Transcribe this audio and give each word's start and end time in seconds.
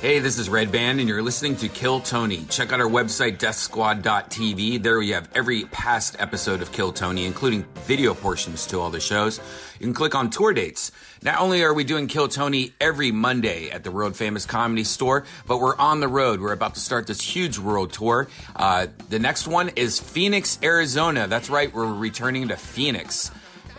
Hey, 0.00 0.20
this 0.20 0.38
is 0.38 0.48
Redban, 0.48 1.00
and 1.00 1.08
you're 1.08 1.22
listening 1.22 1.56
to 1.56 1.68
Kill 1.68 1.98
Tony. 1.98 2.44
Check 2.44 2.72
out 2.72 2.80
our 2.80 2.86
website, 2.88 3.38
deathsquad.tv. 3.38 4.80
There 4.80 4.96
we 4.96 5.10
have 5.10 5.28
every 5.34 5.64
past 5.64 6.14
episode 6.20 6.62
of 6.62 6.70
Kill 6.70 6.92
Tony, 6.92 7.24
including 7.26 7.64
video 7.84 8.14
portions 8.14 8.64
to 8.66 8.78
all 8.78 8.90
the 8.90 9.00
shows. 9.00 9.40
You 9.80 9.86
can 9.86 9.94
click 9.94 10.14
on 10.14 10.30
tour 10.30 10.52
dates. 10.52 10.92
Not 11.22 11.40
only 11.40 11.64
are 11.64 11.74
we 11.74 11.82
doing 11.82 12.06
Kill 12.06 12.28
Tony 12.28 12.74
every 12.80 13.10
Monday 13.10 13.70
at 13.70 13.82
the 13.82 13.90
world 13.90 14.14
famous 14.14 14.46
comedy 14.46 14.84
store, 14.84 15.24
but 15.48 15.58
we're 15.58 15.76
on 15.78 15.98
the 15.98 16.06
road. 16.06 16.40
We're 16.40 16.52
about 16.52 16.74
to 16.74 16.80
start 16.80 17.08
this 17.08 17.20
huge 17.20 17.58
world 17.58 17.92
tour. 17.92 18.28
Uh, 18.54 18.86
the 19.08 19.18
next 19.18 19.48
one 19.48 19.70
is 19.70 19.98
Phoenix, 19.98 20.60
Arizona. 20.62 21.26
That's 21.26 21.50
right, 21.50 21.74
we're 21.74 21.92
returning 21.92 22.46
to 22.48 22.56
Phoenix. 22.56 23.32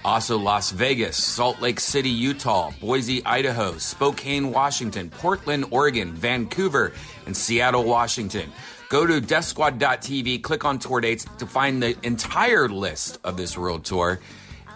Also, 0.05 0.38
Las 0.38 0.71
Vegas, 0.71 1.18
Salt 1.18 1.61
Lake 1.61 1.79
City, 1.79 2.09
Utah, 2.09 2.71
Boise, 2.79 3.21
Idaho, 3.25 3.77
Spokane, 3.77 4.52
Washington, 4.52 5.09
Portland, 5.09 5.65
Oregon, 5.71 6.14
Vancouver, 6.14 6.93
and 7.25 7.36
Seattle, 7.36 7.83
Washington. 7.83 8.51
Go 8.89 9.06
to 9.06 9.21
deathsquad.tv, 9.21 10.42
click 10.42 10.65
on 10.65 10.79
tour 10.79 11.01
dates 11.01 11.25
to 11.37 11.46
find 11.46 11.83
the 11.83 11.96
entire 12.04 12.68
list 12.70 13.20
of 13.23 13.37
this 13.37 13.57
world 13.57 13.86
tour. 13.86 14.20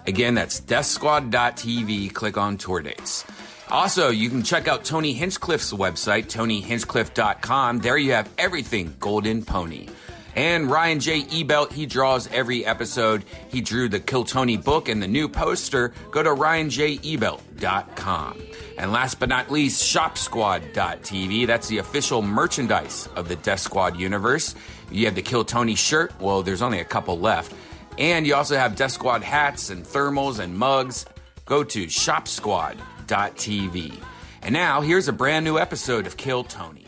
Again, 0.05 0.35
that's 0.35 0.59
deathsquad.tv, 0.61 2.13
click 2.13 2.37
on 2.37 2.57
tour 2.57 2.81
dates. 2.81 3.25
Also, 3.69 4.09
you 4.09 4.29
can 4.29 4.43
check 4.43 4.67
out 4.67 4.83
Tony 4.83 5.15
Hinchcliffe's 5.15 5.73
website, 5.73 6.25
tonyhinchcliffe.com. 6.25 7.79
There 7.79 7.97
you 7.97 8.11
have 8.11 8.29
everything 8.37 8.95
Golden 8.99 9.43
Pony. 9.43 9.87
And 10.35 10.69
Ryan 10.69 10.99
J. 10.99 11.23
Ebelt, 11.23 11.71
he 11.71 11.85
draws 11.85 12.27
every 12.31 12.65
episode. 12.65 13.23
He 13.49 13.61
drew 13.61 13.87
the 13.87 13.99
Kill 13.99 14.23
Tony 14.23 14.57
book 14.57 14.89
and 14.89 15.01
the 15.01 15.07
new 15.07 15.29
poster. 15.29 15.93
Go 16.11 16.23
to 16.23 16.29
ryanjebelt.com. 16.29 18.41
And 18.77 18.91
last 18.91 19.19
but 19.19 19.29
not 19.29 19.51
least, 19.51 19.83
shopsquad.tv. 19.83 21.45
That's 21.45 21.67
the 21.67 21.77
official 21.77 22.23
merchandise 22.23 23.07
of 23.15 23.29
the 23.29 23.35
Death 23.35 23.59
Squad 23.59 23.97
universe. 23.97 24.55
You 24.91 25.05
have 25.05 25.13
the 25.15 25.21
Kill 25.21 25.45
Tony 25.45 25.75
shirt. 25.75 26.19
Well, 26.19 26.41
there's 26.41 26.63
only 26.63 26.79
a 26.79 26.85
couple 26.85 27.19
left. 27.19 27.53
And 27.99 28.25
you 28.25 28.33
also 28.35 28.57
have 28.57 28.75
Death 28.75 28.91
Squad 28.91 29.21
hats 29.21 29.69
and 29.69 29.85
thermals 29.85 30.39
and 30.39 30.57
mugs. 30.57 31.05
Go 31.45 31.63
to 31.63 31.85
shopsquad.tv. 31.85 33.93
And 34.41 34.53
now, 34.53 34.81
here's 34.81 35.07
a 35.07 35.13
brand 35.13 35.45
new 35.45 35.59
episode 35.59 36.07
of 36.07 36.17
Kill 36.17 36.43
Tony. 36.43 36.82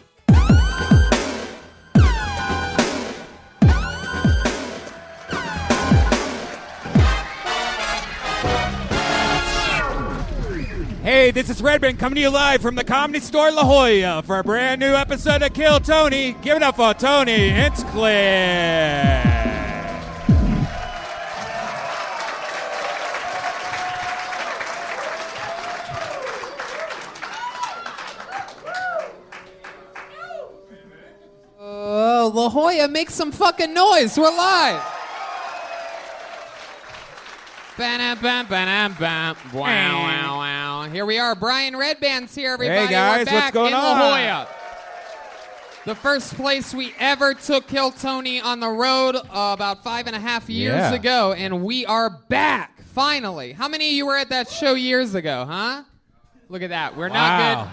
Hey, 11.06 11.30
this 11.30 11.52
is 11.52 11.62
Redban 11.62 12.00
coming 12.00 12.16
to 12.16 12.22
you 12.22 12.32
live 12.32 12.64
from 12.64 12.74
the 12.74 12.84
Comedy 12.84 13.20
Store 13.20 13.52
La 13.52 13.64
Jolla 13.64 14.24
for 14.24 14.40
a 14.40 14.44
brand 14.44 14.82
new 14.82 14.96
episode 14.96 15.44
of 15.44 15.54
Kill 15.54 15.80
Tony. 15.80 16.36
Give 16.42 16.58
it 16.58 16.64
up 16.64 16.78
for 16.78 16.96
Tony 16.96 17.50
Hinchcliffe. 17.50 17.94
Oh, 31.60 32.32
La 32.34 32.50
Jolla, 32.50 32.88
make 32.88 33.12
some 33.12 33.32
fucking 33.32 33.76
noise. 33.76 34.18
We're 34.18 34.36
live. 34.36 34.95
Ba-dum, 37.78 38.20
bam, 38.22 38.46
ba-dum, 38.48 38.96
bam. 38.98 39.36
Wow, 39.54 39.62
wow, 40.04 40.38
wow. 40.38 40.90
Here 40.90 41.06
we 41.06 41.20
are. 41.20 41.36
Brian 41.36 41.74
Redban's 41.74 42.34
here, 42.34 42.54
everybody. 42.54 42.86
Hey, 42.86 42.92
guys, 42.92 43.12
We're 43.14 43.20
what's 43.20 43.32
back 43.32 43.54
going 43.54 43.68
in 43.68 43.74
on? 43.74 43.84
La 43.84 43.98
Jolla. 43.98 44.48
The 45.84 45.96
first 45.96 46.36
place 46.36 46.74
we 46.74 46.94
ever 47.00 47.34
took 47.34 47.68
Kill 47.68 47.92
Tony 47.92 48.40
on 48.40 48.62
the 48.62 48.70
road 48.70 49.16
uh, 49.18 49.52
about 49.54 49.84
five 49.84 50.08
and 50.08 50.16
a 50.16 50.20
half 50.20 50.50
years 50.50 50.74
Yeah. 50.76 50.94
ago, 50.94 51.34
and 51.34 51.64
we 51.66 51.86
are 51.86 52.10
back, 52.10 52.82
finally. 52.94 53.52
How 53.52 53.68
many 53.68 53.88
of 53.90 53.94
you 53.94 54.06
were 54.06 54.18
at 54.18 54.30
that 54.30 54.50
show 54.50 54.74
years 54.74 55.14
ago, 55.14 55.46
huh? 55.46 55.84
Look 56.48 56.62
at 56.62 56.70
that. 56.70 56.96
We're 56.96 57.10
not 57.10 57.66
good. 57.66 57.72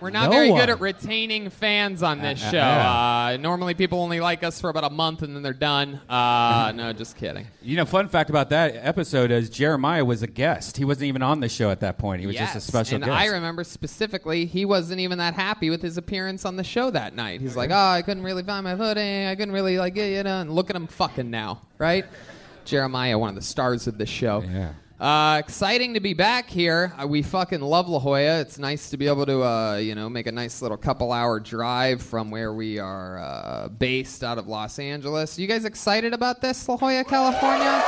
We're 0.00 0.10
not 0.10 0.26
No 0.30 0.36
very 0.36 0.50
one. 0.50 0.60
good 0.60 0.68
at 0.68 0.80
retaining 0.80 1.48
fans 1.48 2.02
on 2.02 2.20
this 2.20 2.42
Uh, 2.42 2.46
uh, 2.46 2.50
show. 2.50 2.56
yeah. 2.58 3.30
Uh, 3.32 3.36
normally, 3.38 3.72
people 3.74 4.00
only 4.00 4.20
like 4.20 4.44
us 4.44 4.60
for 4.60 4.68
about 4.68 4.84
a 4.84 4.90
month 4.90 5.22
and 5.22 5.34
then 5.34 5.42
they're 5.42 5.54
done. 5.54 6.00
Uh, 6.08 6.72
no, 6.74 6.92
just 6.92 7.16
kidding. 7.16 7.46
You 7.62 7.76
know, 7.76 7.84
fun 7.84 8.08
fact 8.08 8.30
about 8.30 8.50
that 8.50 8.76
episode 8.76 9.30
is 9.32 9.50
Jeremiah 9.50 10.04
was 10.04 10.22
a 10.22 10.26
guest. 10.28 10.76
He 10.76 10.84
wasn't 10.84 11.06
even 11.08 11.20
on 11.22 11.40
the 11.40 11.48
show 11.48 11.70
at 11.70 11.80
that 11.80 11.98
point. 11.98 12.20
He 12.20 12.26
was 12.28 12.36
just 12.36 12.54
a 12.54 12.60
special 12.60 12.96
and 12.96 13.04
guest. 13.04 13.16
I 13.16 13.26
remember 13.26 13.64
specifically, 13.64 14.46
he 14.46 14.64
wasn't 14.64 15.00
even 15.00 15.18
that 15.18 15.34
happy 15.34 15.68
with 15.70 15.82
his 15.82 15.96
appearance 15.96 16.44
on 16.44 16.56
the 16.56 16.62
show 16.62 16.90
that 16.90 17.16
night. 17.16 17.40
He's 17.40 17.56
like, 17.56 17.70
"Oh, 17.72 17.74
I 17.76 18.02
couldn't 18.02 18.22
really 18.22 18.44
find 18.44 18.62
my 18.62 18.76
footing. 18.76 19.26
I 19.26 19.34
couldn't 19.34 19.52
really 19.54 19.78
like, 19.78 19.96
you 19.96 20.22
know." 20.22 20.40
And 20.42 20.54
look 20.54 20.70
at 20.70 20.76
him 20.76 20.86
fucking 20.86 21.28
now, 21.30 21.62
right? 21.78 22.04
Jeremiah, 22.64 23.18
one 23.18 23.30
of 23.30 23.34
the 23.34 23.42
stars 23.42 23.86
of 23.88 23.98
the 23.98 24.06
show. 24.06 24.42
Yeah. 24.42 24.72
Uh, 24.98 25.36
exciting 25.38 25.92
to 25.92 26.00
be 26.00 26.14
back 26.14 26.48
here. 26.48 26.94
Uh, 26.98 27.06
we 27.06 27.20
fucking 27.20 27.60
love 27.60 27.86
La 27.86 27.98
Jolla. 27.98 28.40
It's 28.40 28.58
nice 28.58 28.88
to 28.90 28.96
be 28.96 29.06
able 29.08 29.26
to, 29.26 29.42
uh, 29.44 29.76
you 29.76 29.94
know, 29.94 30.08
make 30.08 30.26
a 30.26 30.32
nice 30.32 30.62
little 30.62 30.78
couple 30.78 31.12
hour 31.12 31.38
drive 31.38 32.00
from 32.00 32.30
where 32.30 32.54
we 32.54 32.78
are 32.78 33.18
uh, 33.18 33.68
based 33.68 34.24
out 34.24 34.38
of 34.38 34.48
Los 34.48 34.78
Angeles. 34.78 35.38
You 35.38 35.46
guys 35.48 35.66
excited 35.66 36.14
about 36.14 36.40
this, 36.40 36.66
La 36.66 36.78
Jolla, 36.78 37.04
California? 37.04 37.82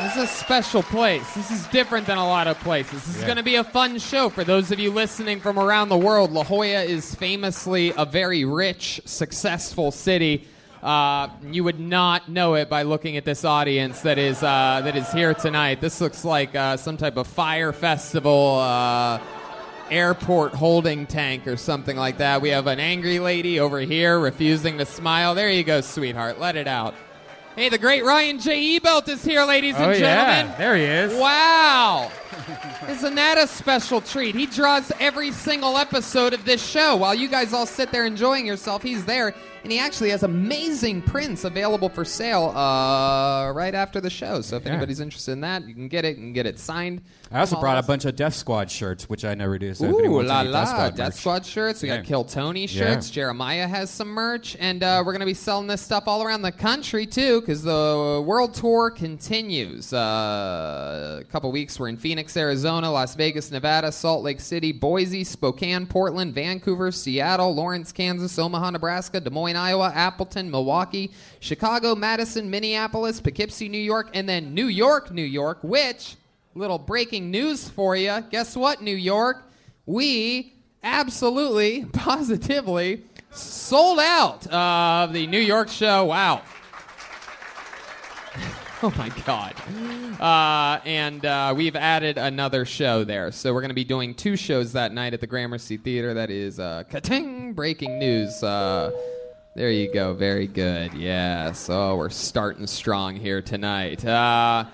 This 0.00 0.16
is 0.16 0.22
a 0.22 0.26
special 0.26 0.82
place. 0.82 1.34
This 1.34 1.50
is 1.50 1.66
different 1.66 2.06
than 2.06 2.16
a 2.16 2.26
lot 2.26 2.46
of 2.46 2.58
places. 2.60 3.04
This 3.04 3.16
is 3.16 3.20
Yeah. 3.20 3.26
going 3.26 3.36
to 3.36 3.42
be 3.42 3.56
a 3.56 3.64
fun 3.64 3.98
show 3.98 4.30
for 4.30 4.42
those 4.42 4.70
of 4.72 4.80
you 4.80 4.90
listening 4.90 5.38
from 5.38 5.58
around 5.58 5.90
the 5.90 5.98
world. 5.98 6.32
La 6.32 6.44
Jolla 6.44 6.80
is 6.82 7.14
famously 7.14 7.92
a 7.98 8.06
very 8.06 8.46
rich, 8.46 9.02
successful 9.04 9.90
city. 9.90 10.48
Uh, 10.82 11.28
you 11.42 11.62
would 11.62 11.78
not 11.78 12.28
know 12.28 12.54
it 12.54 12.70
by 12.70 12.82
looking 12.82 13.16
at 13.16 13.24
this 13.24 13.44
audience 13.44 14.00
that 14.00 14.18
is 14.18 14.42
uh, 14.42 14.80
that 14.82 14.96
is 14.96 15.12
here 15.12 15.34
tonight. 15.34 15.80
This 15.80 16.00
looks 16.00 16.24
like 16.24 16.54
uh, 16.54 16.76
some 16.76 16.96
type 16.96 17.16
of 17.16 17.26
fire 17.26 17.72
festival. 17.72 18.58
Uh, 18.58 19.20
airport 19.90 20.54
holding 20.54 21.06
tank 21.06 21.46
or 21.46 21.56
something 21.56 21.96
like 21.96 22.18
that. 22.18 22.40
We 22.40 22.50
have 22.50 22.68
an 22.68 22.78
angry 22.78 23.18
lady 23.18 23.58
over 23.58 23.80
here 23.80 24.20
refusing 24.20 24.78
to 24.78 24.86
smile. 24.86 25.34
There 25.34 25.50
you 25.50 25.64
go, 25.64 25.80
sweetheart. 25.80 26.38
Let 26.38 26.56
it 26.56 26.68
out. 26.68 26.94
Hey, 27.56 27.68
the 27.68 27.78
great 27.78 28.04
Ryan 28.04 28.38
J. 28.38 28.78
Ebelt 28.78 29.08
is 29.08 29.24
here, 29.24 29.44
ladies 29.44 29.74
and 29.74 29.90
oh, 29.90 29.92
gentlemen. 29.92 30.46
yeah. 30.46 30.56
There 30.56 30.76
he 30.76 30.84
is. 30.84 31.20
Wow. 31.20 32.10
Isn't 32.88 33.16
that 33.16 33.38
a 33.38 33.46
special 33.46 34.00
treat? 34.00 34.36
He 34.36 34.46
draws 34.46 34.92
every 35.00 35.32
single 35.32 35.76
episode 35.76 36.32
of 36.32 36.44
this 36.44 36.64
show. 36.64 36.94
While 36.96 37.14
you 37.14 37.28
guys 37.28 37.52
all 37.52 37.66
sit 37.66 37.90
there 37.90 38.06
enjoying 38.06 38.46
yourself, 38.46 38.82
he's 38.82 39.04
there. 39.04 39.34
And 39.62 39.70
he 39.70 39.78
actually 39.78 40.08
has 40.10 40.22
amazing 40.22 41.02
prints 41.02 41.44
available 41.44 41.90
for 41.90 42.02
sale 42.04 42.48
uh, 42.56 43.52
right 43.52 43.74
after 43.74 44.00
the 44.00 44.08
show. 44.08 44.40
So 44.40 44.56
if 44.56 44.64
Yeah. 44.64 44.70
anybody's 44.70 45.00
interested 45.00 45.32
in 45.32 45.42
that, 45.42 45.68
you 45.68 45.74
can 45.74 45.86
get 45.88 46.04
it. 46.06 46.16
and 46.16 46.34
get 46.34 46.46
it 46.46 46.58
signed. 46.58 47.02
I 47.30 47.40
also 47.40 47.60
brought 47.60 47.76
of 47.78 47.84
a 47.84 47.86
bunch 47.86 48.04
of 48.06 48.16
Death 48.16 48.34
Squad 48.34 48.70
shirts, 48.70 49.08
which 49.08 49.24
I 49.24 49.34
never 49.34 49.58
do. 49.58 49.72
So 49.74 49.84
if 49.84 49.92
Ooh 49.92 49.98
anyone 49.98 50.26
wants 50.26 50.28
la 50.30 50.40
any 50.40 50.48
la! 50.48 50.60
Death 50.60 50.68
Squad, 50.70 50.96
Death 50.96 51.06
merch- 51.08 51.14
Squad 51.20 51.46
shirts. 51.46 51.82
We 51.82 51.88
Yeah. 51.88 51.96
got 51.98 52.06
Kill 52.06 52.24
Tony 52.24 52.66
shirts. 52.66 53.10
Jeremiah 53.10 53.68
has 53.68 53.90
some 53.90 54.08
merch, 54.08 54.56
and 54.58 54.82
uh, 54.82 55.02
we're 55.04 55.12
gonna 55.12 55.26
be 55.26 55.34
selling 55.34 55.66
this 55.68 55.80
stuff 55.82 56.04
all 56.08 56.22
around 56.22 56.42
the 56.42 56.50
country 56.52 57.06
too, 57.06 57.40
because 57.40 57.62
the 57.62 58.24
world 58.26 58.54
tour 58.54 58.90
continues. 58.90 59.92
Uh, 59.92 61.18
a 61.20 61.24
couple 61.24 61.52
weeks 61.52 61.78
we're 61.78 61.88
in 61.88 61.96
Phoenix, 61.96 62.36
Arizona, 62.36 62.90
Las 62.90 63.14
Vegas, 63.14 63.50
Nevada, 63.50 63.92
Salt 63.92 64.24
Lake 64.24 64.40
City, 64.40 64.72
Boise, 64.72 65.22
Spokane, 65.22 65.86
Portland, 65.86 66.34
Vancouver, 66.34 66.90
Seattle, 66.90 67.54
Lawrence, 67.54 67.92
Kansas, 67.92 68.36
Omaha, 68.38 68.70
Nebraska, 68.70 69.20
Des 69.20 69.30
Moines, 69.30 69.49
Iowa, 69.56 69.92
Appleton, 69.94 70.50
Milwaukee, 70.50 71.10
Chicago, 71.40 71.94
Madison, 71.94 72.50
Minneapolis, 72.50 73.20
Poughkeepsie, 73.20 73.68
New 73.68 73.78
York, 73.78 74.10
and 74.14 74.28
then 74.28 74.54
New 74.54 74.66
York, 74.66 75.10
New 75.10 75.22
York, 75.22 75.58
which 75.62 76.16
Little 76.54 76.78
breaking 76.78 77.30
news 77.30 77.68
for 77.68 77.94
you. 77.94 78.24
Guess 78.30 78.56
what, 78.56 78.82
New 78.82 78.96
York? 78.96 79.44
We 79.86 80.52
absolutely, 80.82 81.84
positively 81.92 83.04
sold 83.30 84.00
out 84.00 84.48
of 84.48 85.12
the 85.12 85.28
New 85.28 85.38
York 85.38 85.68
show. 85.68 86.06
Wow. 86.06 86.42
Oh 88.82 88.90
my 88.96 89.10
God. 89.26 89.54
Uh, 90.18 90.80
and 90.86 91.26
uh, 91.26 91.52
we've 91.54 91.76
added 91.76 92.16
another 92.16 92.64
show 92.64 93.04
there. 93.04 93.30
So 93.30 93.52
we're 93.52 93.60
going 93.60 93.68
to 93.68 93.74
be 93.74 93.84
doing 93.84 94.14
two 94.14 94.36
shows 94.36 94.72
that 94.72 94.94
night 94.94 95.12
at 95.12 95.20
the 95.20 95.26
Gramercy 95.26 95.76
Theater. 95.76 96.14
That 96.14 96.30
is 96.30 96.58
uh, 96.58 96.84
Kating 96.88 97.52
Breaking 97.52 97.98
News. 97.98 98.42
Uh, 98.42 98.90
there 99.54 99.70
you 99.70 99.92
go. 99.92 100.14
Very 100.14 100.46
good. 100.46 100.94
Yes. 100.94 101.68
Oh, 101.68 101.96
we're 101.96 102.10
starting 102.10 102.66
strong 102.66 103.16
here 103.16 103.42
tonight. 103.42 104.04
Uh, 104.04 104.64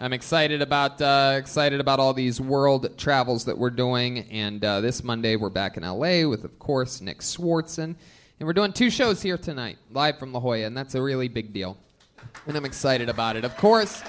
I'm 0.00 0.12
excited 0.12 0.62
about 0.62 1.02
uh, 1.02 1.34
excited 1.36 1.80
about 1.80 1.98
all 1.98 2.14
these 2.14 2.40
world 2.40 2.96
travels 2.96 3.44
that 3.46 3.58
we're 3.58 3.70
doing. 3.70 4.20
And 4.30 4.64
uh, 4.64 4.80
this 4.80 5.02
Monday 5.02 5.36
we're 5.36 5.50
back 5.50 5.76
in 5.76 5.82
LA 5.82 6.28
with, 6.28 6.44
of 6.44 6.58
course, 6.58 7.00
Nick 7.00 7.18
Swardson, 7.18 7.96
and 8.38 8.46
we're 8.46 8.52
doing 8.52 8.72
two 8.72 8.88
shows 8.88 9.20
here 9.20 9.36
tonight, 9.36 9.78
live 9.90 10.18
from 10.18 10.32
La 10.32 10.40
Jolla, 10.40 10.64
and 10.64 10.76
that's 10.76 10.94
a 10.94 11.02
really 11.02 11.28
big 11.28 11.52
deal. 11.52 11.76
And 12.46 12.56
I'm 12.56 12.64
excited 12.64 13.08
about 13.08 13.36
it. 13.36 13.44
Of 13.44 13.56
course, 13.56 14.02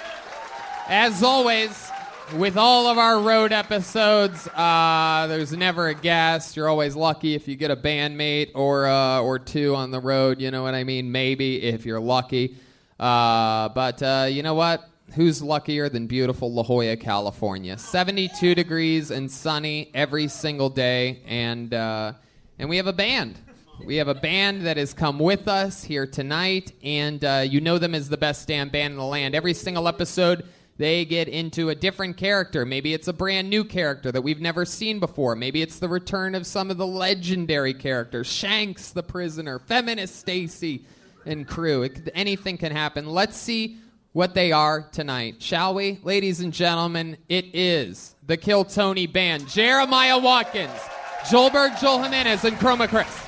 as 0.88 1.24
always, 1.24 1.91
with 2.34 2.58
all 2.58 2.88
of 2.88 2.98
our 2.98 3.20
road 3.20 3.52
episodes, 3.52 4.48
uh, 4.48 5.26
there's 5.28 5.52
never 5.54 5.88
a 5.88 5.94
guest. 5.94 6.56
You're 6.56 6.70
always 6.70 6.96
lucky 6.96 7.36
if 7.36 7.48
you 7.48 7.56
get 7.56 7.72
a 7.72 7.76
bandmate 7.76 8.52
or 8.56 8.88
uh, 8.88 9.22
or 9.22 9.40
two 9.40 9.76
on 9.76 9.92
the 9.92 10.00
road. 10.00 10.40
You 10.40 10.52
know 10.52 10.64
what 10.64 10.74
I 10.74 10.84
mean? 10.84 11.12
Maybe 11.12 11.62
if 11.62 11.86
you're 11.86 12.00
lucky. 12.00 12.58
Uh, 13.00 13.70
but 13.70 14.02
uh, 14.02 14.28
you 14.30 14.44
know 14.44 14.54
what? 14.54 14.88
Who's 15.16 15.42
luckier 15.42 15.90
than 15.90 16.08
beautiful 16.08 16.54
La 16.54 16.64
Jolla, 16.64 16.96
California? 16.96 17.78
72 17.78 18.56
degrees 18.56 19.12
and 19.12 19.30
sunny 19.30 19.90
every 19.94 20.28
single 20.28 20.70
day, 20.70 21.22
and 21.26 21.74
uh, 21.74 22.14
and 22.60 22.70
we 22.70 22.78
have 22.78 22.88
a 22.88 22.94
band. 22.94 23.38
We 23.84 23.96
have 23.96 24.08
a 24.08 24.16
band 24.16 24.68
that 24.68 24.78
has 24.78 24.94
come 24.94 25.18
with 25.18 25.48
us 25.48 25.84
here 25.84 26.06
tonight, 26.06 26.72
and 26.84 27.24
uh, 27.26 27.44
you 27.48 27.62
know 27.62 27.78
them 27.80 27.96
as 27.96 28.10
the 28.10 28.18
best 28.18 28.48
damn 28.48 28.70
band 28.70 28.92
in 28.92 28.98
the 28.98 29.06
land. 29.06 29.34
Every 29.34 29.56
single 29.56 29.88
episode, 29.88 30.48
they 30.82 31.06
get 31.06 31.28
into 31.28 31.70
a 31.70 31.76
different 31.76 32.18
character. 32.18 32.66
Maybe 32.66 32.96
it's 32.96 33.08
a 33.08 33.14
brand 33.14 33.52
new 33.52 33.64
character 33.64 34.12
that 34.12 34.24
we've 34.24 34.42
never 34.42 34.66
seen 34.66 35.00
before. 35.00 35.36
Maybe 35.36 35.62
it's 35.62 35.78
the 35.78 35.88
return 35.88 36.34
of 36.34 36.48
some 36.48 36.72
of 36.72 36.78
the 36.78 36.88
legendary 36.88 37.76
characters 37.76 38.26
Shanks, 38.26 38.90
the 38.90 39.04
prisoner, 39.04 39.60
Feminist 39.60 40.16
Stacy, 40.16 40.84
and 41.24 41.48
crew. 41.48 41.84
It, 41.84 42.10
anything 42.16 42.58
can 42.58 42.72
happen. 42.72 43.06
Let's 43.06 43.38
see 43.38 43.78
what 44.14 44.34
they 44.34 44.52
are 44.52 44.82
tonight, 44.92 45.36
shall 45.40 45.76
we? 45.76 46.00
Ladies 46.02 46.40
and 46.40 46.52
gentlemen, 46.52 47.16
it 47.30 47.54
is 47.54 48.16
the 48.26 48.36
Kill 48.36 48.66
Tony 48.66 49.06
Band. 49.06 49.48
Jeremiah 49.48 50.18
Watkins, 50.18 50.80
Joelberg, 51.26 51.80
Joel 51.80 52.02
Jimenez, 52.02 52.44
and 52.44 52.58
Chroma 52.58 52.90
Chris. 52.90 53.24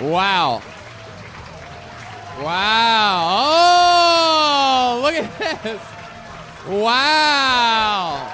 Wow. 0.00 0.62
Wow. 2.42 3.28
Oh, 4.94 5.00
look 5.02 5.14
at 5.14 5.62
this. 5.62 5.97
Wow. 6.68 8.28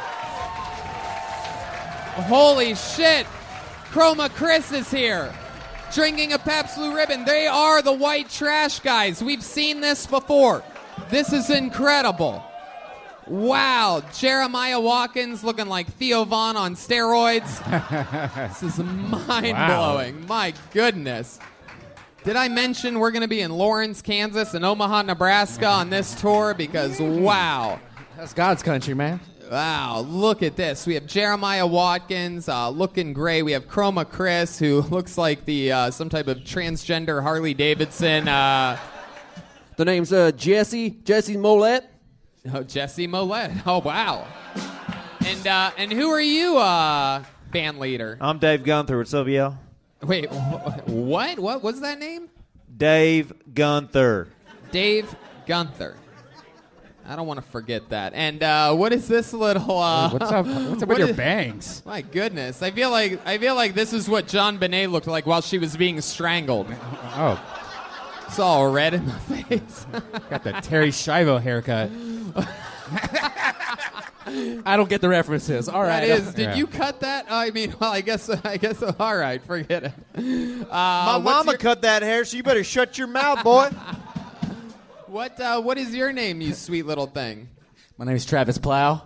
Holy 2.26 2.74
shit. 2.74 3.26
Chroma 3.92 4.28
Chris 4.28 4.72
is 4.72 4.90
here. 4.90 5.32
Drinking 5.92 6.32
a 6.32 6.38
Pabst 6.38 6.76
Blue 6.76 6.92
Ribbon. 6.96 7.24
They 7.24 7.46
are 7.46 7.80
the 7.80 7.92
white 7.92 8.28
trash 8.28 8.80
guys. 8.80 9.22
We've 9.22 9.42
seen 9.42 9.80
this 9.80 10.06
before. 10.08 10.64
This 11.10 11.32
is 11.32 11.48
incredible. 11.48 12.42
Wow. 13.28 14.02
Jeremiah 14.12 14.80
Watkins 14.80 15.44
looking 15.44 15.68
like 15.68 15.86
Theo 15.92 16.24
Von 16.24 16.56
on 16.56 16.74
steroids. 16.74 17.62
this 18.48 18.62
is 18.64 18.78
mind 19.28 19.56
blowing. 19.56 20.26
My 20.26 20.52
goodness. 20.72 21.38
Did 22.24 22.34
I 22.34 22.48
mention 22.48 22.98
we're 22.98 23.12
going 23.12 23.22
to 23.22 23.28
be 23.28 23.42
in 23.42 23.52
Lawrence, 23.52 24.02
Kansas, 24.02 24.54
and 24.54 24.64
Omaha, 24.64 25.02
Nebraska 25.02 25.66
on 25.66 25.90
this 25.90 26.20
tour? 26.20 26.54
Because 26.54 26.98
wow. 26.98 27.78
That's 28.16 28.32
God's 28.32 28.62
country, 28.62 28.94
man. 28.94 29.20
Wow, 29.50 30.00
look 30.00 30.42
at 30.42 30.56
this. 30.56 30.86
We 30.86 30.94
have 30.94 31.06
Jeremiah 31.06 31.66
Watkins 31.66 32.48
uh, 32.48 32.70
looking 32.70 33.12
gray. 33.12 33.42
We 33.42 33.52
have 33.52 33.68
Chroma 33.68 34.08
Chris, 34.08 34.58
who 34.58 34.80
looks 34.90 35.18
like 35.18 35.44
the 35.44 35.72
uh, 35.72 35.90
some 35.90 36.08
type 36.08 36.28
of 36.28 36.38
transgender 36.38 37.22
Harley 37.22 37.54
Davidson. 37.54 38.28
Uh, 38.28 38.78
The 39.76 39.84
name's 39.84 40.12
uh, 40.12 40.30
Jesse 40.32 40.90
Jesse 40.90 41.36
Mollett. 41.36 41.82
oh, 42.54 42.62
Jesse 42.62 43.06
Mollett. 43.08 43.50
Oh, 43.66 43.78
wow. 43.80 44.26
And 45.26 45.46
uh, 45.46 45.70
and 45.76 45.92
who 45.92 46.10
are 46.10 46.20
you, 46.20 46.56
uh, 46.58 47.24
band 47.50 47.78
leader? 47.80 48.16
I'm 48.20 48.38
Dave 48.38 48.62
Gunther. 48.64 48.96
What's 48.96 49.12
up, 49.14 49.26
y'all? 49.26 49.56
Wait, 50.02 50.26
wh- 50.32 50.88
what? 50.88 51.38
What 51.38 51.62
was 51.62 51.80
that 51.80 51.98
name? 51.98 52.28
Dave 52.76 53.32
Gunther. 53.54 54.28
Dave 54.70 55.14
Gunther. 55.46 55.96
I 57.06 57.16
don't 57.16 57.26
want 57.26 57.38
to 57.38 57.46
forget 57.50 57.90
that. 57.90 58.14
And 58.14 58.42
uh, 58.42 58.74
what 58.74 58.92
is 58.92 59.06
this 59.08 59.32
little? 59.34 59.78
Uh, 59.78 60.10
What's 60.10 60.30
up? 60.32 60.46
What's 60.46 60.82
up 60.82 60.88
what 60.88 60.88
with 60.88 60.98
your 60.98 61.08
is- 61.08 61.16
bangs? 61.16 61.82
My 61.84 62.00
goodness, 62.02 62.62
I 62.62 62.70
feel 62.70 62.90
like 62.90 63.20
I 63.26 63.36
feel 63.38 63.54
like 63.54 63.74
this 63.74 63.92
is 63.92 64.08
what 64.08 64.26
JonBenet 64.26 64.90
looked 64.90 65.06
like 65.06 65.26
while 65.26 65.40
she 65.42 65.58
was 65.58 65.76
being 65.76 66.00
strangled. 66.00 66.66
Oh, 67.16 67.40
It's 68.26 68.38
all 68.40 68.70
red 68.72 68.94
in 68.94 69.06
the 69.06 69.12
face. 69.12 69.86
got 70.30 70.42
the 70.42 70.52
Terri 70.54 70.88
Schiavo 70.88 71.40
haircut. 71.40 71.90
I 74.66 74.76
don't 74.76 74.88
get 74.88 75.00
the 75.00 75.08
references. 75.08 75.68
All 75.68 75.82
that 75.82 76.00
right. 76.00 76.08
is. 76.08 76.34
Did 76.34 76.42
Yeah. 76.42 76.54
you 76.54 76.66
cut 76.66 77.00
that? 77.00 77.26
I 77.30 77.50
mean, 77.50 77.74
well, 77.78 77.92
I 77.92 78.00
guess. 78.00 78.28
I 78.30 78.56
guess. 78.56 78.82
All 78.82 79.16
right, 79.16 79.40
forget 79.44 79.84
it. 79.84 79.92
Uh, 80.16 80.64
My 80.70 81.18
mama 81.18 81.52
your- 81.52 81.58
cut 81.58 81.82
that 81.82 82.02
hair, 82.02 82.24
so 82.24 82.36
you 82.36 82.42
better 82.42 82.64
shut 82.64 82.96
your 82.98 83.06
mouth, 83.06 83.44
boy. 83.44 83.68
What? 85.14 85.38
Uh, 85.38 85.60
what 85.62 85.78
is 85.78 85.94
your 85.94 86.12
name, 86.12 86.40
you 86.40 86.54
sweet 86.54 86.86
little 86.86 87.06
thing? 87.06 87.48
My 87.98 88.04
name 88.04 88.16
is 88.16 88.26
Travis 88.26 88.58
Plow. 88.58 89.02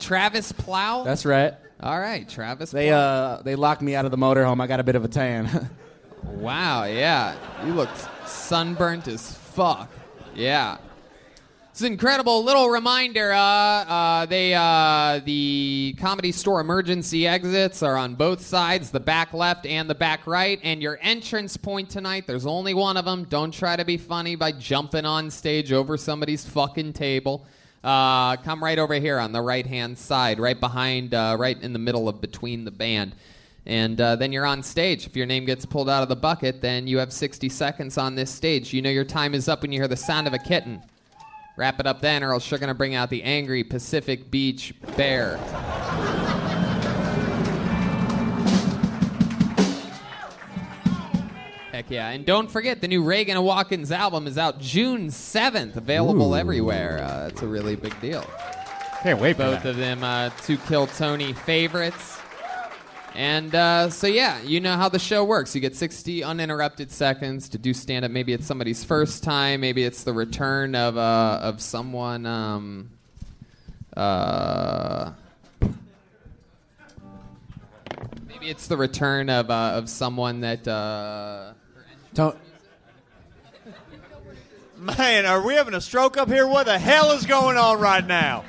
Travis 0.00 0.50
Plow. 0.50 1.02
That's 1.02 1.26
right. 1.26 1.52
all 1.78 2.00
right, 2.00 2.26
Travis. 2.26 2.70
They 2.70 2.88
Plow. 2.88 2.96
uh 2.98 3.42
they 3.42 3.54
locked 3.54 3.82
me 3.82 3.94
out 3.94 4.06
of 4.06 4.10
the 4.12 4.16
motorhome. 4.16 4.62
I 4.62 4.66
got 4.66 4.80
a 4.80 4.82
bit 4.82 4.96
of 4.96 5.04
a 5.04 5.08
tan. 5.08 5.68
Wow, 6.24 6.84
yeah. 6.84 7.34
You 7.66 7.74
look 7.74 7.90
sunburnt 8.24 9.08
as 9.08 9.30
fuck. 9.36 9.90
Yeah. 10.34 10.78
It's 11.72 11.80
an 11.80 11.86
incredible 11.86 12.44
little 12.44 12.68
reminder. 12.68 13.32
Uh, 13.32 13.38
uh, 13.38 14.26
they 14.26 14.52
uh, 14.52 15.22
the 15.24 15.96
comedy 15.98 16.30
store 16.30 16.60
emergency 16.60 17.26
exits 17.26 17.82
are 17.82 17.96
on 17.96 18.14
both 18.14 18.42
sides, 18.42 18.90
the 18.90 19.00
back 19.00 19.32
left 19.32 19.64
and 19.64 19.88
the 19.88 19.94
back 19.94 20.26
right. 20.26 20.60
And 20.62 20.82
your 20.82 20.98
entrance 21.00 21.56
point 21.56 21.88
tonight, 21.88 22.26
there's 22.26 22.44
only 22.44 22.74
one 22.74 22.98
of 22.98 23.06
them. 23.06 23.24
Don't 23.24 23.54
try 23.54 23.74
to 23.74 23.86
be 23.86 23.96
funny 23.96 24.36
by 24.36 24.52
jumping 24.52 25.06
on 25.06 25.30
stage 25.30 25.72
over 25.72 25.96
somebody's 25.96 26.44
fucking 26.44 26.92
table. 26.92 27.46
Uh, 27.82 28.36
come 28.36 28.62
right 28.62 28.78
over 28.78 28.92
here 28.92 29.18
on 29.18 29.32
the 29.32 29.40
right 29.40 29.66
hand 29.66 29.96
side, 29.96 30.38
right 30.38 30.60
behind, 30.60 31.14
uh, 31.14 31.38
right 31.40 31.58
in 31.62 31.72
the 31.72 31.78
middle 31.78 32.06
of 32.06 32.20
between 32.20 32.66
the 32.66 32.70
band. 32.70 33.14
And 33.64 33.98
uh, 33.98 34.16
then 34.16 34.30
you're 34.30 34.44
on 34.44 34.62
stage. 34.62 35.06
If 35.06 35.16
your 35.16 35.24
name 35.24 35.46
gets 35.46 35.64
pulled 35.64 35.88
out 35.88 36.02
of 36.02 36.10
the 36.10 36.16
bucket, 36.16 36.60
then 36.60 36.86
you 36.86 36.98
have 36.98 37.14
60 37.14 37.48
seconds 37.48 37.96
on 37.96 38.14
this 38.14 38.30
stage. 38.30 38.74
You 38.74 38.82
know 38.82 38.90
your 38.90 39.06
time 39.06 39.32
is 39.32 39.48
up 39.48 39.62
when 39.62 39.72
you 39.72 39.80
hear 39.80 39.88
the 39.88 39.96
sound 39.96 40.26
of 40.26 40.34
a 40.34 40.38
kitten. 40.38 40.82
Wrap 41.62 41.78
it 41.78 41.86
up 41.86 42.00
then, 42.00 42.24
or 42.24 42.32
else 42.32 42.50
you're 42.50 42.58
going 42.58 42.66
to 42.66 42.74
bring 42.74 42.96
out 42.96 43.08
the 43.08 43.22
angry 43.22 43.62
Pacific 43.62 44.32
Beach 44.32 44.74
bear. 44.96 45.36
Heck 51.70 51.88
yeah. 51.88 52.08
And 52.08 52.26
don't 52.26 52.50
forget, 52.50 52.80
the 52.80 52.88
new 52.88 53.04
Reagan 53.04 53.36
and 53.36 53.46
Watkins 53.46 53.92
album 53.92 54.26
is 54.26 54.36
out 54.38 54.58
June 54.58 55.06
7th, 55.06 55.76
available 55.76 56.34
everywhere. 56.34 57.00
Uh, 57.00 57.28
that's 57.28 57.42
a 57.42 57.46
really 57.46 57.76
big 57.76 57.94
deal. 58.00 58.28
Can't 59.04 59.20
wait 59.20 59.36
for 59.36 59.44
Both 59.44 59.64
of 59.64 59.76
them 59.76 60.02
uh, 60.02 60.30
two 60.42 60.56
Kill 60.56 60.88
Tony 60.88 61.32
favorites. 61.32 62.18
And 63.14 63.54
uh, 63.54 63.90
so, 63.90 64.06
yeah, 64.06 64.40
you 64.42 64.60
know 64.60 64.76
how 64.76 64.88
the 64.88 64.98
show 64.98 65.24
works. 65.24 65.54
You 65.54 65.60
get 65.60 65.76
60 65.76 66.24
uninterrupted 66.24 66.90
seconds 66.90 67.50
to 67.50 67.58
do 67.58 67.74
stand 67.74 68.04
up. 68.04 68.10
Maybe 68.10 68.32
it's 68.32 68.46
somebody's 68.46 68.84
first 68.84 69.22
time. 69.22 69.60
Maybe 69.60 69.84
it's 69.84 70.04
the 70.04 70.12
return 70.12 70.74
of, 70.74 70.96
uh, 70.96 71.40
of 71.42 71.60
someone. 71.60 72.24
Um, 72.24 72.90
uh, 73.96 75.12
maybe 78.26 78.48
it's 78.48 78.66
the 78.66 78.76
return 78.76 79.28
of, 79.28 79.50
uh, 79.50 79.72
of 79.74 79.88
someone 79.90 80.40
that. 80.40 80.66
Uh, 80.66 81.52
Don't, 82.14 82.36
Man, 84.98 85.26
are 85.26 85.40
we 85.40 85.54
having 85.54 85.74
a 85.74 85.80
stroke 85.80 86.16
up 86.16 86.28
here? 86.28 86.44
What 86.44 86.66
the 86.66 86.76
hell 86.76 87.12
is 87.12 87.24
going 87.24 87.56
on 87.56 87.78
right 87.78 88.04
now? 88.04 88.44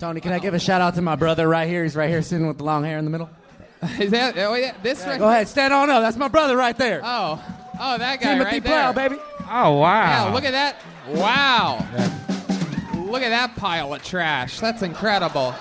Tony, 0.00 0.20
can 0.22 0.32
I 0.32 0.38
give 0.38 0.54
a 0.54 0.58
shout 0.58 0.80
out 0.80 0.94
to 0.94 1.02
my 1.02 1.14
brother 1.14 1.46
right 1.46 1.68
here? 1.68 1.82
He's 1.82 1.94
right 1.94 2.08
here 2.08 2.22
sitting 2.22 2.46
with 2.48 2.56
the 2.56 2.64
long 2.64 2.84
hair 2.84 2.96
in 2.96 3.04
the 3.04 3.10
middle. 3.10 3.28
is 4.00 4.10
that. 4.12 4.36
Oh, 4.38 4.54
yeah, 4.54 4.74
this 4.82 5.04
right 5.04 5.18
Go 5.18 5.28
ahead, 5.28 5.46
stand 5.46 5.74
on 5.74 5.90
up. 5.90 6.02
That's 6.02 6.16
my 6.16 6.28
brother 6.28 6.56
right 6.56 6.76
there. 6.76 7.02
Oh, 7.04 7.42
oh, 7.78 7.98
that 7.98 8.18
guy 8.20 8.32
Timothy 8.32 8.50
right 8.56 8.64
Plow, 8.64 8.92
there. 8.92 9.10
baby. 9.10 9.20
Oh 9.52 9.78
wow! 9.78 10.26
Yeah, 10.28 10.32
look 10.32 10.44
at 10.44 10.52
that. 10.52 10.76
Wow. 11.08 11.86
Look 13.10 13.22
at 13.22 13.28
that 13.30 13.56
pile 13.56 13.92
of 13.92 14.02
trash. 14.02 14.58
That's 14.60 14.82
incredible. 14.82 15.54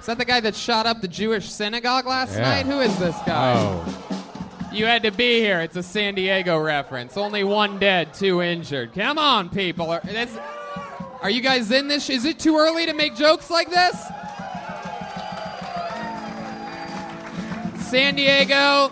Is 0.00 0.06
that 0.06 0.18
the 0.18 0.24
guy 0.24 0.40
that 0.40 0.54
shot 0.56 0.84
up 0.84 1.00
the 1.00 1.08
Jewish 1.08 1.48
synagogue 1.48 2.06
last 2.06 2.34
Yeah. 2.34 2.42
night? 2.42 2.66
Who 2.66 2.80
is 2.80 2.98
this 2.98 3.16
guy? 3.24 3.54
Oh, 3.56 4.68
You 4.72 4.86
had 4.86 5.04
to 5.04 5.12
be 5.12 5.38
here. 5.38 5.60
It's 5.60 5.76
a 5.76 5.82
San 5.82 6.14
Diego 6.16 6.58
reference. 6.58 7.16
Only 7.16 7.44
one 7.44 7.78
dead, 7.78 8.12
two 8.12 8.42
injured. 8.42 8.92
Come 8.94 9.16
on, 9.18 9.48
people. 9.48 9.90
Are, 9.92 10.00
that's, 10.04 10.36
are 11.22 11.30
you 11.30 11.40
guys 11.40 11.70
in 11.70 11.86
this? 11.86 12.10
Is 12.10 12.24
it 12.24 12.40
too 12.40 12.56
early 12.56 12.84
to 12.84 12.94
make 12.94 13.14
jokes 13.14 13.48
like 13.48 13.70
this? 13.70 13.96
San 17.88 18.16
Diego, 18.16 18.90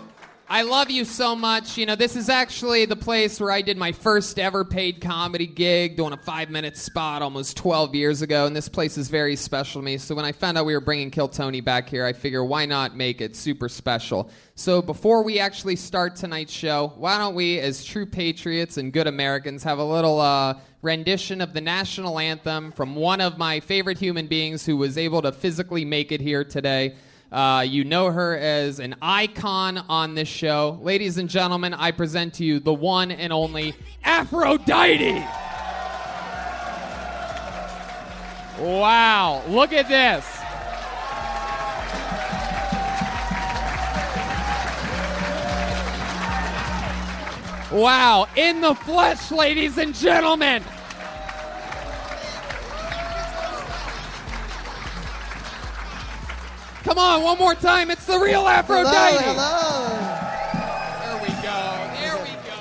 I 0.53 0.63
love 0.63 0.91
you 0.91 1.05
so 1.05 1.33
much. 1.33 1.77
You 1.77 1.85
know, 1.85 1.95
this 1.95 2.17
is 2.17 2.27
actually 2.27 2.83
the 2.83 2.97
place 2.97 3.39
where 3.39 3.51
I 3.51 3.61
did 3.61 3.77
my 3.77 3.93
first 3.93 4.37
ever 4.37 4.65
paid 4.65 4.99
comedy 4.99 5.47
gig, 5.47 5.95
doing 5.95 6.11
a 6.11 6.17
five 6.17 6.49
minute 6.49 6.75
spot 6.75 7.21
almost 7.21 7.55
12 7.55 7.95
years 7.95 8.21
ago. 8.21 8.47
And 8.47 8.53
this 8.53 8.67
place 8.67 8.97
is 8.97 9.07
very 9.07 9.37
special 9.37 9.79
to 9.79 9.85
me. 9.85 9.97
So 9.97 10.13
when 10.13 10.25
I 10.25 10.33
found 10.33 10.57
out 10.57 10.65
we 10.65 10.73
were 10.73 10.81
bringing 10.81 11.09
Kill 11.09 11.29
Tony 11.29 11.61
back 11.61 11.87
here, 11.87 12.05
I 12.05 12.11
figure 12.11 12.43
why 12.43 12.65
not 12.65 12.97
make 12.97 13.21
it 13.21 13.37
super 13.37 13.69
special? 13.69 14.29
So 14.55 14.81
before 14.81 15.23
we 15.23 15.39
actually 15.39 15.77
start 15.77 16.17
tonight's 16.17 16.51
show, 16.51 16.91
why 16.97 17.17
don't 17.17 17.33
we, 17.33 17.57
as 17.61 17.85
true 17.85 18.05
patriots 18.05 18.75
and 18.75 18.91
good 18.91 19.07
Americans, 19.07 19.63
have 19.63 19.77
a 19.77 19.85
little 19.85 20.19
uh, 20.19 20.55
rendition 20.81 21.39
of 21.39 21.53
the 21.53 21.61
national 21.61 22.19
anthem 22.19 22.73
from 22.73 22.95
one 22.95 23.21
of 23.21 23.37
my 23.37 23.61
favorite 23.61 23.99
human 23.99 24.27
beings 24.27 24.65
who 24.65 24.75
was 24.75 24.97
able 24.97 25.21
to 25.21 25.31
physically 25.31 25.85
make 25.85 26.11
it 26.11 26.19
here 26.19 26.43
today. 26.43 26.95
Uh, 27.31 27.65
you 27.65 27.85
know 27.85 28.11
her 28.11 28.37
as 28.37 28.79
an 28.79 28.93
icon 29.01 29.77
on 29.87 30.15
this 30.15 30.27
show. 30.27 30.77
Ladies 30.81 31.17
and 31.17 31.29
gentlemen, 31.29 31.73
I 31.73 31.91
present 31.91 32.33
to 32.35 32.43
you 32.43 32.59
the 32.59 32.73
one 32.73 33.09
and 33.09 33.31
only 33.31 33.73
Aphrodite. 34.03 35.25
Wow, 38.59 39.43
look 39.47 39.71
at 39.71 39.87
this. 39.87 40.27
Wow, 47.71 48.27
in 48.35 48.59
the 48.59 48.75
flesh, 48.75 49.31
ladies 49.31 49.77
and 49.77 49.95
gentlemen. 49.95 50.61
Come 56.83 56.97
on, 56.97 57.21
one 57.21 57.37
more 57.37 57.53
time. 57.53 57.91
It's 57.91 58.05
the 58.05 58.17
real 58.19 58.47
Aphrodite. 58.47 59.17
Hello, 59.17 59.33
hello. 59.33 60.21
There 61.05 61.17
we 61.21 61.29
go. 61.43 61.59
There 61.99 62.17
we 62.23 62.31
go. 62.47 62.57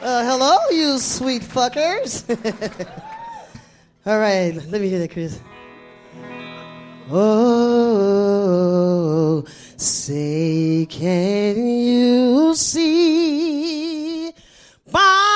hello. 0.00 0.20
Uh, 0.20 0.24
hello, 0.24 0.58
you 0.70 0.98
sweet 0.98 1.42
fuckers. 1.42 2.24
All 4.06 4.18
right, 4.18 4.54
let 4.54 4.80
me 4.82 4.88
hear 4.90 4.98
that, 4.98 5.10
Chris. 5.10 5.40
Oh, 7.10 7.22
say, 9.76 10.86
can 10.90 11.56
you 11.66 12.54
see 12.54 14.30
by 14.90 15.35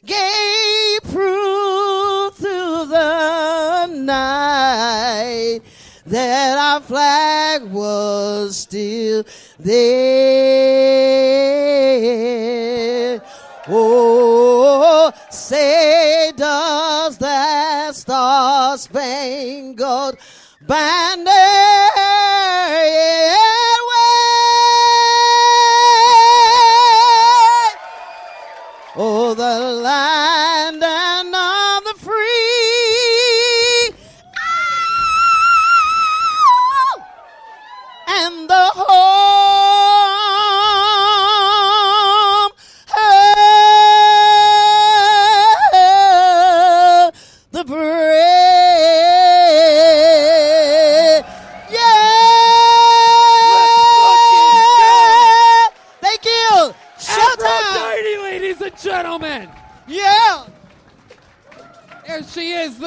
Gave 0.05 1.03
proof 1.13 2.35
through 2.35 2.87
the 2.87 3.87
night 3.87 5.61
that 6.07 6.59
our 6.59 6.81
flag 6.81 7.63
was 7.65 8.57
still 8.57 9.25
there. 9.59 11.13
Oh, 13.69 15.13
say 15.31 16.33
does 16.37 17.19
that 17.19 17.95
star 17.95 18.77
spangled 18.79 20.17
banner 20.67 21.92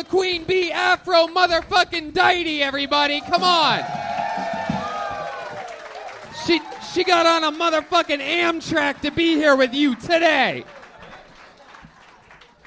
Queen 0.09 0.43
Bee 0.43 0.71
Afro 0.71 1.27
motherfucking 1.27 2.13
Diety, 2.13 2.59
everybody. 2.59 3.21
Come 3.21 3.43
on. 3.43 3.81
She 6.45 6.61
she 6.93 7.03
got 7.03 7.25
on 7.25 7.43
a 7.43 7.51
motherfucking 7.57 8.21
Amtrak 8.21 9.01
to 9.01 9.11
be 9.11 9.35
here 9.35 9.55
with 9.55 9.73
you 9.73 9.95
today. 9.95 10.63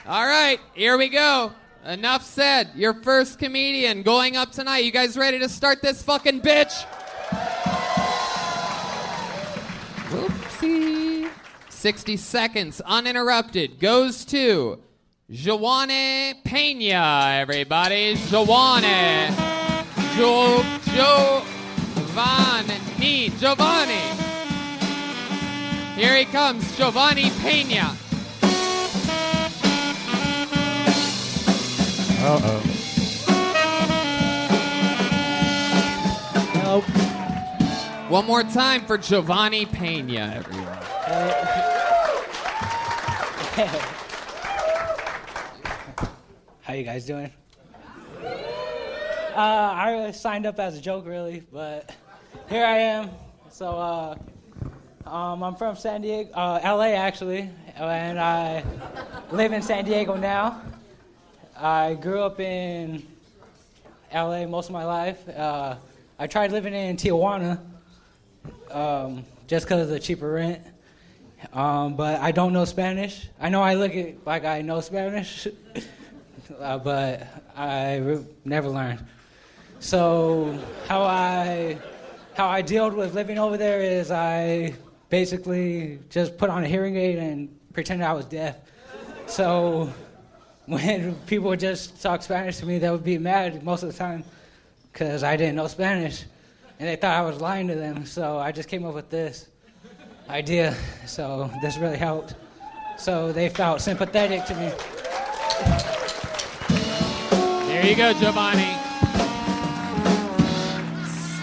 All 0.06 0.26
right, 0.26 0.58
here 0.74 0.98
we 0.98 1.08
go. 1.08 1.52
Enough 1.84 2.24
said. 2.24 2.70
Your 2.74 2.94
first 3.02 3.38
comedian 3.38 4.02
going 4.02 4.36
up 4.36 4.52
tonight. 4.52 4.84
You 4.84 4.90
guys 4.90 5.16
ready 5.16 5.38
to 5.38 5.48
start 5.48 5.80
this 5.80 6.02
fucking 6.02 6.40
bitch? 6.40 6.84
Whoopsie. 10.10 11.30
60 11.68 12.16
seconds 12.16 12.80
uninterrupted 12.84 13.78
goes 13.78 14.24
to 14.26 14.80
Joanne 15.30 16.36
Pena, 16.42 17.32
everybody. 17.34 18.14
Joanne. 18.14 19.34
Jo, 20.16 20.64
Giovanni. 20.86 22.78
Giovanni. 23.38 24.00
Here 25.96 26.16
he 26.16 26.24
comes, 26.24 26.74
Giovanni 26.78 27.28
Pena. 27.42 27.94
Uh-oh. 32.24 32.62
Nope. 36.54 36.84
One 38.10 38.24
more 38.24 38.44
time 38.44 38.86
for 38.86 38.96
Giovanni 38.96 39.66
Pena, 39.66 40.36
everyone. 40.36 40.78
Uh, 43.56 43.92
How 46.68 46.74
you 46.74 46.84
guys 46.84 47.06
doing? 47.06 47.30
Uh, 48.22 48.30
I 49.34 50.10
signed 50.10 50.44
up 50.44 50.58
as 50.58 50.76
a 50.76 50.82
joke, 50.82 51.06
really, 51.06 51.42
but 51.50 51.96
here 52.50 52.62
I 52.62 52.76
am. 52.76 53.08
So, 53.48 53.70
uh, 53.70 54.18
um, 55.08 55.42
I'm 55.42 55.54
from 55.54 55.76
San 55.76 56.02
Diego, 56.02 56.30
uh, 56.34 56.60
LA 56.62 56.88
actually, 56.88 57.48
and 57.74 58.20
I 58.20 58.62
live 59.30 59.52
in 59.52 59.62
San 59.62 59.86
Diego 59.86 60.14
now. 60.16 60.60
I 61.56 61.94
grew 61.94 62.20
up 62.20 62.38
in 62.38 63.02
LA 64.12 64.44
most 64.44 64.66
of 64.66 64.72
my 64.74 64.84
life. 64.84 65.26
Uh, 65.26 65.76
I 66.18 66.26
tried 66.26 66.52
living 66.52 66.74
in 66.74 66.98
Tijuana 66.98 67.60
um, 68.70 69.24
just 69.46 69.64
because 69.64 69.80
of 69.80 69.88
the 69.88 69.98
cheaper 69.98 70.32
rent. 70.32 70.60
Um, 71.50 71.96
but 71.96 72.20
I 72.20 72.30
don't 72.30 72.52
know 72.52 72.66
Spanish. 72.66 73.26
I 73.40 73.48
know 73.48 73.62
I 73.62 73.72
look 73.72 73.94
like 74.26 74.44
I 74.44 74.60
know 74.60 74.82
Spanish, 74.82 75.48
uh, 76.58 76.78
but 76.78 77.26
I 77.56 77.96
re- 77.96 78.26
never 78.44 78.68
learned. 78.68 79.04
So 79.80 80.58
how 80.86 81.02
I 81.02 81.78
how 82.34 82.48
I 82.48 82.62
dealt 82.62 82.94
with 82.94 83.14
living 83.14 83.38
over 83.38 83.56
there 83.56 83.80
is 83.80 84.10
I 84.10 84.74
basically 85.08 85.98
just 86.10 86.38
put 86.38 86.50
on 86.50 86.64
a 86.64 86.68
hearing 86.68 86.96
aid 86.96 87.18
and 87.18 87.48
pretended 87.72 88.06
I 88.06 88.12
was 88.12 88.26
deaf. 88.26 88.56
So 89.26 89.92
when 90.66 91.14
people 91.26 91.48
would 91.48 91.60
just 91.60 92.02
talk 92.02 92.22
Spanish 92.22 92.58
to 92.58 92.66
me, 92.66 92.78
they 92.78 92.90
would 92.90 93.04
be 93.04 93.18
mad 93.18 93.62
most 93.62 93.82
of 93.82 93.90
the 93.90 93.96
time 93.96 94.24
because 94.92 95.22
I 95.22 95.36
didn't 95.36 95.56
know 95.56 95.66
Spanish. 95.66 96.24
And 96.78 96.88
they 96.88 96.96
thought 96.96 97.16
I 97.16 97.22
was 97.22 97.40
lying 97.40 97.68
to 97.68 97.74
them. 97.74 98.06
So 98.06 98.38
I 98.38 98.52
just 98.52 98.68
came 98.68 98.84
up 98.84 98.94
with 98.94 99.10
this 99.10 99.48
idea. 100.28 100.76
So 101.06 101.50
this 101.62 101.78
really 101.78 101.96
helped. 101.96 102.34
So 102.98 103.32
they 103.32 103.48
felt 103.48 103.80
sympathetic 103.80 104.44
to 104.46 104.54
me. 104.54 104.72
There 107.78 107.86
you 107.90 107.96
go, 107.96 108.12
Giovanni. 108.12 108.76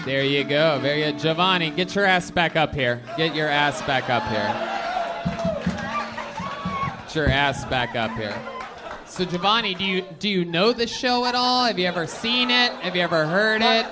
There 0.04 0.22
you 0.22 0.44
go. 0.44 0.78
Very 0.82 1.00
good. 1.00 1.18
Giovanni, 1.18 1.70
get 1.70 1.94
your 1.94 2.04
ass 2.04 2.30
back 2.30 2.56
up 2.56 2.74
here. 2.74 3.00
Get 3.16 3.34
your 3.34 3.48
ass 3.48 3.80
back 3.82 4.10
up 4.10 4.22
here. 4.24 4.46
Get 7.06 7.14
your 7.14 7.28
ass 7.30 7.64
back 7.64 7.96
up 7.96 8.10
here. 8.18 8.36
So 9.06 9.24
Giovanni, 9.24 9.74
do 9.74 9.82
you 9.84 10.02
do 10.18 10.28
you 10.28 10.44
know 10.44 10.74
the 10.74 10.86
show 10.86 11.24
at 11.24 11.34
all? 11.34 11.64
Have 11.64 11.78
you 11.78 11.86
ever 11.86 12.06
seen 12.06 12.50
it? 12.50 12.70
Have 12.82 12.94
you 12.94 13.00
ever 13.00 13.26
heard 13.26 13.62
it? 13.62 13.86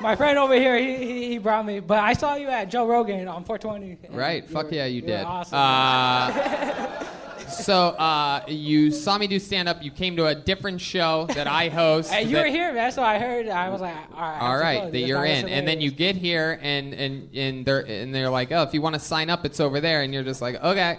My 0.00 0.14
friend 0.14 0.38
over 0.38 0.54
here, 0.54 0.78
he, 0.78 0.96
he, 0.96 1.28
he 1.30 1.38
brought 1.38 1.66
me, 1.66 1.80
but 1.80 1.98
I 1.98 2.12
saw 2.12 2.36
you 2.36 2.48
at 2.48 2.70
Joe 2.70 2.86
Rogan 2.86 3.26
on 3.26 3.42
420. 3.42 4.16
Right. 4.16 4.48
Fuck 4.48 4.66
were- 4.66 4.74
yeah, 4.74 4.86
you 4.86 5.02
were 5.02 5.08
did. 5.08 5.24
Awesome. 5.24 5.58
Uh, 5.58 7.04
so 7.50 7.88
uh, 7.90 8.44
you 8.48 8.90
saw 8.90 9.18
me 9.18 9.26
do 9.26 9.38
stand 9.38 9.68
up. 9.68 9.82
You 9.82 9.90
came 9.90 10.16
to 10.16 10.26
a 10.26 10.34
different 10.34 10.80
show 10.80 11.26
that 11.34 11.46
I 11.46 11.68
host. 11.68 12.10
Hey, 12.10 12.22
you 12.24 12.36
that- 12.36 12.44
were 12.46 12.50
here, 12.50 12.72
man. 12.72 12.92
So 12.92 13.02
I 13.02 13.18
heard. 13.18 13.48
I 13.48 13.68
was 13.68 13.80
like, 13.80 13.94
all 14.14 14.20
right. 14.20 14.76
All 14.76 14.86
I 14.86 14.90
that 14.90 15.00
you're 15.00 15.24
in, 15.24 15.48
and 15.48 15.66
then 15.66 15.80
you 15.80 15.90
get 15.90 16.16
here, 16.16 16.58
and 16.62 16.94
and 16.94 17.34
and 17.34 17.64
they're 17.64 17.80
and 17.80 18.14
they're 18.14 18.30
like, 18.30 18.52
oh, 18.52 18.62
if 18.62 18.74
you 18.74 18.80
want 18.82 18.94
to 18.94 19.00
sign 19.00 19.30
up, 19.30 19.44
it's 19.44 19.60
over 19.60 19.80
there, 19.80 20.02
and 20.02 20.12
you're 20.14 20.24
just 20.24 20.40
like, 20.40 20.56
okay. 20.62 20.98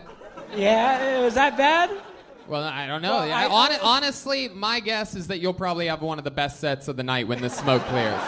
Yeah, 0.55 1.22
was 1.22 1.36
that 1.36 1.58
bad? 1.58 1.89
Well, 2.48 2.63
I 2.63 2.86
don't 2.86 3.01
know. 3.01 3.13
Well, 3.13 3.31
I, 3.31 3.46
I- 3.46 3.79
honestly, 3.81 4.50
my 4.50 4.79
guess 4.81 5.15
is 5.15 5.27
that 5.27 5.39
you'll 5.39 5.53
probably 5.53 5.88
have 5.88 6.01
one 6.01 6.17
of 6.17 6.25
the 6.25 6.31
best 6.31 6.60
sets 6.60 6.88
of 6.88 6.98
the 6.98 7.03
night 7.03 7.27
when 7.27 7.41
the 7.41 7.50
smoke 7.50 7.81
clears. 7.84 8.20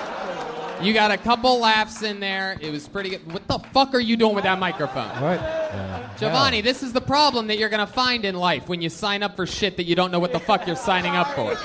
You 0.83 0.93
got 0.93 1.11
a 1.11 1.17
couple 1.17 1.59
laughs 1.59 2.01
in 2.03 2.19
there. 2.19 2.57
It 2.61 2.71
was 2.71 2.87
pretty 2.87 3.09
good. 3.11 3.31
What 3.31 3.47
the 3.47 3.59
fuck 3.71 3.93
are 3.93 3.99
you 3.99 4.17
doing 4.17 4.35
with 4.35 4.43
that 4.43 4.59
microphone? 4.59 5.09
What? 5.21 6.17
Giovanni, 6.17 6.61
this 6.61 6.83
is 6.83 6.93
the 6.93 7.01
problem 7.01 7.47
that 7.47 7.57
you're 7.57 7.69
going 7.69 7.85
to 7.85 7.91
find 7.91 8.25
in 8.25 8.35
life 8.35 8.67
when 8.69 8.81
you 8.81 8.89
sign 8.89 9.23
up 9.23 9.35
for 9.35 9.45
shit 9.47 9.77
that 9.77 9.85
you 9.85 9.95
don't 9.95 10.11
know 10.11 10.19
what 10.19 10.31
the 10.33 10.39
fuck 10.39 10.67
you're 10.67 10.75
signing 10.75 11.15
up 11.15 11.27
for. 11.35 11.55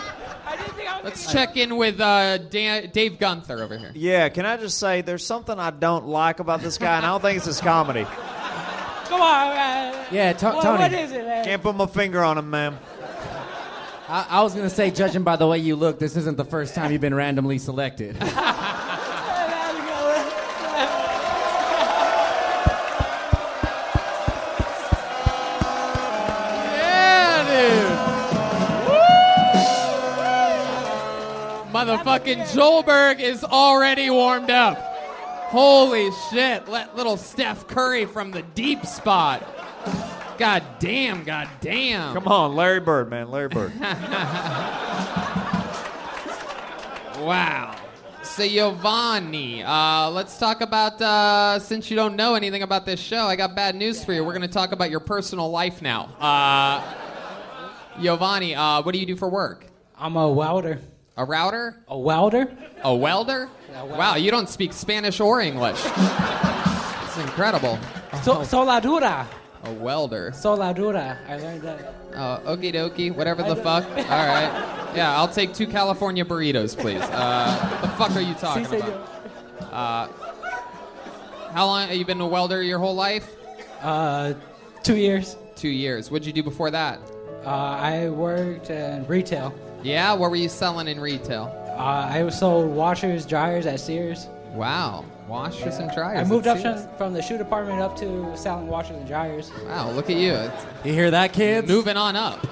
I 0.47 0.57
didn't 0.57 0.75
think 0.75 0.89
I 0.91 0.97
was. 0.97 1.05
Let's 1.05 1.33
check 1.33 1.57
in 1.57 1.77
with 1.77 2.01
uh, 2.01 2.39
Dan- 2.39 2.91
Dave 2.93 3.19
Gunther 3.19 3.63
over 3.63 3.77
here. 3.77 3.93
Yeah, 3.95 4.29
can 4.31 4.47
I 4.47 4.57
just 4.57 4.79
say 4.79 5.03
there's 5.03 5.25
something 5.27 5.59
I 5.59 5.71
don't 5.71 6.07
like 6.07 6.41
about 6.41 6.61
this 6.63 6.79
guy, 6.79 6.97
and 6.97 7.05
I 7.05 7.11
don't 7.11 7.21
think 7.21 7.37
it's 7.37 7.47
his 7.47 7.61
comedy. 7.61 8.05
Come 8.05 9.21
on, 9.21 9.55
man. 9.55 10.07
Yeah, 10.11 10.33
To- 10.33 10.47
What- 10.47 10.63
Tony. 10.63 10.83
What 10.85 10.93
is 10.93 11.13
it, 11.13 11.25
man? 11.27 11.45
Can't 11.45 11.63
put 11.63 11.75
my 11.77 11.87
finger 11.87 12.23
on 12.25 12.39
him, 12.39 12.51
ma'am. 12.51 12.79
I, 14.09 14.27
I 14.31 14.43
was 14.43 14.55
gonna 14.55 14.71
say, 14.71 14.91
judging 14.91 15.23
by 15.23 15.37
the 15.37 15.47
way 15.47 15.59
you 15.59 15.77
look, 15.77 15.99
this 15.99 16.17
isn't 16.17 16.37
the 16.39 16.45
first 16.47 16.75
time 16.75 16.93
you've 16.93 17.01
been 17.03 17.15
randomly 17.15 17.59
selected. 17.59 18.17
Motherfucking 31.79 32.53
Joelberg 32.53 33.21
is 33.21 33.45
already 33.45 34.11
warmed 34.11 34.51
up. 34.51 34.77
Holy 35.47 36.11
shit. 36.29 36.67
Let 36.67 36.97
little 36.97 37.17
Steph 37.17 37.69
Curry 37.69 38.05
from 38.05 38.33
the 38.33 38.43
deep 38.43 38.85
spot. 38.85 39.47
God 40.39 40.65
damn, 40.81 41.23
god 41.23 41.49
damn. 41.61 42.15
Come 42.15 42.27
on, 42.27 42.57
Larry 42.57 42.81
Bird, 42.81 43.09
man, 43.09 43.31
Larry 43.31 43.49
Bird. 43.49 43.73
Wow. 47.19 47.75
So 48.23 48.47
Giovanni, 48.47 49.65
uh, 49.65 50.09
let's 50.11 50.39
talk 50.39 50.61
about. 50.61 51.03
Uh, 51.03 51.59
since 51.59 51.91
you 51.91 51.97
don't 51.97 52.15
know 52.15 52.37
anything 52.37 52.63
about 52.63 52.87
this 52.87 53.01
show, 53.01 53.25
I 53.25 53.35
got 53.35 53.57
bad 53.57 53.75
news 53.75 54.05
for 54.05 54.13
you. 54.13 54.25
We're 54.25 54.35
going 54.35 54.43
to 54.43 54.49
talk 54.49 54.71
about 54.71 54.89
your 54.89 55.01
personal 55.01 55.51
life 55.51 55.83
now. 55.83 56.05
Uh, 56.21 56.81
Giovanni, 58.01 58.55
uh, 58.55 58.83
what 58.83 58.93
do 58.93 59.01
you 59.01 59.07
do 59.07 59.17
for 59.17 59.29
work? 59.29 59.67
I'm 59.99 60.15
a 60.17 60.29
welder. 60.29 60.81
A 61.19 61.25
router? 61.25 61.75
A 61.89 61.99
welder? 61.99 62.49
A 62.85 62.95
welder? 62.95 63.51
Wow, 63.87 64.15
you 64.15 64.31
don't 64.31 64.49
speak 64.49 64.73
Spanish 64.73 65.19
or 65.19 65.41
English. 65.41 65.81
It's 65.85 67.17
incredible. 67.19 67.77
So, 68.23 68.37
soldadura. 68.43 69.27
A 69.65 69.73
welder. 69.73 70.31
Soldadura. 70.31 71.19
I 71.29 71.37
learned 71.39 71.63
that. 71.63 71.95
Uh, 72.15 72.39
okie 72.41 72.73
dokie, 72.73 73.13
whatever 73.13 73.43
the 73.43 73.57
fuck. 73.57 73.85
All 73.85 73.97
right. 73.97 74.93
Yeah, 74.95 75.17
I'll 75.17 75.27
take 75.27 75.53
two 75.55 75.67
California 75.67 76.25
burritos, 76.25 76.79
please. 76.79 77.03
Uh, 77.03 77.81
the 77.83 77.89
fuck 77.89 78.13
are 78.13 78.21
you 78.21 78.35
talking 78.41 78.65
Sí, 78.67 78.77
about? 78.79 79.73
Uh, 79.73 80.09
how 81.53 81.67
long 81.67 81.89
have 81.89 81.97
you 81.97 82.05
been 82.05 82.21
a 82.21 82.27
welder 82.29 82.63
your 82.63 82.79
whole 82.79 82.95
life? 82.95 83.35
Uh, 83.83 84.35
two 84.85 84.97
years. 84.97 85.37
Two 85.57 85.69
years. 85.69 86.13
What'd 86.13 86.25
you 86.29 86.33
do 86.33 86.45
before 86.45 86.71
that? 86.71 87.01
Uh, 87.45 87.49
I 87.51 88.09
worked 88.09 88.71
in 88.71 89.05
retail. 89.09 89.53
Yeah, 89.83 90.13
what 90.15 90.31
were 90.31 90.37
you 90.37 90.49
selling 90.49 90.89
in 90.89 91.01
retail? 91.01 91.53
Uh, 91.79 92.11
I 92.13 92.29
sold 92.31 92.71
washers, 92.71 93.25
dryers 93.25 93.67
at 93.67 93.79
Sears. 93.81 94.29
Wow, 94.53 95.05
washers 95.29 95.77
and 95.77 95.91
dryers. 95.93 96.19
I 96.21 96.25
moved 96.25 96.47
up 96.47 96.59
Sears. 96.59 96.85
from, 96.87 96.97
from 96.97 97.13
the 97.13 97.23
shoe 97.23 97.39
department 97.39 97.81
up 97.81 97.97
to 97.99 98.37
selling 98.37 98.67
washers 98.67 98.97
and 98.97 99.07
dryers. 99.07 99.53
Wow, 99.67 99.91
look 99.93 100.11
at 100.11 100.17
you. 100.17 100.33
It's 100.33 100.67
You 100.85 100.93
hear 100.93 101.11
that, 101.11 101.33
kids? 101.33 101.69
moving 101.69 101.97
on 101.97 102.17
up 102.17 102.47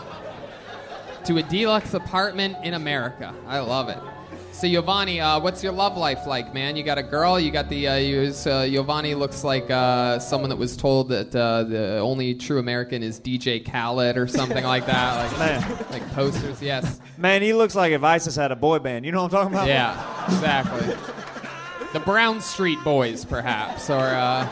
to 1.25 1.39
a 1.39 1.43
deluxe 1.43 1.95
apartment 1.95 2.57
in 2.63 2.75
America. 2.75 3.35
I 3.49 3.59
love 3.59 3.89
it. 3.89 3.99
So 4.59 4.67
Giovanni, 4.67 5.21
uh, 5.21 5.39
what's 5.39 5.63
your 5.63 5.73
love 5.73 5.99
life 5.99 6.27
like, 6.27 6.55
man? 6.55 6.77
You 6.77 6.83
got 6.83 6.97
a 6.97 7.03
girl. 7.03 7.39
You 7.39 7.51
got 7.51 7.69
the. 7.69 7.89
Uh, 7.89 7.97
you, 7.97 8.21
uh, 8.47 8.67
Giovanni 8.67 9.15
looks 9.15 9.45
like 9.45 9.71
uh, 9.71 10.19
someone 10.19 10.49
that 10.49 10.57
was 10.57 10.79
told 10.79 11.11
that 11.11 11.37
uh, 11.37 11.65
the 11.65 11.99
only 11.99 12.35
true 12.35 12.59
American 12.59 13.03
is 13.03 13.21
DJ 13.21 13.63
Khaled 13.71 14.17
or 14.17 14.27
something 14.27 14.65
like 14.65 14.87
that. 14.87 15.31
Like, 15.31 15.39
Man. 15.69 15.87
like 15.91 16.11
posters. 16.15 16.63
Yes. 16.63 17.01
Man, 17.19 17.43
he 17.43 17.53
looks 17.53 17.75
like 17.75 17.93
if 17.93 18.03
ISIS 18.03 18.35
had 18.35 18.51
a 18.51 18.57
boy 18.57 18.79
band. 18.79 19.05
You 19.05 19.13
know 19.13 19.25
what 19.25 19.35
I'm 19.35 19.41
talking 19.43 19.55
about? 19.55 19.69
Yeah. 19.69 20.25
Exactly. 20.25 20.95
The 21.93 22.01
Brown 22.01 22.41
Street 22.41 22.79
Boys, 22.83 23.25
perhaps, 23.27 23.91
or. 23.91 23.97
Uh, 24.07 24.49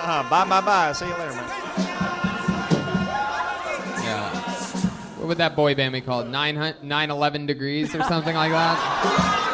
Uh, 0.00 0.22
bye, 0.30 0.48
bye, 0.48 0.62
bye. 0.62 0.90
See 0.94 1.04
you 1.04 1.12
later, 1.18 1.34
man. 1.34 1.67
What 5.28 5.36
would 5.36 5.44
that 5.44 5.56
boy 5.56 5.74
band 5.74 5.92
be 5.92 6.00
called? 6.00 6.26
9 6.26 6.54
911 6.54 7.44
degrees 7.44 7.94
or 7.94 8.02
something 8.04 8.34
like 8.34 8.50
that? 8.50 9.34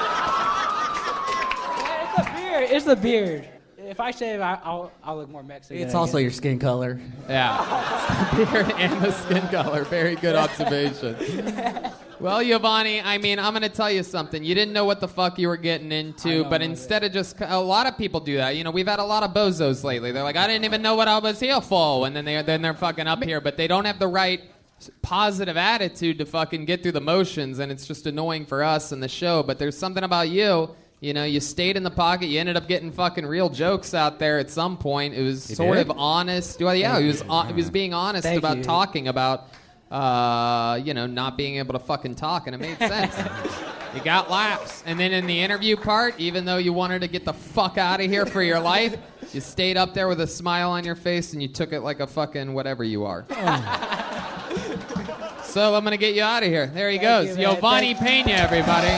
It's 2.06 2.14
the 2.16 2.24
beard. 2.32 2.70
It's 2.70 2.84
the 2.84 2.94
beard. 2.94 3.48
If 3.76 3.98
I 3.98 4.12
shave, 4.12 4.40
I, 4.40 4.60
I'll, 4.62 4.92
I'll 5.02 5.16
look 5.16 5.28
more 5.28 5.42
Mexican. 5.42 5.82
It's 5.82 5.96
also 5.96 6.18
your 6.18 6.30
skin 6.30 6.60
color. 6.60 7.00
Yeah. 7.28 8.30
The 8.37 8.46
beard 8.52 8.72
and 8.78 9.02
the 9.02 9.10
skin 9.10 9.48
color. 9.48 9.82
Very 9.82 10.14
good 10.14 10.37
observation. 10.37 11.16
Well, 12.20 12.42
Giovanni, 12.42 13.02
I 13.02 13.18
mean, 13.18 13.38
I'm 13.40 13.52
going 13.52 13.62
to 13.62 13.68
tell 13.68 13.90
you 13.90 14.02
something. 14.02 14.42
You 14.42 14.54
didn't 14.54 14.72
know 14.72 14.84
what 14.84 15.00
the 15.00 15.08
fuck 15.08 15.38
you 15.38 15.48
were 15.48 15.56
getting 15.56 15.90
into, 15.90 16.42
know, 16.42 16.48
but 16.48 16.62
instead 16.62 17.02
of 17.02 17.12
just, 17.12 17.37
a 17.40 17.58
lot 17.58 17.87
of 17.87 17.98
people 17.98 18.20
do 18.20 18.37
that. 18.37 18.56
You 18.56 18.62
know, 18.64 18.70
we've 18.70 18.87
had 18.87 19.00
a 19.00 19.04
lot 19.04 19.24
of 19.24 19.34
bozos 19.34 19.82
lately. 19.82 20.12
They're 20.12 20.22
like, 20.22 20.37
I 20.37 20.46
didn't 20.46 20.64
even 20.64 20.80
know 20.80 20.94
what 20.94 21.08
I 21.08 21.18
was 21.18 21.40
here 21.40 21.60
for, 21.60 22.06
and 22.06 22.14
then 22.14 22.24
they 22.24 22.40
then 22.42 22.62
they're 22.62 22.72
fucking 22.72 23.08
up 23.08 23.22
here, 23.24 23.40
but 23.40 23.56
they 23.56 23.66
don't 23.66 23.84
have 23.84 23.98
the 23.98 24.06
right 24.06 24.40
s- 24.40 24.54
positive 25.03 25.57
attitude 25.57 26.18
to 26.18 26.27
fucking 26.27 26.64
get 26.64 26.83
through 26.83 26.92
the 26.92 27.01
motions, 27.01 27.59
and 27.59 27.70
it's 27.70 27.87
just 27.87 28.07
annoying 28.07 28.47
for 28.47 28.62
us 28.62 28.92
and 28.92 29.03
the 29.03 29.09
show. 29.09 29.42
But 29.42 29.59
there's 29.59 29.77
something 29.77 30.05
about 30.05 30.29
you. 30.29 30.75
You 31.01 31.12
know, 31.12 31.25
you 31.25 31.40
stayed 31.40 31.77
in 31.77 31.83
the 31.83 31.90
pocket. 31.90 32.27
You 32.27 32.40
ended 32.40 32.57
up 32.57 32.66
getting 32.66 32.90
fucking 32.90 33.27
real 33.27 33.51
jokes 33.51 33.92
out 33.92 34.18
there 34.18 34.38
at 34.38 34.51
some 34.51 34.79
point. 34.79 35.14
It 35.14 35.23
was 35.23 35.44
sort 35.44 35.77
did? 35.77 35.90
of 35.90 35.99
honest. 35.99 36.61
Well, 36.61 36.75
yeah, 36.75 36.99
he 36.99 37.07
was 37.07 37.23
on, 37.23 37.49
he 37.49 37.53
was 37.53 37.70
being 37.70 37.92
honest 37.92 38.23
Thank 38.23 38.38
about 38.38 38.59
you. 38.59 38.64
talking 38.64 39.09
about 39.09 39.49
uh, 39.94 40.81
you 40.83 40.92
know, 40.92 41.07
not 41.07 41.37
being 41.37 41.57
able 41.57 41.73
to 41.73 41.79
fucking 41.79 42.16
talk, 42.16 42.49
and 42.49 42.55
it 42.55 42.59
made 42.59 42.79
sense. 42.79 43.14
you 43.94 44.03
got 44.03 44.29
laughs. 44.29 44.83
And 44.87 44.99
then 44.99 45.12
in 45.12 45.27
the 45.27 45.40
interview 45.40 45.77
part, 45.77 46.18
even 46.18 46.44
though 46.44 46.57
you 46.57 46.73
wanted 46.73 47.01
to 47.03 47.09
get 47.09 47.25
the 47.25 47.33
fuck 47.33 47.79
out 47.79 48.01
of 48.01 48.11
here 48.11 48.27
for 48.27 48.42
your 48.42 48.59
life, 48.59 48.97
you 49.33 49.40
stayed 49.40 49.77
up 49.77 49.94
there 49.94 50.09
with 50.09 50.20
a 50.20 50.27
smile 50.27 50.70
on 50.70 50.85
your 50.85 50.97
face 50.97 51.33
and 51.33 51.40
you 51.40 51.49
took 51.49 51.73
it 51.73 51.81
like 51.81 52.01
a 52.01 52.09
fucking 52.09 52.55
whatever 52.55 52.83
you 52.83 53.05
are. 53.05 53.25
So 55.55 55.73
I'm 55.73 55.85
going 55.85 55.93
to 55.93 55.97
get 55.97 56.17
you 56.17 56.23
out 56.25 56.43
of 56.43 56.49
here. 56.49 56.67
There 56.67 56.90
he 56.90 56.99
Thank 56.99 57.29
goes. 57.29 57.38
you, 57.38 57.45
man. 57.45 57.55
Giovanni 57.55 57.95
Pena, 57.95 58.33
everybody. 58.33 58.88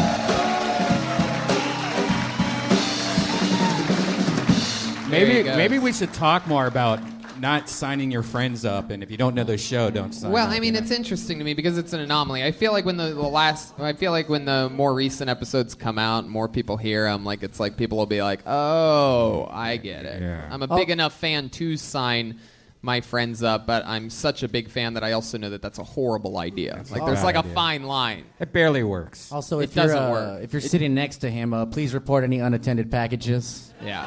Maybe 5.11 5.43
maybe 5.45 5.79
we 5.79 5.93
should 5.93 6.15
talk 6.15 6.47
more 6.49 6.67
about 6.67 6.99
not 7.39 7.69
signing 7.69 8.11
your 8.11 8.23
friends 8.23 8.65
up, 8.65 8.89
and 8.89 9.03
if 9.03 9.11
you 9.11 9.19
don't 9.19 9.35
know 9.35 9.45
the 9.45 9.59
show, 9.59 9.91
don't 9.91 10.13
sign 10.13 10.31
up. 10.31 10.33
Well, 10.33 10.47
up, 10.47 10.51
I 10.51 10.55
mean, 10.55 10.73
you 10.73 10.73
know? 10.73 10.79
it's 10.79 10.91
interesting 10.91 11.39
to 11.39 11.45
me 11.45 11.53
because 11.53 11.77
it's 11.77 11.93
an 11.93 12.01
anomaly. 12.01 12.43
I 12.43 12.53
feel 12.53 12.73
like 12.73 12.87
when 12.87 12.97
the, 12.97 13.09
the 13.09 13.21
last, 13.21 13.79
I 13.79 13.93
feel 13.93 14.11
like 14.11 14.31
when 14.31 14.47
the 14.47 14.71
more 14.71 14.95
recent 14.95 15.29
episodes 15.29 15.75
come 15.75 15.99
out, 15.99 16.27
more 16.27 16.49
people 16.49 16.79
hear 16.79 17.05
them. 17.05 17.23
Like 17.23 17.43
it's 17.43 17.61
like 17.61 17.77
people 17.77 17.99
will 17.99 18.07
be 18.07 18.23
like, 18.23 18.41
"Oh, 18.47 19.47
I 19.51 19.77
get 19.77 20.07
it. 20.07 20.23
Yeah. 20.23 20.49
I'm 20.51 20.63
a 20.63 20.69
big 20.69 20.89
enough 20.89 21.13
fan 21.13 21.51
to 21.51 21.77
sign 21.77 22.41
my 22.87 23.01
friends 23.01 23.43
up, 23.43 23.67
but 23.67 23.85
I'm 23.85 24.09
such 24.09 24.45
a 24.45 24.49
big 24.49 24.71
fan 24.71 24.95
that 24.95 25.03
I 25.03 25.13
also 25.13 25.37
know 25.37 25.51
that 25.51 25.61
that's 25.61 25.79
a 25.81 25.85
horrible 25.85 26.39
idea. 26.39 26.83
like 26.91 27.05
there's 27.05 27.25
like 27.25 27.35
idea. 27.37 27.51
a 27.51 27.55
fine 27.55 27.83
line. 27.83 28.25
It 28.39 28.53
barely 28.53 28.85
works. 28.85 29.31
Also, 29.33 29.59
It 29.59 29.65
if 29.65 29.77
you're 29.77 29.85
doesn't 29.87 29.99
uh, 30.03 30.11
work. 30.13 30.43
if 30.45 30.53
you're 30.53 30.63
sitting 30.63 30.95
next 30.95 31.19
to 31.19 31.29
him, 31.31 31.53
uh, 31.53 31.67
please 31.67 31.93
report 31.93 32.23
any 32.23 32.39
unattended 32.39 32.91
packages. 32.91 33.75
Yeah. 33.85 34.07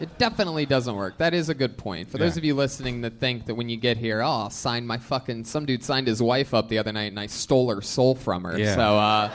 It 0.00 0.18
definitely 0.18 0.66
doesn't 0.66 0.94
work. 0.94 1.18
That 1.18 1.34
is 1.34 1.48
a 1.48 1.54
good 1.54 1.76
point. 1.76 2.10
For 2.10 2.18
those 2.18 2.36
Yeah. 2.36 2.40
of 2.40 2.44
you 2.44 2.54
listening 2.54 3.00
that 3.02 3.18
think 3.20 3.46
that 3.46 3.54
when 3.56 3.68
you 3.68 3.76
get 3.76 3.96
here, 3.96 4.22
oh, 4.22 4.26
I'll 4.28 4.50
sign 4.50 4.86
my 4.86 4.98
fucking. 4.98 5.44
Some 5.44 5.66
dude 5.66 5.82
signed 5.84 6.06
his 6.06 6.22
wife 6.22 6.54
up 6.54 6.68
the 6.68 6.78
other 6.78 6.92
night 6.92 7.10
and 7.12 7.18
I 7.20 7.26
stole 7.26 7.70
her 7.74 7.80
soul 7.82 8.14
from 8.14 8.44
her. 8.44 8.58
Yeah. 8.58 8.74
So 8.74 8.80
uh, 8.80 9.30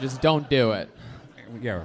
just 0.00 0.20
don't 0.22 0.48
do 0.50 0.72
it. 0.72 0.88
Yeah. 1.60 1.84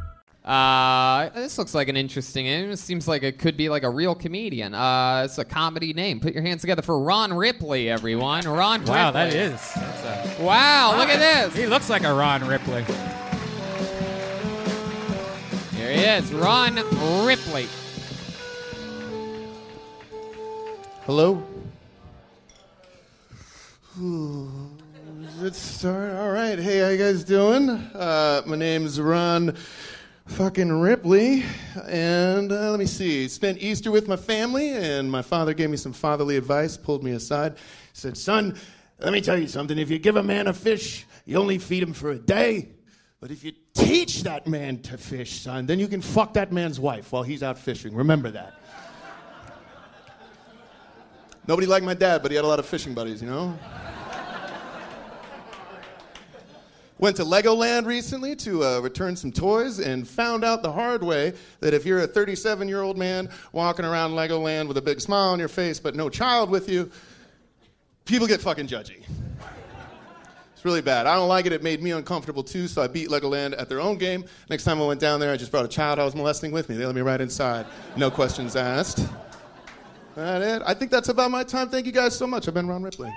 Uh, 0.51 1.29
this 1.29 1.57
looks 1.57 1.73
like 1.73 1.87
an 1.87 1.95
interesting 1.95 2.43
name. 2.43 2.71
It 2.71 2.77
seems 2.77 3.07
like 3.07 3.23
it 3.23 3.39
could 3.39 3.55
be 3.55 3.69
like 3.69 3.83
a 3.83 3.89
real 3.89 4.13
comedian. 4.13 4.73
Uh, 4.73 5.21
it's 5.23 5.37
a 5.37 5.45
comedy 5.45 5.93
name. 5.93 6.19
Put 6.19 6.33
your 6.33 6.43
hands 6.43 6.59
together 6.59 6.81
for 6.81 6.99
Ron 6.99 7.31
Ripley, 7.33 7.89
everyone. 7.89 8.43
Ron 8.45 8.83
Wow, 8.83 9.07
Ripley. 9.07 9.11
that 9.13 9.33
is. 9.33 9.71
That's 9.75 10.39
a, 10.39 10.43
Wow, 10.43 10.97
look 10.97 11.07
at 11.07 11.19
this. 11.19 11.55
he 11.55 11.67
looks 11.67 11.89
like 11.89 12.03
a 12.03 12.13
Ron 12.13 12.45
Ripley. 12.45 12.83
Here 15.77 15.91
he 15.93 16.03
is, 16.03 16.33
Ron 16.33 16.75
Ripley. 17.25 17.67
Hello? 21.05 21.41
Let's 25.39 25.57
start. 25.57 26.11
All 26.15 26.31
right. 26.31 26.59
Hey, 26.59 26.79
how 26.79 26.89
you 26.89 26.97
guys 26.97 27.23
doing? 27.23 27.69
Uh, 27.69 28.41
my 28.45 28.57
name's 28.57 28.99
Ron 28.99 29.55
fucking 30.31 30.71
Ripley, 30.71 31.43
and 31.87 32.51
uh, 32.51 32.71
let 32.71 32.79
me 32.79 32.85
see. 32.85 33.27
Spent 33.27 33.57
Easter 33.59 33.91
with 33.91 34.07
my 34.07 34.15
family, 34.15 34.71
and 34.71 35.11
my 35.11 35.21
father 35.21 35.53
gave 35.53 35.69
me 35.69 35.77
some 35.77 35.93
fatherly 35.93 36.37
advice. 36.37 36.77
Pulled 36.77 37.03
me 37.03 37.11
aside, 37.11 37.57
said, 37.93 38.17
"Son, 38.17 38.55
let 38.99 39.11
me 39.11 39.21
tell 39.21 39.37
you 39.37 39.47
something. 39.47 39.77
If 39.77 39.89
you 39.89 39.99
give 39.99 40.15
a 40.15 40.23
man 40.23 40.47
a 40.47 40.53
fish, 40.53 41.05
you 41.25 41.37
only 41.37 41.57
feed 41.57 41.83
him 41.83 41.93
for 41.93 42.11
a 42.11 42.17
day." 42.17 42.69
But 43.19 43.29
if 43.29 43.43
you 43.43 43.51
teach 43.73 44.23
that 44.23 44.47
man 44.47 44.81
to 44.83 44.97
fish, 44.97 45.41
son, 45.41 45.67
then 45.67 45.79
you 45.79 45.87
can 45.87 46.01
fuck 46.01 46.33
that 46.33 46.51
man's 46.51 46.79
wife 46.79 47.11
while 47.11 47.23
he's 47.23 47.43
out 47.43 47.57
fishing. 47.59 47.93
Remember 47.93 48.31
that. 48.31 48.59
Nobody 51.47 51.67
liked 51.67 51.85
my 51.85 51.93
dad, 51.93 52.23
but 52.23 52.31
he 52.31 52.35
had 52.35 52.45
a 52.45 52.47
lot 52.47 52.57
of 52.57 52.65
fishing 52.65 52.95
buddies, 52.95 53.21
you 53.21 53.29
know? 53.29 53.59
Went 57.01 57.15
to 57.17 57.25
Legoland 57.25 57.87
recently 57.87 58.35
to 58.37 58.63
uh, 58.63 58.79
return 58.79 59.15
some 59.15 59.31
toys 59.31 59.79
and 59.79 60.07
found 60.07 60.45
out 60.45 60.61
the 60.61 60.71
hard 60.71 61.03
way 61.03 61.33
that 61.59 61.73
if 61.73 61.83
you're 61.83 62.01
a 62.01 62.07
37 62.07 62.67
year 62.67 62.83
old 62.83 62.95
man 62.95 63.27
walking 63.51 63.85
around 63.85 64.11
Legoland 64.11 64.67
with 64.67 64.77
a 64.77 64.81
big 64.83 65.01
smile 65.01 65.29
on 65.29 65.39
your 65.39 65.47
face 65.47 65.79
but 65.79 65.95
no 65.95 66.09
child 66.09 66.51
with 66.51 66.69
you, 66.69 66.91
people 68.05 68.27
get 68.27 68.39
fucking 68.39 68.67
judgy. 68.67 69.03
It's 70.53 70.63
really 70.63 70.81
bad. 70.81 71.07
I 71.07 71.15
don't 71.15 71.27
like 71.27 71.47
it. 71.47 71.53
It 71.53 71.63
made 71.63 71.81
me 71.81 71.89
uncomfortable 71.89 72.43
too, 72.43 72.67
so 72.67 72.83
I 72.83 72.87
beat 72.87 73.09
Legoland 73.09 73.59
at 73.59 73.67
their 73.67 73.81
own 73.81 73.97
game. 73.97 74.23
Next 74.47 74.63
time 74.63 74.79
I 74.79 74.85
went 74.85 74.99
down 74.99 75.19
there, 75.19 75.33
I 75.33 75.37
just 75.37 75.49
brought 75.49 75.65
a 75.65 75.69
child 75.69 75.97
I 75.97 76.05
was 76.05 76.13
molesting 76.13 76.51
with 76.51 76.69
me. 76.69 76.75
They 76.75 76.85
let 76.85 76.93
me 76.93 77.01
right 77.01 77.19
inside. 77.19 77.65
No 77.97 78.11
questions 78.11 78.55
asked. 78.55 79.09
That 80.13 80.43
it. 80.43 80.61
I 80.67 80.75
think 80.75 80.91
that's 80.91 81.09
about 81.09 81.31
my 81.31 81.43
time. 81.43 81.69
Thank 81.69 81.87
you 81.87 81.91
guys 81.91 82.15
so 82.15 82.27
much. 82.27 82.47
I've 82.47 82.53
been 82.53 82.67
Ron 82.67 82.83
Ripley. 82.83 83.11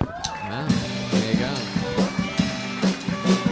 Go. 0.00 0.85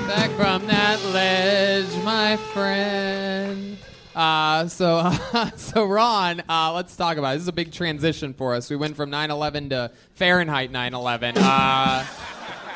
Back 0.07 0.31
from 0.33 0.67
that 0.67 1.03
ledge, 1.12 2.05
my 2.05 2.37
friend. 2.37 3.77
Uh, 4.14 4.67
so, 4.69 5.11
so 5.57 5.85
Ron, 5.87 6.43
uh, 6.49 6.73
let's 6.75 6.95
talk 6.95 7.17
about 7.17 7.31
it. 7.31 7.35
This 7.35 7.43
is 7.43 7.49
a 7.49 7.53
big 7.53 7.73
transition 7.73 8.33
for 8.35 8.55
us. 8.55 8.69
We 8.71 8.77
went 8.77 8.97
from 8.97 9.11
9/11 9.11 9.71
to 9.71 9.90
Fahrenheit 10.14 10.71
9/11. 10.71 11.35
Uh, 11.37 12.05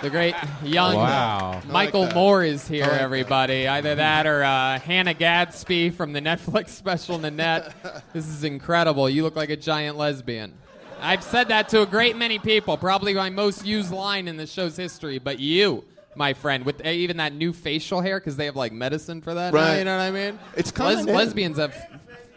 the 0.03 0.11
great 0.11 0.35
young 0.64 0.95
Wow. 0.97 1.61
Michael 1.69 2.05
like. 2.05 2.14
Moore 2.14 2.45
is 2.45 2.67
here, 2.67 2.85
I 2.85 2.88
like 2.88 2.97
that. 2.97 3.03
everybody. 3.03 3.69
Either 3.69 3.95
that 3.97 4.27
or 4.27 4.43
uh, 4.43 4.79
Hannah 4.81 5.14
Gadsby 5.14 5.91
from 5.91 6.12
the 6.12 6.21
Netflix 6.21 6.69
special 6.71 7.19
Nanette. 7.19 7.75
this 8.14 8.27
is 8.27 8.43
incredible. 8.45 9.09
You 9.11 9.23
look 9.23 9.37
like 9.37 9.51
a 9.51 9.57
giant 9.57 9.97
lesbian. 9.97 10.55
I've 11.01 11.23
said 11.23 11.49
that 11.49 11.69
to 11.71 11.83
a 11.83 11.87
great 11.87 12.17
many 12.17 12.38
people, 12.38 12.77
probably 12.77 13.14
my 13.14 13.31
most 13.31 13.64
used 13.67 13.93
line 13.93 14.27
in 14.29 14.37
the 14.37 14.47
show's 14.47 14.77
history, 14.77 15.19
but 15.19 15.38
you, 15.38 15.85
my 16.18 16.35
friend, 16.35 16.66
with 16.66 16.85
uh, 16.85 16.90
even 16.90 17.16
that 17.16 17.33
new 17.33 17.52
facial 17.54 18.02
hair, 18.02 18.20
because 18.20 18.37
they 18.37 18.44
have 18.44 18.57
like 18.57 18.72
medicine 18.72 19.22
for 19.22 19.33
that. 19.35 19.54
now, 19.54 19.72
you 19.74 19.85
know 19.85 19.96
what 19.96 20.02
I 20.02 20.11
mean? 20.11 20.38
It's 20.57 20.70
kinda 20.70 20.98
in. 21.00 21.07
lesbians 21.07 21.57
have. 21.59 21.74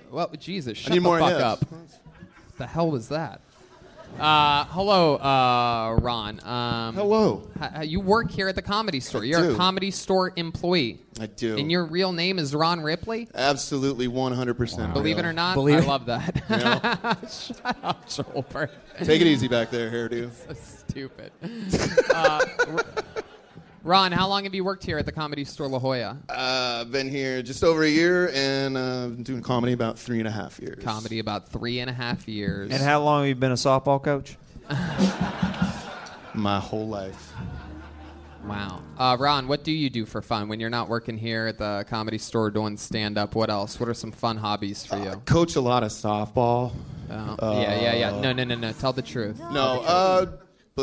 Well, 0.10 0.30
Jesus, 0.40 0.78
shut 0.78 0.94
the 0.94 1.00
more 1.00 1.20
fuck 1.20 1.32
hips. 1.32 1.42
up. 1.44 1.72
What 1.72 2.58
the 2.58 2.68
hell 2.68 2.90
was 2.92 3.10
that? 3.10 3.42
Uh, 4.20 4.66
hello, 4.66 5.16
uh, 5.16 5.98
Ron. 6.02 6.46
Um, 6.46 6.96
Hello. 6.96 7.48
h- 7.62 7.70
h- 7.78 7.88
you 7.90 8.02
work 8.02 8.30
here 8.30 8.50
at 8.50 8.56
the 8.56 8.62
comedy 8.62 9.00
store. 9.00 9.24
You're 9.24 9.52
a 9.52 9.56
comedy 9.56 9.90
store 9.90 10.34
employee. 10.36 11.00
I 11.22 11.28
do. 11.28 11.58
And 11.58 11.72
your 11.72 11.86
real 11.86 12.12
name 12.12 12.38
is 12.38 12.54
Ron 12.54 12.82
Ripley? 12.82 13.30
Absolutely 13.34 14.10
100% 14.10 14.92
Believe 14.94 15.18
it 15.18 15.24
or 15.24 15.32
not, 15.32 15.54
Believe 15.56 15.78
I 15.80 15.82
it. 15.84 15.88
love 15.88 16.06
that. 16.08 16.44
Yeah. 16.50 17.16
Shut 17.30 17.78
up, 17.84 18.10
Joel 18.10 18.44
Take 19.02 19.22
it 19.22 19.28
easy 19.28 19.48
back 19.48 19.72
there, 19.72 19.90
hairdo. 19.90 20.30
So 20.46 20.54
stupid. 20.56 21.32
uh, 22.14 22.46
R- 22.68 22.86
Ron, 23.84 24.12
how 24.12 24.28
long 24.28 24.44
have 24.44 24.54
you 24.54 24.64
worked 24.64 24.84
here 24.86 25.00
at 25.00 25.08
the 25.08 25.12
comedy 25.12 25.44
store 25.44 25.68
La 25.68 25.80
Jolla? 25.80 26.18
Uh, 26.30 26.82
I've 26.82 26.92
been 26.92 27.10
here 27.10 27.42
just 27.42 27.64
over 27.64 27.82
a 27.84 27.90
year 27.90 28.30
and 28.34 28.78
uh, 28.78 29.08
been 29.08 29.24
doing 29.24 29.42
comedy 29.42 29.74
about 29.74 29.98
three 29.98 30.20
and 30.20 30.28
a 30.28 30.32
half 30.32 30.60
years. 30.60 30.84
Comedy 30.84 31.18
about 31.18 31.50
three 31.50 31.80
and 31.80 31.90
a 31.90 31.94
half 31.94 32.28
years. 32.28 32.72
And 32.72 32.82
how 32.82 33.02
long 33.02 33.22
have 33.22 33.30
you 33.30 33.36
been 33.36 33.52
a 33.52 33.56
softball 33.56 34.02
coach? 34.02 34.38
My 36.36 36.60
whole 36.60 36.88
life. 36.88 37.34
Wow. 38.46 38.82
Uh, 38.98 39.18
Ron, 39.20 39.48
what 39.48 39.64
do 39.64 39.72
you 39.72 39.90
do 39.90 40.06
for 40.06 40.22
fun 40.22 40.48
when 40.48 40.60
you're 40.60 40.70
not 40.70 40.88
working 40.88 41.18
here 41.18 41.48
at 41.48 41.58
the 41.58 41.84
comedy 41.90 42.18
store 42.20 42.52
doing 42.52 42.78
stand 42.78 43.18
up? 43.18 43.34
What 43.34 43.50
else? 43.50 43.80
What 43.80 43.90
are 43.90 43.94
some 43.96 44.12
fun 44.12 44.38
hobbies 44.38 44.86
for 44.86 44.98
you? 44.98 45.22
Coach 45.26 45.56
a 45.56 45.62
lot 45.62 45.84
of 45.84 45.90
softball. 45.90 46.72
Oh, 47.10 47.62
yeah, 47.62 47.82
yeah, 47.82 47.96
yeah. 47.96 48.22
No, 48.22 48.32
no, 48.32 48.44
no, 48.44 48.56
no. 48.56 48.72
Tell 48.74 48.94
the 48.94 49.02
truth. 49.02 49.40
No, 49.52 49.82
uh, 49.82 50.26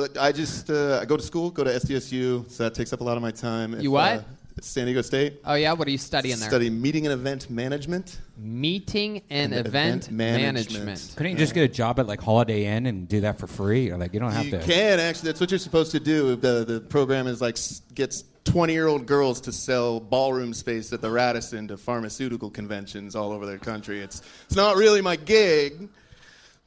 but 0.00 0.18
I 0.18 0.32
just 0.32 0.70
uh, 0.70 0.98
I 1.00 1.04
go 1.04 1.16
to 1.16 1.22
school, 1.22 1.50
go 1.50 1.64
to 1.64 1.70
SDSU, 1.70 2.50
so 2.50 2.64
that 2.64 2.74
takes 2.74 2.92
up 2.92 3.00
a 3.00 3.04
lot 3.04 3.16
of 3.16 3.22
my 3.22 3.30
time. 3.30 3.74
If, 3.74 3.82
You 3.82 3.90
what? 3.92 4.12
Uh, 4.18 4.22
San 4.61 4.87
Diego 4.87 5.02
State. 5.02 5.34
Oh, 5.44 5.54
yeah? 5.54 5.72
What 5.72 5.87
are 5.87 5.90
you 5.92 5.98
studying 5.98 6.37
there? 6.40 6.48
Study 6.48 6.68
meeting 6.68 7.06
and 7.06 7.12
event 7.12 7.48
management. 7.48 8.18
Meeting 8.37 9.22
and, 9.30 9.54
And 9.54 9.66
event, 9.66 10.06
event 10.08 10.11
management. 10.11 10.84
management. 10.84 11.14
Couldn't 11.16 11.30
you 11.32 11.38
just 11.38 11.54
get 11.54 11.62
a 11.62 11.72
job 11.72 12.00
at 12.00 12.08
like 12.08 12.20
Holiday 12.20 12.64
Inn 12.66 12.87
and 12.87 13.06
do 13.06 13.20
that 13.20 13.38
for 13.38 13.46
free? 13.46 13.88
Or 13.90 13.96
like 13.96 14.12
you 14.14 14.18
don't 14.18 14.32
have 14.32 14.46
You 14.46 14.50
to. 14.52 14.58
can 14.58 14.98
actually. 14.98 15.28
That's 15.28 15.38
what 15.40 15.52
you're 15.52 15.58
supposed 15.61 15.92
to 15.92 16.00
do. 16.00 16.34
The 16.34 16.64
the 16.64 16.80
program 16.80 17.28
is 17.28 17.40
like 17.40 17.56
gets 17.94 18.24
20 18.44 18.72
year 18.72 18.88
old 18.88 19.06
girls 19.06 19.40
to 19.42 19.52
sell 19.52 20.00
ballroom 20.00 20.52
space 20.52 20.92
at 20.92 21.02
the 21.02 21.11
Radisson 21.11 21.68
to 21.68 21.76
pharmaceutical 21.76 22.50
conventions 22.50 23.14
all 23.14 23.30
over 23.30 23.46
the 23.46 23.58
country. 23.58 24.00
It's 24.00 24.22
it's 24.46 24.56
not 24.56 24.74
really 24.76 25.02
my 25.02 25.14
gig, 25.14 25.88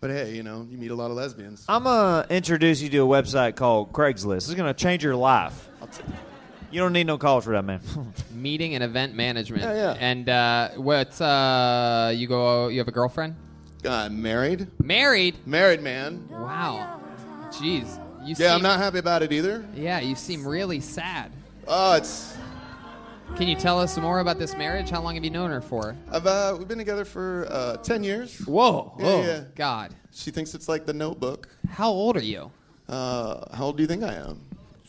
but 0.02 0.10
hey, 0.10 0.34
you 0.34 0.42
know, 0.42 0.68
you 0.70 0.80
meet 0.80 0.90
a 0.90 0.96
lot 0.96 1.12
of 1.12 1.18
lesbians. 1.18 1.64
I'm 1.70 1.84
going 1.84 2.24
to 2.28 2.36
introduce 2.36 2.82
you 2.82 2.90
to 2.90 2.98
a 2.98 3.08
website 3.08 3.56
called 3.56 3.94
Craigslist. 3.94 4.50
It's 4.50 4.54
going 4.56 4.74
to 4.74 4.74
change 4.74 5.04
your 5.04 5.16
life. 5.16 5.70
You 6.72 6.80
don't 6.80 6.92
need 6.92 7.06
no 7.06 7.20
calls 7.20 7.46
for 7.46 7.52
that, 7.52 7.64
man. 7.64 7.82
Meeting 8.34 8.74
and 8.74 8.84
event 8.84 9.14
management. 9.14 9.62
Yeah, 9.62 9.74
yeah. 9.74 9.98
And 10.00 10.28
uh, 10.28 10.70
what? 10.72 11.22
Uh, 11.22 12.12
you 12.16 12.28
go? 12.28 12.70
You 12.70 12.80
have 12.80 12.88
a 12.88 12.92
girlfriend? 12.92 13.36
Uh, 13.86 14.10
married, 14.10 14.68
Married? 14.84 15.36
married 15.46 15.82
man. 15.82 16.28
Wow. 16.30 17.00
Jeez. 17.50 18.00
You 18.24 18.36
Yeah, 18.38 18.56
I'm 18.56 18.62
not 18.62 18.80
happy 18.80 19.00
about 19.00 19.24
it 19.24 19.32
either. 19.32 19.66
Yeah, 19.76 20.00
you 20.00 20.16
seem 20.16 20.48
really 20.48 20.80
sad. 20.80 21.32
Oh, 21.68 21.96
it's 21.96 22.38
Can 23.38 23.48
you 23.48 23.56
tell 23.56 23.80
us 23.80 23.94
some 23.96 24.04
more 24.04 24.20
about 24.20 24.38
this 24.38 24.56
marriage? 24.56 24.90
How 24.92 25.02
long 25.02 25.16
have 25.16 25.24
you 25.24 25.32
known 25.32 25.50
her 25.50 25.62
for? 25.62 25.96
I've, 26.12 26.28
uh, 26.28 26.56
we've 26.60 26.68
been 26.68 26.78
together 26.78 27.06
for 27.06 27.48
uh, 27.50 27.78
10 27.78 28.04
years. 28.04 28.38
Whoa. 28.46 28.94
Yeah, 29.00 29.22
yeah. 29.26 29.44
God. 29.56 29.96
She 30.12 30.30
thinks 30.30 30.54
it's 30.54 30.70
like 30.70 30.86
the 30.86 30.94
Notebook. 30.94 31.48
How 31.70 31.90
old 31.90 32.18
are 32.18 32.24
you? 32.24 32.52
Uh, 32.88 33.56
how 33.56 33.66
old 33.66 33.78
do 33.78 33.84
you 33.84 33.88
think 33.88 34.04
I 34.04 34.14
am? 34.14 34.42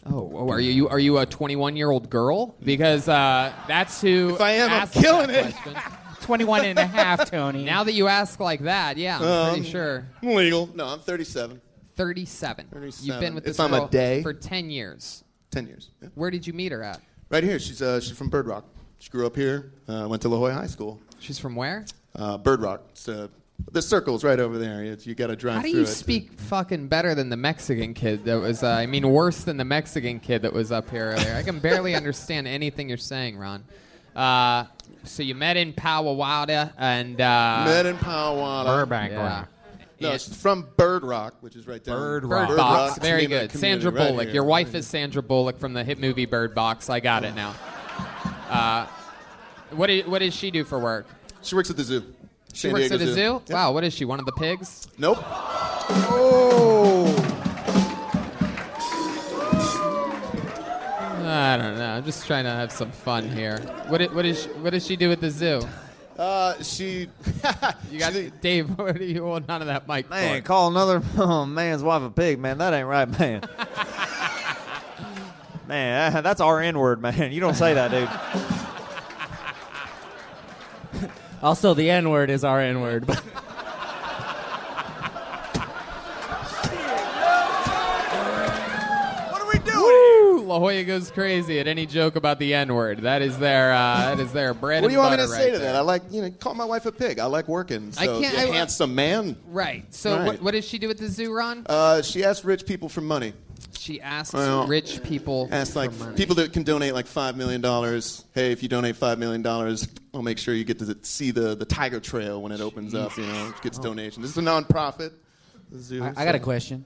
Oh, 0.05 0.31
oh, 0.35 0.50
are 0.50 0.59
you 0.61 0.88
are 0.88 0.98
you 0.98 1.18
a 1.18 1.24
21 1.26 1.76
year 1.76 1.90
old 1.90 2.11
girl? 2.11 2.57
Because 2.62 3.09
uh, 3.09 3.52
that's 3.68 4.00
who. 4.02 4.35
If 4.35 4.40
I 4.40 4.50
am, 4.52 4.70
I'm 4.70 4.83
asked 4.83 4.94
that 4.94 5.02
killing 5.02 5.31
it. 5.31 5.55
question. 5.55 5.76
21 6.22 6.64
and 6.64 6.78
a 6.81 6.87
half, 6.87 7.31
Tony. 7.31 7.64
Now 7.64 7.85
that 7.85 7.92
you 7.92 8.09
ask 8.09 8.38
like 8.40 8.61
that, 8.62 8.96
yeah, 8.96 9.18
I'm 9.18 9.24
Um, 9.24 9.55
pretty 9.55 9.70
sure. 9.70 10.07
Legal. 10.22 10.68
No, 10.74 10.87
I'm 10.87 10.98
37. 11.00 11.61
37. 11.96 12.64
You've 12.66 12.81
37. 12.83 13.20
been 13.20 13.35
with 13.35 13.44
If 13.44 13.48
this 13.50 13.61
I'm 13.61 13.72
a 13.74 13.78
girl 13.81 13.88
day. 13.88 14.22
for 14.22 14.35
10 14.35 14.70
years. 14.70 15.22
10 15.52 15.66
years. 15.68 15.90
Yeah. 16.02 16.09
Where 16.16 16.31
did 16.31 16.46
you 16.46 16.52
meet 16.52 16.72
her 16.72 16.83
at? 16.83 17.00
Right 17.33 17.42
here. 17.42 17.59
She's 17.59 17.81
uh, 17.81 17.99
she's 17.99 18.14
from 18.16 18.29
Bird 18.29 18.47
Rock. 18.47 18.66
She 18.99 19.09
grew 19.09 19.27
up 19.27 19.35
here. 19.35 19.73
Uh, 19.88 20.07
went 20.07 20.21
to 20.21 20.29
La 20.29 20.37
Jolla 20.37 20.53
High 20.53 20.66
School. 20.66 21.01
She's 21.18 21.38
from 21.38 21.57
where? 21.57 21.87
Uh, 22.14 22.37
Bird 22.37 22.61
Rock. 22.61 22.83
It's, 22.90 23.09
uh, 23.09 23.29
the 23.71 23.81
circle's 23.81 24.23
right 24.23 24.38
over 24.38 24.59
there. 24.59 24.85
You, 24.85 24.99
you 25.01 25.14
got 25.14 25.29
to 25.29 25.37
drive 25.37 25.62
through. 25.62 25.71
How 25.71 25.73
do 25.73 25.79
you 25.79 25.85
it. 25.85 25.87
speak 25.87 26.38
fucking 26.38 26.88
better 26.88 27.14
than 27.14 27.31
the 27.31 27.37
Mexican 27.38 27.95
kid 27.95 28.27
that 28.27 28.35
was, 28.35 28.62
uh, 28.62 28.68
I 28.68 28.85
mean, 28.85 29.09
worse 29.09 29.45
than 29.45 29.57
the 29.57 29.64
Mexican 29.64 30.21
kid 30.21 30.42
that 30.42 30.53
was 30.53 30.71
up 30.71 30.90
here 30.90 31.12
earlier? 31.12 31.35
I 31.35 31.42
can 31.42 31.59
barely 31.59 31.95
understand 31.97 32.47
anything 32.47 32.90
you're 32.90 32.99
saying, 32.99 33.38
Ron. 33.38 33.64
Uh, 34.14 34.64
so 35.05 35.23
you 35.23 35.35
met 35.35 35.57
in 35.57 35.73
Powawada 35.73 36.73
and. 36.77 37.18
Uh, 37.18 37.64
Met 37.64 37.87
in 37.87 37.97
Powhatan. 37.97 38.66
Burbank. 38.66 39.12
Yeah. 39.12 39.47
No, 40.03 40.12
It- 40.12 40.21
she's 40.21 40.37
from 40.37 40.69
Bird 40.77 41.05
Rock, 41.05 41.35
which 41.41 41.57
is 41.57 41.67
right 41.67 41.83
there. 41.83 41.97
Bird 41.97 42.23
Bird 42.23 42.31
Rock. 42.31 42.57
Box. 42.57 42.91
Rock's 42.91 42.99
Very 42.99 43.23
the 43.23 43.29
good. 43.29 43.53
Sandra 43.53 43.91
right 43.91 44.09
Bullock. 44.09 44.25
here. 44.27 44.35
Your 44.35 44.45
wife 44.45 44.75
is 44.75 44.87
Sandra 44.87 45.23
Bullock 45.23 45.59
from 45.59 45.73
the 45.73 45.85
hit 45.85 45.99
movie 45.99 46.27
Bird 46.27 46.55
Box. 46.55 46.91
I 46.91 47.01
got 47.01 47.25
it 47.25 47.35
now. 47.35 47.55
Uh, 48.51 48.87
what, 49.71 49.87
do, 49.87 50.03
what 50.07 50.19
does 50.21 50.35
she 50.35 50.51
do 50.51 50.65
for 50.65 50.79
work? 50.79 51.07
She 51.43 51.55
works 51.55 51.71
at 51.71 51.77
the 51.77 51.85
zoo. 51.85 52.03
She 52.53 52.69
San 52.69 52.73
works 52.73 52.88
Diego 52.88 53.05
at 53.05 53.11
a 53.11 53.15
zoo? 53.15 53.43
Yeah. 53.47 53.55
Wow, 53.55 53.73
what 53.73 53.85
is 53.85 53.95
she? 53.95 54.05
One 54.05 54.21
of 54.21 54.27
the 54.27 54.33
pigs? 54.33 54.87
Nope. 54.99 55.19
Oh. 55.23 57.19
I 61.25 61.57
don't 61.57 61.79
know. 61.79 61.91
I'm 61.95 62.05
just 62.05 62.27
trying 62.27 62.45
to 62.45 62.51
have 62.51 62.73
some 62.73 62.91
fun 62.91 63.29
here. 63.29 63.59
What, 63.88 64.12
what, 64.15 64.25
is, 64.27 64.47
what 64.61 64.71
does 64.71 64.85
she 64.87 64.97
do 64.97 65.11
at 65.12 65.21
the 65.21 65.31
zoo? 65.31 65.62
Uh, 66.18 66.62
she. 66.62 67.09
You 67.90 67.98
got 67.98 68.14
Dave. 68.40 68.70
What 68.79 68.96
are 68.96 69.05
you 69.05 69.22
holding 69.25 69.51
onto 69.51 69.66
that 69.66 69.87
mic 69.87 70.09
Man, 70.09 70.40
for? 70.40 70.46
call 70.46 70.68
another 70.68 71.03
oh, 71.18 71.44
man's 71.44 71.83
wife 71.83 72.03
a 72.03 72.11
pig, 72.11 72.38
man. 72.38 72.59
That 72.59 72.72
ain't 72.72 72.88
right, 72.88 73.07
man. 73.18 73.42
man, 75.68 76.22
that's 76.22 76.40
our 76.40 76.61
N 76.61 76.79
word, 76.79 77.03
man. 77.03 77.33
You 77.33 77.40
don't 77.40 77.55
say 77.55 77.75
that, 77.75 77.90
dude. 77.90 78.09
Also, 81.42 81.75
the 81.75 81.90
N 81.90 82.09
word 82.09 82.31
is 82.31 82.44
our 82.44 82.61
N 82.61 82.81
word. 82.81 83.07
La 90.53 90.59
Jolla 90.59 90.85
goes 90.85 91.11
crazy 91.11 91.59
at 91.61 91.67
any 91.67 91.87
joke 91.87 92.17
about 92.17 92.38
the 92.38 92.55
N 92.55 92.75
word. 92.75 93.03
That 93.03 93.23
is 93.23 93.38
their 93.38 93.73
uh, 93.73 94.15
that 94.15 94.21
is 94.21 94.33
their 94.33 94.55
bread 94.55 94.83
What 94.83 94.88
do 94.88 94.93
and 94.93 94.93
you 94.95 94.99
want 94.99 95.12
me 95.12 95.17
butter 95.19 95.29
to 95.29 95.35
say 95.37 95.51
to 95.53 95.59
there. 95.59 95.73
that? 95.73 95.77
I 95.77 95.81
like, 95.81 96.03
you 96.11 96.23
know, 96.23 96.31
call 96.31 96.55
my 96.55 96.65
wife 96.65 96.87
a 96.87 96.93
pig. 96.93 97.19
I 97.19 97.27
like 97.27 97.49
working. 97.49 97.93
So 97.93 98.01
I 98.03 98.07
can't- 98.07 98.38
you 98.38 98.53
I- 98.53 98.57
handsome 98.57 98.95
man. 98.95 99.37
Right. 99.47 99.93
So 99.95 100.17
Right. 100.17 100.27
What, 100.27 100.43
what 100.43 100.51
does 100.53 100.65
she 100.67 100.79
do 100.79 100.91
at 100.91 100.99
the 100.99 101.09
zoo, 101.09 101.33
Ron? 101.35 101.65
Uh, 101.69 102.03
she 102.03 102.25
asks 102.25 102.45
rich 102.45 102.67
people 102.67 102.88
for 102.88 103.01
money. 103.01 103.33
She 103.79 104.01
asks 104.01 104.35
Well, 104.35 104.67
rich 104.67 105.03
people 105.03 105.49
Asked 105.51 105.75
like 105.77 105.93
for 105.93 106.05
money. 106.05 106.17
people 106.17 106.37
that 106.37 106.53
can 106.53 106.62
donate 106.62 106.95
like 106.95 107.07
five 107.07 107.37
million 107.37 107.61
dollars. 107.61 108.25
Hey, 108.35 108.53
if 108.53 108.62
you 108.62 108.69
donate 108.69 108.97
five 108.97 109.19
million 109.19 109.43
dollars, 109.43 109.88
I'll 110.15 110.23
make 110.23 110.38
sure 110.38 110.55
you 110.55 110.62
get 110.65 110.79
to 110.81 110.97
see 111.03 111.31
the, 111.31 111.55
the 111.57 111.65
tiger 111.65 111.99
trail 111.99 112.41
when 112.43 112.53
it 112.53 112.61
opens 112.61 112.95
up. 112.95 113.17
You 113.17 113.27
know, 113.27 113.53
gets 113.62 113.79
donations. 113.79 114.23
This 114.23 114.31
is 114.33 114.38
a 114.38 114.43
nonprofit. 114.43 115.12
the 115.71 115.79
zoo, 115.81 116.05
I, 116.05 116.12
I 116.17 116.25
got 116.25 116.35
a 116.35 116.38
question. 116.41 116.85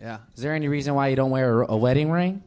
Yeah. 0.00 0.18
Is 0.36 0.42
there 0.42 0.54
any 0.54 0.68
reason 0.68 0.94
why 0.94 1.08
you 1.08 1.16
don't 1.16 1.30
wear 1.30 1.62
a, 1.62 1.72
a 1.72 1.76
wedding 1.76 2.10
ring? 2.10 2.42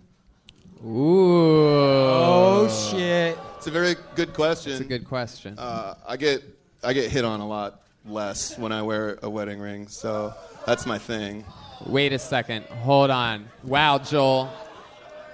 Ooh. 0.86 1.68
Oh 1.68 2.90
shit. 2.92 3.38
It's 3.58 3.68
a 3.68 3.72
very 3.72 3.96
good 4.16 4.34
question. 4.34 4.72
That's 4.72 4.82
a 4.82 4.88
good 4.88 5.06
question. 5.08 5.58
Uh, 5.58 5.96
I 6.08 6.18
get 6.18 6.44
I 6.84 6.94
get 6.94 7.12
hit 7.12 7.24
on 7.24 7.40
a 7.40 7.48
lot 7.48 7.82
less 8.06 8.58
when 8.58 8.72
I 8.72 8.82
wear 8.82 9.20
a 9.22 9.30
wedding 9.30 9.60
ring, 9.60 9.88
so 9.88 10.34
that's 10.66 10.86
my 10.86 10.98
thing. 10.98 11.46
Wait 11.86 12.14
a 12.14 12.20
second. 12.20 12.66
Hold 12.66 13.12
on. 13.12 13.48
Wow, 13.64 14.00
Joel. 14.00 14.50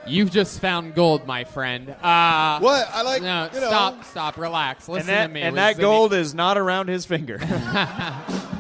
You've 0.06 0.32
just 0.32 0.62
found 0.62 0.96
gold, 0.96 1.28
my 1.28 1.44
friend. 1.44 1.90
Uh, 1.90 2.60
What 2.60 2.88
I 2.94 3.02
like? 3.02 3.22
No, 3.22 3.50
you 3.54 3.60
know, 3.60 3.68
stop, 3.68 4.06
stop, 4.06 4.38
relax. 4.38 4.88
Listen 4.88 5.08
that, 5.08 5.28
to 5.28 5.34
me. 5.34 5.42
and 5.42 5.58
that 5.58 5.76
to 5.76 5.82
gold 5.82 6.14
is 6.14 6.34
not 6.34 6.58
around 6.58 6.88
his 6.88 7.06
finger. 7.06 7.40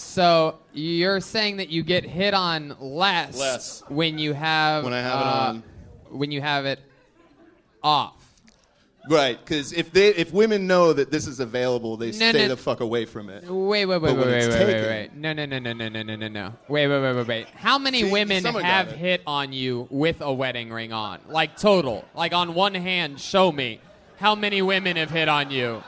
So 0.00 0.58
you're 0.72 1.20
saying 1.20 1.58
that 1.58 1.68
you 1.68 1.82
get 1.82 2.04
hit 2.04 2.32
on 2.32 2.74
less, 2.80 3.38
Less. 3.38 3.82
when 3.88 4.18
you 4.18 4.32
have 4.32 4.82
When 4.84 4.94
I 4.94 5.00
have 5.02 5.20
it 5.20 5.26
uh, 5.26 5.48
on. 5.48 5.62
When 6.10 6.30
you 6.30 6.40
have 6.40 6.66
it 6.66 6.80
off. 7.82 8.14
Right, 9.08 9.38
because 9.42 9.72
if 9.72 9.90
they 9.92 10.08
if 10.08 10.30
women 10.30 10.66
know 10.66 10.92
that 10.92 11.10
this 11.10 11.26
is 11.26 11.40
available, 11.40 11.96
they 11.96 12.08
No, 12.08 12.12
stay 12.12 12.32
no. 12.32 12.48
the 12.48 12.56
fuck 12.56 12.80
away 12.80 13.06
from 13.06 13.30
it. 13.30 13.44
Wait, 13.44 13.86
wait, 13.86 13.96
wait, 13.96 13.98
But 14.00 14.02
wait, 14.02 14.18
when 14.18 14.26
wait, 14.28 14.36
it's 14.44 14.48
wait, 14.54 14.66
wait, 14.66 14.72
taken- 14.74 14.88
wait. 14.88 15.14
No, 15.14 15.32
no, 15.32 15.46
no, 15.46 15.58
no, 15.58 15.72
no, 15.72 15.88
no, 15.88 16.02
no, 16.02 16.16
no, 16.16 16.28
no. 16.28 16.54
Wait, 16.68 16.86
wait, 16.86 17.00
wait, 17.00 17.16
wait, 17.16 17.26
wait. 17.26 17.46
How 17.54 17.78
many 17.78 18.02
See, 18.02 18.10
women 18.12 18.42
someone 18.42 18.62
got 18.62 18.68
have 18.68 18.88
it. 18.88 18.96
hit 18.98 19.22
on 19.26 19.54
you 19.54 19.88
with 19.90 20.20
a 20.20 20.30
wedding 20.32 20.70
ring 20.70 20.92
on? 20.92 21.20
Like 21.28 21.56
total. 21.56 22.04
Like 22.14 22.34
on 22.34 22.52
one 22.54 22.74
hand, 22.74 23.18
show 23.18 23.50
me 23.50 23.80
how 24.18 24.34
many 24.34 24.60
women 24.60 24.98
have 24.98 25.10
hit 25.10 25.30
on 25.30 25.50
you 25.50 25.82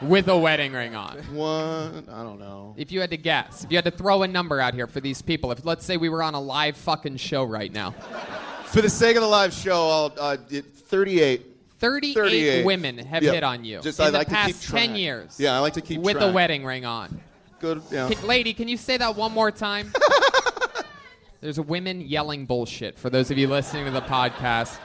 with 0.00 0.28
a 0.28 0.38
wedding 0.38 0.72
ring 0.72 0.94
on. 0.94 1.18
One, 1.34 2.08
I 2.12 2.22
don't 2.22 2.38
know. 2.38 2.74
If 2.76 2.92
you 2.92 3.00
had 3.00 3.10
to 3.10 3.16
guess, 3.16 3.64
if 3.64 3.72
you 3.72 3.76
had 3.76 3.84
to 3.86 3.90
throw 3.90 4.22
a 4.22 4.28
number 4.28 4.60
out 4.60 4.74
here 4.74 4.86
for 4.86 5.00
these 5.00 5.20
people, 5.20 5.50
if 5.50 5.64
let's 5.64 5.84
say 5.84 5.96
we 5.96 6.08
were 6.08 6.22
on 6.22 6.34
a 6.34 6.40
live 6.40 6.76
fucking 6.76 7.16
show 7.16 7.42
right 7.42 7.72
now, 7.72 7.92
For 8.72 8.80
the 8.80 8.88
sake 8.90 9.16
of 9.16 9.22
the 9.22 9.28
live 9.28 9.52
show, 9.52 9.72
I'll 9.90 10.14
uh, 10.18 10.36
it, 10.50 10.64
38. 10.64 11.46
38, 11.78 12.14
38. 12.14 12.64
women 12.64 12.98
have 12.98 13.22
Yep. 13.22 13.34
hit 13.34 13.42
on 13.44 13.64
you 13.64 13.80
Just 13.80 13.98
in 13.98 14.06
I 14.06 14.10
the 14.10 14.18
like 14.18 14.28
to 14.28 14.32
past 14.34 14.46
keep 14.60 14.70
track. 14.70 14.86
10 14.86 14.96
years. 14.96 15.38
Yeah, 15.38 15.54
I 15.54 15.58
like 15.58 15.74
to 15.74 15.80
keep 15.80 16.00
with 16.00 16.16
track. 16.16 16.30
a 16.30 16.32
wedding 16.32 16.64
ring 16.64 16.84
on. 16.86 17.20
Good. 17.60 17.82
Yeah. 17.90 18.08
Can, 18.08 18.26
lady, 18.26 18.54
can 18.54 18.68
you 18.68 18.76
say 18.76 18.96
that 18.96 19.14
one 19.14 19.32
more 19.32 19.50
time? 19.50 19.92
There's 21.42 21.60
women 21.60 22.00
yelling 22.00 22.46
bullshit 22.46 22.98
for 22.98 23.10
those 23.10 23.30
of 23.30 23.36
you 23.36 23.46
listening 23.48 23.84
to 23.84 23.90
the 23.90 24.00
podcast. 24.00 24.78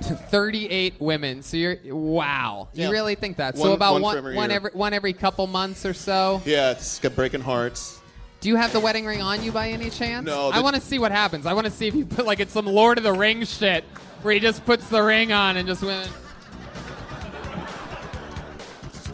38 0.00 0.94
women. 1.00 1.42
So 1.42 1.56
you're 1.56 1.76
wow. 1.94 2.68
Yeah. 2.72 2.86
You 2.86 2.92
really 2.92 3.14
think 3.14 3.36
that? 3.36 3.56
so 3.56 3.72
about 3.72 3.92
one 3.94 4.02
one 4.02 4.16
every 4.16 4.34
one 4.34 4.50
every 4.50 4.70
one 4.72 4.92
every 4.94 5.12
couple 5.12 5.46
months 5.46 5.86
or 5.86 5.94
so. 5.94 6.42
Yeah, 6.44 6.72
it's 6.72 6.98
got 6.98 7.14
breaking 7.14 7.42
hearts. 7.42 8.00
Do 8.42 8.48
you 8.48 8.56
have 8.56 8.72
the 8.72 8.80
wedding 8.80 9.06
ring 9.06 9.22
on 9.22 9.40
you 9.44 9.52
by 9.52 9.70
any 9.70 9.88
chance? 9.88 10.26
No, 10.26 10.50
I 10.50 10.58
want 10.60 10.74
to 10.74 10.82
see 10.82 10.98
what 10.98 11.12
happens. 11.12 11.46
I 11.46 11.52
want 11.52 11.66
to 11.66 11.70
see 11.70 11.86
if 11.86 11.94
you 11.94 12.04
put 12.04 12.26
like 12.26 12.40
it's 12.40 12.52
some 12.52 12.66
Lord 12.66 12.98
of 12.98 13.04
the 13.04 13.12
Rings 13.12 13.56
shit 13.56 13.84
where 14.22 14.34
he 14.34 14.40
just 14.40 14.66
puts 14.66 14.88
the 14.88 15.00
ring 15.00 15.30
on 15.30 15.56
and 15.56 15.68
just 15.68 15.80
went. 15.80 16.08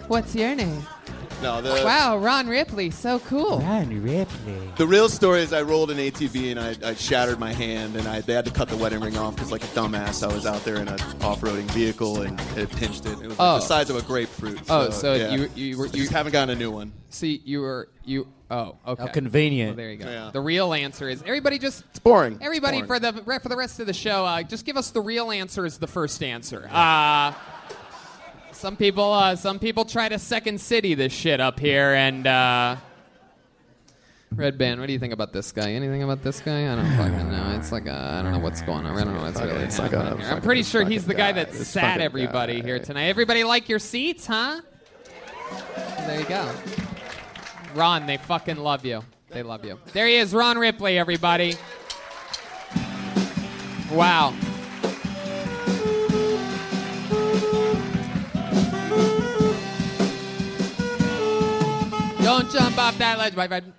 What's 0.08 0.34
your 0.34 0.54
name? 0.54 0.82
No, 1.42 1.60
the 1.60 1.68
Wow, 1.84 2.16
Ron 2.16 2.48
Ripley, 2.48 2.90
so 2.90 3.18
cool. 3.20 3.60
Ron 3.60 4.02
Ripley. 4.02 4.72
the 4.76 4.86
real 4.86 5.10
story 5.10 5.42
is 5.42 5.52
I 5.52 5.60
rolled 5.60 5.90
an 5.90 5.98
ATV 5.98 6.50
and 6.50 6.58
I, 6.58 6.74
I 6.88 6.94
shattered 6.94 7.38
my 7.38 7.52
hand 7.52 7.96
and 7.96 8.08
I 8.08 8.22
they 8.22 8.32
had 8.32 8.46
to 8.46 8.50
cut 8.50 8.68
the 8.68 8.78
wedding 8.78 9.00
ring 9.00 9.18
off 9.18 9.36
because 9.36 9.52
like 9.52 9.62
a 9.62 9.68
dumbass 9.68 10.26
I 10.26 10.32
was 10.32 10.46
out 10.46 10.64
there 10.64 10.76
in 10.76 10.88
an 10.88 10.98
off-roading 11.20 11.70
vehicle 11.72 12.22
and 12.22 12.40
it 12.56 12.70
pinched 12.70 13.04
it. 13.04 13.20
It 13.20 13.28
was 13.28 13.36
Oh. 13.38 13.52
like 13.52 13.60
the 13.60 13.64
oh. 13.64 13.68
size 13.68 13.90
of 13.90 13.96
a 13.96 14.02
grapefruit. 14.02 14.58
Oh, 14.70 14.88
so 14.88 15.12
yeah. 15.12 15.34
you 15.34 15.50
you 15.54 15.76
were 15.76 15.84
I 15.84 15.90
you 15.90 16.02
just 16.04 16.12
haven't 16.12 16.32
gotten 16.32 16.56
a 16.56 16.58
new 16.58 16.70
one. 16.70 16.94
see 17.10 17.42
you 17.44 17.60
were 17.60 17.90
you 18.06 18.26
oh 18.50 18.76
okay. 18.86 19.02
How 19.02 19.08
convenient. 19.08 19.70
Well, 19.70 19.76
there 19.76 19.90
you 19.90 19.98
go. 19.98 20.10
Yeah. 20.10 20.30
The 20.32 20.40
real 20.40 20.72
answer 20.72 21.08
is 21.08 21.22
everybody 21.22 21.58
just 21.58 21.84
It's 21.90 21.98
boring. 21.98 22.34
It's 22.34 22.44
everybody 22.44 22.82
boring. 22.82 22.86
for 22.86 22.98
the 22.98 23.40
for 23.40 23.48
the 23.48 23.56
rest 23.56 23.80
of 23.80 23.86
the 23.86 23.92
show. 23.92 24.24
Uh, 24.24 24.42
just 24.42 24.64
give 24.64 24.76
us 24.76 24.90
the 24.90 25.00
real 25.00 25.30
answer 25.30 25.66
is 25.66 25.78
the 25.78 25.86
first 25.86 26.22
answer. 26.22 26.68
Uh, 26.70 27.32
some 28.52 28.76
people 28.76 29.12
uh, 29.12 29.36
some 29.36 29.58
people 29.58 29.84
try 29.84 30.08
to 30.08 30.18
second 30.18 30.60
city 30.60 30.94
this 30.94 31.12
shit 31.12 31.40
up 31.40 31.58
here 31.60 31.94
and. 31.94 32.26
Uh, 32.26 32.76
Redban, 34.34 34.78
what 34.78 34.86
do 34.86 34.92
you 34.92 34.98
think 34.98 35.14
about 35.14 35.32
this 35.32 35.52
guy? 35.52 35.72
Anything 35.72 36.02
about 36.02 36.22
this 36.22 36.40
guy? 36.40 36.70
I 36.70 36.76
don't 36.76 36.96
fucking 36.96 37.30
know. 37.30 37.56
It's 37.56 37.72
like 37.72 37.88
I 37.88 38.18
I 38.18 38.22
don't 38.22 38.32
know 38.32 38.38
what's 38.38 38.60
going 38.60 38.84
on. 38.84 38.96
I 38.96 39.04
don't 39.04 39.14
know 39.14 39.22
what's 39.22 39.40
really 39.40 39.64
it's 39.64 39.78
like 39.78 39.92
happening 39.92 40.20
a 40.20 40.22
here. 40.22 40.34
I'm 40.34 40.42
pretty 40.42 40.62
sure 40.62 40.84
he's 40.84 41.06
the 41.06 41.14
guy 41.14 41.32
guy. 41.32 41.44
that 41.44 41.54
sat 41.54 42.00
everybody 42.00 42.60
guy. 42.60 42.66
here 42.66 42.78
tonight. 42.78 43.06
Everybody 43.06 43.42
like 43.44 43.68
your 43.68 43.78
seats, 43.78 44.26
huh? 44.26 44.60
There 46.06 46.20
you 46.20 46.26
go. 46.26 46.54
Ron, 47.78 48.06
they 48.06 48.16
fucking 48.16 48.56
love 48.56 48.84
you. 48.84 49.04
They 49.30 49.44
love 49.44 49.64
you. 49.64 49.78
There 49.92 50.08
he 50.08 50.16
is, 50.16 50.34
Ron 50.34 50.58
Ripley, 50.58 50.98
everybody. 50.98 51.54
Wow. 53.92 54.34
Don't 62.20 62.50
jump 62.50 62.78
off 62.78 62.98
that 62.98 63.16
ledge, 63.16 63.36
my 63.36 63.46
friend. 63.46 63.72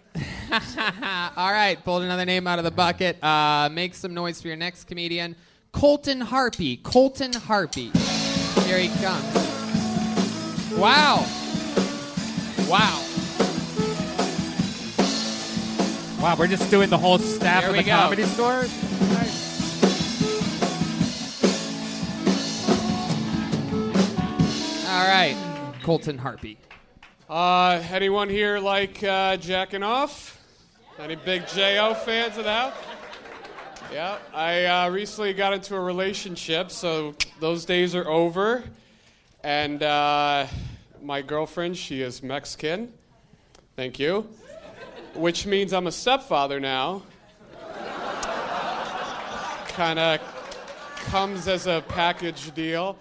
All 1.35 1.51
right, 1.51 1.77
pulled 1.83 2.03
another 2.03 2.23
name 2.23 2.47
out 2.47 2.57
of 2.57 2.63
the 2.63 2.71
bucket. 2.71 3.21
Uh, 3.21 3.67
make 3.69 3.93
some 3.93 4.13
noise 4.13 4.41
for 4.41 4.47
your 4.47 4.55
next 4.55 4.85
comedian, 4.85 5.35
Colton 5.73 6.21
Harpy. 6.21 6.77
Colton 6.77 7.33
Harpy. 7.33 7.91
Here 8.63 8.79
he 8.79 8.87
comes. 9.03 9.35
Wow. 10.77 11.25
Wow. 12.69 13.08
Wow, 16.21 16.35
we're 16.37 16.47
just 16.47 16.69
doing 16.69 16.89
the 16.89 16.97
whole 16.97 17.17
staff 17.17 17.61
Here 17.61 17.69
of 17.69 17.77
the 17.77 17.83
go. 17.83 17.91
comedy 17.91 18.23
store. 18.23 18.65
All 24.89 25.07
right, 25.07 25.37
Colton 25.81 26.17
Harpy. 26.17 26.57
Uh, 27.29 27.81
anyone 27.89 28.27
here 28.27 28.59
like 28.59 29.01
uh, 29.01 29.37
jacking 29.37 29.81
off? 29.81 30.43
Any 30.99 31.15
big 31.15 31.47
Jo 31.47 31.93
fans 31.93 32.37
of 32.37 32.43
the 32.43 32.51
house? 32.51 32.73
Yeah, 33.93 34.17
I 34.33 34.65
uh, 34.65 34.89
recently 34.89 35.33
got 35.33 35.53
into 35.53 35.75
a 35.75 35.79
relationship, 35.79 36.69
so 36.69 37.15
those 37.39 37.63
days 37.63 37.95
are 37.95 38.07
over. 38.09 38.65
And 39.41 39.81
uh, 39.81 40.47
my 41.01 41.21
girlfriend, 41.21 41.77
she 41.77 42.01
is 42.01 42.21
Mexican. 42.21 42.91
Thank 43.77 43.99
you. 43.99 44.27
Which 45.15 45.45
means 45.45 45.73
I'm 45.73 45.87
a 45.87 45.91
stepfather 45.91 46.59
now. 46.59 47.03
kind 49.69 49.99
of 49.99 50.19
comes 51.05 51.47
as 51.47 51.65
a 51.65 51.83
package 51.87 52.53
deal. 52.53 52.97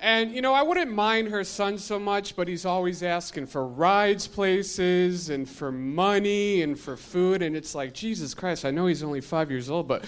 And, 0.00 0.32
you 0.32 0.42
know, 0.42 0.52
I 0.52 0.62
wouldn't 0.62 0.90
mind 0.90 1.28
her 1.28 1.44
son 1.44 1.78
so 1.78 1.98
much, 1.98 2.34
but 2.34 2.48
he's 2.48 2.66
always 2.66 3.04
asking 3.04 3.46
for 3.46 3.64
rides 3.64 4.26
places 4.26 5.30
and 5.30 5.48
for 5.48 5.70
money 5.70 6.62
and 6.62 6.76
for 6.78 6.96
food. 6.96 7.40
And 7.40 7.54
it's 7.54 7.74
like, 7.74 7.92
Jesus 7.92 8.34
Christ, 8.34 8.64
I 8.64 8.72
know 8.72 8.86
he's 8.86 9.04
only 9.04 9.20
five 9.20 9.50
years 9.50 9.70
old, 9.70 9.86
but 9.86 10.04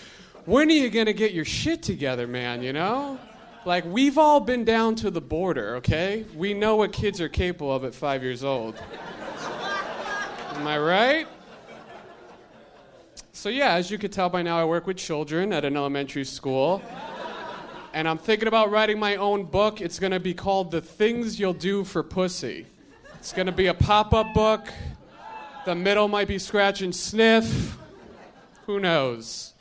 when 0.47 0.69
are 0.69 0.73
you 0.73 0.91
going 0.91 1.07
to 1.07 1.13
get 1.13 1.33
your 1.33 1.45
shit 1.45 1.83
together, 1.83 2.27
man, 2.27 2.63
you 2.63 2.73
know? 2.73 3.21
Like, 3.65 3.85
we've 3.85 4.19
all 4.19 4.41
been 4.41 4.65
down 4.65 4.97
to 4.97 5.11
the 5.11 5.21
border, 5.21 5.77
okay? 5.77 6.25
We 6.35 6.55
know 6.55 6.75
what 6.77 6.93
kids 6.93 7.21
are 7.21 7.29
capable 7.29 7.73
of 7.73 7.85
at 7.85 7.95
five 7.95 8.23
years 8.23 8.43
old. 8.43 8.75
Am 10.55 10.67
I 10.67 10.79
right? 10.79 11.29
So, 13.45 13.51
yeah, 13.51 13.75
as 13.75 13.91
you 13.91 13.99
could 13.99 14.11
tell 14.11 14.31
by 14.31 14.41
now, 14.41 14.59
I 14.59 14.65
work 14.65 14.87
with 14.87 14.97
children 14.97 15.53
at 15.53 15.67
an 15.67 15.77
elementary 15.77 16.25
school. 16.25 16.81
And 17.93 18.09
I'm 18.09 18.17
thinking 18.17 18.49
about 18.49 18.71
writing 18.71 18.99
my 18.99 19.17
own 19.17 19.45
book. 19.45 19.83
It's 19.83 19.99
going 19.99 20.13
to 20.13 20.19
be 20.19 20.33
called 20.33 20.71
The 20.71 20.81
Things 20.81 21.39
You'll 21.39 21.53
Do 21.53 21.85
for 21.85 22.03
Pussy. 22.03 22.65
It's 23.17 23.35
going 23.35 23.45
to 23.45 23.53
be 23.53 23.67
a 23.67 23.75
pop 23.75 24.15
up 24.15 24.33
book. 24.33 24.69
The 25.67 25.75
middle 25.75 26.09
might 26.09 26.27
be 26.27 26.39
scratch 26.39 26.81
and 26.81 26.97
sniff. 26.97 27.77
Who 28.65 28.81
knows? 28.81 29.53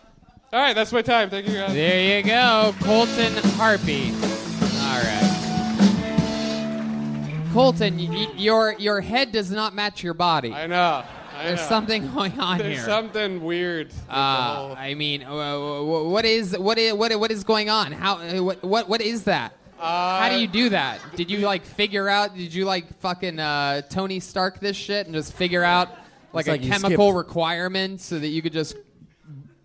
All 0.54 0.62
right, 0.62 0.74
that's 0.74 0.94
my 0.94 1.02
time. 1.02 1.30
Thank 1.30 1.50
you, 1.50 1.56
guys. 1.56 1.74
There 1.74 2.20
you 2.20 2.24
go, 2.24 2.74
Colton 2.84 3.34
Harpy. 3.58 4.14
All 4.80 5.04
right. 5.04 5.30
Colton, 7.52 7.98
y- 7.98 8.08
y- 8.10 8.32
your 8.38 8.76
your 8.80 9.02
head 9.02 9.34
does 9.34 9.52
not 9.52 9.76
match 9.76 10.02
your 10.02 10.14
body. 10.14 10.54
I 10.54 10.68
know. 10.68 11.04
I 11.44 11.48
There's 11.48 11.60
know. 11.62 11.68
something 11.68 12.12
going 12.14 12.40
on 12.40 12.58
here. 12.58 12.64
There's 12.68 12.78
here. 12.78 12.86
something 12.86 13.44
weird. 13.44 13.92
Uh, 14.10 14.56
whole- 14.56 14.76
I 14.78 14.94
mean, 14.94 15.24
uh, 15.24 15.82
what 15.84 16.26
is 16.26 16.58
what 16.58 16.78
is 16.78 16.94
what 16.94 17.20
what 17.20 17.32
is 17.32 17.44
going 17.44 17.70
on? 17.70 17.92
How 17.92 18.16
uh, 18.20 18.42
what 18.42 18.64
what 18.64 18.88
what 18.90 19.02
is 19.02 19.26
that? 19.26 19.54
How 19.78 20.30
do 20.30 20.36
you 20.40 20.48
do 20.48 20.70
that? 20.70 21.02
Did 21.18 21.30
you 21.30 21.40
like 21.40 21.66
figure 21.66 22.08
out? 22.08 22.36
Did 22.38 22.54
you 22.54 22.64
like 22.64 22.98
fucking 23.00 23.38
uh, 23.40 23.82
Tony 23.90 24.20
Stark 24.22 24.60
this 24.62 24.78
shit 24.78 25.08
and 25.08 25.14
just 25.16 25.34
figure 25.34 25.64
out 25.64 25.90
like 26.32 26.48
It's 26.48 26.50
a 26.50 26.52
like 26.54 26.62
chemical 26.62 27.10
skipped- 27.10 27.18
requirement 27.28 28.00
so 28.00 28.18
that 28.18 28.28
you 28.30 28.42
could 28.42 28.54
just 28.54 28.78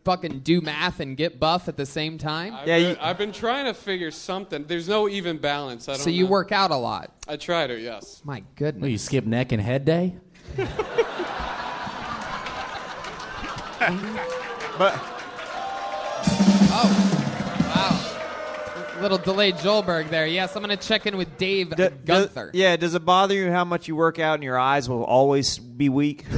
fucking 0.04 0.40
do 0.40 0.60
math 0.62 1.00
and 1.00 1.16
get 1.16 1.38
buff 1.38 1.68
at 1.68 1.76
the 1.76 1.84
same 1.86 2.16
time? 2.18 2.54
I've, 2.54 2.64
been, 2.64 2.96
I've 2.98 3.18
been 3.18 3.30
trying 3.32 3.66
to 3.66 3.74
figure 3.74 4.10
something. 4.10 4.64
There's 4.66 4.88
no 4.88 5.08
even 5.08 5.36
balance. 5.38 5.88
I 5.88 5.92
don't 5.92 6.00
So 6.02 6.10
you 6.10 6.24
know. 6.24 6.30
work 6.30 6.50
out 6.50 6.70
a 6.70 6.76
lot. 6.76 7.12
I 7.28 7.36
try 7.36 7.66
to, 7.66 7.78
yes. 7.78 8.22
My 8.24 8.42
goodness. 8.56 8.80
Well, 8.82 8.90
you 8.90 8.96
skip 8.98 9.24
neck 9.26 9.52
and 9.52 9.60
head 9.62 9.84
day. 9.84 10.16
but 13.78 14.94
Oh, 16.70 16.88
wow. 17.74 18.98
A 18.98 19.02
Little 19.02 19.18
delayed 19.18 19.54
Joelberg 19.56 20.10
there. 20.10 20.26
Yes, 20.26 20.56
I'm 20.56 20.62
going 20.62 20.76
to 20.76 20.82
check 20.88 21.06
in 21.06 21.16
with 21.16 21.36
Dave 21.38 21.74
D- 21.76 21.88
Gunther. 22.04 22.50
yeah, 22.52 22.76
does 22.76 22.94
it 22.94 23.04
bother 23.04 23.34
you 23.34 23.50
how 23.50 23.64
much 23.64 23.86
you 23.88 23.94
work 23.96 24.18
out 24.18 24.34
and 24.34 24.42
your 24.42 24.58
eyes 24.58 24.88
will 24.88 25.04
always 25.04 25.58
be 25.58 25.88
weak? 25.88 26.22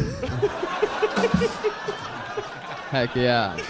Heck 2.90 3.14
yeah. 3.14 3.57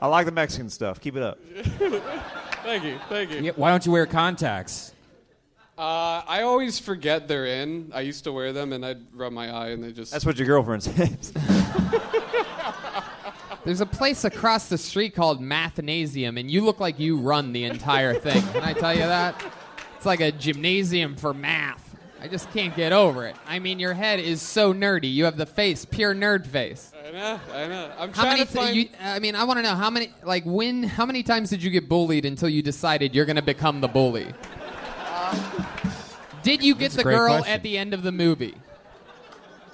I 0.00 0.06
like 0.06 0.26
the 0.26 0.32
Mexican 0.32 0.68
stuff. 0.68 1.00
Keep 1.00 1.16
it 1.16 1.22
up. 1.22 1.38
thank 2.62 2.84
you, 2.84 2.98
thank 3.08 3.30
you. 3.30 3.40
Yeah, 3.40 3.52
why 3.56 3.70
don't 3.70 3.84
you 3.86 3.92
wear 3.92 4.06
contacts? 4.06 4.93
Uh, 5.76 6.22
I 6.26 6.42
always 6.42 6.78
forget 6.78 7.26
they're 7.26 7.46
in. 7.46 7.90
I 7.92 8.02
used 8.02 8.22
to 8.24 8.32
wear 8.32 8.52
them, 8.52 8.72
and 8.72 8.86
I'd 8.86 9.00
rub 9.12 9.32
my 9.32 9.50
eye, 9.50 9.68
and 9.70 9.82
they 9.82 9.90
just. 9.90 10.12
That's 10.12 10.24
what 10.24 10.38
your 10.38 10.46
girlfriend 10.46 10.84
says. 10.84 11.32
There's 13.64 13.80
a 13.80 13.86
place 13.86 14.24
across 14.24 14.68
the 14.68 14.78
street 14.78 15.14
called 15.14 15.40
Mathnasium, 15.40 16.38
and 16.38 16.50
you 16.50 16.64
look 16.64 16.78
like 16.80 17.00
you 17.00 17.16
run 17.16 17.52
the 17.52 17.64
entire 17.64 18.14
thing. 18.14 18.42
Can 18.52 18.62
I 18.62 18.72
tell 18.74 18.92
you 18.92 19.00
that? 19.00 19.42
It's 19.96 20.06
like 20.06 20.20
a 20.20 20.30
gymnasium 20.30 21.16
for 21.16 21.32
math. 21.32 21.96
I 22.20 22.28
just 22.28 22.50
can't 22.52 22.76
get 22.76 22.92
over 22.92 23.26
it. 23.26 23.36
I 23.46 23.58
mean, 23.58 23.78
your 23.78 23.94
head 23.94 24.20
is 24.20 24.40
so 24.42 24.72
nerdy. 24.72 25.12
You 25.12 25.24
have 25.24 25.36
the 25.36 25.46
face, 25.46 25.84
pure 25.84 26.14
nerd 26.14 26.46
face. 26.46 26.92
I 27.06 27.10
know, 27.10 27.40
I 27.52 27.66
know. 27.66 27.92
I'm 27.98 28.12
How 28.12 28.22
trying 28.22 28.34
many? 28.38 28.44
to 28.46 28.52
find. 28.52 28.76
you, 28.76 28.88
I 29.00 29.18
mean, 29.18 29.34
I 29.34 29.44
want 29.44 29.58
to 29.58 29.62
know 29.62 29.74
how 29.74 29.90
many. 29.90 30.12
Like, 30.22 30.44
when? 30.44 30.84
How 30.84 31.04
many 31.04 31.22
times 31.22 31.50
did 31.50 31.62
you 31.62 31.70
get 31.70 31.88
bullied 31.88 32.24
until 32.26 32.48
you 32.48 32.62
decided 32.62 33.14
you're 33.14 33.26
going 33.26 33.36
to 33.36 33.42
become 33.42 33.80
the 33.80 33.88
bully? 33.88 34.32
Did 36.42 36.62
you 36.62 36.74
get 36.74 36.80
That's 36.92 36.94
a 36.94 36.96
the 36.98 37.02
great 37.04 37.16
girl 37.16 37.36
question. 37.38 37.52
at 37.54 37.62
the 37.62 37.78
end 37.78 37.94
of 37.94 38.02
the 38.02 38.12
movie? 38.12 38.54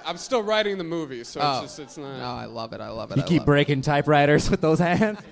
I'm 0.06 0.16
still 0.16 0.42
writing 0.42 0.78
the 0.78 0.84
movie, 0.84 1.24
so 1.24 1.40
Oh. 1.42 1.52
it's 1.62 1.76
just 1.76 1.78
it's 1.80 1.96
not. 1.98 2.18
No, 2.18 2.24
I 2.24 2.44
love 2.46 2.72
it. 2.72 2.80
I 2.80 2.88
love 2.88 3.10
it. 3.10 3.16
You 3.18 3.22
I 3.22 3.26
keep 3.26 3.38
love 3.40 3.44
it. 3.44 3.46
breaking 3.46 3.82
typewriters 3.82 4.50
with 4.50 4.60
those 4.60 4.78
hands. 4.78 5.18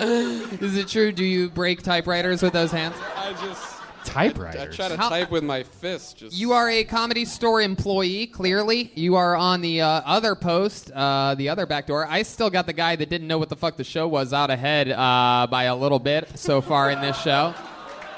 Is 0.00 0.76
it 0.76 0.88
true? 0.88 1.12
Do 1.12 1.24
you 1.24 1.50
break 1.50 1.82
typewriters 1.82 2.42
with 2.42 2.52
those 2.52 2.70
hands? 2.70 2.94
I 3.16 3.32
just. 3.44 3.77
Typewriters. 4.08 4.74
I 4.74 4.76
try 4.76 4.88
to 4.88 4.96
How- 4.96 5.08
type 5.08 5.30
with 5.30 5.44
my 5.44 5.62
fist. 5.62 6.16
Just. 6.16 6.36
You 6.36 6.52
are 6.52 6.68
a 6.70 6.82
comedy 6.84 7.24
store 7.24 7.60
employee, 7.60 8.26
clearly. 8.26 8.90
You 8.94 9.16
are 9.16 9.36
on 9.36 9.60
the 9.60 9.82
uh, 9.82 9.88
other 10.04 10.34
post, 10.34 10.90
uh, 10.92 11.34
the 11.34 11.48
other 11.50 11.66
back 11.66 11.86
door. 11.86 12.06
I 12.08 12.22
still 12.22 12.50
got 12.50 12.66
the 12.66 12.72
guy 12.72 12.96
that 12.96 13.08
didn't 13.10 13.28
know 13.28 13.38
what 13.38 13.48
the 13.50 13.56
fuck 13.56 13.76
the 13.76 13.84
show 13.84 14.08
was 14.08 14.32
out 14.32 14.50
ahead 14.50 14.90
uh, 14.90 15.46
by 15.50 15.64
a 15.64 15.76
little 15.76 15.98
bit 15.98 16.38
so 16.38 16.60
far 16.60 16.90
in 16.90 17.00
this 17.00 17.20
show. 17.20 17.54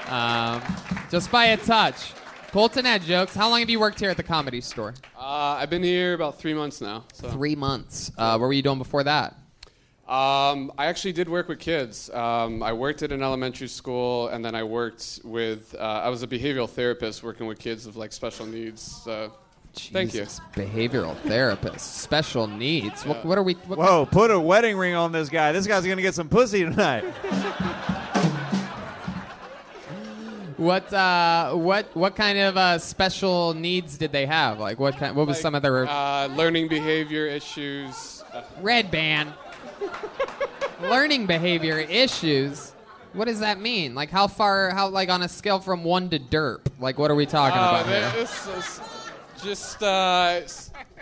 Um, 0.07 0.61
just 1.09 1.29
by 1.31 1.45
a 1.47 1.57
touch. 1.57 2.13
Colton 2.51 2.83
had 2.85 3.01
jokes. 3.01 3.33
How 3.33 3.49
long 3.49 3.59
have 3.59 3.69
you 3.69 3.79
worked 3.79 3.99
here 3.99 4.09
at 4.09 4.17
the 4.17 4.23
comedy 4.23 4.59
store? 4.59 4.93
Uh, 5.17 5.57
I've 5.59 5.69
been 5.69 5.83
here 5.83 6.13
about 6.13 6.37
three 6.37 6.53
months 6.53 6.81
now. 6.81 7.05
So. 7.13 7.29
Three 7.29 7.55
months. 7.55 8.11
Uh, 8.17 8.37
what 8.37 8.47
were 8.47 8.53
you 8.53 8.61
doing 8.61 8.77
before 8.77 9.03
that? 9.05 9.35
Um, 10.07 10.73
I 10.77 10.87
actually 10.87 11.13
did 11.13 11.29
work 11.29 11.47
with 11.47 11.59
kids. 11.59 12.09
Um, 12.09 12.61
I 12.63 12.73
worked 12.73 13.01
at 13.01 13.11
an 13.11 13.23
elementary 13.23 13.67
school, 13.67 14.27
and 14.27 14.43
then 14.43 14.55
I 14.55 14.63
worked 14.63 15.21
with. 15.23 15.73
Uh, 15.77 15.83
I 15.83 16.09
was 16.09 16.21
a 16.23 16.27
behavioral 16.27 16.69
therapist 16.69 17.23
working 17.23 17.47
with 17.47 17.59
kids 17.59 17.85
with 17.85 17.95
like 17.95 18.11
special 18.11 18.45
needs. 18.45 18.81
So, 18.81 19.31
thank 19.73 20.13
you. 20.13 20.23
Behavioral 20.53 21.15
therapist, 21.21 21.97
special 21.97 22.47
needs. 22.47 23.05
What, 23.05 23.23
what 23.23 23.37
are 23.37 23.43
we? 23.43 23.53
What 23.53 23.79
Whoa, 23.79 24.05
put 24.05 24.31
a 24.31 24.39
wedding 24.39 24.75
ring 24.75 24.95
on 24.95 25.13
this 25.13 25.29
guy. 25.29 25.53
This 25.53 25.65
guy's 25.65 25.85
going 25.85 25.97
to 25.97 26.03
get 26.03 26.15
some 26.15 26.27
pussy 26.27 26.63
tonight. 26.65 27.05
What 30.57 30.93
uh, 30.93 31.53
what 31.53 31.95
what 31.95 32.15
kind 32.15 32.37
of 32.37 32.57
uh, 32.57 32.77
special 32.79 33.53
needs 33.53 33.97
did 33.97 34.11
they 34.11 34.25
have? 34.25 34.59
Like 34.59 34.79
what 34.79 34.97
kind? 34.97 35.15
What 35.15 35.25
was 35.25 35.39
some 35.39 35.55
of 35.55 35.61
their 35.61 35.87
Uh, 35.87 36.27
learning 36.27 36.67
behavior 36.67 37.25
issues. 37.27 38.23
Redban? 38.61 39.33
Learning 40.81 41.25
behavior 41.25 41.77
issues. 41.79 42.73
What 43.13 43.25
does 43.25 43.39
that 43.41 43.59
mean? 43.59 43.93
Like 43.93 44.09
how 44.09 44.27
far? 44.27 44.69
How 44.71 44.87
like 44.87 45.09
on 45.09 45.21
a 45.21 45.27
scale 45.29 45.59
from 45.59 45.83
one 45.83 46.09
to 46.09 46.19
derp? 46.19 46.67
Like 46.79 46.97
what 46.97 47.11
are 47.11 47.15
we 47.15 47.25
talking 47.25 47.57
uh, 47.59 47.69
about 47.69 47.85
they- 47.85 47.99
here? 47.99 48.11
this 48.11 48.47
is 48.47 48.81
just 49.43 49.83
uh, 49.83 50.41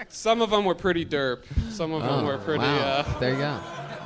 some 0.08 0.42
of 0.42 0.50
them 0.50 0.66
were 0.66 0.76
pretty 0.76 1.06
derp. 1.06 1.44
Some 1.72 1.92
of 1.94 2.02
them 2.04 2.12
Oh, 2.12 2.26
were 2.26 2.38
pretty. 2.40 2.64
wow. 2.64 2.78
Uh, 2.78 3.20
there 3.20 3.32
you 3.34 3.38
go. 3.38 3.60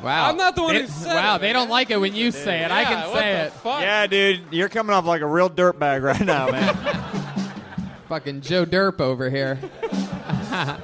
Wow. 0.04 0.28
I'm 0.30 0.36
not 0.36 0.56
the 0.56 0.64
one 0.64 0.76
They- 0.76 0.82
who 0.82 0.88
said 0.88 1.16
Wow, 1.16 1.36
it. 1.36 1.40
they 1.40 1.54
don't 1.54 1.70
like 1.70 1.90
it 1.92 1.98
when 1.98 2.14
you 2.14 2.32
say 2.32 2.64
it. 2.64 2.72
I 2.72 2.82
Yeah, 2.82 2.90
can 2.90 3.10
what 3.12 3.20
say 3.20 3.34
the 3.34 3.46
it. 3.46 3.54
fuck? 3.54 3.82
Yeah, 3.82 4.08
dude, 4.08 4.42
you're 4.52 4.70
coming 4.70 4.94
off 4.94 5.06
like 5.06 5.22
a 5.22 5.26
real 5.28 5.50
dirtbag 5.50 6.02
right 6.04 6.20
now, 6.22 6.50
man. 6.52 6.76
Fucking 8.10 8.42
Joe 8.42 8.66
Derp 8.66 9.00
over 9.00 9.30
here. 9.30 9.58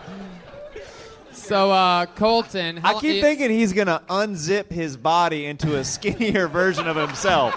so 1.50 1.72
uh, 1.72 2.06
Colton, 2.06 2.78
how 2.78 2.98
I 2.98 3.02
keep 3.02 3.24
thinking 3.24 3.50
he's 3.50 3.74
going 3.74 3.88
to 3.88 4.00
unzip 4.08 4.72
his 4.72 4.96
body 4.96 5.48
into 5.48 5.78
a 5.78 5.84
skinnier 5.84 6.48
version 6.60 6.88
of 6.88 6.96
himself. 6.96 7.56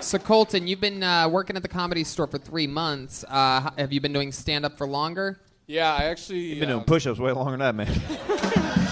So 0.00 0.18
Colton, 0.18 0.66
you've 0.66 0.80
been 0.80 1.04
uh, 1.04 1.28
working 1.28 1.54
at 1.56 1.62
the 1.62 1.68
comedy 1.68 2.02
store 2.02 2.26
for 2.26 2.38
three 2.38 2.66
months. 2.66 3.24
Uh, 3.28 3.70
have 3.78 3.92
you 3.92 4.00
been 4.00 4.12
doing 4.12 4.32
stand 4.32 4.64
up 4.64 4.76
for 4.76 4.86
longer? 4.86 5.38
yeah, 5.66 5.94
I 5.94 6.04
actually. 6.04 6.40
You've 6.40 6.60
been 6.60 6.70
doing 6.70 6.84
push 6.84 7.06
ups 7.06 7.20
way 7.20 7.30
longer 7.30 7.56
than 7.56 7.60
that, 7.60 7.74
man. 7.74 8.80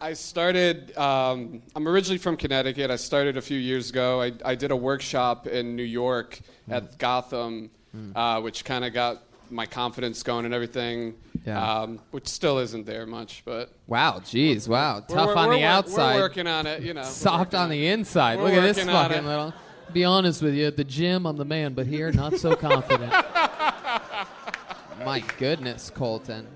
I 0.00 0.12
started. 0.12 0.96
Um, 0.96 1.62
I'm 1.74 1.88
originally 1.88 2.18
from 2.18 2.36
Connecticut. 2.36 2.90
I 2.90 2.96
started 2.96 3.36
a 3.36 3.42
few 3.42 3.58
years 3.58 3.90
ago. 3.90 4.20
I, 4.20 4.32
I 4.44 4.54
did 4.54 4.70
a 4.70 4.76
workshop 4.76 5.46
in 5.46 5.74
New 5.76 5.82
York 5.82 6.38
at 6.70 6.98
Gotham, 6.98 7.70
uh, 8.14 8.40
which 8.40 8.64
kind 8.64 8.84
of 8.84 8.92
got 8.92 9.22
my 9.50 9.64
confidence 9.64 10.22
going 10.22 10.44
and 10.44 10.52
everything. 10.52 11.14
Yeah. 11.46 11.80
Um, 11.80 12.00
which 12.10 12.26
still 12.26 12.58
isn't 12.58 12.84
there 12.86 13.06
much, 13.06 13.42
but 13.44 13.70
Wow, 13.86 14.18
jeez, 14.18 14.66
wow. 14.66 14.94
We're- 14.94 15.04
Tough 15.08 15.26
we're- 15.28 15.38
on 15.38 15.48
we're 15.48 15.54
the 15.54 15.60
wor- 15.60 15.60
we're 15.60 15.66
outside. 15.66 16.16
working 16.16 16.46
on 16.48 16.66
it, 16.66 16.82
you 16.82 16.92
know, 16.92 17.04
Soft 17.04 17.54
on 17.54 17.70
the 17.70 17.86
inside. 17.86 18.40
Look 18.40 18.52
at 18.52 18.62
this 18.62 18.80
fucking 18.84 19.18
it. 19.18 19.24
little. 19.24 19.54
Be 19.92 20.04
honest 20.04 20.42
with 20.42 20.54
you, 20.54 20.66
at 20.66 20.76
the 20.76 20.82
gym 20.82 21.24
I'm 21.24 21.36
the 21.36 21.44
man, 21.44 21.72
but 21.74 21.86
here 21.86 22.10
not 22.10 22.34
so 22.38 22.56
confident. 22.56 23.12
My 25.04 25.22
goodness, 25.38 25.88
Colton. 25.90 26.48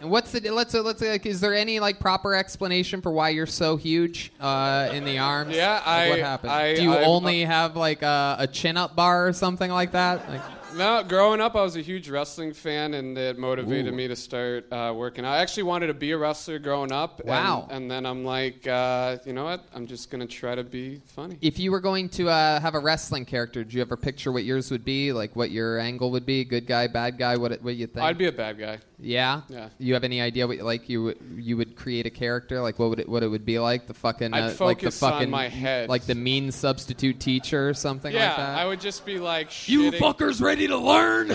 And 0.00 0.10
what's 0.10 0.32
the 0.32 0.48
let's 0.50 0.74
uh, 0.74 0.80
let's 0.82 1.02
like 1.02 1.26
is 1.26 1.40
there 1.40 1.54
any 1.54 1.78
like 1.78 2.00
proper 2.00 2.34
explanation 2.34 3.02
for 3.02 3.12
why 3.12 3.28
you're 3.30 3.46
so 3.46 3.76
huge 3.76 4.32
uh, 4.40 4.88
in 4.92 5.04
the 5.04 5.18
arms? 5.18 5.54
Yeah, 5.54 5.74
Like, 5.74 5.86
I- 5.86 6.08
what 6.08 6.18
happened? 6.20 6.52
I- 6.52 6.74
Do 6.74 6.82
you 6.82 6.92
I- 6.94 7.04
only 7.04 7.42
have 7.42 7.76
like 7.76 8.00
a, 8.02 8.36
a 8.40 8.46
chin 8.46 8.76
up 8.78 8.96
bar 8.96 9.28
or 9.28 9.32
something 9.34 9.70
like 9.70 9.92
that? 9.92 10.26
Like, 10.30 10.40
No, 10.76 11.02
growing 11.06 11.40
up, 11.40 11.56
I 11.56 11.62
was 11.62 11.76
a 11.76 11.80
huge 11.80 12.08
wrestling 12.08 12.52
fan, 12.52 12.94
and 12.94 13.18
it 13.18 13.36
motivated 13.38 13.92
Ooh. 13.92 13.96
me 13.96 14.06
to 14.08 14.14
start 14.16 14.72
uh, 14.72 14.92
working. 14.96 15.24
I 15.24 15.38
actually 15.38 15.64
wanted 15.64 15.88
to 15.88 15.94
be 15.94 16.12
a 16.12 16.18
wrestler 16.18 16.58
growing 16.58 16.92
up. 16.92 17.20
and- 17.20 17.28
Wow. 17.28 17.66
And, 17.70 17.90
then 17.90 18.06
I'm 18.06 18.24
like, 18.24 18.66
uh, 18.66 19.18
you 19.26 19.32
know 19.32 19.44
what? 19.44 19.64
I'm 19.74 19.86
just 19.86 20.10
gonna 20.10 20.26
try 20.26 20.54
to 20.54 20.62
be 20.62 21.00
funny. 21.06 21.38
if 21.42 21.58
you 21.58 21.72
were 21.72 21.80
going 21.80 22.08
to 22.10 22.28
uh, 22.28 22.60
have 22.60 22.74
a 22.74 22.78
wrestling 22.78 23.24
character, 23.24 23.64
do 23.64 23.76
you 23.76 23.82
ever 23.82 23.96
picture 23.96 24.30
what 24.30 24.44
yours 24.44 24.70
would 24.70 24.84
be? 24.84 25.12
Like 25.12 25.34
what 25.34 25.50
your 25.50 25.78
angle 25.80 26.12
would 26.12 26.24
be? 26.24 26.44
Good 26.44 26.66
guy, 26.66 26.86
bad 26.86 27.18
guy? 27.18 27.36
What 27.36 27.52
it- 27.52 27.62
what 27.62 27.74
you 27.76 27.86
think? 27.88 28.04
I'd 28.04 28.16
be 28.18 28.26
a 28.26 28.32
bad 28.32 28.58
guy. 28.58 28.78
Yeah. 29.02 29.40
Yeah. 29.48 29.70
You 29.78 29.94
have 29.94 30.04
any 30.04 30.20
idea 30.20 30.46
what 30.46 30.58
like 30.58 30.88
you 30.88 31.02
would- 31.04 31.18
you 31.36 31.56
would 31.56 31.74
create 31.74 32.06
a 32.06 32.10
character 32.10 32.60
like 32.60 32.78
what 32.78 32.90
would 32.90 33.00
it 33.00 33.08
what 33.08 33.22
it 33.22 33.28
would 33.28 33.44
be 33.44 33.58
like 33.58 33.86
the 33.86 33.94
fucking 33.94 34.32
I'd 34.34 34.38
uh, 34.40 34.42
like 34.64 34.78
the 34.78 34.84
focus 34.86 35.02
on 35.02 35.12
fucking 35.12 35.30
my 35.30 35.48
head. 35.48 35.88
like 35.88 36.04
the 36.04 36.14
mean 36.14 36.52
substitute 36.52 37.18
teacher 37.18 37.68
or 37.70 37.74
something 37.74 38.12
yeah, 38.12 38.28
like 38.28 38.36
that. 38.36 38.58
I 38.58 38.66
would 38.66 38.80
just 38.80 39.04
be 39.04 39.18
like, 39.18 39.68
You 39.68 39.90
fuckers 39.92 40.20
fuckers 40.20 40.42
ready 40.60 40.68
to 40.68 40.76
learn? 40.76 41.34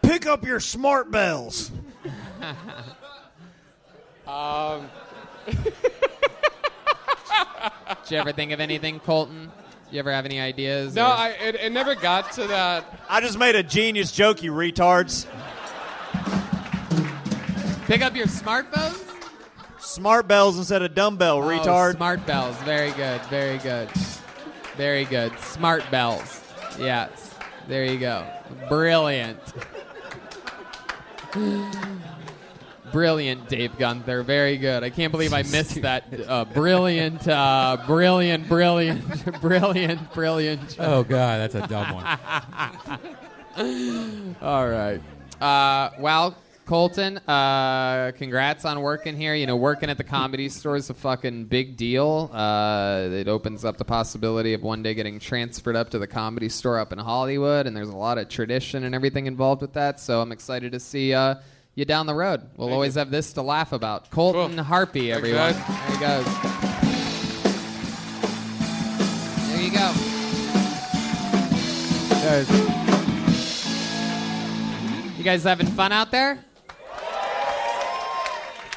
Pick 0.00 0.26
up 0.26 0.42
your 0.46 0.58
smart 0.58 1.10
bells. 1.10 1.70
Um, 4.26 4.88
Did 5.46 5.58
you 8.08 8.16
ever 8.16 8.32
think 8.32 8.52
of 8.52 8.60
anything, 8.60 9.00
Colton? 9.00 9.52
You 9.90 9.98
ever 9.98 10.10
have 10.12 10.24
any 10.24 10.40
ideas? 10.40 10.94
no, 10.94 11.04
or- 11.04 11.12
I, 11.12 11.28
it, 11.30 11.56
it 11.56 11.72
never 11.72 11.94
got 11.94 12.32
to 12.32 12.46
that. 12.46 13.00
I 13.10 13.20
just 13.20 13.38
made 13.38 13.54
a 13.54 13.62
genius 13.62 14.12
joke, 14.12 14.42
you 14.42 14.52
retards. 14.52 15.26
pick 17.86 18.00
up 18.00 18.16
your 18.16 18.28
smartphones. 18.28 19.04
Smart 19.78 20.26
bells 20.26 20.56
instead 20.56 20.80
of 20.82 20.94
dumbbell, 20.94 21.38
Oh, 21.38 21.46
retard. 21.48 21.96
smart 21.96 22.24
bells. 22.24 22.56
Very 22.62 22.92
good. 22.92 23.20
Very 23.22 23.58
good. 23.58 23.90
Very 24.78 25.04
good. 25.04 25.36
Smart 25.40 25.84
bells. 25.90 26.39
Yes. 26.78 27.34
There 27.68 27.84
you 27.84 27.98
go. 27.98 28.26
Brilliant. 28.68 29.38
Brilliant, 32.92 33.48
Dave 33.48 33.78
Gunther. 33.78 34.24
Very 34.24 34.56
good. 34.56 34.82
I 34.82 34.90
can't 34.90 35.12
believe 35.12 35.32
I 35.32 35.42
missed 35.42 35.80
that. 35.82 36.04
Uh, 36.26 36.44
brilliant, 36.44 37.28
uh, 37.28 37.76
brilliant, 37.86 38.48
brilliant, 38.48 39.40
brilliant, 39.40 40.12
brilliant. 40.12 40.76
Oh, 40.80 41.04
God, 41.04 41.38
that's 41.38 41.54
a 41.54 41.66
dumb 41.68 41.94
one. 41.94 42.04
All 44.42 44.68
right. 44.68 45.00
Uh, 45.40 45.90
well, 46.00 46.36
Colton, 46.70 47.18
uh, 47.26 48.12
congrats 48.16 48.64
on 48.64 48.80
working 48.80 49.16
here. 49.16 49.34
You 49.34 49.48
know, 49.48 49.56
working 49.56 49.90
at 49.90 49.98
the 49.98 50.04
comedy 50.04 50.48
store 50.48 50.76
is 50.76 50.88
a 50.88 50.94
fucking 50.94 51.46
big 51.46 51.76
deal. 51.76 52.30
Uh, 52.32 53.08
it 53.10 53.26
opens 53.26 53.64
up 53.64 53.76
the 53.76 53.84
possibility 53.84 54.54
of 54.54 54.62
one 54.62 54.80
day 54.80 54.94
getting 54.94 55.18
transferred 55.18 55.74
up 55.74 55.90
to 55.90 55.98
the 55.98 56.06
comedy 56.06 56.48
store 56.48 56.78
up 56.78 56.92
in 56.92 56.98
Hollywood, 57.00 57.66
and 57.66 57.76
there's 57.76 57.88
a 57.88 57.96
lot 57.96 58.18
of 58.18 58.28
tradition 58.28 58.84
and 58.84 58.94
everything 58.94 59.26
involved 59.26 59.62
with 59.62 59.72
that. 59.72 59.98
So 59.98 60.20
I'm 60.20 60.30
excited 60.30 60.70
to 60.70 60.78
see 60.78 61.12
uh, 61.12 61.34
you 61.74 61.84
down 61.84 62.06
the 62.06 62.14
road. 62.14 62.48
We'll 62.56 62.72
always 62.72 62.94
have 62.94 63.10
this 63.10 63.32
to 63.32 63.42
laugh 63.42 63.72
about. 63.72 64.08
Colton 64.12 64.56
Harpy, 64.56 65.10
everyone. 65.10 65.54
guys. 65.98 66.24
There 69.48 69.58
he 69.58 69.70
goes. 69.70 69.96
There 72.22 72.42
you 72.42 72.46
go. 72.46 72.76
You 75.18 75.24
guys 75.24 75.42
having 75.42 75.66
fun 75.66 75.90
out 75.90 76.12
there? 76.12 76.44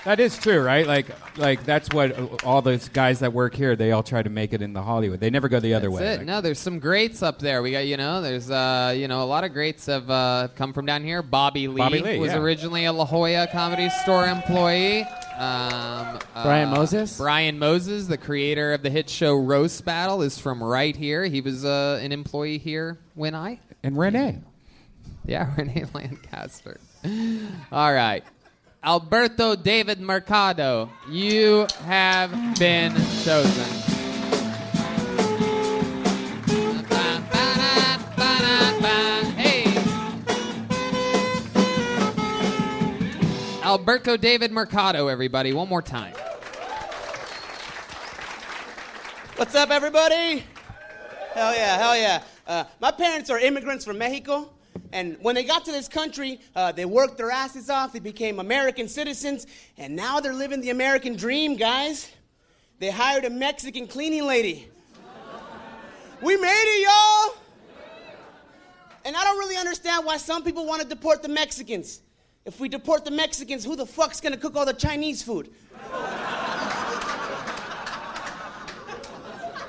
That 0.06 0.20
is 0.20 0.38
true, 0.38 0.62
right? 0.62 0.86
Like, 0.86 1.08
like 1.38 1.64
that's 1.64 1.88
what 1.94 2.44
all 2.44 2.62
those 2.62 2.90
guys 2.90 3.20
that 3.20 3.32
work 3.32 3.56
here. 3.56 3.76
They 3.76 3.94
all 3.94 4.04
try 4.04 4.22
to 4.22 4.30
make 4.30 4.52
it 4.52 4.62
in 4.62 4.74
the 4.74 4.82
Hollywood. 4.82 5.22
They 5.22 5.30
never 5.30 5.48
go 5.48 5.62
the 5.62 5.74
other 5.74 5.90
That's 5.90 6.02
way. 6.02 6.14
it. 6.14 6.18
Like, 6.18 6.28
no, 6.28 6.42
there's 6.42 6.60
some 6.60 6.80
greats 6.80 7.24
up 7.24 7.40
there. 7.40 7.62
We 7.62 7.72
got, 7.72 7.86
you 7.86 7.96
know, 7.96 8.22
there's, 8.22 8.52
uh, 8.52 8.94
you 8.96 9.08
know, 9.08 9.24
a 9.24 9.26
lot 9.26 9.46
of 9.46 9.54
greats 9.54 9.86
have 9.86 10.10
uh, 10.10 10.50
come 10.56 10.74
from 10.74 10.86
down 10.86 11.04
here. 11.04 11.22
Bobby 11.22 11.70
Lee, 11.70 11.78
Bobby 11.78 12.00
Lee, 12.00 12.20
was 12.20 12.32
yeah. 12.32 12.40
originally 12.40 12.86
a 12.86 12.92
La 12.92 13.06
Jolla 13.06 13.48
Comedy 13.52 13.90
Store 13.90 14.28
employee. 14.28 15.04
Um, 15.38 16.20
Brian 16.34 16.70
uh, 16.70 16.76
Moses? 16.76 17.18
Brian 17.18 17.58
Moses, 17.58 18.08
the 18.08 18.18
creator 18.18 18.74
of 18.74 18.84
the 18.84 18.90
hit 18.90 19.10
show 19.10 19.36
Roast 19.36 19.86
Battle, 19.86 20.22
is 20.22 20.38
from 20.38 20.62
right 20.62 20.96
here. 20.96 21.24
He 21.26 21.40
was 21.40 21.64
uh, 21.64 22.00
an 22.04 22.12
employee 22.12 22.58
here 22.58 23.00
when 23.16 23.34
I. 23.36 23.60
and 23.84 23.98
Renee. 23.98 24.42
Yeah, 25.26 25.54
Renee 25.58 25.86
Lancaster. 25.94 26.78
All 27.72 27.94
right. 27.94 28.24
Alberto 28.86 29.56
David 29.56 30.02
Mercado, 30.02 30.92
you 31.08 31.66
have 31.86 32.30
been 32.60 32.94
chosen. 33.24 33.84
Alberto 43.64 44.18
David 44.18 44.52
Mercado, 44.52 45.08
everybody. 45.08 45.54
One 45.54 45.70
more 45.70 45.82
time. 45.82 46.14
What's 49.38 49.56
up, 49.56 49.72
everybody? 49.72 50.44
Hell 51.34 51.56
yeah, 51.56 51.78
hell 51.78 51.98
yeah. 51.98 52.24
Uh, 52.46 52.66
my 52.82 52.92
parents 52.92 53.30
are 53.30 53.40
immigrants 53.40 53.86
from 53.86 53.98
Mexico, 53.98 54.53
and 54.92 55.18
when 55.22 55.36
they 55.36 55.44
got 55.44 55.66
to 55.66 55.72
this 55.72 55.88
country, 55.88 56.40
uh, 56.56 56.72
they 56.72 56.86
worked 56.86 57.18
their 57.18 57.32
asses 57.32 57.70
off. 57.70 57.94
They 57.94 58.00
became 58.00 58.40
American 58.40 58.88
citizens, 58.88 59.48
and 59.78 59.96
now 59.96 60.20
they're 60.20 60.34
living 60.34 60.62
the 60.62 60.70
American 60.70 61.16
dream, 61.16 61.56
guys. 61.56 62.12
They 62.80 62.92
hired 62.92 63.26
a 63.26 63.30
Mexican 63.30 63.88
cleaning 63.88 64.26
lady. 64.26 64.68
We 66.22 66.38
made 66.38 66.64
it, 66.78 66.88
y'all! 66.88 67.36
And 69.06 69.16
I 69.16 69.24
don't 69.24 69.38
really 69.38 69.58
understand 69.58 70.06
why 70.06 70.18
some 70.18 70.44
people 70.44 70.66
want 70.66 70.82
to 70.82 70.88
deport 70.88 71.22
the 71.22 71.28
Mexicans. 71.28 72.02
If 72.46 72.60
we 72.60 72.70
deport 72.70 73.04
the 73.04 73.12
Mexicans, 73.12 73.66
who 73.66 73.76
the 73.76 73.86
fuck's 73.86 74.22
gonna 74.22 74.38
cook 74.38 74.56
all 74.56 74.66
the 74.66 74.74
Chinese 74.74 75.22
food? 75.24 75.50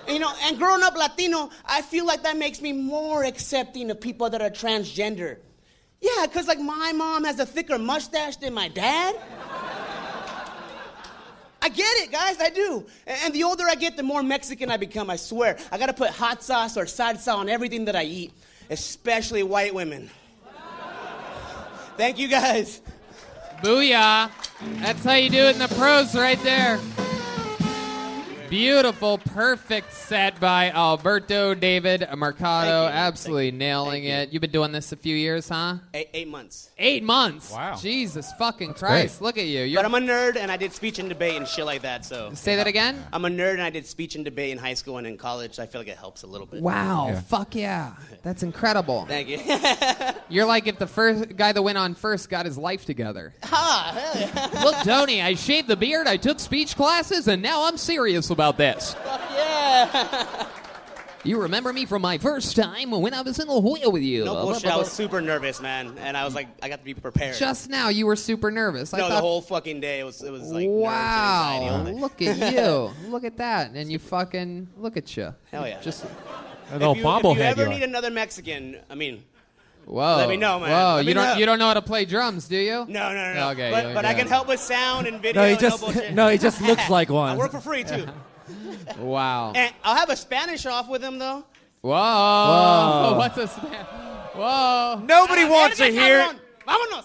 You 0.09 0.19
know, 0.19 0.33
and 0.43 0.59
growing 0.59 0.83
up 0.83 0.97
Latino, 0.97 1.51
I 1.65 1.83
feel 1.83 2.05
like 2.05 2.23
that 2.25 2.37
makes 2.37 2.61
me 2.61 2.73
more 2.73 3.25
accepting 3.25 3.91
of 3.91 4.01
people 4.01 4.29
that 4.31 4.43
are 4.43 4.51
transgender. 4.51 5.39
Yeah, 6.01 6.27
because 6.27 6.47
like 6.47 6.61
my 6.61 6.93
mom 6.93 7.25
has 7.25 7.39
a 7.39 7.47
thicker 7.47 7.79
mustache 7.79 8.37
than 8.37 8.53
my 8.53 8.69
dad. 8.69 9.17
I 11.63 11.71
get 11.71 11.89
it, 12.03 12.13
guys, 12.13 12.39
I 12.41 12.51
do. 12.51 12.85
And 13.07 13.33
the 13.33 13.45
older 13.45 13.65
I 13.67 13.75
get, 13.75 13.97
the 13.97 14.03
more 14.03 14.23
Mexican 14.23 14.71
I 14.71 14.77
become, 14.77 15.09
I 15.09 15.17
swear. 15.17 15.57
I 15.73 15.79
gotta 15.79 15.95
put 15.95 16.11
hot 16.11 16.43
sauce 16.43 16.77
or 16.77 16.85
salsa 16.85 17.35
on 17.35 17.49
everything 17.49 17.87
that 17.87 17.97
I 17.97 18.05
eat, 18.05 18.33
especially 18.69 19.43
white 19.43 19.75
women. 19.75 20.11
Thank 21.97 22.19
you, 22.19 22.29
guys. 22.29 22.83
Booyah. 23.63 24.31
That's 24.81 25.03
how 25.05 25.15
you 25.15 25.31
do 25.31 25.45
it 25.45 25.55
in 25.55 25.59
the 25.59 25.69
pros 25.69 26.15
right 26.15 26.41
there. 26.43 26.79
Beautiful, 28.51 29.19
perfect 29.19 29.93
set 29.93 30.39
by 30.39 30.71
Alberto 30.71 31.55
David 31.55 32.07
Mercado. 32.15 32.85
Thank 32.85 32.95
you. 32.95 32.99
Absolutely 33.01 33.51
nailing 33.53 34.05
it. 34.05 34.33
You've 34.33 34.43
been 34.43 34.51
doing 34.51 34.71
this 34.71 34.93
a 34.93 34.97
few 34.97 35.17
years, 35.17 35.49
huh? 35.49 35.77
Eight, 35.95 36.11
eight 36.13 36.29
months. 36.29 36.71
Eight 36.79 37.03
months. 37.03 37.51
Wow. 37.51 37.77
Jesus 37.77 38.31
fucking 38.39 38.75
Christ. 38.75 39.23
Look 39.23 39.39
at 39.39 39.47
you. 39.47 39.63
You're, 39.63 39.83
But 39.83 39.87
I'm 39.87 39.95
a 39.95 40.07
nerd 40.07 40.37
and 40.37 40.53
I 40.53 40.57
did 40.57 40.73
speech 40.73 40.99
and 40.99 41.09
debate 41.09 41.37
and 41.37 41.49
shit 41.49 41.65
like 41.65 41.83
that, 41.83 42.05
so. 42.05 42.33
Say 42.35 42.57
that 42.57 42.67
again? 42.67 43.03
I'm 43.13 43.25
a 43.25 43.29
nerd 43.29 43.55
and 43.55 43.63
I 43.63 43.71
did 43.71 43.87
speech 43.87 44.15
and 44.15 44.25
debate 44.25 44.51
in 44.53 44.59
high 44.59 44.75
school 44.75 44.99
and 44.99 45.07
in 45.07 45.17
college, 45.17 45.55
so 45.55 45.63
I 45.63 45.67
feel 45.67 45.81
like 45.81 45.89
it 45.89 45.97
helps 45.99 46.23
a 46.23 46.27
little 46.27 46.47
bit. 46.47 46.63
wow. 46.63 47.07
Yeah. 47.09 47.21
Fuck 47.21 47.55
yeah. 47.55 47.95
That's 48.23 48.43
incredible. 48.43 49.05
Thank 49.09 49.29
you. 49.29 49.41
You're 50.29 50.47
like 50.47 50.67
if 50.67 50.79
the 50.79 50.87
first 50.87 51.37
guy 51.37 51.53
that 51.53 51.63
went 51.63 51.79
on 51.79 51.95
first 51.95 52.29
got 52.29 52.45
his 52.47 52.59
life 52.59 52.85
together. 52.85 53.33
ha, 53.43 53.93
hell 53.95 54.21
yeah. 54.53 54.63
Look, 54.65 54.77
Tony, 54.85 55.23
I 55.23 55.35
shaved 55.35 55.69
the 55.69 55.77
beard, 55.77 56.07
I 56.07 56.19
took 56.19 56.39
speech 56.41 56.77
classes, 56.77 57.27
and 57.29 57.41
now 57.43 57.67
I'm 57.67 57.77
serious 57.79 58.29
about 58.35 58.59
this. 58.59 58.93
Fuck 58.95 59.21
yeah. 59.33 60.47
You 61.27 61.41
remember 61.41 61.73
me 61.73 61.87
from 61.87 62.03
my 62.03 62.19
first 62.19 62.55
time 62.55 62.91
when 62.91 63.15
I 63.15 63.23
was 63.23 63.39
in 63.39 63.49
La 63.49 63.59
Jolla 63.59 63.89
with 63.89 64.03
you. 64.03 64.27
No 64.27 64.35
bullshit. 64.35 64.67
I 64.71 64.77
was 64.77 64.93
super 64.93 65.23
nervous, 65.23 65.59
man, 65.59 65.97
and 65.99 66.19
I 66.19 66.25
was 66.27 66.35
like, 66.35 66.49
I 66.63 66.69
got 66.69 66.81
to 66.81 66.85
be 66.85 66.93
prepared. 66.93 67.37
Just 67.37 67.71
now, 67.71 67.89
you 67.89 68.05
were 68.05 68.15
super 68.15 68.51
nervous. 68.51 68.93
I 68.93 68.99
no, 68.99 69.09
thought, 69.09 69.15
the 69.15 69.21
whole 69.23 69.41
fucking 69.41 69.81
day 69.81 70.01
it 70.01 70.05
was 70.05 70.23
it 70.23 70.31
was 70.31 70.43
like 70.53 70.67
nerves 70.69 70.75
and 70.75 70.81
wow, 70.83 71.53
anxiety 71.55 71.75
all 71.75 71.85
day. 71.85 71.93
look 71.99 72.21
at 72.23 72.53
you, 72.53 72.91
look 73.11 73.25
at 73.25 73.39
that, 73.39 73.71
and 73.71 73.91
you 73.91 73.99
fucking 73.99 74.69
look 74.77 74.99
at 74.99 75.17
you. 75.17 75.35
Hell 75.51 75.67
yeah. 75.67 75.81
Just 75.81 76.05
A 76.05 76.09
If 76.67 76.73
little 76.73 76.89
you, 76.89 76.93
if 76.93 76.97
you 76.99 77.05
bobblehead 77.05 77.39
ever 77.39 77.63
you 77.63 77.69
need 77.71 77.83
another 77.85 78.11
Mexican, 78.11 78.77
I 78.91 78.95
mean, 78.95 79.25
whoa. 79.87 80.17
Let 80.17 80.29
me 80.29 80.37
know, 80.37 80.61
man. 80.61 80.71
Whoa, 80.71 80.95
Let 80.97 81.05
you 81.07 81.15
don't 81.15 81.25
know. 81.25 81.35
you 81.37 81.47
don't 81.47 81.59
know 81.59 81.67
how 81.69 81.75
to 81.75 81.83
play 81.83 82.05
drums, 82.05 82.49
do 82.49 82.57
you? 82.57 82.73
no, 82.73 82.85
no, 82.87 83.13
no, 83.13 83.35
no. 83.35 83.49
Okay, 83.51 83.71
but 83.71 83.95
but 83.95 84.05
I 84.05 84.15
can 84.15 84.27
help 84.27 84.49
with 84.49 84.61
sound 84.61 85.07
and 85.07 85.21
video. 85.21 85.43
No, 85.43 85.49
he 85.49 85.57
just- 85.57 85.81
bullshit. 85.81 86.15
no, 86.15 86.29
he 86.29 86.39
just 86.39 86.61
looks 86.61 86.89
like 86.91 87.09
one. 87.23 87.35
I 87.35 87.37
work 87.37 87.51
for 87.53 87.61
free 87.61 87.85
too. 87.85 88.07
Wow. 88.99 89.53
and 89.55 89.73
I'll 89.83 89.97
have 89.97 90.11
a 90.11 90.17
Spanish 90.17 90.67
off 90.67 90.89
with 90.89 91.03
him 91.03 91.19
though. 91.19 91.45
Whoa. 91.81 91.91
Whoa. 91.93 93.15
What's 93.19 93.39
a 93.39 93.49
span? 93.49 93.85
Whoa. 94.35 95.01
Nobody 95.05 95.43
Ah, 95.45 95.49
wants 95.51 95.77
to 95.79 95.85
eres 95.85 95.95
hear 95.95 96.21
it. 96.21 96.37
Vámonos. 96.69 97.05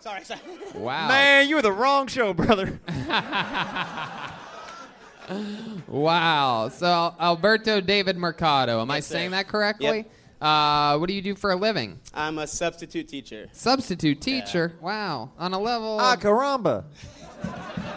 Sorry, 0.00 0.24
sorry. 0.24 0.40
Wow. 0.74 1.08
Man, 1.08 1.48
you 1.48 1.56
were 1.56 1.62
the 1.62 1.72
wrong 1.72 2.06
show, 2.06 2.32
brother. 2.32 2.80
Wow. 5.86 6.68
So 6.70 7.14
Alberto 7.20 7.80
David 7.80 8.16
Mercado. 8.16 8.80
Am 8.80 8.90
I 8.90 8.96
Yes, 8.96 9.06
sir. 9.06 9.14
saying 9.16 9.30
that 9.32 9.48
correctly? 9.48 9.86
Yep. 9.98 10.10
Uh, 10.40 10.96
what 10.98 11.08
do 11.08 11.14
you 11.14 11.22
do 11.22 11.34
for 11.34 11.50
a 11.50 11.56
living? 11.56 11.98
I'm 12.14 12.38
a 12.38 12.46
substitute 12.46 13.08
teacher. 13.08 13.48
Substitute 13.52 14.20
teacher. 14.20 14.74
Wow. 14.80 15.32
On 15.38 15.52
a 15.52 15.58
level. 15.58 15.98
ah, 16.00 16.16
caramba. 16.16 16.84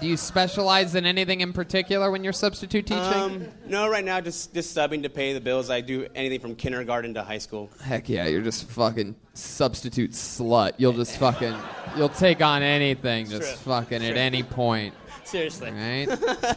do 0.00 0.08
you 0.08 0.16
specialize 0.16 0.94
in 0.94 1.06
anything 1.06 1.40
in 1.40 1.52
particular 1.52 2.10
when 2.10 2.24
you're 2.24 2.32
substitute 2.32 2.86
teaching? 2.86 3.02
Um, 3.02 3.46
no, 3.66 3.88
right 3.88 4.04
now 4.04 4.20
just 4.20 4.52
just 4.52 4.76
subbing 4.76 5.02
to 5.04 5.08
pay 5.08 5.32
the 5.32 5.40
bills. 5.40 5.70
I 5.70 5.80
do 5.80 6.06
anything 6.14 6.40
from 6.40 6.54
kindergarten 6.56 7.14
to 7.14 7.22
high 7.22 7.38
school. 7.38 7.70
Heck 7.82 8.08
yeah, 8.08 8.26
you're 8.26 8.42
just 8.42 8.68
fucking 8.68 9.14
substitute 9.34 10.12
slut. 10.12 10.72
You'll 10.78 10.92
just 10.92 11.16
fucking, 11.18 11.54
you'll 11.96 12.08
take 12.08 12.42
on 12.42 12.62
anything, 12.62 13.26
just 13.26 13.62
True. 13.62 13.72
fucking 13.72 14.04
at 14.04 14.10
True. 14.10 14.18
any 14.18 14.42
point. 14.42 14.94
Seriously. 15.26 15.72
Right? 15.72 16.06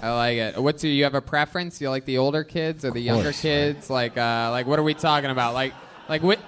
I 0.04 0.16
like 0.16 0.38
it. 0.38 0.62
What's 0.62 0.84
your, 0.84 0.94
you 0.94 1.04
have 1.04 1.16
a 1.16 1.22
preference? 1.22 1.82
You 1.82 1.90
like 1.90 2.06
the 2.06 2.20
older 2.20 2.44
kids 2.44 2.86
or 2.86 2.92
the 2.92 3.00
younger 3.00 3.24
course. 3.24 3.42
kids? 3.42 3.90
Like, 3.90 4.16
uh, 4.16 4.50
like 4.52 4.68
what 4.68 4.78
are 4.78 4.84
we 4.84 4.94
talking 4.94 5.32
about? 5.32 5.56
Like, 5.56 5.74
like 6.08 6.22
what? 6.22 6.40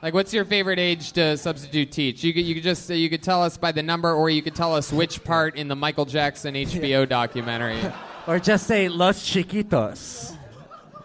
Like, 0.00 0.14
what's 0.14 0.32
your 0.32 0.44
favorite 0.44 0.78
age 0.78 1.10
to 1.12 1.36
substitute 1.36 1.90
teach? 1.90 2.22
You 2.22 2.32
could, 2.32 2.44
you 2.44 2.54
could 2.54 2.62
just, 2.62 2.88
you 2.88 3.10
could 3.10 3.24
tell 3.24 3.42
us 3.42 3.56
by 3.56 3.72
the 3.72 3.82
number, 3.82 4.14
or 4.14 4.30
you 4.30 4.42
could 4.42 4.54
tell 4.54 4.72
us 4.72 4.92
which 4.92 5.24
part 5.24 5.56
in 5.56 5.66
the 5.66 5.74
Michael 5.74 6.04
Jackson 6.04 6.54
HBO 6.54 7.08
documentary. 7.08 7.80
Or 8.28 8.38
just 8.38 8.66
say 8.66 8.90
Los 8.90 9.20
Chiquitos. 9.24 10.36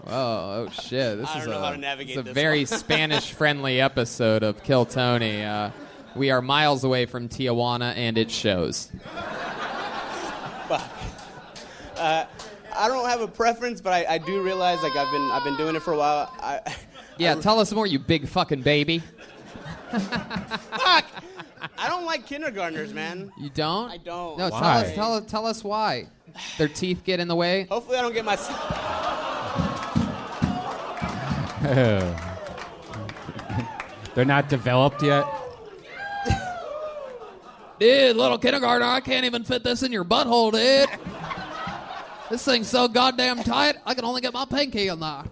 Oh, 0.06 0.12
oh 0.12 0.70
shit! 0.74 1.20
This 1.20 1.30
I 1.30 1.40
is 1.40 1.46
don't 1.46 1.54
know 1.54 1.60
a, 1.62 1.64
how 1.64 1.72
to 1.72 1.78
navigate 1.78 2.18
it's 2.18 2.20
a 2.20 2.24
this 2.24 2.34
very. 2.34 2.66
Spanish-friendly 2.66 3.80
episode 3.80 4.44
of 4.44 4.62
Kill 4.62 4.86
Tony. 4.86 5.42
Uh, 5.42 5.72
we 6.18 6.32
are 6.32 6.42
miles 6.42 6.84
away 6.84 7.06
from 7.06 7.30
Tijuana, 7.30 7.96
and 7.96 8.18
it 8.18 8.30
shows. 8.30 8.92
Fuck. 10.78 11.98
Uh, 11.98 12.26
I 12.76 12.88
don't 12.88 13.08
have 13.08 13.22
a 13.22 13.28
preference, 13.28 13.82
but 13.82 13.94
I, 13.94 14.16
I 14.16 14.18
do 14.18 14.42
realize 14.42 14.82
like 14.82 14.96
I've 14.96 15.12
been 15.12 15.30
I've 15.32 15.44
been 15.44 15.58
doing 15.58 15.76
it 15.76 15.84
for 15.84 15.94
a 15.94 15.98
while. 15.98 16.32
I, 16.40 16.60
Yeah, 17.18 17.36
tell 17.36 17.60
us 17.60 17.72
more, 17.72 17.86
you 17.86 18.00
big 18.00 18.28
fucking 18.28 18.64
baby. 18.64 19.04
fuck. 19.92 21.06
I 21.78 21.88
don't 21.88 22.06
like 22.06 22.26
kindergartners, 22.26 22.94
man. 22.94 23.32
You 23.40 23.50
don't? 23.52 23.92
I 23.92 23.98
don't. 23.98 24.38
No, 24.38 24.50
tell 24.50 24.64
us, 24.64 24.94
tell, 24.96 25.22
tell 25.22 25.46
us 25.46 25.64
why. 25.64 26.08
Their 26.58 26.68
teeth 26.68 27.04
get 27.04 27.20
in 27.20 27.28
the 27.28 27.36
way. 27.36 27.68
Hopefully, 27.70 27.98
I 27.98 28.02
don't 28.02 28.14
get 28.14 28.26
my. 28.26 28.36
They're 34.16 34.26
not 34.26 34.50
developed 34.50 35.04
yet. 35.04 35.26
Dude, 37.84 38.16
little 38.16 38.38
kindergartner, 38.38 38.88
I 38.88 39.02
can't 39.02 39.26
even 39.26 39.44
fit 39.44 39.62
this 39.62 39.84
in 39.84 39.92
your 39.92 40.06
butthole, 40.06 40.54
dude. 40.54 40.88
this 42.30 42.46
thing's 42.46 42.70
so 42.70 42.88
goddamn 42.88 43.44
tight, 43.44 43.76
I 43.86 43.94
can 43.94 44.06
only 44.06 44.22
get 44.22 44.32
my 44.34 44.46
pinky 44.46 44.88
in 44.88 45.02
there. 45.02 45.24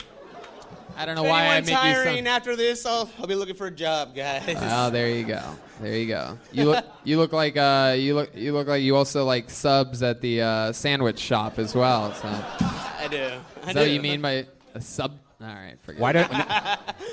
I 0.97 1.05
don't 1.05 1.15
know 1.15 1.23
If 1.23 1.29
why 1.29 1.43
I 1.43 1.45
anyone's 1.55 1.67
make 1.67 2.17
you 2.17 2.23
so. 2.25 2.29
after 2.29 2.55
this, 2.57 2.85
I'll, 2.85 3.09
I'll 3.19 3.25
be 3.25 3.35
looking 3.35 3.55
for 3.55 3.67
a 3.67 3.71
job, 3.71 4.13
guys. 4.13 4.43
Oh, 4.59 4.89
there 4.89 5.09
you 5.09 5.23
go. 5.23 5.41
There 5.79 5.95
you 5.95 6.07
go. 6.07 6.37
You 6.51 6.65
look. 6.65 6.85
You 7.05 7.17
look 7.19 7.31
like. 7.31 7.55
Uh, 7.55 7.95
you 7.97 8.15
look. 8.15 8.35
You 8.35 8.51
look 8.51 8.67
like 8.67 8.83
you 8.83 8.97
also 8.97 9.23
like 9.23 9.49
subs 9.49 10.03
at 10.03 10.19
the 10.19 10.41
uh, 10.41 10.71
sandwich 10.73 11.19
shop 11.19 11.57
as 11.57 11.73
well. 11.73 12.13
So, 12.15 12.27
I 12.27 13.07
do. 13.09 13.31
I 13.63 13.67
that 13.67 13.73
do. 13.75 13.79
what 13.79 13.89
you 13.91 14.01
mean 14.01 14.21
by 14.21 14.45
a 14.75 14.81
sub? 14.81 15.17
All 15.39 15.47
right. 15.47 15.77
Forget. 15.83 16.01
Why 16.01 16.11
don't 16.11 16.31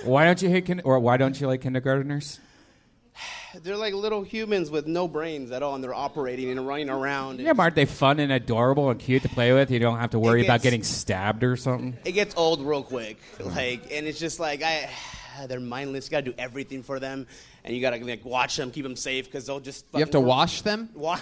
Why 0.05 0.25
don't 0.25 0.43
you 0.43 0.49
hate 0.51 0.67
kin- 0.67 0.83
or 0.85 0.99
why 0.99 1.17
don't 1.17 1.41
you 1.41 1.47
like 1.47 1.61
kindergartners? 1.63 2.41
They're 3.63 3.77
like 3.77 3.95
little 3.95 4.23
humans 4.23 4.71
with 4.71 4.87
no 4.87 5.09
brains 5.09 5.51
at 5.53 5.63
all, 5.63 5.75
and 5.75 5.83
they're 5.83 5.95
operating 5.95 6.51
and 6.51 6.67
running 6.67 6.91
around. 6.91 7.41
Yeah, 7.41 7.55
but 7.55 7.63
aren't 7.63 7.75
they 7.77 7.87
fun 7.87 8.21
and 8.21 8.31
adorable 8.31 8.91
and 8.91 9.01
cute 9.01 9.23
to 9.23 9.29
play 9.31 9.53
with? 9.53 9.71
You 9.71 9.79
don't 9.79 9.99
have 9.99 10.11
to 10.11 10.19
worry 10.19 10.45
about 10.45 10.61
getting 10.63 10.83
stabbed 10.83 11.43
or 11.43 11.57
something. 11.57 11.97
It 12.05 12.13
gets 12.13 12.35
old 12.37 12.61
real 12.61 12.83
quick, 12.83 13.19
like, 13.41 13.91
and 13.91 14.07
it's 14.07 14.19
just 14.19 14.39
like 14.41 14.63
I. 14.63 14.91
They're 15.47 15.61
mindless. 15.61 16.07
You 16.07 16.11
gotta 16.11 16.27
do 16.27 16.35
everything 16.37 16.83
for 16.83 16.99
them, 16.99 17.25
and 17.65 17.73
you 17.73 17.81
gotta 17.81 18.05
like 18.05 18.25
watch 18.25 18.57
them, 18.57 18.73
keep 18.73 18.83
them 18.83 18.97
safe, 18.97 19.27
because 19.27 19.47
they'll 19.47 19.61
just. 19.61 19.87
You 19.95 20.01
have 20.01 20.11
to 20.11 20.19
fucking- 20.19 20.27
wash 20.27 20.63
them. 20.63 20.89
Wa- 20.95 21.19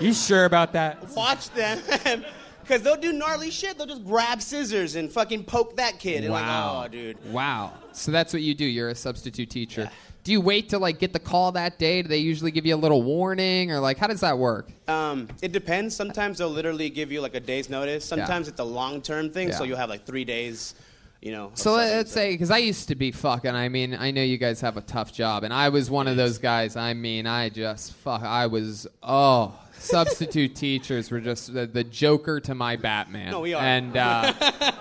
You 0.00 0.12
sure 0.12 0.44
about 0.44 0.72
that? 0.74 1.08
watch 1.16 1.50
them, 1.50 1.80
because 2.62 2.82
they'll 2.82 2.96
do 2.96 3.12
gnarly 3.12 3.50
shit. 3.50 3.76
They'll 3.76 3.88
just 3.88 4.04
grab 4.06 4.40
scissors 4.40 4.94
and 4.94 5.10
fucking 5.12 5.42
poke 5.44 5.76
that 5.76 5.98
kid, 5.98 6.22
and 6.22 6.32
Wow. 6.32 6.76
like, 6.82 6.86
oh, 6.86 6.92
dude. 6.92 7.32
Wow. 7.32 7.72
So 7.90 8.12
that's 8.12 8.32
what 8.32 8.42
you 8.42 8.54
do. 8.54 8.64
You're 8.64 8.90
a 8.90 8.94
substitute 8.94 9.50
teacher. 9.50 9.90
Do 10.24 10.30
you 10.30 10.40
wait 10.40 10.68
to 10.68 10.78
like 10.78 11.00
get 11.00 11.12
the 11.12 11.18
call 11.18 11.52
that 11.52 11.78
day? 11.78 12.02
Do 12.02 12.08
they 12.08 12.18
usually 12.18 12.52
give 12.52 12.64
you 12.64 12.74
a 12.74 12.76
little 12.76 13.02
warning, 13.02 13.72
or 13.72 13.80
like 13.80 13.98
how 13.98 14.06
does 14.06 14.20
that 14.20 14.38
work? 14.38 14.70
Um, 14.86 15.28
it 15.42 15.50
depends. 15.50 15.96
Sometimes 15.96 16.38
they'll 16.38 16.48
literally 16.48 16.90
give 16.90 17.10
you 17.10 17.20
like 17.20 17.34
a 17.34 17.40
day's 17.40 17.68
notice. 17.68 18.04
Sometimes 18.04 18.46
it's 18.46 18.60
a 18.60 18.64
long 18.64 19.02
term 19.02 19.30
thing, 19.30 19.52
so 19.52 19.64
you'll 19.64 19.78
have 19.78 19.90
like 19.90 20.06
three 20.06 20.24
days. 20.24 20.74
You 21.20 21.30
know. 21.30 21.52
So 21.54 21.74
let's 21.74 22.10
say, 22.10 22.32
because 22.32 22.50
I 22.50 22.58
used 22.58 22.88
to 22.88 22.96
be 22.96 23.12
fucking. 23.12 23.54
I 23.54 23.68
mean, 23.68 23.94
I 23.94 24.10
know 24.10 24.22
you 24.22 24.38
guys 24.38 24.60
have 24.60 24.76
a 24.76 24.80
tough 24.80 25.12
job, 25.12 25.44
and 25.44 25.52
I 25.54 25.68
was 25.68 25.90
one 25.90 26.08
of 26.08 26.16
those 26.16 26.38
guys. 26.38 26.76
I 26.76 26.94
mean, 26.94 27.26
I 27.26 27.48
just 27.48 27.92
fuck. 27.94 28.22
I 28.22 28.46
was 28.46 28.86
oh, 29.02 29.56
substitute 29.78 30.54
teachers 30.56 31.10
were 31.10 31.20
just 31.20 31.52
the, 31.52 31.66
the 31.66 31.84
Joker 31.84 32.40
to 32.40 32.54
my 32.54 32.76
Batman. 32.76 33.30
No, 33.30 33.40
we 33.40 33.54
are. 33.54 33.62
And 33.62 33.96
uh, 33.96 34.32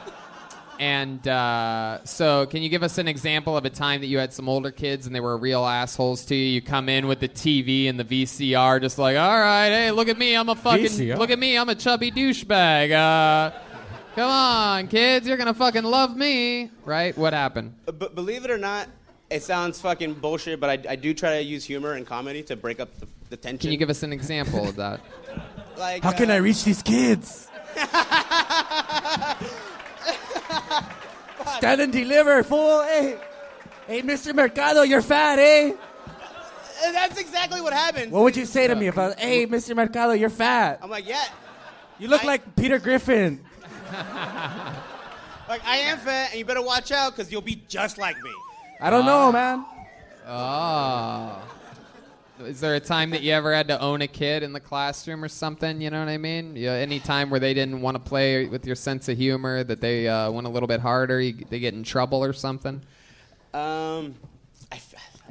and 0.82 1.26
uh, 1.28 2.04
so, 2.06 2.48
can 2.48 2.64
you 2.64 2.70
give 2.70 2.82
us 2.82 2.98
an 2.98 3.08
example 3.08 3.56
of 3.56 3.66
a 3.66 3.70
time 3.70 4.02
that 4.02 4.08
you 4.08 4.18
had 4.18 4.34
some 4.34 4.50
older 4.50 4.72
kids 4.72 5.06
and 5.06 5.16
they 5.16 5.20
were 5.20 5.38
real 5.38 5.64
assholes 5.64 6.26
to 6.26 6.36
you? 6.36 6.56
You 6.56 6.62
come 6.64 6.90
in 6.90 7.06
with 7.06 7.20
the 7.20 7.30
TV 7.30 7.88
and 7.88 8.00
the 8.00 8.04
VCR, 8.04 8.82
just 8.82 8.98
like, 8.98 9.16
all 9.16 9.40
right, 9.40 9.70
hey, 9.70 9.92
look 9.92 10.08
at 10.08 10.18
me, 10.18 10.36
I'm 10.36 10.50
a 10.50 10.56
fucking 10.56 10.88
VCR? 10.88 11.20
look 11.20 11.30
at 11.30 11.38
me, 11.38 11.56
I'm 11.56 11.70
a 11.70 11.76
chubby 11.76 12.12
douchebag. 12.12 12.92
Uh, 12.92 13.56
Come 14.16 14.30
on, 14.30 14.88
kids, 14.88 15.28
you're 15.28 15.38
gonna 15.38 15.54
fucking 15.54 15.84
love 15.84 16.18
me, 16.18 16.72
right? 16.84 17.16
What 17.16 17.34
happened? 17.34 17.76
Uh, 17.88 17.92
But 17.92 18.16
believe 18.16 18.44
it 18.44 18.50
or 18.50 18.58
not, 18.58 18.88
it 19.30 19.44
sounds 19.44 19.80
fucking 19.80 20.16
bullshit. 20.16 20.60
But 20.60 20.72
I, 20.72 20.94
I 20.94 20.96
do 20.96 21.14
try 21.14 21.38
to 21.38 21.44
use 21.44 21.64
humor 21.64 21.94
and 21.94 22.08
comedy 22.08 22.42
to 22.44 22.56
break 22.56 22.80
up 22.80 22.90
the, 23.00 23.08
the 23.30 23.38
tension. 23.38 23.60
Can 23.60 23.72
you 23.72 23.78
give 23.78 23.92
us 23.92 24.02
an 24.02 24.14
example 24.14 24.68
of 24.68 24.78
that? 24.78 25.00
Like, 25.78 26.04
How 26.04 26.12
can 26.12 26.30
uh, 26.30 26.36
I 26.36 26.38
reach 26.38 26.64
these 26.64 26.84
kids? 26.84 27.48
Stand 31.58 31.82
and 31.82 31.94
deliver, 31.94 32.44
fool. 32.44 32.82
Eh? 32.82 33.02
Hey, 33.02 33.20
hey, 33.88 34.02
Mr. 34.02 34.34
Mercado, 34.34 34.84
you're 34.84 35.02
fat, 35.02 35.40
eh? 35.40 35.74
That's 36.92 37.20
exactly 37.20 37.62
what 37.62 37.74
happened. 37.74 38.12
What 38.12 38.24
would 38.24 38.36
you 38.36 38.46
say 38.46 38.68
to 38.68 38.76
me 38.76 38.88
if 38.88 38.98
I 38.98 39.08
was, 39.08 39.16
hey, 39.16 39.46
Mr. 39.46 39.76
Mercado, 39.76 40.14
you're 40.14 40.30
fat? 40.30 40.80
I'm 40.82 40.90
like, 40.90 41.08
yeah. 41.08 41.26
You 42.00 42.08
look 42.08 42.24
I- 42.24 42.28
like 42.28 42.56
Peter 42.56 42.80
Griffin. 42.80 43.44
Like 45.52 45.66
I 45.66 45.80
am 45.80 45.98
fat, 45.98 46.30
and 46.30 46.40
you 46.40 46.46
better 46.46 46.62
watch 46.62 46.94
out 46.94 47.14
because 47.14 47.30
you'll 47.30 47.42
be 47.42 47.62
just 47.68 47.98
like 47.98 48.16
me. 48.24 48.32
I 48.80 48.90
don't 48.90 49.06
know, 49.06 49.28
ah. 49.28 49.32
man. 49.34 49.66
Oh. 50.26 51.44
Is 52.46 52.60
there 52.60 52.76
a 52.76 52.80
time 52.80 53.12
that 53.12 53.22
you 53.22 53.32
ever 53.34 53.54
had 53.54 53.68
to 53.70 53.80
own 53.80 54.02
a 54.02 54.08
kid 54.08 54.44
in 54.44 54.54
the 54.54 54.60
classroom 54.60 55.24
or 55.24 55.28
something? 55.28 55.82
You 55.82 55.90
know 55.90 56.00
what 56.00 56.10
I 56.10 56.18
mean? 56.18 56.56
You 56.56 56.70
any 56.70 57.00
time 57.00 57.30
where 57.30 57.40
they 57.40 57.54
didn't 57.54 57.82
want 57.82 57.96
to 57.96 58.00
play 58.00 58.46
with 58.48 58.66
your 58.66 58.76
sense 58.76 59.08
of 59.10 59.18
humor, 59.18 59.64
that 59.64 59.82
they 59.82 60.08
uh, 60.08 60.32
went 60.32 60.48
a 60.48 60.50
little 60.50 60.68
bit 60.68 60.80
harder, 60.80 61.22
you, 61.22 61.46
they 61.50 61.60
get 61.60 61.74
in 61.74 61.84
trouble 61.84 62.24
or 62.24 62.34
something? 62.34 62.82
Um, 63.54 64.16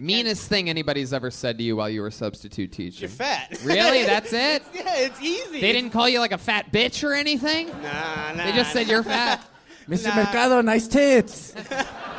Meanest 0.00 0.48
thing 0.48 0.70
anybody's 0.70 1.12
ever 1.12 1.30
said 1.30 1.58
to 1.58 1.64
you 1.64 1.76
while 1.76 1.90
you 1.90 2.00
were 2.00 2.10
substitute 2.10 2.72
teaching? 2.72 3.02
you're 3.02 3.10
fat. 3.10 3.58
Really? 3.64 4.04
That's 4.04 4.32
it? 4.32 4.62
yeah, 4.72 4.96
it's 4.96 5.20
easy. 5.20 5.60
They 5.60 5.72
didn't 5.72 5.90
call 5.90 6.08
you 6.08 6.20
like 6.20 6.32
a 6.32 6.38
fat 6.38 6.72
bitch 6.72 7.06
or 7.06 7.12
anything? 7.12 7.68
Nah, 7.68 8.32
nah. 8.32 8.44
They 8.44 8.52
just 8.52 8.72
said 8.72 8.88
you're 8.88 9.02
fat. 9.02 9.46
Mr. 9.88 10.06
Nah. 10.06 10.16
Mercado, 10.16 10.60
nice 10.62 10.88
tits. 10.88 11.54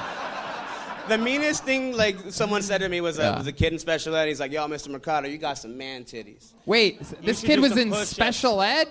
The 1.11 1.17
meanest 1.17 1.65
thing 1.65 1.91
like 1.91 2.15
someone 2.29 2.61
said 2.61 2.77
to 2.77 2.87
me 2.87 3.01
was 3.01 3.19
a, 3.19 3.23
Yeah. 3.23 3.37
was 3.39 3.45
a 3.45 3.51
kid 3.51 3.73
in 3.73 3.79
special 3.79 4.15
ed. 4.15 4.29
He's 4.29 4.39
like, 4.39 4.53
"Yo, 4.53 4.65
Mr. 4.69 4.87
Mercado, 4.87 5.27
you 5.27 5.37
got 5.37 5.57
some 5.57 5.77
man 5.77 6.05
titties." 6.05 6.53
Wait, 6.65 7.01
this 7.21 7.41
should 7.41 7.47
kid 7.47 7.55
do 7.57 7.61
was 7.63 7.71
some 7.71 7.79
in 7.79 7.89
push-ups. 7.89 8.09
special 8.11 8.61
ed? 8.61 8.87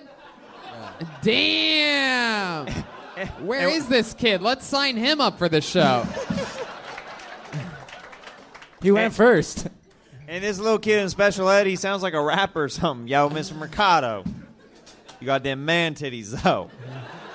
Damn. 1.23 2.67
Where 3.41 3.67
is 3.69 3.87
this 3.87 4.13
kid? 4.13 4.43
Let's 4.43 4.67
sign 4.67 4.97
him 4.97 5.19
up 5.19 5.39
for 5.39 5.49
the 5.49 5.61
show. 5.61 6.05
He 8.83 8.91
went 8.91 9.15
first. 9.15 9.67
And 10.27 10.43
this 10.43 10.59
little 10.59 10.77
kid 10.77 10.99
in 11.01 11.09
special 11.09 11.49
ed, 11.49 11.65
he 11.65 11.75
sounds 11.75 12.03
like 12.03 12.13
a 12.13 12.21
rapper 12.21 12.65
or 12.65 12.69
something. 12.69 13.07
Yo, 13.07 13.29
Mr. 13.31 13.55
Mercado. 13.55 14.23
You 15.19 15.25
got 15.25 15.41
them 15.41 15.65
man 15.65 15.95
titties, 15.95 16.39
though. 16.43 16.69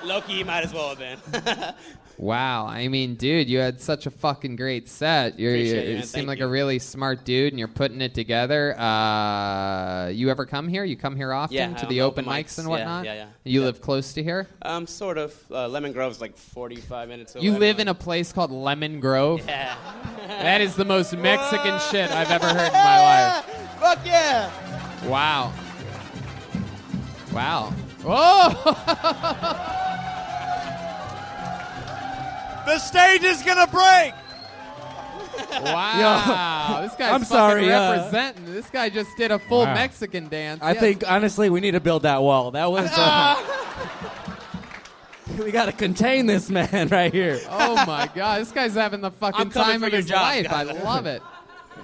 Loki, 0.05 0.31
you 0.35 0.45
might 0.45 0.63
as 0.63 0.73
well 0.73 0.95
have 0.95 0.99
been. 0.99 1.73
Wow, 2.19 2.65
I 2.65 2.87
mean, 2.87 3.13
dude, 3.13 3.47
you 3.47 3.59
had 3.59 3.79
such 3.79 4.07
a 4.07 4.09
fucking 4.11 4.55
great 4.55 4.89
set. 4.89 5.37
You're, 5.37 5.53
Appreciate 5.53 5.85
you 5.85 5.91
it, 5.91 5.93
man. 5.97 6.03
seem 6.03 6.11
Thank 6.21 6.27
like 6.29 6.39
you. 6.39 6.45
a 6.45 6.49
really 6.49 6.79
smart 6.79 7.23
dude, 7.25 7.53
and 7.53 7.59
you're 7.59 7.67
putting 7.67 8.01
it 8.01 8.15
together. 8.15 8.75
Uh, 8.79 10.07
you 10.07 10.31
ever 10.31 10.47
come 10.47 10.67
here? 10.67 10.83
You 10.83 10.97
come 10.97 11.15
here 11.15 11.31
often 11.31 11.55
Yeah, 11.55 11.73
to 11.75 11.85
the 11.85 12.01
open 12.01 12.25
open 12.25 12.33
mics 12.33 12.45
mics. 12.45 12.57
and 12.57 12.67
Yeah, 12.67 12.71
whatnot. 12.71 13.05
yeah, 13.05 13.13
yeah. 13.13 13.27
You 13.43 13.63
live 13.63 13.81
close 13.81 14.13
to 14.13 14.23
here. 14.23 14.47
um, 14.63 14.87
sort 14.87 15.19
of. 15.19 15.35
Uh, 15.51 15.67
Lemon 15.67 15.93
Grove's 15.93 16.19
like 16.19 16.35
45 16.35 17.07
minutes 17.07 17.35
away. 17.35 17.45
You 17.45 17.51
live 17.57 17.79
in 17.79 17.87
a 17.87 17.93
place 17.93 18.33
called 18.33 18.51
Lemon 18.51 18.99
Grove. 18.99 19.43
Yeah. 19.47 19.75
That 20.27 20.61
is 20.61 20.75
the 20.75 20.85
most 20.85 21.15
Mexican 21.17 21.79
shit 21.91 22.11
I've 22.11 22.29
ever 22.31 22.47
heard 22.47 22.67
in 22.67 22.73
my 22.73 22.99
life. 23.01 23.45
Fuck 23.79 23.99
yeah! 24.05 24.51
Wow. 25.07 25.53
Wow. 27.33 27.73
Oh! 28.05 29.93
The 32.67 32.79
stage 32.79 33.23
is 33.23 33.41
gonna 33.43 33.65
break. 33.67 34.13
Wow, 35.63 36.79
this 36.83 36.91
guy's 36.95 37.13
I'm 37.13 37.21
fucking 37.21 37.25
sorry, 37.25 37.71
uh, 37.71 37.91
representing. 37.93 38.53
this 38.53 38.69
guy 38.69 38.89
just 38.89 39.15
did 39.17 39.31
a 39.31 39.39
full 39.39 39.61
Wow. 39.63 39.73
Mexican 39.73 40.27
dance. 40.27 40.61
I 40.61 40.73
Yeah. 40.73 40.79
think 40.81 41.03
honestly 41.09 41.49
we 41.49 41.61
need 41.61 41.71
to 41.71 41.79
build 41.79 42.03
that 42.03 42.21
wall. 42.21 42.51
That 42.51 42.69
was. 42.71 42.89
Uh, 42.93 43.35
we 45.43 45.51
got 45.51 45.67
to 45.67 45.71
contain 45.71 46.25
this 46.25 46.49
man 46.49 46.87
right 46.91 47.13
here. 47.13 47.39
Oh 47.49 47.75
my 47.85 48.09
god, 48.13 48.41
this 48.41 48.51
guy's 48.51 48.73
having 48.73 49.01
the 49.01 49.11
fucking 49.11 49.39
I'm 49.39 49.49
coming 49.49 49.71
time 49.71 49.79
for 49.79 49.85
of 49.87 49.93
your 49.93 50.01
his 50.01 50.09
job, 50.09 50.21
life. 50.21 50.51
I 50.51 50.65
guys. 50.65 50.83
love 50.83 51.05
it. 51.05 51.21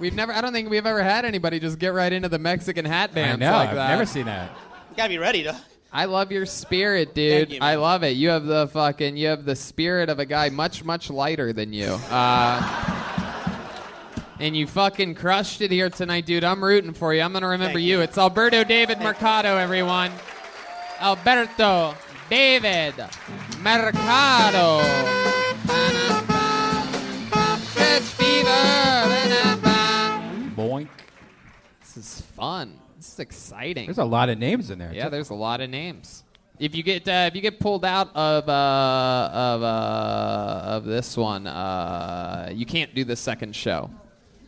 We've 0.00 0.14
never. 0.14 0.32
I 0.32 0.40
don't 0.40 0.52
think 0.52 0.68
we've 0.68 0.84
ever 0.86 1.02
had 1.02 1.24
anybody 1.24 1.60
just 1.60 1.78
get 1.78 1.94
right 1.94 2.12
into 2.12 2.28
the 2.28 2.38
Mexican 2.38 2.84
hat 2.84 3.14
dance 3.14 3.40
know, 3.40 3.52
like 3.52 3.70
I've 3.70 3.76
that. 3.76 3.88
never 3.88 4.04
seen 4.06 4.26
that. 4.26 4.50
You 4.90 4.96
gotta 4.96 5.08
be 5.08 5.18
ready 5.18 5.44
to. 5.44 5.56
I 5.94 6.06
love 6.06 6.32
your 6.32 6.44
spirit, 6.44 7.14
dude. 7.14 7.32
Thank 7.32 7.52
you, 7.52 7.60
man. 7.60 7.68
I 7.68 7.74
love 7.76 8.02
it. 8.02 8.16
You 8.16 8.30
have 8.30 8.44
the 8.44 8.66
fucking. 8.66 9.16
You 9.16 9.28
have 9.28 9.44
the 9.44 9.54
spirit 9.54 10.08
of 10.08 10.18
a 10.18 10.26
guy 10.26 10.48
much 10.48 10.84
much 10.84 11.08
lighter 11.08 11.52
than 11.52 11.72
you. 11.72 11.86
Uh, 12.10 13.04
and 14.40 14.56
you 14.56 14.66
fucking 14.66 15.14
crushed 15.14 15.60
it 15.60 15.70
here 15.70 15.88
tonight, 15.88 16.26
dude. 16.26 16.42
I'm 16.42 16.64
rooting 16.64 16.94
for 16.94 17.14
you. 17.14 17.22
I'm 17.22 17.32
gonna 17.32 17.46
remember 17.46 17.78
you. 17.78 17.98
you. 17.98 18.02
It's 18.02 18.18
Alberto 18.18 18.64
David 18.64 18.98
Mercado, 18.98 19.56
everyone. 19.56 20.10
Alberto 21.00 21.94
David 22.28 22.94
Mercado. 23.60 24.80
Bitch 27.70 28.02
fever. 28.18 28.50
Boink. 30.56 30.88
This 31.80 31.96
is 31.96 32.20
fun. 32.20 32.80
This 33.14 33.28
is 33.28 33.32
exciting. 33.32 33.86
There's 33.86 33.98
a 33.98 34.04
lot 34.04 34.28
of 34.28 34.38
names 34.38 34.70
in 34.70 34.78
there. 34.80 34.92
Yeah, 34.92 35.04
too. 35.04 35.10
there's 35.10 35.30
a 35.30 35.34
lot 35.34 35.60
of 35.60 35.70
names. 35.70 36.24
If 36.58 36.74
you 36.74 36.82
get 36.82 37.06
uh, 37.06 37.28
if 37.28 37.36
you 37.36 37.40
get 37.40 37.60
pulled 37.60 37.84
out 37.84 38.08
of 38.14 38.48
uh, 38.48 39.30
of 39.32 39.62
uh, 39.62 40.60
of 40.64 40.84
this 40.84 41.16
one, 41.16 41.46
uh, 41.46 42.50
you 42.52 42.66
can't 42.66 42.92
do 42.92 43.04
the 43.04 43.14
second 43.14 43.54
show. 43.54 43.88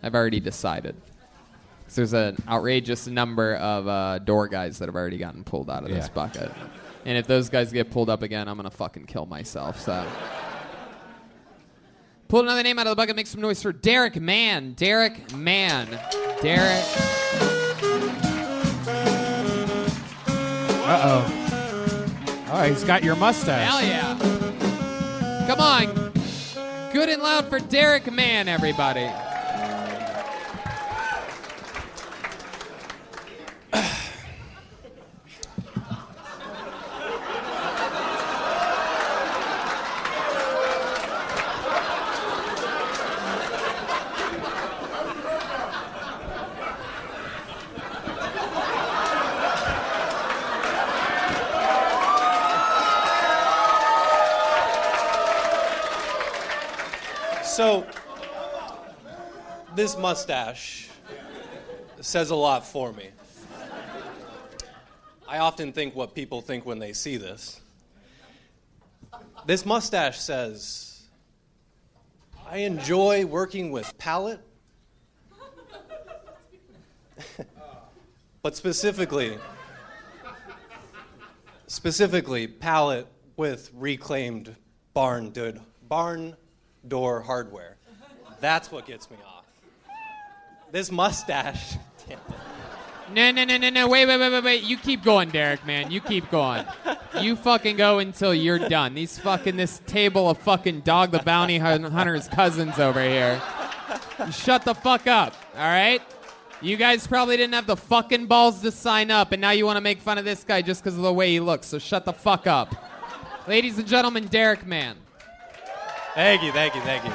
I've 0.02 0.16
already 0.16 0.40
decided. 0.40 0.96
there's 1.94 2.12
an 2.12 2.36
outrageous 2.48 3.06
number 3.06 3.54
of 3.54 3.86
uh, 3.86 4.18
door 4.18 4.48
guys 4.48 4.80
that 4.80 4.86
have 4.86 4.96
already 4.96 5.18
gotten 5.18 5.44
pulled 5.44 5.70
out 5.70 5.84
of 5.84 5.90
this 5.90 6.08
bucket, 6.08 6.50
and 7.04 7.16
if 7.16 7.28
those 7.28 7.48
guys 7.48 7.72
get 7.72 7.92
pulled 7.92 8.10
up 8.10 8.22
again, 8.22 8.48
I'm 8.48 8.56
gonna 8.56 8.70
fucking 8.70 9.06
kill 9.06 9.26
myself. 9.26 9.80
So. 9.80 10.06
Pull 12.28 12.40
another 12.40 12.64
name 12.64 12.76
out 12.80 12.88
of 12.88 12.90
the 12.90 12.96
bucket. 12.96 13.14
Make 13.14 13.28
some 13.28 13.40
noise 13.40 13.62
for 13.62 13.72
Derek 13.72 14.16
Mann. 14.16 14.72
Derek 14.72 15.32
Mann. 15.32 15.86
Derek. 16.42 17.55
Uh 20.88 21.00
oh. 21.02 22.46
Oh, 22.52 22.62
he's 22.62 22.84
got 22.84 23.02
your 23.02 23.16
mustache. 23.16 23.68
Hell 23.68 23.82
yeah. 23.82 25.46
Come 25.48 25.58
on. 25.58 25.86
Good 26.92 27.08
and 27.08 27.20
loud 27.20 27.48
for 27.48 27.58
Derek 27.58 28.12
Mann, 28.12 28.46
everybody. 28.46 29.10
So, 57.56 57.86
this 59.86 59.96
mustache 59.96 60.88
says 62.00 62.30
a 62.30 62.34
lot 62.34 62.66
for 62.66 62.92
me. 62.92 63.08
I 65.28 65.38
often 65.38 65.72
think 65.72 65.94
what 65.94 66.12
people 66.12 66.40
think 66.40 66.66
when 66.66 66.80
they 66.80 66.92
see 66.92 67.18
this. 67.18 67.60
This 69.46 69.64
mustache 69.64 70.18
says, 70.18 71.04
I 72.50 72.58
enjoy 72.58 73.26
working 73.26 73.70
with 73.70 73.96
palette, 73.96 74.40
but 78.42 78.56
specifically, 78.56 79.38
specifically 81.68 82.48
palette 82.48 83.06
with 83.36 83.70
reclaimed 83.72 84.56
barn 84.94 85.30
good 85.30 85.60
barn 85.88 86.36
door 86.88 87.20
hardware. 87.20 87.76
That's 88.40 88.72
what 88.72 88.84
gets 88.84 89.08
me 89.12 89.18
off. 89.24 89.35
This 90.72 90.90
mustache. 90.90 91.76
No, 93.12 93.30
no, 93.30 93.44
no, 93.44 93.56
no, 93.56 93.70
no. 93.70 93.88
Wait, 93.88 94.04
wait, 94.06 94.18
wait, 94.18 94.32
wait, 94.32 94.44
wait. 94.44 94.62
You 94.64 94.76
keep 94.76 95.04
going, 95.04 95.30
Derek, 95.30 95.64
man. 95.64 95.90
You 95.92 96.00
keep 96.00 96.28
going. 96.30 96.64
You 97.20 97.36
fucking 97.36 97.76
go 97.76 98.00
until 98.00 98.34
you're 98.34 98.58
done. 98.58 98.94
These 98.94 99.18
fucking, 99.20 99.56
this 99.56 99.80
table 99.86 100.28
of 100.28 100.38
fucking 100.38 100.80
dog 100.80 101.12
the 101.12 101.20
bounty 101.20 101.58
hunter's 101.58 102.26
cousins 102.28 102.78
over 102.80 103.00
here. 103.00 103.40
You 104.18 104.32
shut 104.32 104.64
the 104.64 104.74
fuck 104.74 105.06
up, 105.06 105.34
all 105.54 105.62
right? 105.62 106.02
You 106.60 106.76
guys 106.76 107.06
probably 107.06 107.36
didn't 107.36 107.54
have 107.54 107.66
the 107.66 107.76
fucking 107.76 108.26
balls 108.26 108.60
to 108.62 108.72
sign 108.72 109.10
up, 109.10 109.30
and 109.30 109.40
now 109.40 109.50
you 109.50 109.66
want 109.66 109.76
to 109.76 109.82
make 109.82 110.00
fun 110.00 110.18
of 110.18 110.24
this 110.24 110.42
guy 110.42 110.62
just 110.62 110.82
because 110.82 110.96
of 110.96 111.02
the 111.02 111.12
way 111.12 111.30
he 111.30 111.38
looks, 111.38 111.68
so 111.68 111.78
shut 111.78 112.04
the 112.04 112.12
fuck 112.12 112.46
up. 112.46 112.74
Ladies 113.46 113.78
and 113.78 113.86
gentlemen, 113.86 114.26
Derek 114.26 114.66
Mann. 114.66 114.96
Thank 116.14 116.42
you, 116.42 116.50
thank 116.50 116.74
you, 116.74 116.80
thank 116.80 117.04
you. 117.04 117.12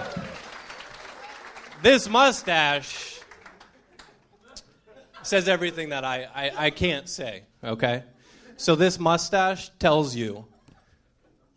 This 1.81 2.07
mustache 2.07 3.10
says 5.23 5.47
everything 5.47 5.89
that 5.89 6.03
I, 6.03 6.27
I, 6.33 6.51
I 6.65 6.69
can't 6.69 7.07
say, 7.07 7.43
okay? 7.63 8.03
So, 8.57 8.75
this 8.75 8.99
mustache 8.99 9.71
tells 9.79 10.15
you 10.15 10.45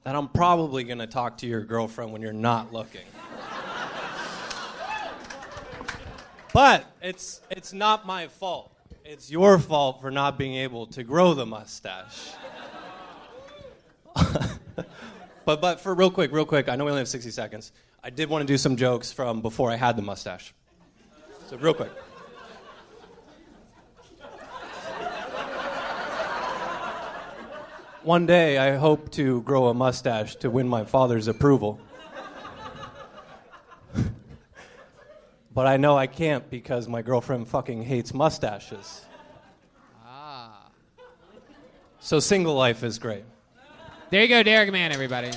that 0.05 0.15
I'm 0.17 0.29
probably 0.29 0.85
gonna 0.85 1.07
talk 1.07 1.39
to 1.39 1.47
your 1.47 1.62
girlfriend 1.62 2.12
when 2.12 2.23
you're 2.23 2.33
not 2.33 2.73
looking. 2.73 3.03
But 6.53 6.85
it's, 7.03 7.41
it's 7.51 7.73
not 7.73 8.07
my 8.07 8.29
fault. 8.29 8.73
It's 9.05 9.29
your 9.29 9.59
fault 9.59 10.01
for 10.01 10.12
not 10.12 10.39
being 10.39 10.55
able 10.55 10.87
to 10.89 11.03
grow 11.03 11.35
the 11.35 11.45
mustache. 11.45 12.31
But 15.45 15.61
but 15.61 15.81
for 15.81 15.95
real 15.95 16.11
quick, 16.11 16.33
real 16.33 16.47
quick, 16.47 16.69
I 16.69 16.77
know 16.77 16.85
we 16.85 16.91
only 16.91 17.01
have 17.01 17.09
60 17.09 17.31
seconds. 17.31 17.73
I 18.03 18.11
did 18.11 18.29
want 18.29 18.43
to 18.43 18.47
do 18.47 18.57
some 18.57 18.77
jokes 18.77 19.12
from 19.12 19.43
before 19.43 19.71
I 19.71 19.77
had 19.77 19.97
the 19.97 20.03
mustache. 20.03 20.55
So 21.49 21.57
real 21.57 21.75
quick. 21.75 21.91
One 28.05 28.27
day 28.27 28.59
I 28.59 28.77
hope 28.77 29.11
to 29.13 29.41
grow 29.43 29.69
a 29.69 29.75
mustache 29.75 30.37
to 30.37 30.51
win 30.51 30.69
my 30.69 30.85
father's 30.85 31.27
approval. 31.27 31.81
but 35.55 35.67
I 35.67 35.79
know 35.79 35.97
I 35.97 36.07
can't 36.07 36.51
because 36.51 36.87
my 36.87 37.01
girlfriend 37.01 37.49
fucking 37.49 37.83
hates 37.83 38.13
mustaches. 38.13 39.07
Ah. 40.05 40.67
So 41.99 42.21
single 42.21 42.55
life 42.55 42.85
is 42.85 42.99
great. 42.99 43.25
There 44.11 44.21
you 44.21 44.29
go, 44.29 44.43
Derek 44.43 44.71
Mann, 44.71 44.93
everybody. 44.93 45.31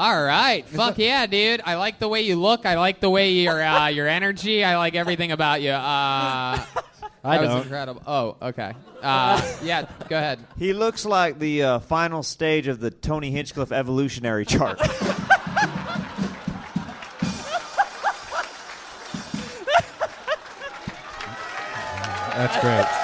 All 0.00 0.24
right. 0.24 0.64
right. 0.64 0.66
Fuck 0.66 0.96
yeah, 0.96 1.26
dude. 1.26 1.60
I 1.62 1.74
like 1.74 1.98
the 1.98 2.08
way 2.08 2.22
you 2.22 2.36
look. 2.36 2.64
I 2.64 2.76
like 2.76 3.00
the 3.00 3.10
way 3.10 3.32
your 3.32 3.62
uh, 3.62 3.88
your 3.88 4.08
energy. 4.08 4.64
I 4.64 4.78
like 4.78 4.94
everything 4.94 5.30
about 5.30 5.60
you. 5.60 5.72
Uh, 5.72 5.76
I 7.22 7.36
that 7.36 7.40
was 7.42 7.48
don't. 7.50 7.62
incredible. 7.64 8.02
Oh, 8.06 8.36
okay. 8.40 8.72
Uh, 9.02 9.56
yeah, 9.62 9.86
go 10.08 10.16
ahead. 10.16 10.38
He 10.58 10.72
looks 10.72 11.04
like 11.04 11.38
the 11.38 11.64
uh, 11.64 11.78
final 11.80 12.22
stage 12.22 12.66
of 12.66 12.80
the 12.80 12.90
Tony 12.90 13.30
Hinchcliffe 13.30 13.72
evolutionary 13.72 14.46
chart. 14.46 14.78
That's 22.32 22.58
great. 22.62 22.99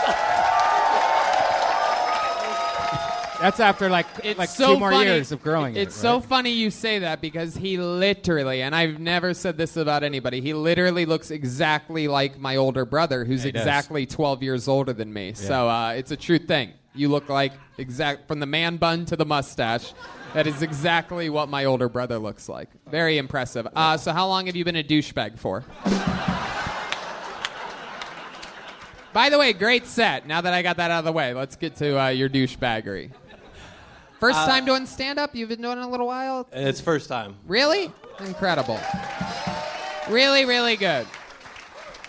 That's 3.40 3.60
after 3.60 3.88
like 3.90 4.06
It's 4.24 4.38
like 4.38 4.48
so 4.48 4.74
two 4.74 4.80
more 4.80 4.90
funny. 4.90 5.10
years 5.10 5.30
of 5.30 5.42
growing 5.42 5.76
It's 5.76 5.94
it. 5.94 5.98
so 6.00 6.14
right? 6.16 6.24
funny 6.24 6.50
you 6.50 6.70
say 6.70 7.00
that 7.00 7.20
because 7.20 7.54
he 7.54 7.76
literally, 7.76 8.62
and 8.62 8.74
I've 8.74 8.98
never 8.98 9.34
said 9.34 9.58
this 9.58 9.76
about 9.76 10.02
anybody, 10.02 10.40
he 10.40 10.54
literally 10.54 11.04
looks 11.04 11.30
exactly 11.30 12.08
like 12.08 12.38
my 12.38 12.56
older 12.56 12.84
brother, 12.86 13.24
who's 13.24 13.40
Yeah, 13.42 13.48
he 13.48 13.52
does. 13.52 13.62
exactly 13.62 14.06
12 14.06 14.42
years 14.42 14.68
older 14.68 14.92
than 14.94 15.12
me. 15.12 15.34
So 15.34 15.68
uh, 15.68 15.90
it's 15.90 16.10
a 16.12 16.16
true 16.16 16.38
thing. 16.38 16.72
You 16.94 17.08
look 17.10 17.28
like 17.28 17.52
exact 17.76 18.26
from 18.26 18.40
the 18.40 18.46
man 18.46 18.78
bun 18.78 19.04
to 19.06 19.16
the 19.16 19.26
mustache. 19.26 19.92
That 20.32 20.46
is 20.46 20.62
exactly 20.62 21.28
what 21.28 21.48
my 21.50 21.66
older 21.66 21.90
brother 21.90 22.18
looks 22.18 22.48
like. 22.48 22.68
Very 22.90 23.18
impressive. 23.18 23.68
Uh, 23.76 23.96
so 23.98 24.12
how 24.12 24.26
long 24.28 24.46
have 24.46 24.56
you 24.56 24.64
been 24.64 24.76
a 24.76 24.82
douchebag 24.82 25.38
for? 25.38 25.62
By 29.12 29.30
the 29.30 29.38
way, 29.38 29.52
great 29.54 29.86
set. 29.86 30.26
Now 30.26 30.42
that 30.42 30.52
I 30.52 30.60
got 30.62 30.76
that 30.76 30.90
out 30.90 30.98
of 31.00 31.04
the 31.06 31.12
way, 31.12 31.32
let's 31.32 31.56
get 31.56 31.76
to 31.76 31.98
uh, 32.00 32.08
your 32.08 32.28
douchebaggery. 32.28 33.12
First 34.26 34.40
Uh, 34.40 34.46
time 34.48 34.64
doing 34.64 34.86
stand 34.86 35.20
up? 35.20 35.36
You've 35.36 35.50
been 35.50 35.62
doing 35.62 35.78
it 35.78 35.84
a 35.84 35.86
little 35.86 36.08
while? 36.08 36.48
It's 36.52 36.80
first 36.80 37.08
time. 37.08 37.36
Really? 37.46 37.92
Incredible. 38.18 38.80
Really, 40.08 40.44
really 40.44 40.74
good. 40.74 41.06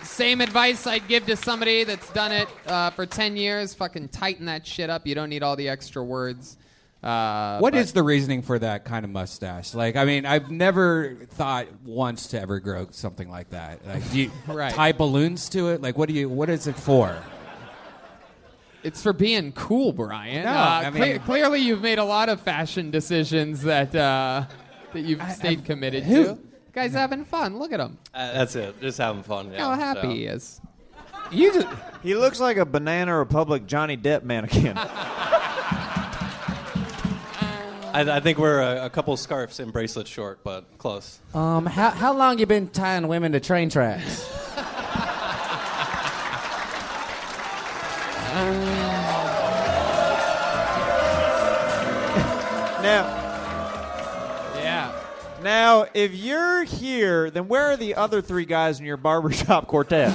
Same 0.01 0.41
advice 0.41 0.87
I'd 0.87 1.07
give 1.07 1.27
to 1.27 1.35
somebody 1.35 1.83
that's 1.83 2.09
done 2.13 2.31
it 2.31 2.47
uh, 2.65 2.89
for 2.89 3.05
10 3.05 3.37
years. 3.37 3.75
Fucking 3.75 4.07
tighten 4.09 4.47
that 4.47 4.65
shit 4.65 4.89
up. 4.89 5.05
You 5.05 5.13
don't 5.13 5.29
need 5.29 5.43
all 5.43 5.55
the 5.55 5.69
extra 5.69 6.03
words. 6.03 6.57
Uh, 7.03 7.59
What 7.59 7.73
but- 7.73 7.81
is 7.81 7.93
the 7.93 8.01
reasoning 8.01 8.41
for 8.41 8.57
that 8.57 8.83
kind 8.83 9.05
of 9.05 9.11
mustache? 9.11 9.75
Like, 9.75 9.95
I 9.95 10.03
mean, 10.05 10.25
I've 10.25 10.49
never 10.49 11.17
thought 11.35 11.67
once 11.85 12.25
to 12.29 12.41
ever 12.41 12.59
grow 12.59 12.87
something 12.89 13.29
like 13.29 13.51
that. 13.51 13.85
Like, 13.85 14.09
do 14.11 14.21
you 14.21 14.31
Right. 14.47 14.73
tie 14.73 14.91
balloons 14.91 15.49
to 15.49 15.69
it? 15.69 15.83
Like, 15.83 15.99
what 15.99 16.09
do 16.09 16.15
you? 16.15 16.29
What 16.29 16.49
is 16.49 16.65
it 16.65 16.75
for? 16.77 17.15
It's 18.83 19.01
for 19.03 19.11
being 19.13 19.51
cool, 19.53 19.91
Brian. 19.91 20.43
No, 20.45 20.51
uh, 20.51 20.81
I 20.85 20.89
cle- 20.91 20.99
mean- 20.99 21.19
clearly, 21.19 21.59
you've 21.61 21.81
made 21.81 21.97
a 21.99 22.03
lot 22.05 22.29
of 22.29 22.39
fashion 22.41 22.91
decisions 22.91 23.63
that 23.63 23.93
uh, 23.95 24.45
that 24.93 25.01
you've 25.01 25.21
stayed 25.31 25.65
committed 25.65 26.03
who- 26.03 26.23
to. 26.23 26.37
Guy's 26.73 26.93
having 26.93 27.25
fun. 27.25 27.57
Look 27.57 27.71
at 27.73 27.79
him. 27.79 27.97
Uh, 28.13 28.33
that's 28.33 28.55
it. 28.55 28.79
Just 28.79 28.99
having 28.99 29.23
fun. 29.23 29.51
Yeah, 29.51 29.57
How 29.59 29.73
happy 29.73 30.01
so. 30.01 30.09
he 30.09 30.25
is. 30.25 30.61
You 31.31 31.51
just, 31.51 31.67
he 32.03 32.13
looks 32.13 32.39
like 32.39 32.57
a 32.57 32.65
Banana 32.65 33.17
Republic 33.17 33.65
Johnny 33.65 33.97
Depp 33.97 34.21
mannequin. 34.23 34.77
I, 37.93 38.01
I 38.17 38.19
think 38.19 38.37
we're 38.37 38.61
a, 38.61 38.85
a 38.85 38.89
couple 38.91 39.15
scarves 39.17 39.59
and 39.59 39.73
bracelets 39.73 40.09
short, 40.09 40.43
but 40.43 40.65
close. 40.77 41.19
Um, 41.33 41.65
how 41.65 41.89
how 41.89 42.13
long 42.13 42.37
you 42.37 42.45
been 42.45 42.67
tying 42.69 43.07
women 43.07 43.31
to 43.31 43.39
train 43.39 43.69
tracks? 43.69 44.29
Ah. 48.39 48.43
now, 52.83 53.05
yeah. 54.61 54.91
Now, 55.41 55.87
if 55.93 56.13
you're 56.13 56.63
here, 56.63 57.31
then 57.31 57.47
where 57.47 57.63
are 57.63 57.77
the 57.77 57.95
other 57.95 58.21
three 58.21 58.45
guys 58.45 58.79
in 58.79 58.85
your 58.85 58.97
barbershop 58.97 59.65
quartet? 59.67 60.11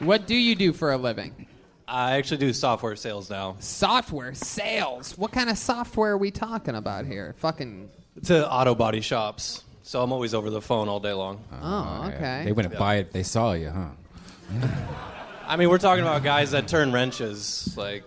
What 0.00 0.26
do 0.26 0.34
you 0.34 0.56
do 0.56 0.72
for 0.72 0.90
a 0.92 0.96
living? 0.96 1.46
I 1.86 2.16
actually 2.16 2.38
do 2.38 2.52
software 2.52 2.96
sales 2.96 3.30
now. 3.30 3.54
Software 3.60 4.34
sales. 4.34 5.16
What 5.16 5.30
kind 5.30 5.48
of 5.48 5.56
software 5.58 6.12
are 6.12 6.18
we 6.18 6.32
talking 6.32 6.74
about 6.74 7.06
here? 7.06 7.34
Fucking. 7.38 7.88
To 8.24 8.50
auto 8.50 8.74
body 8.74 9.00
shops. 9.00 9.62
So 9.84 10.02
I'm 10.02 10.12
always 10.12 10.34
over 10.34 10.50
the 10.50 10.60
phone 10.60 10.88
all 10.88 11.00
day 11.00 11.12
long. 11.12 11.42
Oh, 11.60 12.10
okay. 12.14 12.42
They 12.44 12.52
wouldn't 12.52 12.76
buy 12.78 12.96
it 12.96 13.06
if 13.08 13.12
they 13.12 13.22
saw 13.22 13.52
you, 13.52 13.70
huh? 13.70 13.88
I 15.52 15.56
mean, 15.56 15.68
we're 15.68 15.76
talking 15.76 16.02
about 16.02 16.22
guys 16.22 16.52
that 16.52 16.66
turn 16.66 16.92
wrenches. 16.92 17.74
Like, 17.76 18.04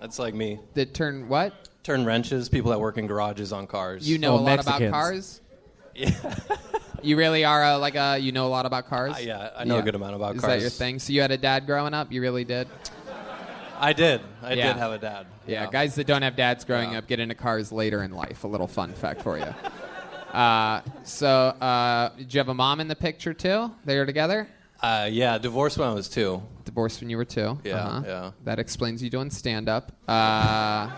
that's 0.00 0.20
like 0.20 0.32
me. 0.32 0.60
That 0.74 0.94
turn 0.94 1.28
what? 1.28 1.68
Turn 1.82 2.04
wrenches. 2.04 2.48
People 2.48 2.70
that 2.70 2.78
work 2.78 2.98
in 2.98 3.08
garages 3.08 3.52
on 3.52 3.66
cars. 3.66 4.08
You 4.08 4.16
know 4.18 4.36
a 4.36 4.38
lot 4.38 4.60
about 4.60 4.80
cars. 4.88 5.40
Yeah. 5.96 6.12
You 7.02 7.16
really 7.16 7.44
are 7.44 7.64
a, 7.64 7.78
like 7.78 7.96
a. 7.96 8.18
You 8.18 8.30
know 8.30 8.46
a 8.46 8.48
lot 8.48 8.64
about 8.64 8.88
cars. 8.88 9.16
Uh, 9.16 9.20
yeah, 9.22 9.50
I 9.56 9.64
know 9.64 9.78
a 9.78 9.82
good 9.82 9.96
amount 9.96 10.14
about 10.14 10.36
cars. 10.36 10.36
Is 10.36 10.42
that 10.42 10.60
your 10.60 10.70
thing? 10.70 11.00
So 11.00 11.12
you 11.12 11.20
had 11.20 11.32
a 11.32 11.36
dad 11.36 11.66
growing 11.66 11.94
up? 11.94 12.12
You 12.12 12.20
really 12.20 12.44
did. 12.44 12.68
I 13.80 13.92
did. 13.92 14.20
I 14.40 14.52
Yeah. 14.52 14.68
did 14.68 14.76
have 14.76 14.92
a 14.92 14.98
dad. 14.98 15.26
Yeah, 15.48 15.68
guys 15.68 15.96
that 15.96 16.06
don't 16.06 16.22
have 16.22 16.36
dads 16.36 16.64
growing 16.64 16.94
up 16.94 17.08
get 17.08 17.18
into 17.18 17.34
cars 17.34 17.72
later 17.72 18.04
in 18.04 18.12
life. 18.12 18.44
A 18.44 18.48
little 18.48 18.68
fun 18.68 18.92
fact 18.92 19.22
for 19.22 19.36
you. 19.36 19.52
Uh, 20.32 20.82
so, 21.02 21.28
uh, 21.28 22.10
did 22.16 22.32
you 22.32 22.38
have 22.38 22.50
a 22.50 22.54
mom 22.54 22.78
in 22.78 22.86
the 22.86 22.94
picture 22.96 23.34
too? 23.34 23.72
They 23.84 23.98
were 23.98 24.06
together. 24.06 24.46
Uh, 24.80 25.08
yeah, 25.10 25.38
divorced 25.38 25.76
when 25.76 25.88
I 25.88 25.92
was 25.92 26.08
two. 26.08 26.40
Divorced 26.68 27.00
when 27.00 27.08
you 27.08 27.16
were 27.16 27.24
two. 27.24 27.58
Yeah, 27.64 27.76
Uh-huh. 27.76 28.02
yeah. 28.06 28.30
That 28.44 28.58
explains 28.58 29.02
you 29.02 29.08
doing 29.10 29.30
stand 29.30 29.68
up. 29.70 29.90
Uh, 30.06 30.90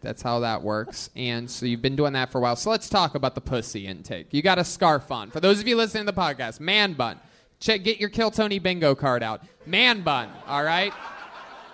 that's 0.00 0.22
how 0.22 0.38
that 0.40 0.62
works. 0.62 1.10
And 1.16 1.50
so 1.50 1.66
you've 1.66 1.82
been 1.82 1.96
doing 1.96 2.12
that 2.12 2.30
for 2.30 2.38
a 2.38 2.40
while. 2.40 2.54
So 2.56 2.70
let's 2.70 2.88
talk 2.88 3.14
about 3.16 3.34
the 3.34 3.40
pussy 3.40 3.86
intake. 3.86 4.32
You 4.32 4.42
got 4.42 4.58
a 4.58 4.64
scarf 4.64 5.10
on. 5.10 5.30
For 5.30 5.40
those 5.40 5.60
of 5.60 5.66
you 5.66 5.76
listening 5.76 6.06
to 6.06 6.12
the 6.12 6.20
podcast, 6.20 6.60
man 6.60 6.92
bun. 6.92 7.18
Check, 7.58 7.82
get 7.82 7.98
your 7.98 8.10
Kill 8.10 8.30
Tony 8.30 8.58
bingo 8.58 8.94
card 8.94 9.22
out. 9.22 9.42
Man 9.66 10.02
bun. 10.02 10.28
All 10.46 10.62
right. 10.62 10.92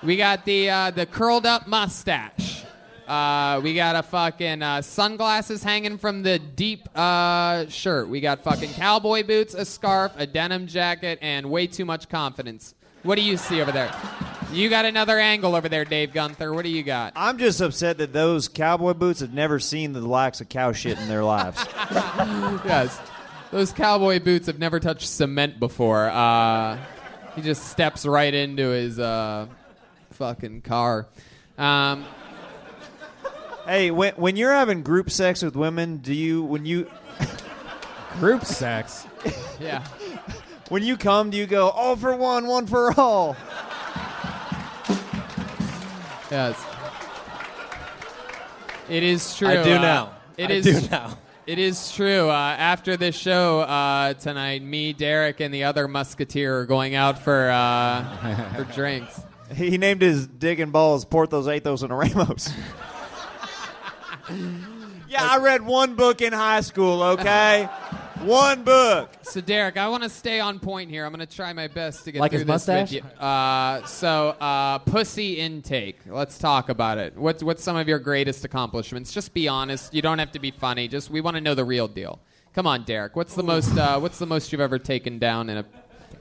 We 0.02 0.16
got 0.16 0.44
the 0.46 0.70
uh, 0.70 0.90
the 0.92 1.04
curled 1.04 1.44
up 1.44 1.66
mustache. 1.66 2.64
Uh, 3.10 3.60
we 3.60 3.74
got 3.74 3.96
a 3.96 4.04
fucking 4.04 4.62
uh, 4.62 4.80
sunglasses 4.80 5.64
hanging 5.64 5.98
from 5.98 6.22
the 6.22 6.38
deep 6.38 6.88
uh, 6.96 7.66
shirt. 7.66 8.08
We 8.08 8.20
got 8.20 8.44
fucking 8.44 8.72
cowboy 8.74 9.24
boots, 9.24 9.52
a 9.52 9.64
scarf, 9.64 10.12
a 10.16 10.28
denim 10.28 10.68
jacket, 10.68 11.18
and 11.20 11.50
way 11.50 11.66
too 11.66 11.84
much 11.84 12.08
confidence. 12.08 12.72
What 13.02 13.16
do 13.16 13.22
you 13.22 13.36
see 13.36 13.60
over 13.60 13.72
there? 13.72 13.92
You 14.52 14.70
got 14.70 14.84
another 14.84 15.18
angle 15.18 15.56
over 15.56 15.68
there, 15.68 15.84
Dave 15.84 16.12
Gunther. 16.12 16.52
What 16.52 16.62
do 16.62 16.70
you 16.70 16.84
got? 16.84 17.12
I'm 17.16 17.38
just 17.38 17.60
upset 17.60 17.98
that 17.98 18.12
those 18.12 18.46
cowboy 18.46 18.94
boots 18.94 19.18
have 19.18 19.34
never 19.34 19.58
seen 19.58 19.92
the 19.92 20.02
likes 20.02 20.40
of 20.40 20.48
cow 20.48 20.70
shit 20.70 20.96
in 20.96 21.08
their 21.08 21.24
lives. 21.24 21.66
yes. 22.64 23.00
Those 23.50 23.72
cowboy 23.72 24.20
boots 24.20 24.46
have 24.46 24.60
never 24.60 24.78
touched 24.78 25.08
cement 25.08 25.58
before. 25.58 26.10
Uh, 26.10 26.78
he 27.34 27.42
just 27.42 27.70
steps 27.70 28.06
right 28.06 28.32
into 28.32 28.68
his 28.68 29.00
uh, 29.00 29.48
fucking 30.12 30.62
car. 30.62 31.08
Um, 31.58 32.04
hey, 33.70 33.90
when 33.92 34.14
when 34.14 34.36
you're 34.36 34.52
having 34.52 34.82
group 34.82 35.10
sex 35.10 35.42
with 35.42 35.54
women, 35.54 35.98
do 35.98 36.12
you 36.12 36.42
when 36.42 36.66
you 36.66 36.90
group 38.18 38.44
sex? 38.44 39.06
yeah. 39.60 39.86
When 40.68 40.82
you 40.82 40.96
come, 40.96 41.30
do 41.30 41.36
you 41.36 41.46
go 41.46 41.68
all 41.68 41.96
for 41.96 42.14
one, 42.16 42.46
one 42.46 42.66
for 42.66 42.92
all? 42.98 43.36
Yes. 46.30 46.64
It 48.88 49.02
is 49.02 49.36
true. 49.36 49.48
I 49.48 49.62
do 49.62 49.74
uh, 49.74 49.80
now. 49.80 50.12
It 50.36 50.50
I 50.50 50.54
is 50.54 50.64
do 50.64 50.88
now. 50.90 51.16
It 51.46 51.58
is 51.58 51.90
true. 51.90 52.28
Uh, 52.28 52.54
after 52.58 52.96
this 52.96 53.16
show 53.16 53.60
uh, 53.60 54.14
tonight, 54.14 54.62
me, 54.62 54.92
Derek, 54.92 55.40
and 55.40 55.52
the 55.52 55.64
other 55.64 55.88
musketeer 55.88 56.60
are 56.60 56.66
going 56.66 56.94
out 56.94 57.18
for 57.18 57.50
uh, 57.50 58.52
for 58.54 58.64
drinks. 58.72 59.20
He 59.56 59.76
named 59.76 60.00
his 60.00 60.28
dick 60.28 60.60
and 60.60 60.70
balls 60.70 61.04
Porthos, 61.04 61.48
Athos, 61.48 61.82
and 61.82 61.96
Ramos. 61.96 62.52
Yeah, 65.08 65.22
I 65.22 65.38
read 65.38 65.62
one 65.62 65.94
book 65.94 66.22
in 66.22 66.32
high 66.32 66.60
school, 66.60 67.02
okay? 67.02 67.68
one 68.22 68.64
book. 68.64 69.10
So, 69.22 69.40
Derek, 69.40 69.76
I 69.76 69.88
want 69.88 70.02
to 70.02 70.08
stay 70.08 70.40
on 70.40 70.58
point 70.58 70.90
here. 70.90 71.04
I'm 71.04 71.12
going 71.12 71.26
to 71.26 71.34
try 71.34 71.52
my 71.52 71.68
best 71.68 72.04
to 72.04 72.12
get 72.12 72.20
Like 72.20 72.32
through 72.32 72.40
his 72.40 72.46
this 72.46 72.48
mustache? 72.48 72.92
with 72.92 73.04
you. 73.04 73.18
Uh, 73.18 73.84
so, 73.86 74.30
uh, 74.40 74.78
pussy 74.80 75.38
intake. 75.38 75.98
Let's 76.06 76.38
talk 76.38 76.68
about 76.68 76.98
it. 76.98 77.16
What's 77.16 77.42
what's 77.42 77.62
some 77.62 77.76
of 77.76 77.88
your 77.88 77.98
greatest 77.98 78.44
accomplishments? 78.44 79.12
Just 79.12 79.32
be 79.32 79.48
honest. 79.48 79.94
You 79.94 80.02
don't 80.02 80.18
have 80.18 80.32
to 80.32 80.38
be 80.38 80.50
funny. 80.50 80.86
Just 80.88 81.10
we 81.10 81.20
want 81.20 81.36
to 81.36 81.40
know 81.40 81.54
the 81.54 81.64
real 81.64 81.88
deal. 81.88 82.20
Come 82.54 82.66
on, 82.66 82.84
Derek. 82.84 83.16
What's 83.16 83.34
the 83.34 83.42
most 83.42 83.76
uh, 83.78 83.98
What's 83.98 84.18
the 84.18 84.26
most 84.26 84.52
you've 84.52 84.60
ever 84.60 84.78
taken 84.78 85.18
down 85.18 85.48
in 85.48 85.58
a 85.58 85.64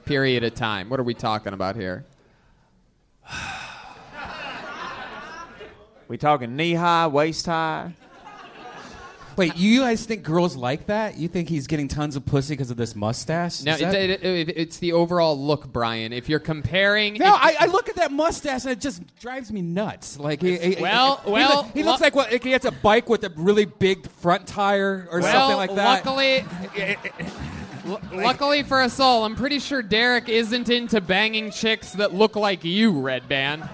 period 0.06 0.44
of 0.44 0.54
time? 0.54 0.88
What 0.88 1.00
are 1.00 1.04
we 1.04 1.14
talking 1.14 1.52
about 1.52 1.76
here? 1.76 2.04
We 6.10 6.18
talking 6.18 6.56
knee 6.56 6.74
high, 6.74 7.06
waist 7.06 7.46
high? 7.46 7.92
Wait, 9.36 9.54
you 9.54 9.82
guys 9.82 10.04
think 10.04 10.24
girls 10.24 10.56
like 10.56 10.86
that? 10.86 11.16
You 11.16 11.28
think 11.28 11.48
he's 11.48 11.68
getting 11.68 11.86
tons 11.86 12.16
of 12.16 12.26
pussy 12.26 12.54
because 12.54 12.72
of 12.72 12.76
this 12.76 12.96
mustache? 12.96 13.62
No, 13.62 13.74
Is 13.74 13.78
that- 13.78 13.94
it, 13.94 14.10
it, 14.24 14.48
it- 14.48 14.56
it's 14.56 14.78
the 14.78 14.92
overall 14.92 15.40
look, 15.40 15.72
Brian. 15.72 16.12
If 16.12 16.28
you're 16.28 16.40
comparing, 16.40 17.14
No, 17.14 17.26
I, 17.32 17.54
I 17.60 17.66
look 17.66 17.88
at 17.88 17.94
that 17.94 18.10
mustache 18.10 18.64
and 18.64 18.72
it 18.72 18.80
just 18.80 19.02
drives 19.20 19.52
me 19.52 19.62
nuts. 19.62 20.18
Like, 20.18 20.42
he, 20.42 20.58
he- 20.58 20.82
Well, 20.82 21.20
he, 21.24 21.30
well, 21.30 21.62
he, 21.72 21.84
looks 21.84 22.00
lu- 22.00 22.06
like 22.06 22.16
what? 22.16 22.32
Like 22.32 22.42
he 22.42 22.50
has 22.50 22.64
a 22.64 22.72
bike 22.72 23.08
with 23.08 23.22
a 23.22 23.32
really 23.36 23.66
big 23.66 24.10
front 24.10 24.48
tire 24.48 25.06
or 25.12 25.20
well, 25.20 25.32
something 25.32 25.56
like 25.58 25.76
that. 25.76 26.04
luckily, 26.04 26.44
lu- 27.84 27.98
luckily 28.24 28.64
for 28.64 28.80
us 28.80 28.98
all, 28.98 29.24
I'm 29.24 29.36
pretty 29.36 29.60
sure 29.60 29.80
Derek 29.80 30.28
isn't 30.28 30.68
into 30.70 31.00
banging 31.00 31.52
chicks 31.52 31.92
that 31.92 32.12
look 32.12 32.34
like 32.34 32.64
you, 32.64 32.94
Redban. 32.94 33.70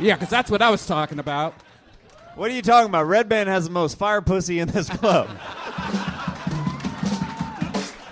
Yeah, 0.00 0.14
because 0.14 0.28
that's 0.28 0.50
what 0.50 0.62
I 0.62 0.70
was 0.70 0.86
talking 0.86 1.18
about. 1.18 1.54
What 2.36 2.50
are 2.50 2.54
you 2.54 2.62
talking 2.62 2.88
about? 2.88 3.06
Redban 3.06 3.46
has 3.46 3.64
the 3.64 3.70
most 3.70 3.98
fire 3.98 4.20
pussy 4.22 4.60
in 4.60 4.68
this 4.68 4.88
club. 4.88 5.28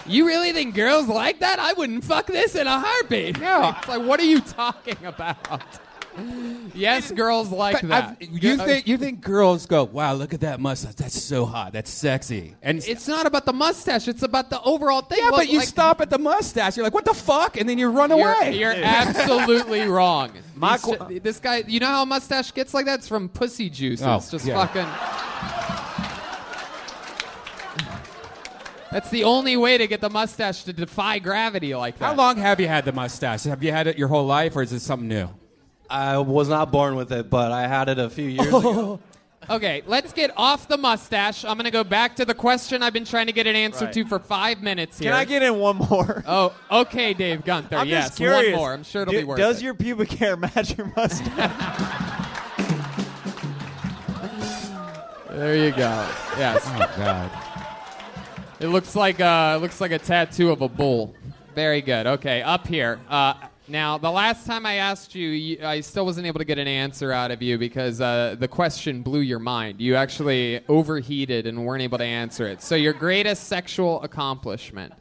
You 0.04 0.26
really 0.26 0.52
think 0.52 0.74
girls 0.74 1.08
like 1.08 1.40
that? 1.40 1.58
I 1.58 1.72
wouldn't 1.72 2.04
fuck 2.04 2.26
this 2.26 2.54
in 2.54 2.66
a 2.66 2.78
heartbeat. 2.78 3.40
No. 3.40 3.74
It's 3.78 3.88
like, 3.88 4.02
what 4.02 4.20
are 4.20 4.24
you 4.24 4.40
talking 4.40 5.04
about? 5.04 5.80
Yes, 6.74 7.10
girls 7.12 7.50
like 7.50 7.80
But 7.80 7.88
that. 7.88 8.16
I've- 8.20 8.28
you 8.32 8.56
think 8.56 8.86
you 8.86 8.96
think 8.98 9.20
girls 9.20 9.66
go, 9.66 9.84
wow, 9.84 10.14
look 10.14 10.32
at 10.34 10.40
that 10.40 10.60
mustache. 10.60 10.94
That's 10.94 11.20
so 11.22 11.44
hot. 11.44 11.72
That's 11.72 11.90
sexy. 11.90 12.54
And 12.62 12.82
It's 12.86 13.06
not 13.08 13.26
about 13.26 13.44
the 13.44 13.52
mustache. 13.52 14.08
It's 14.08 14.22
about 14.22 14.50
the 14.50 14.60
overall 14.62 15.02
thing. 15.02 15.18
yeah, 15.20 15.26
Look, 15.26 15.36
but 15.36 15.48
you 15.48 15.58
like- 15.58 15.68
stop 15.68 16.00
at 16.00 16.10
the 16.10 16.18
mustache. 16.18 16.76
You're 16.76 16.84
like, 16.84 16.94
what 16.94 17.04
the 17.04 17.14
fuck? 17.14 17.56
And 17.58 17.68
then 17.68 17.78
you 17.78 17.88
run 17.90 18.10
You're, 18.10 18.32
away. 18.32 18.56
you're 18.58 18.72
absolutely 18.76 19.82
wrong. 19.88 20.30
My 20.54 20.76
sh- 20.78 21.20
this 21.22 21.38
guy, 21.38 21.64
you 21.66 21.80
know 21.80 21.86
how 21.86 22.02
a 22.02 22.06
mustache 22.06 22.52
gets 22.52 22.72
like 22.72 22.86
that? 22.86 23.00
It's 23.00 23.08
from 23.08 23.28
pussy 23.28 23.68
juice. 23.68 24.00
Oh, 24.02 24.16
it's 24.16 24.30
just 24.30 24.46
yeah. 24.46 24.66
fucking. 24.66 24.86
That's 28.90 29.10
the 29.10 29.24
only 29.24 29.56
way 29.56 29.76
to 29.76 29.86
get 29.86 30.00
the 30.00 30.08
mustache 30.08 30.64
to 30.64 30.72
defy 30.72 31.18
gravity 31.18 31.74
like 31.74 31.98
that. 31.98 32.04
How 32.06 32.14
long 32.14 32.38
have 32.38 32.60
you 32.60 32.68
had 32.68 32.84
the 32.86 32.92
mustache? 32.92 33.44
Have 33.44 33.62
you 33.62 33.70
had 33.72 33.86
it 33.86 33.98
your 33.98 34.08
whole 34.08 34.24
life, 34.24 34.56
or 34.56 34.62
is 34.62 34.72
it 34.72 34.80
something 34.80 35.08
new? 35.08 35.28
I 35.88 36.18
was 36.18 36.48
not 36.48 36.72
born 36.72 36.96
with 36.96 37.12
it, 37.12 37.30
but 37.30 37.52
I 37.52 37.66
had 37.66 37.88
it 37.88 37.98
a 37.98 38.10
few 38.10 38.28
years 38.28 38.46
ago. 38.48 39.00
Okay, 39.48 39.84
let's 39.86 40.12
get 40.12 40.32
off 40.36 40.66
the 40.66 40.76
mustache. 40.76 41.44
I'm 41.44 41.56
going 41.56 41.66
to 41.66 41.70
go 41.70 41.84
back 41.84 42.16
to 42.16 42.24
the 42.24 42.34
question 42.34 42.82
I've 42.82 42.92
been 42.94 43.04
trying 43.04 43.26
to 43.26 43.32
get 43.32 43.46
an 43.46 43.54
answer 43.54 43.84
Right. 43.84 43.94
to 43.94 44.04
for 44.04 44.18
five 44.18 44.60
minutes 44.60 44.98
here. 44.98 45.12
Can 45.12 45.20
I 45.20 45.24
get 45.24 45.40
in 45.44 45.56
one 45.60 45.76
more? 45.76 46.24
Oh, 46.26 46.52
okay, 46.68 47.14
Dave 47.14 47.44
Gunther. 47.44 47.76
I'm 47.76 47.86
yes, 47.86 48.06
just 48.06 48.16
curious. 48.16 48.50
one 48.50 48.60
more. 48.60 48.72
I'm 48.72 48.82
sure 48.82 49.02
it'll 49.02 49.12
Do- 49.12 49.18
be 49.18 49.24
worth 49.24 49.38
it. 49.38 49.42
Does 49.42 49.58
it. 49.58 49.62
your 49.64 49.74
pubic 49.74 50.10
hair 50.10 50.36
match 50.36 50.76
your 50.76 50.92
mustache? 50.96 52.12
There 55.30 55.54
you 55.56 55.70
go. 55.70 56.08
Yes. 56.38 56.62
Oh 56.66 56.92
God. 56.96 57.30
It 58.58 58.68
looks 58.68 58.96
like 58.96 59.20
uh, 59.20 59.54
it 59.56 59.60
looks 59.62 59.80
like 59.80 59.90
a 59.92 59.98
tattoo 59.98 60.50
of 60.50 60.62
a 60.62 60.68
bull. 60.68 61.14
Very 61.54 61.82
good. 61.82 62.06
Okay, 62.06 62.42
up 62.42 62.66
here. 62.66 62.98
Uh, 63.08 63.34
now, 63.68 63.98
the 63.98 64.10
last 64.10 64.46
time 64.46 64.64
I 64.66 64.74
asked 64.74 65.14
you, 65.14 65.58
I 65.64 65.80
still 65.80 66.04
wasn't 66.04 66.26
able 66.26 66.38
to 66.38 66.44
get 66.44 66.58
an 66.58 66.68
answer 66.68 67.12
out 67.12 67.30
of 67.30 67.42
you 67.42 67.58
because 67.58 68.00
uh, 68.00 68.36
the 68.38 68.48
question 68.48 69.02
blew 69.02 69.20
your 69.20 69.38
mind. 69.38 69.80
You 69.80 69.96
actually 69.96 70.60
overheated 70.68 71.46
and 71.46 71.64
weren't 71.64 71.82
able 71.82 71.98
to 71.98 72.04
answer 72.04 72.46
it. 72.46 72.62
So, 72.62 72.74
your 72.74 72.92
greatest 72.92 73.44
sexual 73.44 74.02
accomplishment? 74.02 74.92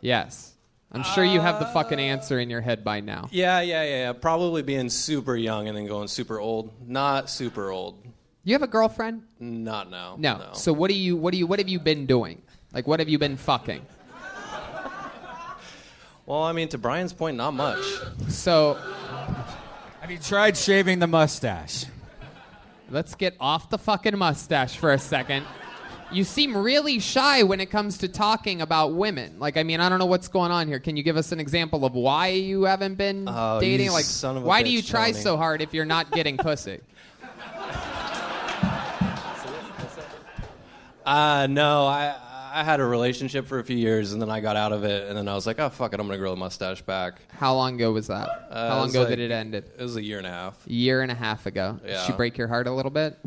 Yes. 0.00 0.54
I'm 0.90 1.02
sure 1.02 1.24
you 1.24 1.40
have 1.40 1.58
the 1.58 1.66
fucking 1.66 1.98
answer 1.98 2.40
in 2.40 2.48
your 2.48 2.62
head 2.62 2.82
by 2.82 3.00
now. 3.00 3.28
Yeah, 3.30 3.60
yeah, 3.60 3.82
yeah, 3.82 3.88
yeah. 3.88 4.12
Probably 4.14 4.62
being 4.62 4.88
super 4.88 5.36
young 5.36 5.68
and 5.68 5.76
then 5.76 5.86
going 5.86 6.08
super 6.08 6.40
old. 6.40 6.72
Not 6.88 7.28
super 7.28 7.70
old. 7.70 8.02
You 8.44 8.54
have 8.54 8.62
a 8.62 8.68
girlfriend? 8.68 9.24
Not 9.38 9.90
now. 9.90 10.16
No. 10.18 10.50
So 10.54 10.72
what 10.72 10.88
do 10.88 10.96
you 10.96 11.16
what 11.16 11.32
do 11.32 11.38
you 11.38 11.46
what 11.46 11.58
have 11.58 11.68
you 11.68 11.78
been 11.78 12.06
doing? 12.06 12.40
Like 12.72 12.86
what 12.86 13.00
have 13.00 13.08
you 13.08 13.18
been 13.18 13.36
fucking? 13.36 13.84
Well, 16.28 16.42
I 16.42 16.52
mean, 16.52 16.68
to 16.68 16.78
Brian's 16.78 17.14
point, 17.14 17.38
not 17.38 17.54
much. 17.54 17.82
So 18.28 18.74
Have 20.02 20.10
you 20.10 20.18
tried 20.18 20.58
shaving 20.58 20.98
the 20.98 21.06
mustache? 21.06 21.86
Let's 22.90 23.14
get 23.14 23.34
off 23.40 23.70
the 23.70 23.78
fucking 23.78 24.16
mustache 24.18 24.76
for 24.76 24.92
a 24.92 24.98
second. 24.98 25.46
You 26.12 26.24
seem 26.24 26.54
really 26.54 26.98
shy 26.98 27.44
when 27.44 27.60
it 27.60 27.70
comes 27.70 27.96
to 27.98 28.08
talking 28.08 28.60
about 28.60 28.92
women. 28.92 29.38
Like, 29.38 29.56
I 29.56 29.62
mean, 29.62 29.80
I 29.80 29.88
don't 29.88 29.98
know 29.98 30.04
what's 30.04 30.28
going 30.28 30.50
on 30.50 30.68
here. 30.68 30.78
Can 30.78 30.98
you 30.98 31.02
give 31.02 31.16
us 31.16 31.32
an 31.32 31.40
example 31.40 31.86
of 31.86 31.94
why 31.94 32.28
you 32.28 32.64
haven't 32.64 32.96
been 32.96 33.24
Oh, 33.26 33.58
dating? 33.58 33.90
Like, 33.92 34.04
son 34.04 34.36
of 34.36 34.42
a 34.42 34.46
why 34.46 34.62
do 34.62 34.68
bitch, 34.68 34.72
you 34.72 34.82
try 34.82 35.12
Tony. 35.12 35.22
so 35.22 35.38
hard 35.38 35.62
if 35.62 35.72
you're 35.72 35.86
not 35.86 36.10
getting 36.12 36.36
pussy? 36.36 36.80
Uh, 41.06 41.46
no, 41.48 41.86
I 41.86 42.14
I 42.52 42.64
had 42.64 42.80
a 42.80 42.84
relationship 42.84 43.46
for 43.46 43.58
a 43.58 43.64
few 43.64 43.76
years 43.76 44.12
and 44.12 44.20
then 44.22 44.30
I 44.30 44.40
got 44.40 44.56
out 44.56 44.72
of 44.72 44.84
it 44.84 45.08
and 45.08 45.16
then 45.16 45.28
I 45.28 45.34
was 45.34 45.46
like, 45.46 45.58
oh 45.58 45.68
fuck 45.68 45.92
it, 45.92 46.00
I'm 46.00 46.06
gonna 46.06 46.18
grow 46.18 46.30
the 46.30 46.36
mustache 46.36 46.82
back. 46.82 47.20
How 47.38 47.54
long 47.54 47.74
ago 47.74 47.92
was 47.92 48.06
that? 48.08 48.28
Uh, 48.50 48.68
How 48.70 48.76
long 48.78 48.90
ago 48.90 49.00
like- 49.00 49.08
did 49.10 49.18
it 49.20 49.30
end? 49.30 49.54
It 49.54 49.76
was 49.78 49.96
a 49.96 50.02
year 50.02 50.18
and 50.18 50.26
a 50.26 50.30
half. 50.30 50.66
a 50.66 50.72
year 50.72 51.02
and 51.02 51.10
a 51.10 51.14
half 51.14 51.46
ago. 51.46 51.78
Did 51.84 52.00
she 52.06 52.12
break 52.12 52.38
your 52.38 52.48
heart 52.48 52.66
a 52.66 52.72
little 52.72 52.90
bit? 52.90 53.18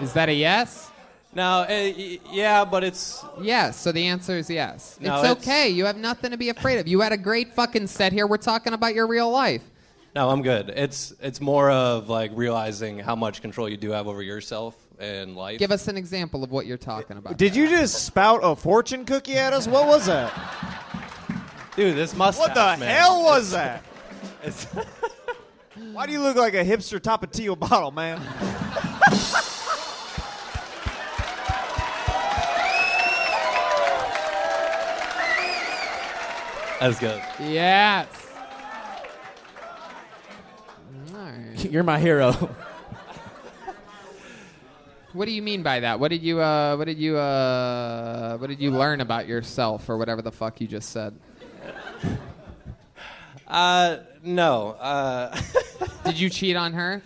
Is 0.00 0.12
that 0.14 0.28
a 0.28 0.34
yes? 0.34 0.90
No, 1.34 1.62
uh, 1.62 1.92
yeah, 2.30 2.64
but 2.64 2.84
it's 2.84 3.24
Yes, 3.40 3.80
so 3.80 3.90
the 3.90 4.06
answer 4.06 4.36
is 4.36 4.50
yes. 4.50 4.98
No, 5.00 5.14
it's 5.20 5.24
it's- 5.30 5.42
okay. 5.42 5.68
You 5.70 5.84
have 5.86 5.96
nothing 5.96 6.30
to 6.32 6.36
be 6.36 6.48
afraid 6.48 6.78
of. 6.78 6.86
You 6.86 7.00
had 7.00 7.12
a 7.12 7.16
great 7.16 7.54
fucking 7.54 7.86
set 7.86 8.12
here. 8.12 8.26
We're 8.26 8.36
talking 8.36 8.72
about 8.72 8.94
your 8.94 9.06
real 9.06 9.30
life. 9.30 9.62
No, 10.14 10.30
I'm 10.30 10.42
good. 10.42 10.70
It's 10.70 11.12
it's 11.20 11.40
more 11.40 11.70
of 11.70 12.08
like 12.08 12.30
realizing 12.34 12.98
how 12.98 13.16
much 13.16 13.42
control 13.42 13.68
you 13.68 13.76
do 13.76 13.90
have 13.90 14.06
over 14.06 14.22
yourself 14.22 14.76
and 14.98 15.36
life. 15.36 15.58
Give 15.58 15.72
us 15.72 15.88
an 15.88 15.96
example 15.96 16.44
of 16.44 16.50
what 16.50 16.66
you're 16.66 16.76
talking 16.76 17.16
about. 17.16 17.36
Did 17.36 17.56
you 17.56 17.68
just 17.68 18.04
spout 18.04 18.40
a 18.42 18.54
fortune 18.54 19.04
cookie 19.04 19.34
at 19.34 19.52
us? 19.52 19.66
What 19.66 19.88
was 19.88 20.06
that? 20.06 20.32
Dude, 21.76 21.96
this 21.96 22.14
mustache. 22.14 22.40
What 22.40 22.54
the 22.54 22.84
man. 22.84 22.96
hell 22.96 23.24
was 23.24 23.50
that? 23.50 23.82
It's- 24.42 24.66
Why 25.92 26.06
do 26.06 26.12
you 26.12 26.20
look 26.20 26.36
like 26.36 26.54
a 26.54 26.64
hipster 26.64 27.00
Tapatio 27.00 27.58
bottle, 27.58 27.90
man? 27.90 28.20
That's 36.80 36.98
good. 36.98 37.22
Yes. 37.40 38.06
You're 41.70 41.82
my 41.82 41.98
hero. 41.98 42.32
What 45.12 45.26
do 45.26 45.30
you 45.30 45.42
mean 45.42 45.62
by 45.62 45.80
that? 45.80 46.00
What 46.00 46.08
did 46.08 46.22
you 46.22 46.40
uh, 46.40 46.74
what 46.76 46.86
did 46.86 46.98
you 46.98 47.16
uh, 47.16 48.36
what 48.38 48.48
did 48.48 48.60
you 48.60 48.70
learn 48.72 49.00
about 49.00 49.28
yourself 49.28 49.88
or 49.88 49.96
whatever 49.96 50.22
the 50.22 50.32
fuck 50.32 50.60
you 50.60 50.66
just 50.66 50.90
said? 50.90 51.14
Uh, 53.46 53.98
no. 54.24 54.70
Uh, 54.72 55.38
Did 56.04 56.18
you 56.18 56.28
cheat 56.30 56.56
on 56.56 56.72
her? 56.72 57.02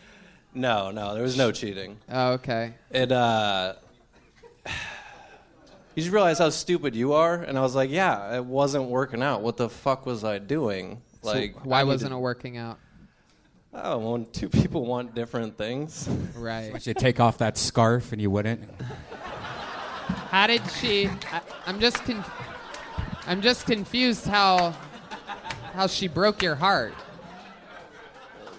no, 0.55 0.91
no. 0.91 1.13
There 1.15 1.23
was 1.23 1.37
no 1.37 1.53
cheating. 1.53 1.99
Oh, 2.09 2.33
okay. 2.35 2.75
It 2.91 3.13
uh. 3.13 3.75
You 5.95 6.03
just 6.05 6.13
realize 6.15 6.39
how 6.39 6.51
stupid 6.51 6.95
you 6.95 7.15
are, 7.15 7.35
and 7.35 7.59
I 7.59 7.61
was 7.61 7.75
like, 7.75 7.91
"Yeah, 7.91 8.37
it 8.37 8.45
wasn't 8.45 8.85
working 8.85 9.21
out. 9.21 9.43
What 9.43 9.57
the 9.57 9.69
fuck 9.69 10.07
was 10.07 10.23
I 10.23 10.39
doing? 10.39 11.03
So 11.25 11.33
Like, 11.33 11.65
why 11.67 11.81
I 11.81 11.85
wasn't 11.85 12.13
needed- 12.13 12.21
it 12.21 12.23
working 12.23 12.57
out? 12.57 12.79
Oh, 13.83 14.12
when 14.12 14.26
two 14.33 14.49
people 14.49 14.85
want 14.85 15.14
different 15.14 15.57
things. 15.57 16.09
Right. 16.37 16.72
Would 16.72 16.87
you 16.87 16.95
take 16.95 17.20
off 17.20 17.39
that 17.39 17.57
scarf 17.57 18.12
and 18.12 18.20
you 18.20 18.31
wouldn't? 18.31 18.68
How 20.31 20.47
did 20.47 20.62
she? 20.81 21.07
I, 21.07 21.41
I'm 21.66 21.81
just 21.81 21.97
con- 22.05 22.24
I'm 23.26 23.41
just 23.41 23.66
confused 23.66 24.26
how 24.26 24.74
how 25.74 25.87
she 25.87 26.09
broke 26.09 26.43
your 26.43 26.55
heart. 26.55 26.95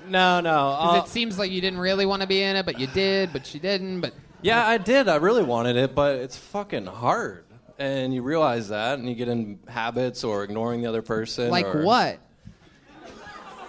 No, 0.08 0.40
no. 0.40 0.78
Because 0.80 1.00
uh, 1.02 1.04
it 1.04 1.10
seems 1.10 1.38
like 1.38 1.52
you 1.52 1.62
didn't 1.62 1.80
really 1.80 2.06
want 2.06 2.22
to 2.22 2.28
be 2.28 2.42
in 2.42 2.56
it, 2.56 2.66
but 2.66 2.80
you 2.80 2.88
did, 2.88 3.32
but 3.32 3.46
she 3.46 3.60
didn't. 3.60 4.02
But 4.02 4.14
Yeah, 4.42 4.66
I 4.66 4.78
did. 4.78 5.08
I 5.08 5.18
really 5.18 5.44
wanted 5.44 5.76
it, 5.76 5.94
but 5.94 6.16
it's 6.16 6.36
fucking 6.36 6.88
hard. 6.88 7.46
And 7.78 8.14
you 8.14 8.24
realize 8.24 8.70
that, 8.70 9.00
and 9.00 9.08
you 9.08 9.16
get 9.16 9.28
in 9.28 9.60
habits 9.68 10.24
or 10.24 10.44
ignoring 10.44 10.82
the 10.82 10.88
other 10.88 11.02
person. 11.02 11.50
like 11.50 11.66
or- 11.68 11.84
what? 11.84 12.20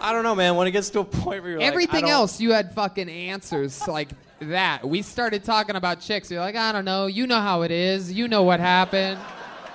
I 0.01 0.13
don't 0.13 0.23
know, 0.25 0.35
man. 0.35 0.57
When 0.57 0.67
it 0.67 0.71
gets 0.71 0.91
to 0.91 1.01
a 1.01 1.05
point 1.05 1.43
where 1.43 1.53
you're 1.53 1.61
Everything 1.61 2.03
don't- 2.03 2.11
else, 2.11 2.41
you 2.41 2.53
had 2.53 2.73
fucking 2.75 3.09
answers 3.09 3.87
like 3.87 4.09
that. 4.41 4.89
We 4.89 5.03
started 5.03 5.45
talking 5.45 5.77
about 5.77 6.01
chicks. 6.01 6.31
You're 6.31 6.41
like, 6.41 6.57
I 6.57 6.73
don't 6.73 6.85
know. 6.85 7.07
You 7.07 7.27
know 7.27 7.41
how 7.41 7.63
it 7.63 7.71
is. 7.71 8.11
You 8.13 8.27
know 8.27 8.43
what 8.43 8.61
happened. 8.61 9.19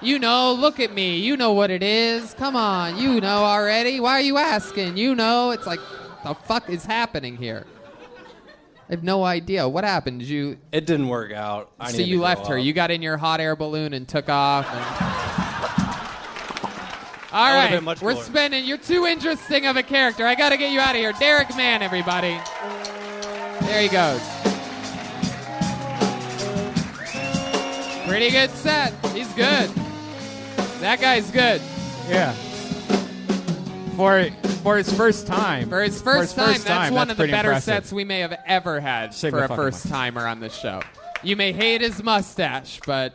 You 0.02 0.20
know, 0.20 0.54
look 0.54 0.80
at 0.80 0.94
me. 0.94 1.20
You 1.20 1.38
know 1.38 1.54
what 1.54 1.72
it 1.72 1.84
is. 1.84 2.34
Come 2.34 2.56
on. 2.56 2.98
You 2.98 3.22
know 3.22 3.44
already. 3.44 4.00
Why 4.00 4.14
are 4.14 4.22
you 4.22 4.38
asking? 4.38 4.98
You 4.98 5.16
know. 5.16 5.52
It's 5.52 5.66
like, 5.66 5.80
the 6.24 6.34
fuck 6.34 6.70
is 6.70 6.86
happening 6.86 7.38
here? 7.38 7.66
I 8.88 8.94
have 8.94 9.04
no 9.04 9.24
idea. 9.24 9.68
What 9.68 9.84
happened? 9.84 10.20
Did 10.20 10.30
you. 10.30 10.58
It 10.72 10.86
didn't 10.86 11.08
work 11.08 11.32
out. 11.32 11.72
I 11.80 11.92
so 11.92 12.02
you 12.02 12.20
left 12.20 12.48
her. 12.48 12.58
up. 12.60 12.64
You 12.64 12.74
got 12.74 12.92
in 12.92 13.02
your 13.02 13.18
hot 13.18 13.40
air 13.40 13.56
balloon 13.56 13.94
and 13.94 14.08
took 14.08 14.30
off. 14.30 14.68
And... 14.72 15.45
All 17.36 17.54
right, 17.54 18.02
we're 18.02 18.16
spending. 18.24 18.64
You're 18.64 18.78
too 18.78 19.06
interesting 19.06 19.66
of 19.66 19.76
a 19.76 19.84
character. 19.84 20.26
I 20.26 20.36
got 20.36 20.52
to 20.52 20.58
get 20.58 20.72
you 20.72 20.80
out 20.80 20.92
of 20.92 21.02
here, 21.02 21.12
Derek 21.20 21.54
Mann, 21.58 21.82
everybody. 21.82 22.40
There 23.60 23.82
he 23.82 23.90
goes. 23.90 24.22
Pretty 28.08 28.30
good 28.30 28.50
set. 28.52 28.94
He's 29.08 29.28
good. 29.34 29.70
That 30.80 31.02
guy's 31.02 31.30
good. 31.30 31.62
Yeah. 32.08 32.32
For 33.98 34.30
for 34.64 34.78
his 34.78 34.94
first 34.94 35.28
time. 35.28 35.68
For 35.68 35.84
his 35.84 36.02
first 36.02 36.38
time, 36.38 36.62
that's 36.64 36.92
one 36.94 37.10
of 37.10 37.18
the 37.18 37.28
better 37.28 37.50
impressive. 37.50 37.64
sets 37.66 37.92
we 37.92 38.06
may 38.06 38.22
have 38.22 38.40
ever 38.46 38.80
had 38.80 39.14
for 39.14 39.44
a 39.44 39.50
first 39.50 39.90
timer 39.90 40.26
on 40.26 40.40
this 40.40 40.56
show. 40.56 40.82
You 41.22 41.36
may 41.36 41.52
hate 41.52 41.82
his 41.82 42.02
mustache, 42.02 42.80
but 42.86 43.14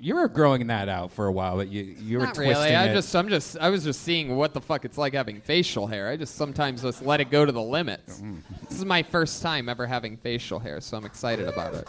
You 0.00 0.14
were 0.14 0.28
growing 0.28 0.68
that 0.68 0.88
out 0.88 1.10
for 1.10 1.26
a 1.26 1.32
while, 1.32 1.56
but 1.56 1.66
you 1.68 1.82
you 1.82 2.18
were 2.18 2.26
not 2.26 2.34
twisting 2.36 2.54
really. 2.56 2.76
I 2.76 2.86
it. 2.86 2.94
just, 2.94 3.14
I'm 3.16 3.28
just, 3.28 3.58
I 3.58 3.68
was 3.68 3.82
just 3.82 4.02
seeing 4.02 4.36
what 4.36 4.54
the 4.54 4.60
fuck 4.60 4.84
it's 4.84 4.96
like 4.96 5.12
having 5.12 5.40
facial 5.40 5.88
hair. 5.88 6.08
I 6.08 6.16
just 6.16 6.36
sometimes 6.36 6.82
just 6.82 7.02
let 7.04 7.20
it 7.20 7.30
go 7.30 7.44
to 7.44 7.50
the 7.50 7.60
limits. 7.60 8.20
Mm. 8.20 8.42
This 8.68 8.78
is 8.78 8.84
my 8.84 9.02
first 9.02 9.42
time 9.42 9.68
ever 9.68 9.88
having 9.88 10.16
facial 10.16 10.60
hair, 10.60 10.80
so 10.80 10.96
I'm 10.96 11.04
excited 11.04 11.48
about 11.48 11.74
it. 11.74 11.88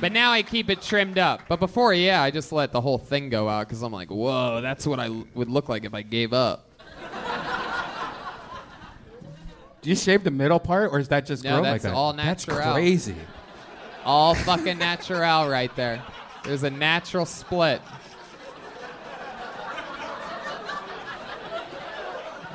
But 0.00 0.12
now 0.12 0.32
I 0.32 0.42
keep 0.42 0.70
it 0.70 0.80
trimmed 0.80 1.18
up. 1.18 1.42
But 1.48 1.60
before, 1.60 1.92
yeah, 1.92 2.22
I 2.22 2.30
just 2.30 2.50
let 2.50 2.72
the 2.72 2.80
whole 2.80 2.96
thing 2.96 3.28
go 3.28 3.46
out 3.50 3.68
because 3.68 3.82
I'm 3.82 3.92
like, 3.92 4.10
whoa, 4.10 4.62
that's 4.62 4.86
what 4.86 4.98
I 4.98 5.08
l- 5.08 5.26
would 5.34 5.50
look 5.50 5.68
like 5.68 5.84
if 5.84 5.92
I 5.92 6.00
gave 6.00 6.32
up. 6.32 6.66
Do 9.82 9.90
you 9.90 9.96
shave 9.96 10.24
the 10.24 10.30
middle 10.30 10.58
part, 10.58 10.92
or 10.92 10.98
is 10.98 11.08
that 11.08 11.26
just 11.26 11.44
No, 11.44 11.56
grow 11.56 11.62
that's 11.64 11.84
like 11.84 11.92
that? 11.92 11.94
all 11.94 12.14
That's 12.14 12.46
natural. 12.48 12.56
That's 12.64 12.72
crazy. 12.74 13.16
All 14.04 14.34
fucking 14.34 14.78
natural 14.78 15.48
right 15.48 15.74
there. 15.76 16.02
There's 16.44 16.62
a 16.62 16.70
natural 16.70 17.24
split. 17.24 17.80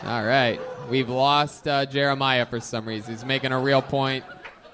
All 0.03 0.25
right. 0.25 0.59
We've 0.89 1.09
lost 1.09 1.67
uh, 1.67 1.85
Jeremiah 1.85 2.45
for 2.45 2.59
some 2.59 2.87
reason. 2.87 3.13
He's 3.13 3.25
making 3.25 3.51
a 3.51 3.59
real 3.59 3.81
point. 3.81 4.23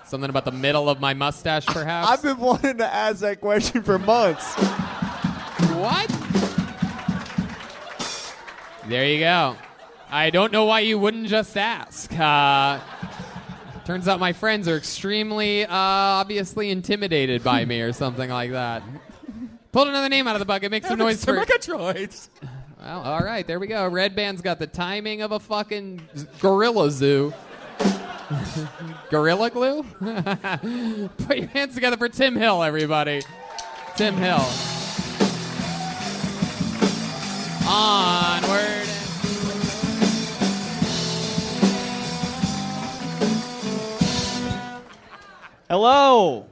Something 0.05 0.29
about 0.29 0.45
the 0.45 0.51
middle 0.51 0.87
of 0.87 0.99
my 0.99 1.13
mustache, 1.13 1.65
perhaps? 1.65 2.09
I've 2.09 2.21
been 2.21 2.37
wanting 2.37 2.77
to 2.77 2.85
ask 2.85 3.19
that 3.21 3.41
question 3.41 3.81
for 3.81 3.97
months. 3.97 4.53
What? 5.73 6.09
There 8.87 9.05
you 9.07 9.19
go. 9.19 9.55
I 10.11 10.29
don't 10.29 10.51
know 10.51 10.65
why 10.65 10.81
you 10.81 10.99
wouldn't 10.99 11.27
just 11.27 11.57
ask. 11.57 12.11
Uh, 12.17 12.79
turns 13.85 14.07
out 14.07 14.19
my 14.19 14.33
friends 14.33 14.67
are 14.67 14.77
extremely 14.77 15.63
uh, 15.63 15.69
obviously 15.69 16.71
intimidated 16.71 17.43
by 17.43 17.65
me 17.65 17.81
or 17.81 17.93
something 17.93 18.29
like 18.29 18.51
that. 18.51 18.83
Pulled 19.71 19.87
another 19.87 20.09
name 20.09 20.27
out 20.27 20.35
of 20.35 20.39
the 20.39 20.45
bucket. 20.45 20.71
Make 20.71 20.85
some 20.85 20.97
noise 20.97 21.23
for. 21.25 21.35
Well, 21.35 23.01
all 23.01 23.19
right, 23.19 23.45
there 23.45 23.59
we 23.59 23.67
go. 23.67 23.89
Redban's 23.89 24.41
got 24.41 24.59
the 24.59 24.67
timing 24.67 25.21
of 25.21 25.31
a 25.31 25.39
fucking 25.39 26.01
gorilla 26.39 26.91
zoo. 26.91 27.33
gorilla 29.09 29.49
glue? 29.49 29.83
Put 31.17 31.37
your 31.37 31.47
hands 31.47 31.75
together 31.75 31.97
for 31.97 32.09
Tim 32.09 32.35
Hill, 32.35 32.63
everybody. 32.63 33.21
Tim 33.95 34.15
Hill. 34.15 34.45
Onward. 37.67 39.04
Hello. 45.67 46.45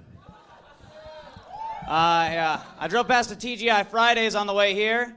Uh, 1.87 2.57
I 2.79 2.87
drove 2.89 3.07
past 3.07 3.31
a 3.31 3.35
TGI 3.35 3.85
Fridays 3.85 4.33
on 4.33 4.47
the 4.47 4.53
way 4.53 4.73
here, 4.73 5.15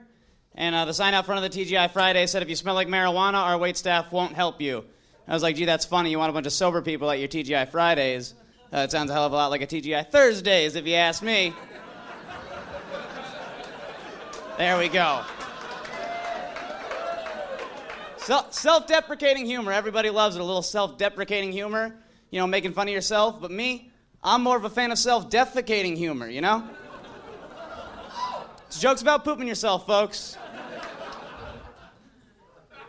and 0.55 0.75
uh, 0.75 0.85
the 0.85 0.93
sign 0.93 1.15
out 1.15 1.25
front 1.25 1.43
of 1.43 1.51
the 1.51 1.65
TGI 1.65 1.91
Fridays 1.91 2.31
said, 2.31 2.43
"If 2.43 2.51
you 2.51 2.57
smell 2.57 2.75
like 2.75 2.89
marijuana, 2.89 3.37
our 3.37 3.57
wait 3.57 3.79
staff 3.79 4.13
won't 4.13 4.35
help 4.35 4.61
you." 4.61 4.85
I 5.27 5.33
was 5.33 5.43
like, 5.43 5.57
"Gee, 5.57 5.65
that's 5.65 5.87
funny. 5.87 6.11
You 6.11 6.19
want 6.19 6.29
a 6.29 6.35
bunch 6.35 6.47
of 6.47 6.53
sober 6.53 6.83
people 6.83 7.11
at 7.11 7.21
your 7.21 7.29
TGI 7.29 7.71
Fridays? 7.71 8.35
Uh, 8.71 8.81
it 8.81 8.91
sounds 8.91 9.11
a 9.11 9.15
hell 9.15 9.25
of 9.25 9.33
a 9.33 9.35
lot 9.37 9.51
like 9.51 9.63
a 9.63 9.67
TGI 9.67 10.11
Thursdays, 10.11 10.75
if 10.75 10.87
you 10.87 10.95
ask 10.97 11.23
me." 11.23 11.55
There 14.59 14.77
we 14.77 14.89
go. 14.89 15.23
Self-deprecating 18.19 19.47
humor. 19.47 19.73
Everybody 19.73 20.11
loves 20.11 20.37
it. 20.37 20.41
A 20.41 20.45
little 20.45 20.61
self-deprecating 20.61 21.53
humor. 21.53 21.95
You 22.37 22.43
know, 22.43 22.47
making 22.47 22.75
fun 22.75 22.87
of 22.87 22.93
yourself. 22.93 23.41
But 23.41 23.51
me, 23.51 23.91
I'm 24.23 24.43
more 24.43 24.59
of 24.59 24.65
a 24.65 24.69
fan 24.69 24.93
of 24.93 24.99
self-defecating 24.99 25.97
humor. 25.97 26.29
You 26.29 26.43
know. 26.43 26.69
It's 28.67 28.79
jokes 28.79 29.01
about 29.01 29.25
pooping 29.25 29.49
yourself, 29.49 29.87
folks. 29.87 30.37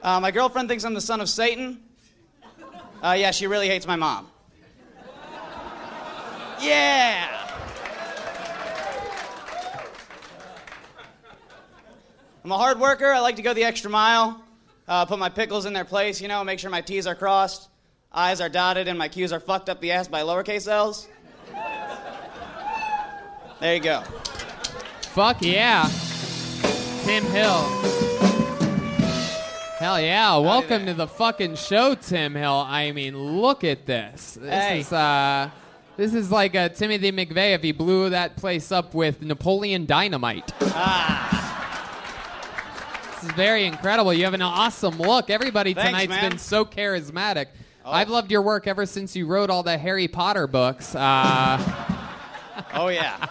Uh, 0.04 0.20
my 0.20 0.32
girlfriend 0.32 0.68
thinks 0.68 0.84
I'm 0.84 0.94
the 0.94 1.00
son 1.00 1.22
of 1.22 1.30
Satan. 1.30 1.80
Uh, 3.02 3.16
yeah, 3.18 3.32
she 3.32 3.48
really 3.48 3.70
hates 3.70 3.88
my 3.88 3.96
mom. 3.96 4.28
Yeah. 6.60 7.30
I'm 12.44 12.52
a 12.52 12.58
hard 12.58 12.82
worker. 12.82 13.14
I 13.14 13.20
like 13.20 13.38
to 13.38 13.42
go 13.42 13.54
the 13.54 13.64
extra 13.64 13.90
mile. 13.90 14.44
Uh, 14.90 15.06
put 15.06 15.18
my 15.18 15.30
pickles 15.30 15.66
in 15.66 15.72
their 15.72 15.86
place, 15.86 16.20
you 16.20 16.28
know, 16.28 16.44
make 16.44 16.60
sure 16.60 16.70
my 16.70 16.82
T's 16.82 17.08
are 17.08 17.16
crossed, 17.16 17.70
I's 18.18 18.42
are 18.42 18.50
dotted, 18.50 18.88
and 18.88 18.98
my 18.98 19.08
Q's 19.08 19.32
are 19.32 19.40
fucked 19.40 19.70
up 19.70 19.80
the 19.80 19.92
ass 19.92 20.08
by 20.08 20.22
lowercase 20.22 20.68
L's. 20.68 21.08
There 23.60 23.76
you 23.76 23.80
go. 23.80 24.02
Fuck 25.02 25.38
yeah. 25.42 25.88
Tim 27.04 27.24
Hill. 27.26 27.62
Hell 29.78 30.02
yeah. 30.02 30.36
Welcome 30.38 30.88
to 30.88 30.96
the 30.96 31.06
fucking 31.08 31.58
show, 31.58 31.94
Tim 31.94 32.34
Hill. 32.34 32.66
I 32.68 32.92
mean, 32.92 33.16
look 33.40 33.64
at 33.64 33.86
this. 33.86 34.34
This 34.42 34.50
Hey. 34.52 34.80
is 34.80 34.92
uh 34.92 35.52
this 35.96 36.16
is 36.16 36.32
like 36.32 36.56
uh, 36.56 36.70
Timothy 36.70 37.12
McVeigh 37.12 37.54
if 37.54 37.62
he 37.62 37.72
blew 37.72 38.10
that 38.10 38.36
place 38.36 38.72
up 38.72 38.96
with 38.96 39.22
Napoleon 39.22 39.86
Dynamite. 39.86 40.52
Ah. 40.62 41.44
This 43.16 43.30
is 43.30 43.36
very 43.36 43.66
incredible. 43.66 44.12
You 44.14 44.26
have 44.26 44.34
an 44.36 44.42
awesome 44.44 44.98
look. 44.98 45.30
Everybody 45.32 45.74
Thanks, 45.76 45.90
tonight's 45.90 46.10
man. 46.10 46.30
been 46.32 46.40
so 46.40 46.66
charismatic. 46.66 47.48
I've 47.92 48.10
loved 48.10 48.32
your 48.32 48.42
work 48.42 48.68
ever 48.68 48.86
since 48.86 49.16
you 49.16 49.26
wrote 49.28 49.50
all 49.50 49.64
the 49.64 49.78
Harry 49.78 50.08
Potter 50.08 50.48
books. 50.48 50.94
Uh, 50.96 51.84
Oh, 52.74 52.88
yeah. 52.88 53.24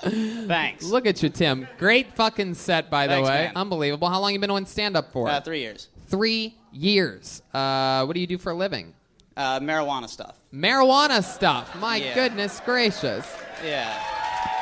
Thanks. 0.00 0.84
Look 0.84 1.06
at 1.06 1.22
you, 1.22 1.28
Tim. 1.30 1.66
Great 1.78 2.14
fucking 2.14 2.54
set, 2.54 2.90
by 2.90 3.06
the 3.06 3.14
Thanks, 3.14 3.28
way. 3.28 3.34
man. 3.46 3.52
Unbelievable. 3.56 4.08
How 4.08 4.20
long 4.20 4.32
you 4.34 4.38
been 4.38 4.50
doing 4.50 4.66
stand 4.66 4.94
up 4.96 5.10
for? 5.12 5.28
Uh, 5.28 5.40
three 5.40 5.60
years. 5.60 5.88
Three 6.08 6.54
years. 6.70 7.40
Uh, 7.54 8.04
what 8.04 8.12
do 8.14 8.20
you 8.20 8.26
do 8.26 8.36
for 8.38 8.52
a 8.52 8.54
living? 8.54 8.92
Uh, 9.36 9.58
marijuana 9.60 10.08
stuff. 10.08 10.36
Marijuana 10.52 11.22
stuff. 11.24 11.74
My 11.78 11.96
Yeah. 11.96 12.14
goodness 12.14 12.60
gracious. 12.64 13.26
Yeah. 13.64 13.90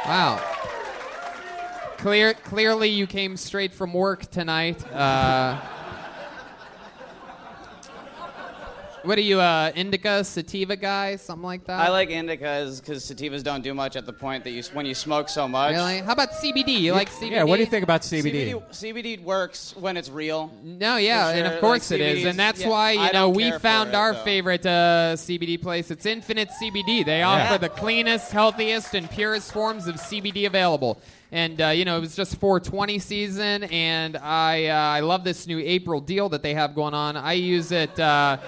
Wow. 0.07 0.41
Clear, 1.99 2.35
clearly, 2.35 2.89
you 2.89 3.07
came 3.09 3.37
straight 3.37 3.73
from 3.75 3.93
work 3.93 4.31
tonight. 4.31 4.85
Uh, 4.93 5.59
what 9.03 9.19
are 9.19 9.23
you, 9.23 9.41
uh, 9.41 9.73
indica, 9.75 10.23
sativa 10.25 10.77
guy, 10.77 11.17
something 11.17 11.45
like 11.45 11.65
that? 11.65 11.81
I 11.81 11.89
like 11.89 12.11
indicas 12.11 12.81
because 12.81 13.05
sativas 13.05 13.43
don't 13.43 13.63
do 13.63 13.75
much 13.75 13.97
at 13.97 14.07
the 14.07 14.13
point 14.13 14.45
that 14.45 14.51
you 14.51 14.63
when 14.73 14.87
you 14.87 14.95
smoke 14.95 15.29
so 15.29 15.49
much. 15.49 15.73
Really? 15.73 15.99
How 15.99 16.13
about 16.13 16.31
CBD? 16.33 16.81
You 16.81 16.93
like 16.93 17.11
CBD? 17.11 17.31
Yeah, 17.33 17.45
what 17.45 17.57
do 17.57 17.63
you 17.63 17.69
think 17.69 17.85
about 17.85 18.03
CBD? 18.03 18.53
CBD, 18.53 18.71
CBD 18.71 19.23
works 19.23 19.75
when 19.77 19.97
it's 19.97 20.11
real. 20.11 20.51
No, 20.63 20.97
yeah, 20.97 21.31
For 21.33 21.39
and 21.39 21.47
of 21.47 21.61
course 21.61 21.91
Like 21.91 22.01
it 22.01 22.19
is, 22.19 22.25
and 22.27 22.39
that's 22.39 22.61
yeah, 22.61 22.69
why 22.69 22.93
you 22.93 23.01
I 23.01 23.13
know 23.13 23.29
we 23.29 23.51
found 23.59 23.91
it, 23.91 23.95
our 23.95 24.13
though. 24.13 24.25
favorite 24.25 24.67
uh, 24.67 25.15
CBD 25.17 25.61
place. 25.61 25.91
It's 25.91 26.07
Infinite 26.07 26.51
CBD. 26.61 27.05
They 27.05 27.23
offer 27.23 27.59
the 27.59 27.69
cleanest, 27.69 28.33
healthiest, 28.33 28.95
and 28.95 29.11
purest 29.11 29.53
forms 29.53 29.87
of 29.87 29.97
CBD 29.97 30.47
available. 30.47 31.01
And 31.33 31.61
uh, 31.61 31.69
you 31.69 31.85
know, 31.85 31.97
it 31.97 32.01
was 32.01 32.17
just 32.17 32.37
420 32.37 32.99
season, 32.99 33.65
and 33.65 34.17
I 34.17 34.67
uh, 34.67 34.75
I 34.75 35.01
love 35.01 35.23
this 35.23 35.47
new 35.47 35.59
April 35.61 36.01
deal 36.01 36.29
that 36.31 36.43
they 36.43 36.55
have 36.55 36.75
going 36.75 36.95
on. 36.95 37.17
I 37.17 37.35
use 37.35 37.71
it. 37.73 37.99
Uh, 37.99 38.39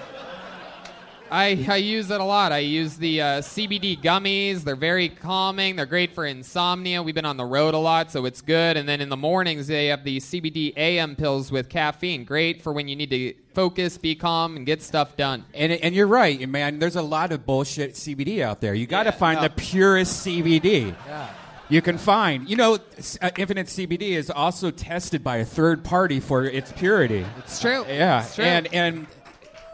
I, 1.33 1.65
I 1.67 1.77
use 1.77 2.11
it 2.11 2.21
a 2.21 2.23
lot. 2.23 2.51
I 2.51 2.59
use 2.59 2.95
the 2.97 3.19
uh, 3.19 3.25
CBD 3.41 3.99
gummies. 3.99 4.63
They're 4.63 4.75
very 4.75 5.09
calming. 5.09 5.75
They're 5.75 5.87
great 5.87 6.13
for 6.13 6.27
insomnia. 6.27 7.01
We've 7.01 7.15
been 7.15 7.25
on 7.25 7.37
the 7.37 7.45
road 7.45 7.73
a 7.73 7.79
lot, 7.79 8.11
so 8.11 8.25
it's 8.25 8.41
good. 8.41 8.77
And 8.77 8.87
then 8.87 9.01
in 9.01 9.09
the 9.09 9.17
mornings, 9.17 9.65
they 9.65 9.87
have 9.87 10.03
the 10.03 10.17
CBD 10.19 10.77
AM 10.77 11.15
pills 11.15 11.51
with 11.51 11.69
caffeine. 11.69 12.23
Great 12.23 12.61
for 12.61 12.71
when 12.71 12.87
you 12.87 12.95
need 12.95 13.09
to 13.09 13.33
focus, 13.55 13.97
be 13.97 14.13
calm, 14.13 14.55
and 14.57 14.63
get 14.63 14.83
stuff 14.83 15.17
done. 15.17 15.43
And, 15.55 15.71
and 15.71 15.95
you're 15.95 16.05
right, 16.05 16.47
man. 16.47 16.77
There's 16.77 16.97
a 16.97 17.01
lot 17.01 17.31
of 17.31 17.47
bullshit 17.47 17.95
CBD 17.95 18.41
out 18.41 18.61
there. 18.61 18.75
You 18.75 18.85
got 18.85 19.03
to 19.03 19.09
Yeah, 19.09 19.15
find 19.15 19.37
no. 19.37 19.47
the 19.47 19.49
purest 19.55 20.23
CBD. 20.27 20.95
Yeah. 21.07 21.29
You 21.67 21.81
can 21.81 21.97
find. 21.97 22.47
You 22.47 22.57
know, 22.57 22.75
uh, 23.23 23.31
Infinite 23.39 23.65
CBD 23.67 24.11
is 24.11 24.29
also 24.29 24.69
tested 24.69 25.23
by 25.23 25.37
a 25.37 25.45
third 25.45 25.83
party 25.83 26.19
for 26.19 26.43
its 26.45 26.71
purity. 26.73 27.25
It's 27.39 27.59
true. 27.59 27.85
Yeah, 27.87 28.21
It's 28.21 28.35
true. 28.35 28.45
and 28.45 28.67
and 28.71 29.07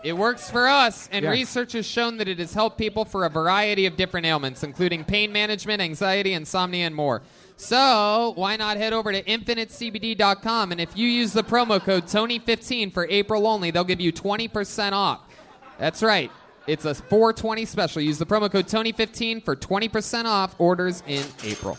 It 0.04 0.14
works 0.14 0.50
for 0.50 0.68
us, 0.68 1.10
and 1.12 1.24
Yeah. 1.24 1.32
research 1.32 1.74
has 1.74 1.86
shown 1.86 2.18
that 2.18 2.28
it 2.28 2.40
has 2.40 2.54
helped 2.54 2.78
people 2.78 3.04
for 3.06 3.26
a 3.26 3.30
variety 3.30 3.86
of 3.86 3.98
different 3.98 4.26
ailments, 4.26 4.64
including 4.64 5.04
pain 5.04 5.32
management, 5.34 5.82
anxiety, 5.82 6.34
insomnia, 6.34 6.86
and 6.88 6.96
more. 6.96 7.22
So 7.58 8.32
why 8.36 8.56
not 8.56 8.78
head 8.78 8.94
over 8.94 9.12
to 9.12 9.22
infinitecbd.com 9.22 10.72
and 10.72 10.80
if 10.80 10.96
you 10.96 11.08
use 11.08 11.34
the 11.34 11.44
promo 11.44 11.84
code 11.84 12.06
Tony15 12.06 12.94
for 12.94 13.06
April 13.10 13.46
only, 13.48 13.72
they'll 13.72 13.84
give 13.84 14.00
you 14.00 14.14
20% 14.14 14.94
off. 14.94 15.20
That's 15.78 16.02
right. 16.02 16.32
It's 16.68 16.86
a 16.86 16.94
420 16.96 17.66
special. 17.66 18.02
Use 18.02 18.18
the 18.18 18.26
promo 18.26 18.50
code 18.50 18.68
Tony15 18.68 19.44
for 19.44 19.56
20% 19.56 20.26
off 20.28 20.56
orders 20.60 21.04
in 21.08 21.24
April. 21.44 21.78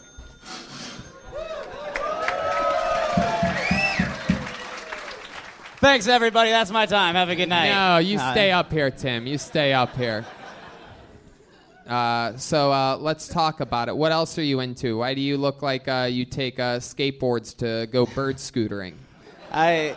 Thanks, 5.80 6.06
everybody. 6.08 6.50
That's 6.50 6.70
my 6.70 6.84
time. 6.84 7.14
Have 7.14 7.30
a 7.30 7.34
good 7.34 7.48
night. 7.48 7.70
No, 7.70 7.96
you 7.96 8.18
stay 8.18 8.52
up 8.52 8.70
here, 8.70 8.90
Tim. 8.90 9.26
You 9.26 9.38
stay 9.38 9.72
up 9.72 9.96
here. 9.96 10.26
Uh, 11.86 12.36
so 12.36 12.70
uh, 12.70 12.98
let's 12.98 13.28
talk 13.28 13.60
about 13.60 13.88
it. 13.88 13.96
What 13.96 14.12
else 14.12 14.36
are 14.36 14.42
you 14.42 14.60
into? 14.60 14.98
Why 14.98 15.14
do 15.14 15.22
you 15.22 15.38
look 15.38 15.62
like 15.62 15.88
uh, 15.88 16.06
you 16.10 16.26
take 16.26 16.60
uh, 16.60 16.80
skateboards 16.80 17.56
to 17.56 17.90
go 17.90 18.04
bird 18.04 18.36
scootering? 18.36 18.92
I. 19.50 19.96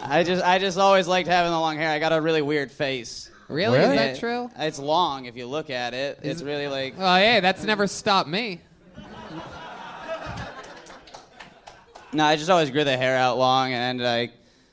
I 0.00 0.22
just, 0.22 0.44
I 0.44 0.60
just 0.60 0.78
always 0.78 1.08
liked 1.08 1.28
having 1.28 1.50
the 1.50 1.58
long 1.58 1.76
hair. 1.76 1.90
I 1.90 1.98
got 1.98 2.12
a 2.12 2.20
really 2.20 2.42
weird 2.42 2.70
face. 2.70 3.30
Really? 3.48 3.80
Is 3.80 3.88
that 3.88 4.18
true? 4.20 4.48
It's 4.56 4.78
long 4.78 5.24
if 5.24 5.36
you 5.36 5.46
look 5.46 5.70
at 5.70 5.92
it. 5.92 6.20
Is 6.22 6.34
it's 6.34 6.42
really 6.42 6.68
like. 6.68 6.96
Well, 6.96 7.16
hey, 7.16 7.40
that's 7.40 7.64
never 7.64 7.88
stopped 7.88 8.28
me. 8.28 8.60
No, 12.12 12.24
I 12.24 12.36
just 12.36 12.50
always 12.50 12.70
grew 12.70 12.84
the 12.84 12.96
hair 12.96 13.16
out 13.16 13.38
long, 13.38 13.72
and 13.72 14.00
like. 14.00 14.32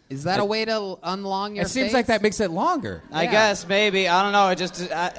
Is 0.09 0.23
that 0.23 0.39
a 0.39 0.45
way 0.45 0.65
to 0.65 0.71
l- 0.71 0.99
unlong 1.03 1.55
your 1.55 1.65
It 1.65 1.69
seems 1.69 1.87
face? 1.87 1.93
like 1.93 2.05
that 2.07 2.23
makes 2.23 2.39
it 2.39 2.49
longer. 2.49 3.03
I 3.11 3.23
Yeah. 3.25 3.31
guess 3.31 3.67
maybe 3.67 4.07
I 4.07 4.23
don't 4.23 4.31
know. 4.31 4.49
It 4.49 4.55
just 4.57 4.91
I, 4.91 5.11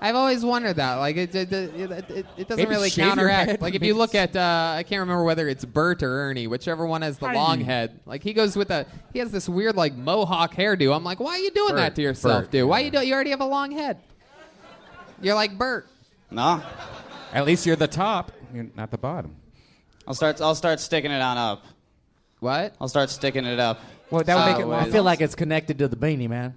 I've 0.00 0.14
always 0.14 0.44
wondered 0.44 0.76
that. 0.76 0.94
Like, 0.94 1.16
it, 1.16 1.34
it, 1.34 1.52
it, 1.52 1.90
it, 1.90 2.26
it 2.38 2.48
doesn't 2.48 2.56
Maybe 2.64 2.70
really 2.70 2.88
shave 2.88 3.04
your 3.04 3.08
counteract. 3.28 3.60
Like, 3.60 3.74
if 3.74 3.82
you 3.88 3.92
look 3.94 4.14
at, 4.14 4.34
uh, 4.34 4.74
I 4.76 4.82
can't 4.84 5.00
remember 5.00 5.24
whether 5.24 5.46
it's 5.46 5.62
Bert 5.64 6.02
or 6.02 6.08
Ernie, 6.22 6.46
whichever 6.46 6.86
one 6.86 7.02
has 7.02 7.18
the 7.18 7.28
How 7.28 7.34
long 7.34 7.60
head. 7.60 8.00
Like, 8.06 8.22
he 8.22 8.32
goes 8.32 8.56
with 8.56 8.70
a, 8.70 8.86
he 9.12 9.18
has 9.18 9.30
this 9.30 9.46
weird, 9.46 9.76
like, 9.76 9.94
mohawk 9.94 10.54
hairdo. 10.54 10.96
I'm 10.96 11.04
like, 11.04 11.20
why 11.20 11.32
are 11.32 11.38
you 11.38 11.50
doing 11.50 11.74
that 11.74 11.96
to 11.96 12.02
yourself, 12.02 12.44
Bert, 12.44 12.50
dude? 12.52 12.66
Why 12.68 12.80
you 12.80 12.90
do? 12.90 13.04
You 13.04 13.12
already 13.12 13.28
have 13.30 13.42
a 13.42 13.44
long 13.46 13.72
head. 13.72 13.98
You're 15.20 15.34
like 15.34 15.58
Bert. 15.58 15.86
no. 16.30 16.62
At 17.34 17.44
least 17.44 17.66
you're 17.66 17.76
the 17.76 17.86
top, 17.86 18.32
you're 18.54 18.68
not 18.76 18.90
the 18.90 18.98
bottom. 18.98 19.36
I'll 20.06 20.14
start. 20.14 20.40
I'll 20.40 20.54
start 20.54 20.80
sticking 20.80 21.10
it 21.10 21.20
on 21.22 21.36
up. 21.38 21.64
What? 22.40 22.74
I'll 22.80 22.88
start 22.88 23.10
sticking 23.10 23.44
it 23.44 23.60
up. 23.60 23.80
Well, 24.10 24.24
that 24.24 24.34
would 24.34 24.52
make 24.58 24.66
it. 24.66 24.88
I 24.88 24.90
feel 24.90 25.02
like 25.04 25.20
it's 25.20 25.34
connected 25.34 25.78
to 25.78 25.88
the 25.88 25.96
beanie, 25.96 26.28
man. 26.28 26.54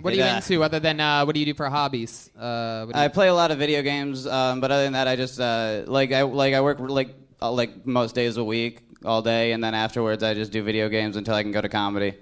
What 0.00 0.12
are 0.12 0.16
you 0.16 0.22
Yeah. 0.22 0.36
into 0.36 0.62
other 0.62 0.80
than, 0.80 0.98
uh, 1.00 1.24
what 1.24 1.34
do 1.34 1.40
you 1.40 1.46
do 1.46 1.52
for 1.54 1.68
hobbies? 1.68 2.30
Uh, 2.38 2.84
what 2.84 2.94
do 2.94 3.00
I 3.00 3.08
play 3.08 3.28
a 3.28 3.34
lot 3.34 3.50
of 3.50 3.58
video 3.58 3.82
games, 3.82 4.26
um, 4.26 4.60
but 4.60 4.70
other 4.70 4.84
than 4.84 4.94
that, 4.94 5.08
I 5.08 5.16
just 5.16 5.38
uh, 5.40 5.82
like 5.86 6.12
I 6.12 6.22
like 6.22 6.54
I 6.54 6.60
work 6.60 6.78
like 6.80 7.14
uh, 7.42 7.50
like 7.50 7.86
most 7.86 8.14
days 8.14 8.36
a 8.36 8.44
week, 8.44 8.80
all 9.04 9.20
day, 9.20 9.52
and 9.52 9.62
then 9.62 9.74
afterwards 9.74 10.22
I 10.22 10.32
just 10.34 10.52
do 10.52 10.62
video 10.62 10.88
games 10.88 11.16
until 11.16 11.34
I 11.34 11.42
can 11.42 11.52
go 11.52 11.60
to 11.60 11.68
comedy. 11.68 12.14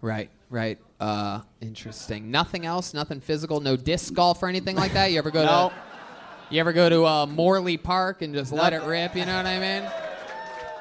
Right, 0.00 0.30
right. 0.48 0.78
Uh, 1.00 1.40
interesting. 1.60 2.30
Nothing 2.30 2.64
else? 2.66 2.94
Nothing 2.94 3.20
physical? 3.20 3.60
No 3.60 3.76
disc 3.76 4.14
golf 4.14 4.42
or 4.42 4.48
anything 4.48 4.76
like 4.76 4.92
that? 4.94 5.10
You 5.12 5.18
ever 5.18 5.30
go 5.30 5.44
No. 5.44 5.68
to 5.70 5.74
You 6.50 6.60
ever 6.60 6.72
go 6.72 6.88
to 6.88 7.04
uh, 7.04 7.26
Morley 7.26 7.76
Park 7.76 8.22
and 8.22 8.34
just 8.34 8.52
let 8.52 8.72
it 8.72 8.82
rip, 8.84 9.14
you 9.14 9.26
know 9.26 9.36
what 9.36 9.46
I 9.46 9.58
mean? 9.58 9.90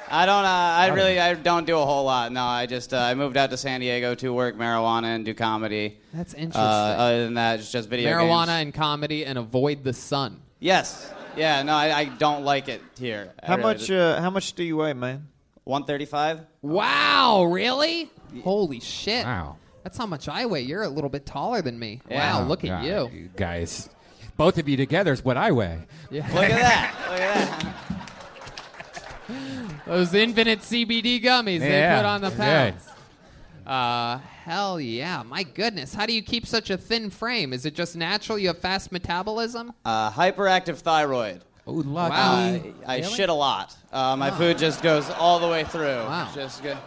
I 0.10 0.26
don't. 0.26 0.46
Uh, 0.46 0.48
I 0.48 0.88
really. 0.94 1.20
I 1.20 1.34
don't 1.34 1.66
do 1.68 1.78
a 1.78 1.86
whole 1.86 2.06
lot. 2.06 2.32
No, 2.32 2.42
I 2.46 2.66
just. 2.66 2.94
Uh, 2.94 2.98
I 2.98 3.14
moved 3.16 3.36
out 3.36 3.50
to 3.50 3.58
San 3.58 3.82
Diego 3.82 4.16
to 4.16 4.34
work 4.34 4.56
marijuana 4.56 5.08
and 5.16 5.26
do 5.26 5.34
comedy. 5.34 6.00
That's 6.14 6.34
Uh, 6.34 6.38
interesting. 6.38 6.62
other 6.64 7.24
than 7.26 7.34
that, 7.34 7.60
it's 7.60 7.70
just 7.70 7.90
video 7.90 8.12
Marijuana 8.12 8.46
games. 8.46 8.50
and 8.62 8.74
comedy 8.74 9.26
and 9.26 9.38
avoid 9.38 9.84
the 9.84 9.92
sun. 9.92 10.40
Yes. 10.60 11.12
Yeah. 11.36 11.62
No, 11.64 11.74
I, 11.74 11.94
I 11.94 12.06
don't 12.06 12.46
like 12.46 12.70
it 12.70 12.82
here. 12.98 13.34
I 13.44 13.48
How 13.48 13.56
really 13.58 13.64
much? 13.74 13.78
just- 13.80 13.92
Uh, 13.92 14.22
how 14.22 14.30
much 14.30 14.54
do 14.54 14.64
you 14.64 14.78
weigh, 14.78 14.94
man? 14.94 15.28
135. 15.66 16.40
Wow, 16.62 17.44
really? 17.44 18.10
Holy 18.46 18.80
shit. 18.80 19.26
Wow. 19.26 19.58
That's 19.84 19.98
how 19.98 20.06
much 20.06 20.30
I 20.30 20.46
weigh. 20.46 20.62
You're 20.62 20.84
a 20.84 20.90
little 20.90 21.10
bit 21.10 21.26
taller 21.26 21.62
than 21.62 21.78
me. 21.78 22.02
Yeah. 22.10 22.40
Wow, 22.40 22.48
look 22.48 22.64
at 22.64 22.68
God, 22.82 22.86
you. 23.14 23.30
guys. 23.36 23.90
Both 24.38 24.58
of 24.60 24.70
you 24.70 24.78
together 24.78 25.12
is 25.12 25.26
what 25.26 25.36
I 25.38 25.52
weigh. 25.52 25.80
Yeah. 26.12 26.28
Look 26.34 26.44
at 26.46 26.50
that. 26.52 26.96
Look 27.10 27.20
at 27.20 27.50
that. 29.28 29.86
Those 29.88 30.14
infinite 30.14 30.60
CBD 30.60 31.22
gummies 31.24 31.60
they 31.60 31.94
put 31.96 32.06
on 32.06 32.22
the 32.22 32.30
good. 32.30 32.38
pounds. 32.38 32.90
Uh, 33.66 34.20
hell 34.44 34.80
yeah. 34.80 35.24
My 35.24 35.44
goodness. 35.44 35.94
How 35.94 36.06
do 36.06 36.14
you 36.14 36.22
keep 36.22 36.46
such 36.46 36.70
a 36.70 36.78
thin 36.78 37.10
frame? 37.10 37.52
Is 37.52 37.66
it 37.66 37.74
just 37.76 37.96
natural? 37.98 38.38
You 38.38 38.48
have 38.50 38.60
fast 38.60 38.92
metabolism? 38.92 39.74
Uh, 39.84 40.12
hyperactive 40.12 40.78
thyroid. 40.78 41.42
Oh, 41.66 41.72
lucky. 41.74 42.12
Wow. 42.12 42.36
I, 42.36 42.74
I 42.86 42.98
Really? 43.00 43.14
shit 43.14 43.30
a 43.30 43.34
lot. 43.34 43.76
Uh, 43.92 44.16
my 44.16 44.32
food 44.32 44.58
just 44.58 44.82
goes 44.82 45.10
all 45.10 45.40
the 45.40 45.48
way 45.50 45.66
through. 45.66 45.88
Wow. 45.88 46.32
Just 46.34 46.64
go. 46.64 46.78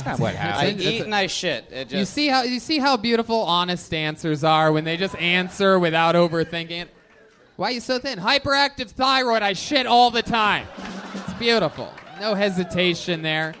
That's 0.00 0.06
not 0.06 0.20
what 0.20 0.34
I 0.34 0.38
happens. 0.38 0.82
eat 0.82 1.02
and 1.02 1.14
I 1.14 1.26
shit. 1.26 1.66
It 1.70 1.88
just. 1.88 1.94
You 1.98 2.04
see 2.04 2.28
how 2.28 2.42
you 2.42 2.58
see 2.60 2.78
how 2.78 2.96
beautiful 2.96 3.42
honest 3.42 3.92
answers 3.92 4.42
are 4.44 4.72
when 4.72 4.84
they 4.84 4.96
just 4.96 5.14
answer 5.16 5.78
without 5.78 6.14
overthinking 6.14 6.82
it. 6.82 6.88
Why 7.56 7.68
are 7.68 7.72
you 7.72 7.80
so 7.80 7.98
thin? 7.98 8.18
Hyperactive 8.18 8.90
thyroid. 8.90 9.42
I 9.42 9.52
shit 9.52 9.86
all 9.86 10.10
the 10.10 10.22
time. 10.22 10.66
It's 11.14 11.34
beautiful. 11.34 11.92
No 12.20 12.34
hesitation 12.34 13.22
there. 13.22 13.54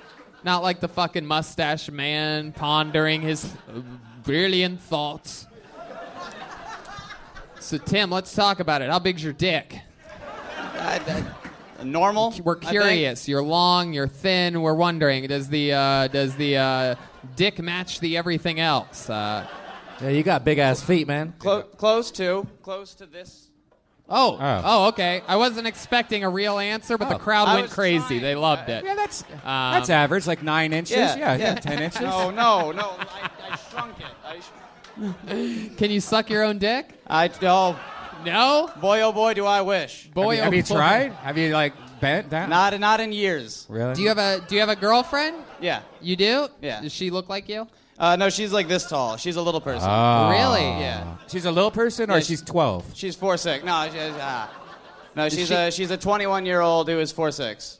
Not 0.44 0.62
like 0.62 0.80
the 0.80 0.88
fucking 0.88 1.24
mustache 1.26 1.90
man 1.90 2.52
pondering 2.52 3.20
his 3.22 3.44
uh, 3.44 3.80
brilliant 4.24 4.80
thoughts. 4.80 5.46
So 7.60 7.78
Tim, 7.78 8.10
let's 8.10 8.34
talk 8.34 8.58
about 8.60 8.82
it. 8.82 8.90
How 8.90 8.98
big's 8.98 9.22
your 9.22 9.32
dick? 9.32 9.78
I- 10.74 11.00
I- 11.06 11.24
normal. 11.84 12.34
We're 12.42 12.56
curious. 12.56 13.28
You're 13.28 13.42
long. 13.42 13.92
You're 13.92 14.08
thin. 14.08 14.60
We're 14.62 14.74
wondering. 14.74 15.26
Does 15.26 15.48
the 15.48 15.72
uh, 15.72 16.08
does 16.08 16.36
the 16.36 16.56
uh, 16.56 16.94
dick 17.36 17.58
match 17.58 18.00
the 18.00 18.16
everything 18.16 18.60
else? 18.60 19.08
Uh, 19.10 19.46
Yeah, 20.00 20.08
you 20.08 20.22
got 20.22 20.44
big 20.44 20.58
ass 20.58 20.82
feet, 20.82 21.06
man. 21.06 21.34
Clo- 21.38 21.62
close 21.62 22.10
to. 22.12 22.46
Close 22.62 22.94
to 22.96 23.06
this. 23.06 23.48
Oh, 24.08 24.36
Oh. 24.40 24.62
oh, 24.64 24.88
okay. 24.88 25.22
I 25.28 25.36
wasn't 25.36 25.66
expecting 25.66 26.24
a 26.24 26.28
real 26.28 26.58
answer, 26.58 26.98
but 26.98 27.08
the 27.08 27.14
Oh. 27.14 27.18
crowd 27.18 27.48
I 27.48 27.54
went 27.60 27.70
crazy. 27.70 28.04
trying. 28.06 28.20
They 28.20 28.34
loved 28.34 28.68
it. 28.68 28.84
Yeah, 28.84 28.94
that's 28.94 29.22
Um, 29.22 29.72
that's 29.74 29.90
average, 29.90 30.26
like 30.26 30.42
nine 30.42 30.72
inches. 30.72 30.96
Yeah, 30.96 31.16
Yeah, 31.16 31.36
yeah. 31.36 31.54
ten 31.54 31.82
inches. 31.82 32.00
No, 32.02 32.30
no, 32.42 32.72
no. 32.72 32.96
I, 32.98 33.30
I 33.52 33.56
shrunk 33.70 33.94
it. 34.00 34.06
I, 34.26 34.40
sh- 34.40 35.76
Can 35.78 35.90
you 35.90 36.00
suck 36.00 36.28
your 36.28 36.42
own 36.42 36.58
dick? 36.58 36.90
I 37.08 37.30
oh, 37.42 37.78
No. 38.24 38.70
boy, 38.80 39.00
oh 39.02 39.12
boy, 39.12 39.34
do 39.34 39.44
I 39.46 39.62
wish. 39.62 40.08
Boy, 40.08 40.36
have 40.36 40.36
you, 40.36 40.42
have 40.44 40.52
oh 40.52 40.56
you 40.56 40.62
boy. 40.62 40.74
tried? 40.74 41.12
Have 41.14 41.38
you 41.38 41.52
like 41.52 41.72
bent 42.00 42.30
down? 42.30 42.48
Not, 42.50 42.78
not 42.80 43.00
in 43.00 43.12
years. 43.12 43.66
really. 43.68 43.94
Do 43.94 44.02
you 44.02 44.08
have 44.08 44.18
a 44.18 44.40
Do 44.46 44.54
you 44.54 44.60
have 44.60 44.68
a 44.70 44.76
girlfriend? 44.76 45.36
Yeah. 45.60 45.82
You 46.00 46.16
do? 46.16 46.48
Yeah. 46.60 46.80
Does 46.80 46.92
she 46.92 47.10
look 47.10 47.28
like 47.28 47.48
you? 47.48 47.66
Uh, 47.98 48.16
no, 48.16 48.30
she's 48.30 48.52
like 48.52 48.66
this 48.68 48.86
tall. 48.88 49.16
She's 49.16 49.36
a 49.36 49.42
little 49.42 49.60
person. 49.60 49.88
Oh. 49.88 50.30
Really? 50.30 50.62
Yeah. 50.62 51.16
She's 51.28 51.44
a 51.44 51.52
little 51.52 51.70
person, 51.70 52.10
or 52.10 52.14
Yeah, 52.14 52.20
she's 52.20 52.42
twelve. 52.42 52.84
She's 52.94 53.14
four 53.14 53.36
six. 53.36 53.64
No, 53.64 53.84
she's 53.86 53.94
uh, 53.96 54.48
no, 55.14 55.28
she's 55.28 55.48
she- 55.48 55.54
a 55.54 55.70
she's 55.70 55.90
a 55.90 55.96
21 55.96 56.46
year 56.46 56.60
old 56.60 56.88
who 56.88 56.98
is 56.98 57.12
four 57.12 57.30
six. 57.30 57.78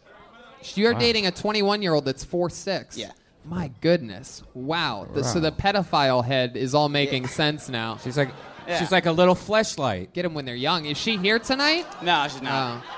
You're 0.74 0.92
Wow. 0.92 0.98
dating 1.00 1.26
a 1.26 1.32
21 1.32 1.82
year 1.82 1.92
old 1.94 2.04
that's 2.04 2.22
four 2.24 2.50
six. 2.50 2.96
Yeah. 2.96 3.10
My 3.44 3.72
goodness. 3.80 4.44
Wow. 4.54 5.08
The- 5.12 5.24
so 5.24 5.40
the 5.40 5.50
pedophile 5.50 6.24
head 6.24 6.56
is 6.56 6.74
all 6.74 6.88
making 6.88 7.26
sense 7.26 7.68
now. 7.68 7.96
She's 7.96 8.16
like, 8.16 8.28
Yeah. 8.66 8.78
she's 8.78 8.92
like 8.92 9.06
a 9.06 9.12
little 9.12 9.34
fleshlight. 9.34 10.12
Get 10.12 10.22
them 10.22 10.34
when 10.34 10.44
they're 10.44 10.54
young. 10.54 10.84
Is 10.86 10.96
she 10.98 11.16
here 11.16 11.38
tonight? 11.38 11.86
No, 12.02 12.26
she's 12.28 12.42
not. 12.42 12.82
Oh. 12.84 12.96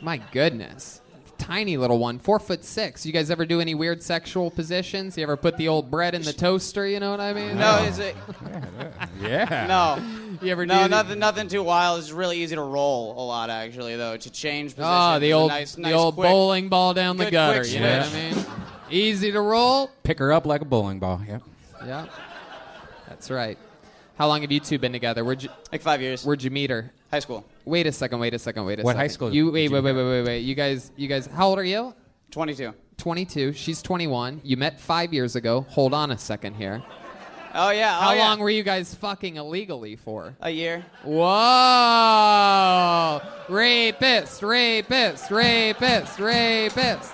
My 0.00 0.18
goodness. 0.18 1.00
Tiny 1.38 1.76
little 1.76 1.98
one, 1.98 2.18
four 2.18 2.38
foot 2.40 2.64
six. 2.64 3.06
You 3.06 3.12
guys 3.12 3.30
ever 3.30 3.46
do 3.46 3.60
any 3.60 3.74
weird 3.74 4.02
sexual 4.02 4.50
positions? 4.50 5.16
You 5.16 5.22
ever 5.22 5.36
put 5.36 5.56
the 5.56 5.68
old 5.68 5.88
bread 5.90 6.14
in 6.14 6.22
the 6.22 6.32
toaster? 6.32 6.86
You 6.86 6.98
know 7.00 7.10
what 7.12 7.20
I 7.20 7.32
mean? 7.32 7.56
no, 7.56 7.84
is 7.84 7.98
it? 8.00 8.16
Yeah. 9.20 9.66
No. 9.68 10.36
You 10.42 10.52
ever 10.52 10.66
No, 10.66 10.82
do? 10.84 10.88
nothing, 10.88 11.18
nothing 11.20 11.48
too 11.48 11.62
wild. 11.62 12.00
It's 12.00 12.10
really 12.12 12.38
easy 12.38 12.54
to 12.56 12.62
roll 12.62 13.12
a 13.18 13.24
lot, 13.24 13.50
actually, 13.50 13.96
though. 13.96 14.16
To 14.16 14.30
change 14.30 14.74
positions. 14.76 14.88
Oh, 15.00 15.18
the 15.20 15.32
old, 15.32 15.48
nice, 15.50 15.74
the 15.76 15.82
nice 15.82 15.94
old 15.94 16.14
quick- 16.16 16.28
bowling 16.28 16.68
ball 16.68 16.92
down 16.94 17.16
the 17.16 17.30
gutter. 17.30 17.64
You 17.66 17.80
know 17.80 17.98
what 17.98 18.08
I 18.08 18.12
mean? 18.34 18.46
Easy 18.90 19.30
to 19.32 19.40
roll. 19.40 19.90
Pick 20.02 20.18
her 20.18 20.32
up 20.32 20.44
like 20.46 20.60
a 20.60 20.64
bowling 20.64 20.98
ball. 20.98 21.20
Yep. 21.26 21.42
Yeah, 21.86 22.06
that's 23.08 23.30
right. 23.30 23.58
How 24.18 24.26
long 24.26 24.42
have 24.42 24.50
you 24.50 24.58
two 24.60 24.78
been 24.80 24.90
together? 24.92 25.24
Where'd 25.24 25.42
you, 25.44 25.48
Like 25.70 25.80
five 25.80 26.02
years. 26.02 26.24
where'd 26.24 26.42
you 26.42 26.50
meet 26.50 26.70
her? 26.70 26.92
High 27.10 27.20
school. 27.20 27.44
Wait 27.64 27.86
a 27.86 27.92
second. 27.92 28.18
Wait 28.18 28.34
a 28.34 28.38
second. 28.38 28.64
Wait 28.64 28.80
a 28.80 28.82
What 28.82 28.90
second. 28.92 29.00
high 29.00 29.06
school 29.06 29.32
You 29.32 29.44
did 29.46 29.52
wait. 29.54 29.62
you 29.64 29.70
Wait. 29.72 29.84
Wait. 29.84 29.92
Wait. 29.94 30.04
Wait. 30.04 30.22
Wait. 30.26 30.38
You 30.40 30.54
guys. 30.56 30.90
You 30.96 31.06
guys. 31.06 31.26
How 31.26 31.48
old 31.48 31.58
are 31.58 31.64
you? 31.64 31.94
22. 32.32 32.74
22. 32.96 33.52
She's 33.52 33.80
21. 33.80 34.40
You 34.42 34.56
met 34.56 34.80
five 34.80 35.14
years 35.14 35.36
ago. 35.36 35.64
Hold 35.70 35.94
on 35.94 36.10
a 36.10 36.18
second 36.18 36.54
here. 36.54 36.82
Oh 37.54 37.70
yeah. 37.70 37.96
Oh, 37.96 38.00
how 38.02 38.10
oh, 38.10 38.12
yeah. 38.12 38.28
long 38.28 38.40
were 38.40 38.50
you 38.50 38.62
guys 38.64 38.94
fucking 38.94 39.36
illegally 39.36 39.96
for? 39.96 40.34
A 40.40 40.50
year. 40.50 40.84
Whoa! 41.98 43.20
Rapist, 43.48 44.42
rapist, 44.42 45.30
rapist, 45.30 46.18
rapist. 46.20 47.12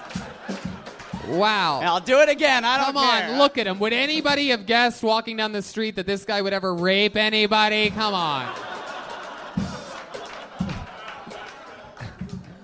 Wow. 1.28 1.80
I'll 1.80 2.00
do 2.00 2.20
it 2.20 2.28
again. 2.28 2.64
I 2.64 2.76
don't 2.76 2.94
Come 2.94 3.08
care. 3.08 3.30
on, 3.30 3.38
look 3.38 3.58
at 3.58 3.66
him. 3.66 3.78
Would 3.78 3.92
anybody 3.92 4.48
have 4.48 4.66
guessed 4.66 5.02
walking 5.02 5.36
down 5.36 5.52
the 5.52 5.62
street 5.62 5.96
that 5.96 6.06
this 6.06 6.24
guy 6.24 6.42
would 6.42 6.52
ever 6.52 6.74
rape 6.74 7.16
anybody? 7.16 7.90
Come 7.90 8.14
on. 8.14 8.54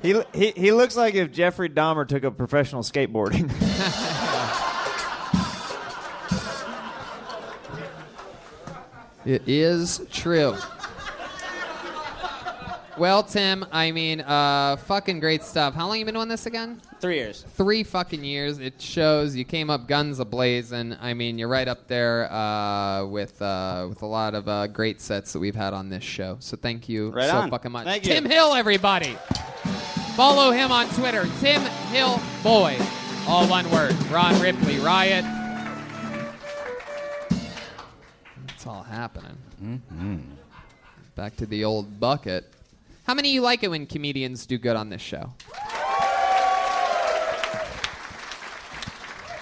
He, 0.03 0.19
he, 0.33 0.53
he 0.57 0.73
looks 0.73 0.97
like 0.97 1.15
if 1.15 1.31
Jeffrey 1.31 1.69
Dahmer 1.69 2.09
took 2.09 2.25
up 2.25 2.39
professional 2.39 2.83
skateboarding. 2.83 3.51
it 9.27 9.43
is 9.47 10.01
true. 10.11 10.57
Well, 13.01 13.23
Tim, 13.23 13.65
I 13.73 13.93
mean, 13.93 14.21
uh, 14.21 14.77
fucking 14.77 15.21
great 15.21 15.43
stuff. 15.43 15.73
How 15.73 15.87
long 15.89 15.99
you 15.99 16.05
been 16.05 16.13
doing 16.13 16.29
this 16.29 16.45
again? 16.45 16.83
Three 17.01 17.15
years. 17.15 17.47
Three 17.55 17.83
fucking 17.83 18.23
years. 18.23 18.59
It 18.59 18.79
shows 18.79 19.35
you 19.35 19.47
came 19.47 19.71
up 19.71 19.89
guns 19.89 20.19
ablazing. 20.19 20.99
I 21.01 21.15
mean, 21.15 21.39
you're 21.39 21.49
right 21.49 21.67
up 21.67 21.89
there 21.89 22.31
uh, 22.31 23.07
with 23.07 23.41
uh, 23.41 23.87
with 23.89 24.03
a 24.03 24.07
lot 24.07 24.35
of 24.35 24.47
uh, 24.49 24.67
great 24.67 25.01
sets 25.01 25.33
that 25.33 25.39
we've 25.39 25.55
had 25.55 25.73
on 25.73 25.89
this 25.89 26.05
show. 26.05 26.37
So 26.41 26.59
thank 26.59 26.91
you 26.91 27.09
Right 27.09 27.31
so 27.31 27.39
on. 27.39 27.51
fucking 27.51 27.73
much. 27.73 27.87
Thank 27.87 28.05
you. 28.05 28.13
Tim 28.13 28.27
Hill, 28.27 28.53
everybody. 28.55 29.17
Follow 30.15 30.51
him 30.51 30.71
on 30.71 30.87
Twitter, 30.91 31.27
Tim 31.41 31.63
Hill 31.93 32.21
Boy. 32.43 32.77
All 33.27 33.49
one 33.49 33.65
word. 33.71 33.95
Ron 34.11 34.39
Ripley, 34.43 34.79
Riot. 34.79 35.25
It's 38.51 38.67
all 38.67 38.83
happening. 38.83 39.39
Mm-hmm. 39.65 40.17
Back 41.15 41.37
to 41.37 41.47
the 41.47 41.65
old 41.65 41.99
bucket. 41.99 42.45
How 43.11 43.15
many 43.15 43.31
of 43.31 43.35
you 43.35 43.41
like 43.41 43.65
it 43.65 43.69
when 43.73 43.87
comedians 43.87 44.47
do 44.47 44.57
good 44.57 44.77
on 44.77 44.89
this 44.89 45.03
show? 45.03 45.33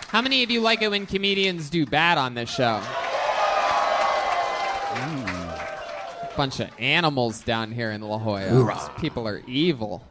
How 0.09 0.23
many 0.23 0.43
of 0.43 0.51
you 0.51 0.63
like 0.63 0.81
it 0.81 0.89
when 0.91 1.05
comedians 1.05 1.69
do 1.69 1.85
bad 1.85 2.17
on 2.17 2.33
this 2.33 2.49
show? 2.49 2.81
Bunch 6.35 6.61
of 6.61 6.71
animals 6.79 7.43
down 7.43 7.71
here 7.71 7.91
in 7.91 8.01
La 8.01 8.17
Jolla. 8.17 8.41
Hoorah. 8.49 8.75
These 8.75 9.03
people 9.03 9.29
are 9.29 9.43
evil. 9.47 10.03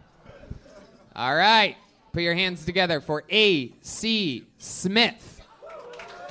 All 1.16 1.36
right. 1.36 1.78
Put 2.14 2.22
your 2.22 2.36
hands 2.36 2.64
together 2.64 3.02
for 3.02 3.24
A.C. 3.28 4.44
Smith. 4.60 5.42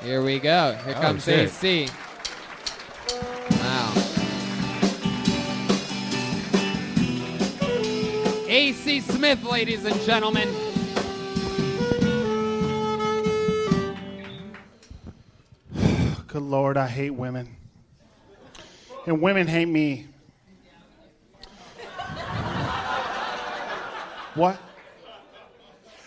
Here 0.01 0.23
we 0.23 0.39
go. 0.39 0.79
Here 0.85 0.95
Oh, 0.97 1.01
comes 1.01 1.25
shit. 1.25 1.49
A.C. 1.49 1.89
Smith, 9.01 9.43
ladies 9.45 9.85
and 9.85 10.01
gentlemen. 10.03 10.49
Good 16.27 16.43
Lord, 16.43 16.77
I 16.77 16.87
hate 16.87 17.11
women. 17.11 17.57
And 19.07 19.21
women 19.21 19.47
hate 19.47 19.67
me. 19.67 20.07
What? 24.35 24.61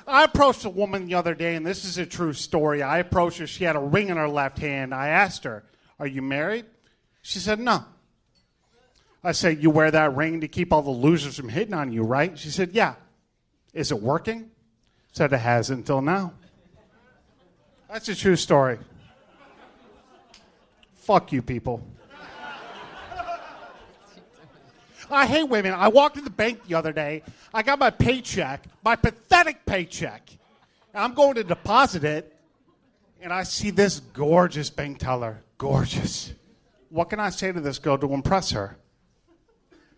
I 0.10 0.24
approached 0.24 0.66
a 0.66 0.70
woman 0.70 1.06
the 1.06 1.16
other 1.16 1.36
day, 1.36 1.56
and 1.56 1.66
this 1.66 1.86
is 1.86 1.98
a 1.99 2.06
true 2.06 2.34
story. 2.34 2.82
I 2.82 2.98
approached 2.98 3.38
her. 3.38 3.48
She 3.48 3.64
had 3.64 3.76
a 3.76 3.80
ring 3.80 4.10
in 4.10 4.18
her 4.18 4.28
left 4.28 4.57
hand. 4.57 4.94
I 4.94 5.10
asked 5.10 5.44
her, 5.44 5.64
Are 5.99 6.07
you 6.07 6.22
married? 6.24 6.66
She 7.22 7.40
said, 7.40 7.60
No. 7.60 7.86
I 9.23 9.33
said, 9.33 9.61
You 9.61 9.69
wear 9.69 9.91
that 9.91 10.15
ring 10.15 10.41
to 10.41 10.47
keep 10.47 10.71
all 10.71 10.81
the 10.81 10.89
losers 10.89 11.37
from 11.37 11.49
hitting 11.49 11.73
on 11.73 11.91
you, 11.91 12.03
right? 12.03 12.37
She 12.37 12.49
said, 12.49 12.71
Yeah. 12.71 12.95
Is 13.73 13.91
it 13.91 14.01
working? 14.01 14.49
Said 15.11 15.33
it 15.33 15.37
hasn't 15.37 15.79
until 15.79 16.01
now. 16.01 16.33
That's 17.89 18.07
a 18.09 18.15
true 18.15 18.35
story. 18.35 18.79
Fuck 20.95 21.31
you 21.31 21.41
people. 21.41 21.83
I 25.11 25.25
hate 25.25 25.49
women. 25.49 25.73
I 25.73 25.87
walked 25.87 26.17
in 26.17 26.23
the 26.23 26.29
bank 26.29 26.67
the 26.67 26.75
other 26.75 26.93
day. 26.93 27.23
I 27.51 27.63
got 27.63 27.79
my 27.79 27.89
paycheck, 27.89 28.63
my 28.83 28.95
pathetic 28.95 29.65
paycheck. 29.65 30.29
I'm 30.93 31.13
going 31.13 31.35
to 31.35 31.43
deposit 31.43 32.03
it, 32.03 32.35
and 33.21 33.33
I 33.33 33.43
see 33.43 33.71
this 33.71 33.99
gorgeous 33.99 34.69
bank 34.69 34.99
teller. 34.99 35.41
Gorgeous. 35.57 36.33
What 36.89 37.09
can 37.09 37.19
I 37.19 37.31
say 37.31 37.51
to 37.51 37.59
this 37.59 37.79
girl 37.79 37.97
to 37.97 38.13
impress 38.13 38.51
her? 38.51 38.77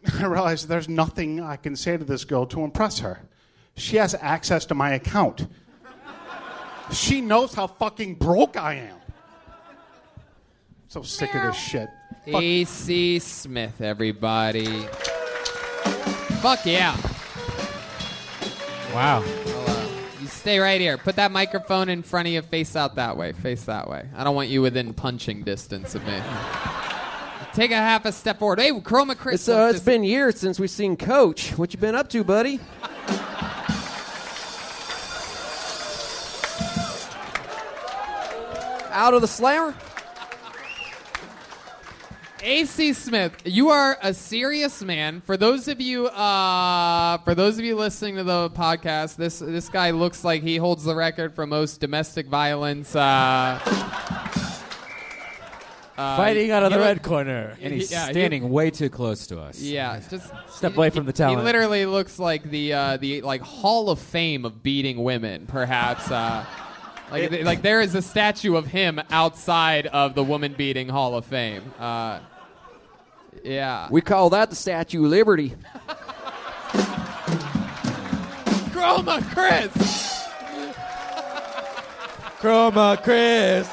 I 0.20 0.26
realize 0.26 0.68
there's 0.68 0.90
nothing 0.90 1.42
I 1.42 1.56
can 1.56 1.76
say 1.76 1.98
to 1.98 2.04
this 2.04 2.26
girl 2.26 2.46
to 2.48 2.64
impress 2.64 3.00
her. 3.00 3.22
She 3.76 3.98
has 3.98 4.16
access 4.16 4.66
to 4.68 4.76
my 4.76 4.92
account. 4.94 5.48
She 6.92 7.22
knows 7.22 7.54
how 7.54 7.68
fucking 7.68 8.16
broke 8.16 8.58
I 8.58 8.74
am. 8.76 8.98
So 10.88 11.04
sick 11.04 11.34
of 11.34 11.44
this 11.44 11.56
shit. 11.56 11.88
Fuck- 12.30 12.42
A.C. 12.42 13.20
Smith, 13.20 13.80
everybody. 13.82 14.84
Fuck 16.42 16.66
yeah. 16.66 16.98
Wow. 18.94 19.24
You 20.20 20.28
stay 20.28 20.60
right 20.60 20.82
here. 20.82 20.98
Put 20.98 21.16
that 21.16 21.32
microphone 21.32 21.88
in 21.88 22.04
front 22.04 22.28
of 22.28 22.34
you. 22.34 22.42
Face 22.42 22.76
out 22.76 22.96
that 22.96 23.16
way. 23.16 23.32
Face 23.32 23.64
that 23.66 23.90
way. 23.90 24.06
I 24.16 24.24
don't 24.26 24.36
want 24.36 24.50
you 24.50 24.62
within 24.62 24.94
punching 24.94 25.44
distance 25.44 25.96
of 25.96 26.06
me. 26.06 26.20
Take 27.54 27.72
a 27.72 27.76
half 27.76 28.06
a 28.06 28.14
step 28.14 28.40
forward. 28.40 28.60
Hey, 28.60 28.72
Chroma 28.72 29.18
Chris. 29.18 29.42
It's, 29.42 29.50
uh, 29.50 29.72
it's 29.76 29.84
been 29.84 30.06
years 30.06 30.40
since 30.40 30.58
we've 30.58 30.70
seen 30.70 30.96
Coach. 30.96 31.58
What 31.58 31.74
you 31.74 31.80
been 31.80 31.96
up 31.96 32.10
to, 32.10 32.24
buddy? 32.24 32.62
Out 38.94 39.14
of 39.14 39.22
the 39.22 39.28
slammer? 39.28 39.76
AC 42.44 42.94
Smith, 42.94 43.34
you 43.46 43.70
are 43.70 44.00
a 44.02 44.14
serious 44.14 44.82
man. 44.82 45.22
For 45.22 45.38
those 45.38 45.68
of 45.68 45.80
you, 45.80 46.08
uh, 46.08 47.18
for 47.20 47.36
those 47.36 47.60
of 47.60 47.66
you 47.66 47.76
listening 47.76 48.16
to 48.16 48.24
the 48.24 48.50
podcast, 48.50 49.16
this 49.16 49.40
this 49.40 49.70
guy 49.70 49.92
looks 49.92 50.24
like 50.24 50.42
he 50.42 50.58
holds 50.58 50.84
the 50.84 50.96
record 50.96 51.36
for 51.36 51.46
most 51.46 51.80
domestic 51.80 52.28
violence. 52.28 52.96
Uh, 52.96 53.60
uh, 56.02 56.18
Fighting 56.18 56.52
out 56.52 56.64
of 56.64 56.72
he 56.72 56.78
the 56.78 56.80
look- 56.80 56.88
red 56.88 57.04
corner. 57.04 57.58
And 57.62 57.74
he's 57.74 57.92
yeah, 57.92 58.08
he- 58.08 58.14
standing 58.14 58.50
way 58.50 58.72
too 58.72 58.90
close 58.90 59.28
to 59.28 59.40
us. 59.40 59.60
Yeah, 59.60 60.00
just 60.10 60.32
Step 60.50 60.76
away 60.76 60.90
from 60.90 61.06
the 61.06 61.14
tower. 61.14 61.38
He 61.38 61.44
literally 61.44 61.86
looks 61.86 62.20
like 62.20 62.44
the 62.44 62.74
uh, 62.74 62.98
the 62.98 63.22
like 63.22 63.42
Hall 63.42 63.90
of 63.90 64.00
Fame 64.00 64.46
of 64.46 64.62
beating 64.64 65.04
women, 65.04 65.46
perhaps. 65.48 66.10
Uh, 66.12 66.46
like 67.12 67.32
It- 67.32 67.46
like 67.46 67.62
there 67.62 67.82
is 67.82 67.96
a 67.96 68.02
statue 68.02 68.56
of 68.56 68.66
him 68.68 69.02
outside 69.10 69.88
of 69.88 70.16
the 70.16 70.24
woman 70.24 70.54
beating 70.58 70.90
Hall 70.90 71.16
of 71.16 71.26
Fame. 71.26 71.64
Uh, 71.80 72.20
yeah. 73.44 73.88
We 73.90 74.02
call 74.02 74.30
that 74.32 74.50
the 74.50 74.56
Statue 74.56 75.04
of 75.06 75.10
Liberty. 75.12 75.54
Chroma 78.72 79.22
Chris. 79.34 79.72
Chroma 82.40 83.02
Chris. 83.04 83.68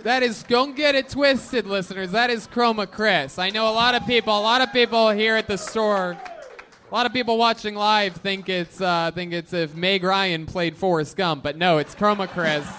That 0.00 0.22
is, 0.22 0.42
don't 0.44 0.76
get 0.76 0.94
it 0.94 1.08
twisted, 1.08 1.66
listeners. 1.66 2.12
That 2.12 2.30
is 2.30 2.46
Chroma 2.46 2.90
Chris. 2.90 3.38
I 3.38 3.50
know 3.50 3.70
a 3.70 3.72
lot 3.72 3.94
of 3.94 4.06
people, 4.06 4.38
a 4.38 4.40
lot 4.40 4.60
of 4.60 4.72
people 4.72 5.10
here 5.10 5.36
at 5.36 5.46
the 5.46 5.56
store, 5.56 6.16
a 6.90 6.94
lot 6.94 7.06
of 7.06 7.12
people 7.12 7.38
watching 7.38 7.74
live 7.74 8.14
think 8.16 8.48
it's, 8.48 8.80
uh, 8.80 9.10
think 9.14 9.32
it's 9.32 9.52
if 9.52 9.74
Meg 9.74 10.04
Ryan 10.04 10.46
played 10.46 10.76
Forrest 10.76 11.16
Gump, 11.16 11.42
but 11.42 11.56
no, 11.56 11.78
it's 11.78 11.94
Chroma 11.94 12.28
Chris. 12.28 12.66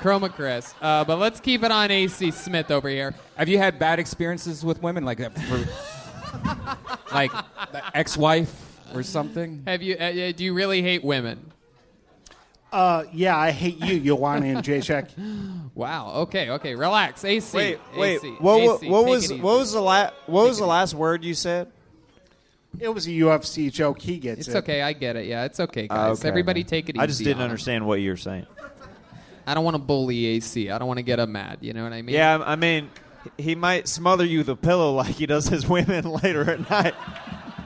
Chroma 0.00 0.32
Chris. 0.32 0.74
Uh, 0.80 1.04
but 1.04 1.18
let's 1.18 1.40
keep 1.40 1.62
it 1.62 1.70
on 1.70 1.90
AC 1.90 2.30
Smith 2.30 2.70
over 2.70 2.88
here. 2.88 3.14
Have 3.36 3.48
you 3.48 3.58
had 3.58 3.78
bad 3.78 3.98
experiences 3.98 4.64
with 4.64 4.80
women, 4.82 5.04
like 5.04 5.20
uh, 5.20 5.30
for, 5.30 5.66
like 7.12 7.32
the 7.72 7.82
ex-wife 7.96 8.80
or 8.94 9.02
something? 9.02 9.62
Have 9.66 9.82
you? 9.82 9.96
Uh, 9.98 10.04
uh, 10.04 10.32
do 10.32 10.44
you 10.44 10.54
really 10.54 10.82
hate 10.82 11.02
women? 11.02 11.52
Uh, 12.76 13.04
yeah, 13.12 13.36
I 13.38 13.50
hate 13.52 13.78
you, 13.78 14.00
Joanna 14.00 14.46
Jędrzejczyk. 14.46 15.08
Wow. 15.74 16.22
Okay. 16.22 16.48
Okay. 16.50 16.74
Relax. 16.74 17.22
AC. 17.22 17.54
Wait, 17.56 17.78
wait. 17.96 18.16
AC, 18.16 18.28
what, 18.40 18.62
what, 18.62 18.76
AC, 18.82 18.88
what 18.90 19.00
take 19.04 19.08
was 19.10 19.32
what 19.32 19.58
was 19.58 19.72
the 19.72 19.80
last 19.82 20.14
what 20.26 20.46
was 20.48 20.58
the 20.58 20.66
last 20.66 20.94
word 20.94 21.22
you 21.22 21.34
said? 21.34 21.70
It 22.80 22.88
was 22.88 23.06
a 23.06 23.10
UFC 23.10 23.70
joke. 23.70 24.00
He 24.00 24.16
gets 24.18 24.40
It's 24.40 24.48
it. 24.48 24.56
okay. 24.56 24.80
I 24.80 24.94
get 24.94 25.16
it. 25.16 25.26
Yeah, 25.26 25.44
it's 25.44 25.60
okay, 25.60 25.86
Ah, 25.90 26.08
guys. 26.08 26.20
okay, 26.20 26.28
Everybody 26.28 26.60
okay. 26.60 26.68
take 26.68 26.88
it 26.88 26.96
easy. 26.96 27.02
I 27.02 27.06
just 27.06 27.18
didn't 27.18 27.34
on 27.36 27.40
him. 27.40 27.50
understand 27.50 27.86
what 27.86 28.00
you 28.00 28.10
were 28.10 28.16
saying. 28.16 28.46
I 29.46 29.52
don't 29.54 29.64
want 29.64 29.74
to 29.76 29.82
bully 29.82 30.24
AC. 30.26 30.70
I 30.70 30.78
don't 30.78 30.88
want 30.88 30.96
to 30.98 31.02
get 31.02 31.18
him 31.18 31.32
mad. 31.32 31.58
You 31.60 31.72
know 31.74 31.82
what 31.84 31.92
I 31.92 32.00
mean? 32.02 32.14
Yeah, 32.14 32.42
I 32.44 32.56
mean, 32.56 32.88
he 33.38 33.54
might 33.54 33.86
smother 33.86 34.24
you 34.24 34.38
with 34.38 34.48
a 34.48 34.56
pillow 34.56 34.92
like 34.94 35.14
he 35.14 35.26
does 35.26 35.46
his 35.46 35.66
women 35.76 36.04
later 36.04 36.50
at 36.50 36.70
night. 36.70 36.94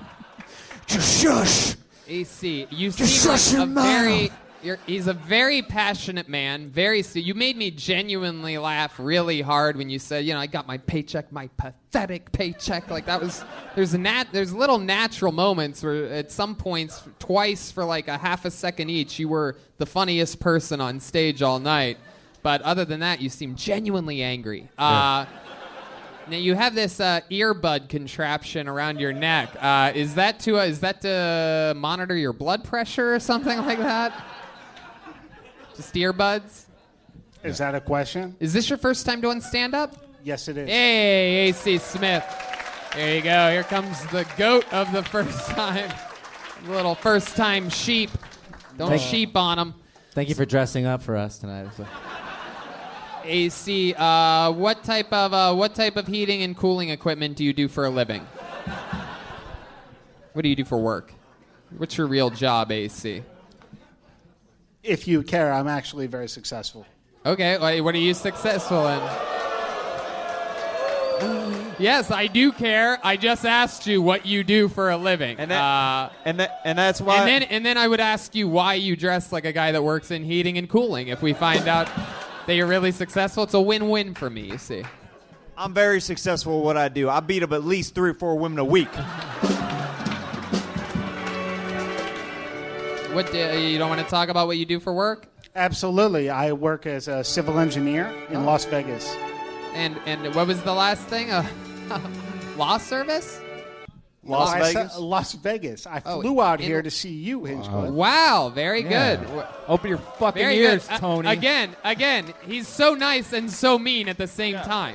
Just 0.88 1.22
shush. 1.22 1.76
AC, 2.08 2.66
you 2.70 2.90
Just 2.90 2.98
seem 2.98 3.30
shut 3.30 3.40
like 3.40 3.52
your 3.52 3.62
a 3.62 3.66
mouth. 3.66 3.84
very. 3.84 4.30
You're, 4.62 4.78
he's 4.86 5.06
a 5.06 5.14
very 5.14 5.62
passionate 5.62 6.28
man. 6.28 6.68
Very. 6.68 7.02
You 7.14 7.34
made 7.34 7.56
me 7.56 7.70
genuinely 7.70 8.58
laugh 8.58 8.98
really 8.98 9.40
hard 9.40 9.76
when 9.76 9.88
you 9.88 9.98
said, 9.98 10.24
you 10.24 10.34
know, 10.34 10.40
I 10.40 10.46
got 10.46 10.66
my 10.66 10.78
paycheck, 10.78 11.32
my 11.32 11.48
pathetic 11.56 12.30
paycheck. 12.32 12.90
Like 12.90 13.06
that 13.06 13.20
was. 13.20 13.44
There's 13.74 13.94
nat. 13.94 14.28
There's 14.32 14.52
little 14.52 14.78
natural 14.78 15.32
moments 15.32 15.82
where 15.82 16.06
at 16.12 16.30
some 16.30 16.54
points, 16.54 17.02
twice 17.18 17.72
for 17.72 17.84
like 17.84 18.08
a 18.08 18.18
half 18.18 18.44
a 18.44 18.50
second 18.50 18.90
each, 18.90 19.18
you 19.18 19.28
were 19.28 19.56
the 19.78 19.86
funniest 19.86 20.40
person 20.40 20.80
on 20.80 21.00
stage 21.00 21.40
all 21.42 21.58
night. 21.58 21.98
But 22.42 22.62
other 22.62 22.84
than 22.84 23.00
that, 23.00 23.20
you 23.20 23.28
seem 23.28 23.54
genuinely 23.54 24.22
angry. 24.22 24.68
Uh, 24.78 25.26
Now 26.28 26.36
you 26.36 26.54
have 26.54 26.76
this 26.76 27.00
uh, 27.00 27.22
earbud 27.30 27.88
contraption 27.88 28.68
around 28.68 29.00
your 29.00 29.12
neck. 29.12 29.50
Uh, 29.58 29.90
is 29.94 30.14
that 30.14 30.38
to 30.40 30.60
uh, 30.60 30.64
is 30.64 30.80
that 30.80 31.00
to 31.00 31.74
monitor 31.76 32.14
your 32.14 32.32
blood 32.32 32.62
pressure 32.62 33.14
or 33.14 33.18
something 33.18 33.58
like 33.58 33.78
that? 33.78 34.12
Just 35.80 35.94
earbuds. 35.94 36.66
Is 37.42 37.56
that 37.56 37.74
a 37.74 37.80
question? 37.80 38.36
Is 38.38 38.52
this 38.52 38.68
your 38.68 38.76
first 38.76 39.06
time 39.06 39.22
doing 39.22 39.40
stand 39.40 39.74
up? 39.74 39.96
Yes, 40.22 40.46
it 40.46 40.58
is. 40.58 40.68
Hey, 40.68 41.48
AC 41.48 41.78
Smith. 41.78 42.22
There 42.94 43.16
you 43.16 43.22
go. 43.22 43.50
Here 43.50 43.62
comes 43.62 44.04
the 44.08 44.26
goat 44.36 44.70
of 44.74 44.92
the 44.92 45.02
first 45.02 45.46
time. 45.52 45.90
Little 46.66 46.94
first 46.94 47.34
time 47.34 47.70
sheep. 47.70 48.10
Don't 48.76 48.90
Thank- 48.90 49.00
sheep 49.00 49.34
on 49.34 49.58
him. 49.58 49.74
Thank 50.12 50.28
you 50.28 50.34
for 50.34 50.44
dressing 50.44 50.84
up 50.84 51.00
for 51.00 51.16
us 51.16 51.38
tonight. 51.38 51.68
So- 51.74 51.86
AC, 53.24 53.94
uh, 53.96 54.52
what 54.52 54.84
type 54.84 55.10
of 55.14 55.32
uh, 55.32 55.54
what 55.54 55.74
type 55.74 55.96
of 55.96 56.06
heating 56.06 56.42
and 56.42 56.54
cooling 56.54 56.90
equipment 56.90 57.38
do 57.38 57.44
you 57.44 57.54
do 57.54 57.68
for 57.68 57.86
a 57.86 57.90
living? 57.90 58.20
What 60.34 60.42
do 60.42 60.48
you 60.50 60.56
do 60.56 60.64
for 60.66 60.76
work? 60.76 61.14
What's 61.78 61.96
your 61.96 62.06
real 62.06 62.28
job, 62.28 62.70
AC? 62.70 63.22
If 64.82 65.06
you 65.06 65.22
care, 65.22 65.52
I'm 65.52 65.68
actually 65.68 66.06
very 66.06 66.28
successful. 66.28 66.86
Okay, 67.26 67.58
wha- 67.58 67.82
what 67.84 67.94
are 67.94 67.98
you 67.98 68.14
successful 68.14 68.86
in? 68.86 69.00
Yes, 71.78 72.10
I 72.10 72.26
do 72.26 72.52
care. 72.52 72.98
I 73.02 73.16
just 73.16 73.44
asked 73.46 73.86
you 73.86 74.02
what 74.02 74.26
you 74.26 74.44
do 74.44 74.68
for 74.68 74.90
a 74.90 74.96
living. 74.96 75.38
And 75.38 75.52
uh, 75.52 76.10
and 76.24 76.40
that, 76.40 76.60
and 76.64 76.78
that's 76.78 77.00
why. 77.00 77.18
And 77.18 77.28
then 77.28 77.42
and 77.44 77.64
then 77.64 77.78
I 77.78 77.88
would 77.88 78.00
ask 78.00 78.34
you 78.34 78.48
why 78.48 78.74
you 78.74 78.96
dress 78.96 79.32
like 79.32 79.44
a 79.44 79.52
guy 79.52 79.72
that 79.72 79.82
works 79.82 80.10
in 80.10 80.24
heating 80.24 80.58
and 80.58 80.68
cooling. 80.68 81.08
If 81.08 81.22
we 81.22 81.32
find 81.32 81.68
out 81.68 81.88
that 82.46 82.54
you're 82.54 82.66
really 82.66 82.92
successful, 82.92 83.44
it's 83.44 83.54
a 83.54 83.60
win-win 83.60 84.14
for 84.14 84.28
me. 84.30 84.42
You 84.42 84.58
see. 84.58 84.82
I'm 85.56 85.74
very 85.74 86.00
successful 86.00 86.58
at 86.60 86.64
what 86.64 86.76
I 86.78 86.88
do. 86.88 87.10
I 87.10 87.20
beat 87.20 87.42
up 87.42 87.52
at 87.52 87.64
least 87.64 87.94
three 87.94 88.10
or 88.10 88.14
four 88.14 88.38
women 88.38 88.58
a 88.58 88.64
week. 88.64 88.88
What 93.12 93.32
do, 93.32 93.38
you 93.38 93.78
don't 93.78 93.88
want 93.88 94.00
to 94.00 94.06
talk 94.08 94.28
about 94.28 94.46
what 94.46 94.56
you 94.56 94.64
do 94.64 94.78
for 94.78 94.92
work? 94.92 95.26
Absolutely. 95.56 96.30
I 96.30 96.52
work 96.52 96.86
as 96.86 97.08
a 97.08 97.24
civil 97.24 97.58
engineer 97.58 98.06
in 98.30 98.44
Las 98.46 98.64
Vegas. 98.66 99.08
And 99.74 99.96
and 100.06 100.32
what 100.34 100.46
was 100.46 100.62
the 100.62 100.72
last 100.72 101.02
thing? 101.08 101.30
Uh, 101.30 101.44
law 102.56 102.78
service? 102.78 103.40
Las 104.22 104.52
Vegas. 104.54 104.98
Las 104.98 105.32
Vegas. 105.32 105.86
I 105.86 106.02
Oh, 106.04 106.20
flew 106.20 106.40
out 106.40 106.60
in- 106.60 106.66
here 106.66 106.82
to 106.82 106.90
see 106.90 107.10
you, 107.12 107.44
Hinchcliffe. 107.44 107.90
Wow, 107.90 108.50
very 108.54 108.82
Yeah. 108.82 109.16
good. 109.16 109.44
Open 109.66 109.88
your 109.88 109.98
fucking 109.98 110.40
Very 110.42 110.56
ears, 110.58 110.86
good. 110.86 110.94
Uh, 110.94 110.98
Tony. 110.98 111.28
again, 111.30 111.74
again, 111.82 112.32
he's 112.46 112.68
so 112.68 112.94
nice 112.94 113.32
and 113.32 113.50
so 113.50 113.78
mean 113.78 114.08
at 114.08 114.18
the 114.18 114.26
same 114.28 114.56
time. 114.56 114.94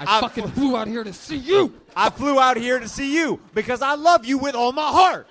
I, 0.00 0.20
fucking 0.20 0.48
flew 0.52 0.76
out 0.76 0.86
here 0.88 1.02
to 1.04 1.12
see 1.12 1.36
you. 1.36 1.74
I 1.94 2.10
flew 2.10 2.38
out 2.40 2.56
here 2.56 2.78
to 2.78 2.88
see 2.88 3.12
you 3.14 3.40
because 3.52 3.82
I 3.82 3.94
love 3.96 4.24
you 4.24 4.38
with 4.38 4.54
all 4.54 4.72
my 4.72 4.88
heart. 4.90 5.26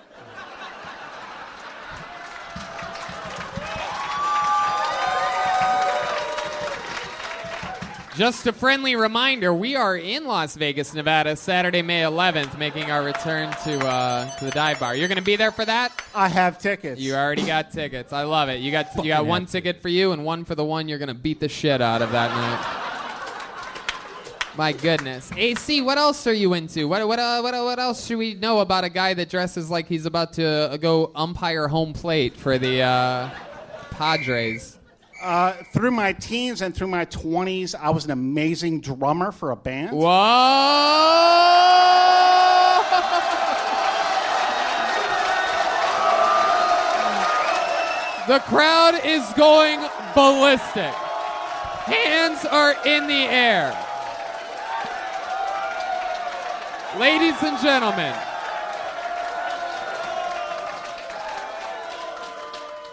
Just 8.18 8.48
a 8.48 8.52
friendly 8.52 8.95
reminder: 8.95 9.53
we 9.53 9.76
are 9.76 9.95
in 9.95 10.26
Las 10.26 10.56
Vegas, 10.56 10.91
Nevada, 10.95 11.35
Saturday, 11.35 11.84
May 11.84 12.02
11th, 12.02 12.57
making 12.57 12.89
our 12.89 13.03
return 13.03 13.52
to 13.64 13.77
uh, 13.85 14.35
to 14.38 14.45
the 14.45 14.49
dive 14.49 14.80
bar. 14.80 14.95
You're 14.95 15.07
going 15.07 15.19
to 15.19 15.23
be 15.23 15.35
there 15.35 15.52
for 15.52 15.64
that? 15.65 16.02
I 16.15 16.27
have 16.27 16.57
tickets. 16.57 16.99
You 16.99 17.14
already 17.14 17.45
got 17.45 17.72
tickets. 17.72 18.11
I 18.14 18.23
love 18.23 18.49
it. 18.49 18.60
You 18.60 18.72
got 18.72 18.88
you 18.95 19.10
got 19.10 19.27
one 19.27 19.45
ticket 19.45 19.84
for 19.84 19.89
you 19.89 20.14
and 20.14 20.26
one 20.26 20.45
for 20.45 20.56
the 20.56 20.65
one 20.65 20.88
you're 20.88 20.98
going 20.98 21.10
to 21.10 21.14
beat 21.14 21.39
the 21.39 21.48
shit 21.48 21.80
out 21.80 22.02
of 22.02 22.11
that 22.11 22.31
night. 22.31 22.88
My 24.57 24.72
goodness, 24.72 25.31
AC, 25.38 25.81
what 25.81 25.99
else 25.99 26.26
are 26.26 26.34
you 26.34 26.56
into? 26.56 26.88
What 26.88 27.07
what 27.07 27.19
uh, 27.19 27.41
what 27.41 27.53
uh, 27.53 27.61
what 27.61 27.77
else 27.77 28.07
should 28.07 28.18
we 28.18 28.34
know 28.34 28.61
about 28.61 28.84
a 28.84 28.89
guy 28.89 29.14
that 29.14 29.30
dresses 29.30 29.69
like 29.69 29.88
he's 29.88 30.07
about 30.07 30.34
to 30.34 30.72
uh, 30.72 30.77
go 30.77 31.11
umpire 31.14 31.68
home 31.68 31.94
plate 31.94 32.35
for 32.35 32.57
the 32.57 32.81
uh, 32.81 33.30
Padres? 33.91 34.76
Uh, 35.22 35.53
through 35.72 35.91
my 35.91 36.14
teens 36.14 36.61
and 36.61 36.76
through 36.76 36.88
my 36.88 37.06
20s, 37.06 37.73
I 37.73 37.89
was 37.89 38.06
an 38.06 38.11
amazing 38.11 38.81
drummer 38.81 39.31
for 39.31 39.52
a 39.52 39.56
band. 39.56 39.98
Whoa! 39.98 40.14
The 48.27 48.39
crowd 48.39 48.99
is 49.06 49.23
going 49.38 49.80
ballistic. 50.14 50.94
Hands 51.88 52.45
are 52.45 52.76
in 52.85 53.07
the 53.07 53.14
air. 53.14 53.72
Ladies 56.99 57.41
and 57.41 57.57
gentlemen. 57.60 58.14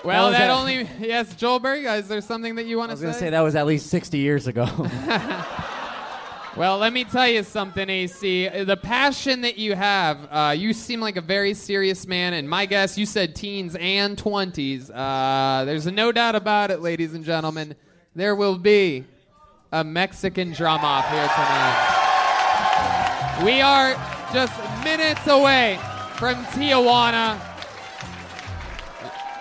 Well, 0.05 0.31
that 0.31 0.51
a- 0.51 0.53
only 0.53 0.89
yes, 1.01 1.35
Joel 1.35 1.61
Joelberg. 1.61 1.99
Is 1.99 2.09
there 2.09 2.21
something 2.21 2.57
that 2.57 2.67
you 2.67 2.77
want 2.79 2.91
to 2.91 2.97
say? 2.97 3.05
I 3.05 3.09
was 3.09 3.15
going 3.15 3.15
to 3.15 3.19
say 3.21 3.31
that 3.31 3.41
was 3.41 3.57
at 3.57 3.67
least 3.67 3.87
60 3.87 4.19
years 4.19 4.47
ago. 4.47 4.67
Well, 6.57 6.79
let 6.79 6.93
me 6.93 7.03
tell 7.03 7.27
you 7.27 7.43
something, 7.43 7.91
AC. 7.91 8.49
The 8.49 8.77
passion 8.77 9.41
that 9.41 9.59
you 9.59 9.75
have, 9.75 10.29
uh, 10.31 10.55
you 10.57 10.73
seem 10.73 11.01
like 11.01 11.17
a 11.17 11.21
very 11.21 11.53
serious 11.53 12.07
man, 12.07 12.33
and 12.33 12.49
my 12.49 12.65
guess, 12.65 12.97
you 12.97 13.07
said 13.07 13.35
teens 13.35 13.75
and 13.75 14.17
20s. 14.17 14.89
Uh, 14.95 15.65
there's 15.65 15.87
no 15.87 16.13
doubt 16.13 16.37
about 16.37 16.71
it, 16.71 16.81
ladies 16.81 17.13
and 17.13 17.25
gentlemen. 17.25 17.75
There 18.15 18.37
will 18.37 18.57
be 18.57 19.05
a 19.73 19.83
Mexican 19.83 20.53
drum 20.53 20.85
off 20.85 21.11
here 21.11 21.27
tonight. 21.27 21.91
We 23.45 23.61
are 23.61 23.95
just 24.33 24.55
minutes 24.85 25.27
away 25.27 25.81
from 26.19 26.37
Tijuana 26.45 27.54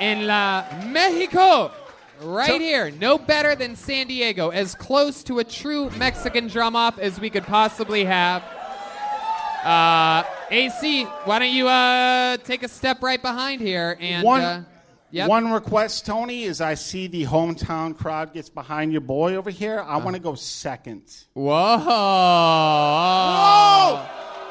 in 0.03 0.27
La 0.27 0.65
Mexico. 0.85 1.71
Right 2.21 2.47
So- 2.47 2.59
here, 2.59 2.91
no 2.91 3.17
better 3.17 3.55
than 3.55 3.75
San 3.75 4.07
Diego, 4.07 4.49
as 4.49 4.75
close 4.75 5.23
to 5.23 5.39
a 5.39 5.43
true 5.43 5.89
Mexican 5.91 6.47
drum 6.47 6.75
off 6.75 6.99
as 6.99 7.19
we 7.19 7.29
could 7.29 7.45
possibly 7.45 8.05
have. 8.05 8.43
Uh, 9.63 10.23
AC, 10.51 11.05
why 11.23 11.39
don't 11.39 11.51
you 11.51 11.69
uh, 11.69 12.37
take 12.37 12.63
a 12.63 12.67
step 12.67 13.01
right 13.01 13.21
behind 13.21 13.61
here 13.61 13.97
and 13.99 14.25
one, 14.25 14.41
uh, 14.41 14.63
yep. 15.09 15.29
one 15.29 15.49
request, 15.53 16.05
Tony, 16.05 16.43
is 16.43 16.59
I 16.59 16.73
see 16.73 17.07
the 17.07 17.23
hometown 17.25 17.97
crowd 17.97 18.33
gets 18.33 18.49
behind 18.49 18.91
your 18.91 19.01
boy 19.01 19.35
over 19.35 19.49
here. 19.49 19.79
I 19.79 19.97
want 19.97 20.17
to 20.17 20.21
go 20.21 20.35
second. 20.35 21.03
Whoa! 21.33 21.77
Whoa! 21.77 21.83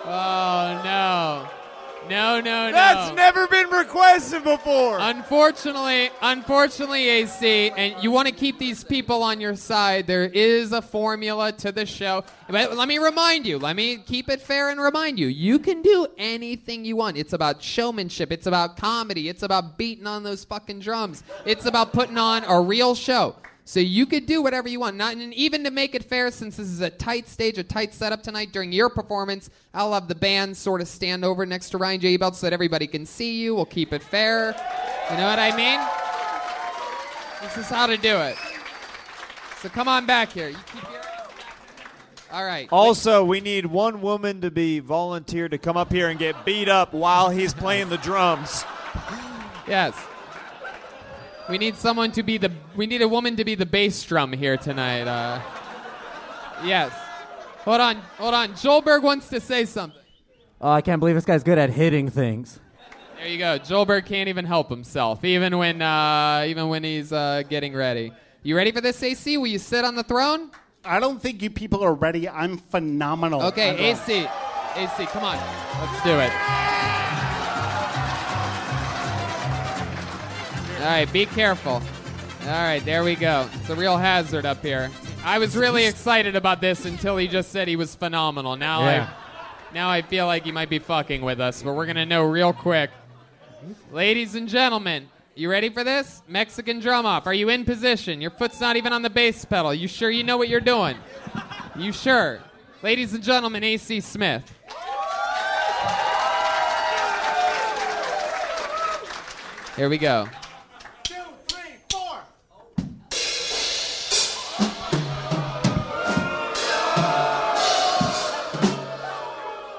Oh 0.05 0.81
no! 0.83 1.49
No, 2.12 2.43
no, 2.43 2.66
no! 2.66 2.72
That's 2.72 3.16
never 3.16 3.47
been 3.47 3.70
requested 3.70 4.44
before. 4.44 4.98
Unfortunately, 5.01 6.10
unfortunately, 6.20 7.09
AC, 7.09 7.70
and 7.70 8.02
you 8.02 8.10
want 8.10 8.28
to 8.28 8.34
keep 8.34 8.59
these 8.59 8.84
people 8.84 9.22
on 9.22 9.40
your 9.40 9.56
side. 9.56 10.06
There 10.06 10.26
is 10.26 10.72
a 10.72 10.82
formula 10.82 11.52
to 11.52 11.72
the 11.72 11.86
show. 11.86 12.22
But 12.51 12.76
let 12.76 12.86
me 12.86 12.98
remind 12.98 13.47
you. 13.47 13.59
Let 13.59 13.76
me 13.76 13.97
keep 13.97 14.28
it 14.28 14.43
fair 14.43 14.68
and 14.68 14.78
remind 14.78 15.18
you. 15.18 15.26
You 15.26 15.59
can 15.59 15.80
do 15.80 16.06
anything 16.18 16.84
you 16.84 16.97
want. 16.97 17.16
It's 17.16 17.32
about 17.32 17.62
showmanship. 17.62 18.30
It's 18.30 18.47
about 18.47 18.76
comedy. 18.76 19.30
It's 19.30 19.43
about 19.43 19.78
beating 19.78 20.06
on 20.06 20.22
those 20.22 20.44
fucking 20.44 20.80
drums. 20.80 21.22
It's 21.47 21.64
about 21.64 21.94
putting 21.94 22.18
on 22.18 22.44
a 22.44 22.60
real 22.60 22.94
show. 22.94 23.36
So 23.64 23.78
you 23.80 24.06
could 24.06 24.26
do 24.26 24.43
whatever 24.43 24.68
you 24.68 24.80
want. 24.80 24.97
Not 24.97 25.14
and 25.14 25.32
even 25.34 25.62
to 25.64 25.70
make 25.70 25.94
it 25.94 26.05
fair, 26.05 26.30
since 26.30 26.56
this 26.56 26.68
is 26.68 26.80
a 26.80 26.90
tight 26.90 27.28
stage, 27.28 27.59
a 27.59 27.62
tight 27.62 27.94
setup 27.94 28.22
tonight 28.22 28.52
during 28.52 28.72
your 28.72 28.90
performance, 28.90 29.51
I'll 29.72 29.93
have 29.93 30.09
the 30.09 30.14
band 30.14 30.56
sort 30.56 30.80
of 30.80 30.89
stand 30.89 31.24
over 31.24 31.47
next 31.47 31.70
to 31.70 31.78
Ryan 31.78 32.01
J. 32.01 32.18
Ebelt 32.18 32.34
so 32.34 32.47
that 32.47 32.52
everybody 32.52 32.86
can 32.86 33.06
see 33.06 33.40
you. 33.40 33.55
We'll 33.55 33.64
keep 33.64 33.93
it 33.93 34.02
fair. 34.02 34.48
You 35.10 35.16
know 35.16 35.26
what 35.26 35.39
I 35.39 35.56
mean? 35.56 35.80
This 37.43 37.56
is 37.59 37.68
how 37.68 37.86
to 37.86 37.97
do 37.97 38.16
it. 38.18 38.36
So 39.60 39.68
come 39.68 39.86
on 39.86 40.06
back 40.06 40.32
here. 40.32 40.48
You 40.48 40.56
keep 40.72 40.82
your... 40.90 41.01
All 42.32 42.44
right. 42.44 42.66
Also, 42.72 43.24
we 43.24 43.40
need 43.40 43.66
one 43.66 44.01
woman 44.01 44.40
to 44.40 44.51
be 44.51 44.80
volunteered 44.80 45.51
to 45.51 45.59
come 45.59 45.76
up 45.76 45.93
here 45.93 46.09
and 46.09 46.18
get 46.18 46.44
beat 46.44 46.68
up 46.68 46.94
while 46.94 47.28
he's 47.30 47.52
playing 47.52 47.90
the 47.90 47.98
drums. 47.98 48.64
Yes. 49.68 49.94
We 51.48 51.59
need 51.59 51.77
someone 51.77 52.12
to 52.12 52.23
be 52.23 52.39
the. 52.39 52.52
We 52.77 52.86
need 52.86 53.02
a 53.02 53.09
woman 53.09 53.36
to 53.36 53.44
be 53.44 53.55
the 53.55 53.66
bass 53.66 54.02
drum 54.05 54.32
here 54.32 54.56
tonight. 54.56 55.06
Uh, 55.09 55.40
yes. 56.64 56.93
Hold 57.64 57.81
on. 57.81 57.97
Hold 58.19 58.35
on. 58.35 58.52
Joelberg 58.52 59.02
wants 59.02 59.28
to 59.28 59.40
say 59.40 59.64
something. 59.64 60.01
oh, 60.60 60.70
I 60.70 60.81
can't 60.81 61.01
believe 61.01 61.14
this 61.14 61.24
guy's 61.24 61.43
good 61.43 61.59
at 61.59 61.70
hitting 61.70 62.09
things. 62.09 62.60
There 63.19 63.28
you 63.28 63.39
go. 63.39 63.59
Joelberg 63.59 64.06
can't 64.06 64.28
even 64.28 64.44
help 64.44 64.69
himself, 64.69 65.24
even 65.24 65.59
when 65.59 65.82
uh, 65.82 66.44
even 66.47 66.69
when 66.69 66.85
he's 66.85 67.12
uh, 67.12 67.43
getting 67.48 67.74
ready. 67.74 68.12
You 68.43 68.56
ready 68.56 68.73
for 68.73 68.81
this, 68.81 69.01
AC? 69.02 69.36
Will 69.36 69.47
you 69.47 69.59
sit 69.59 69.85
on 69.85 69.94
the 69.94 70.02
throne? 70.02 70.51
I 70.85 70.98
don't 70.98 71.23
think 71.23 71.43
you 71.43 71.51
people 71.51 71.82
are 71.85 71.94
ready. 71.94 72.28
I'm 72.28 72.59
phenomenal. 72.59 73.43
Okay. 73.43 73.90
AC. 73.90 74.27
AC, 74.74 75.06
come 75.06 75.23
on. 75.23 75.36
Let's 75.81 76.02
do 76.02 76.19
it. 76.19 76.91
All 80.83 80.89
right, 80.89 81.13
be 81.13 81.27
careful. 81.27 81.75
All 81.75 82.49
right, 82.49 82.85
there 82.85 83.05
we 83.05 83.15
go. 83.15 83.49
It's 83.55 83.71
a 83.71 83.77
real 83.77 83.97
hazard 83.97 84.45
up 84.45 84.63
here. 84.63 84.91
I 85.23 85.39
was 85.39 85.57
really 85.57 85.87
excited 85.87 86.35
about 86.35 86.61
this 86.61 86.85
until 86.87 87.17
he 87.17 87.29
just 87.29 87.53
said 87.53 87.69
he 87.69 87.77
was 87.77 87.95
phenomenal. 87.95 88.57
Now 88.57 88.81
Yeah. 88.85 89.09
I 89.09 89.75
now 89.75 89.89
I 89.89 90.03
feel 90.03 90.27
like 90.27 90.43
he 90.43 90.51
might 90.51 90.69
be 90.69 90.81
fucking 90.81 91.23
with 91.23 91.41
us, 91.41 91.63
but 91.63 91.75
we're 91.75 91.87
gonna 91.87 92.05
know 92.05 92.25
real 92.25 92.53
quick. 92.53 92.91
Ladies 93.93 94.35
and 94.35 94.49
gentlemen, 94.49 95.09
you 95.37 95.49
ready 95.49 95.69
for 95.69 95.85
this? 95.85 96.21
Mexican 96.27 96.81
drum 96.81 97.07
off. 97.07 97.29
Are 97.29 97.33
you 97.33 97.49
in 97.49 97.65
position? 97.65 98.21
Your 98.21 98.33
foot's 98.33 98.61
not 98.61 98.75
even 98.75 98.93
on 98.93 99.03
the 99.03 99.11
bass 99.11 99.45
pedal. 99.45 99.73
You 99.73 99.87
sure 99.87 100.11
you 100.11 100.25
know 100.25 100.37
what 100.37 100.49
you're 100.49 100.61
doing? 100.61 100.97
You 101.77 101.93
sure? 101.93 102.41
Ladies 102.83 103.15
and 103.15 103.23
gentlemen, 103.23 103.63
AC 103.63 104.01
Smith. 104.01 104.53
Here 109.77 109.89
we 109.89 109.97
go. 109.97 110.29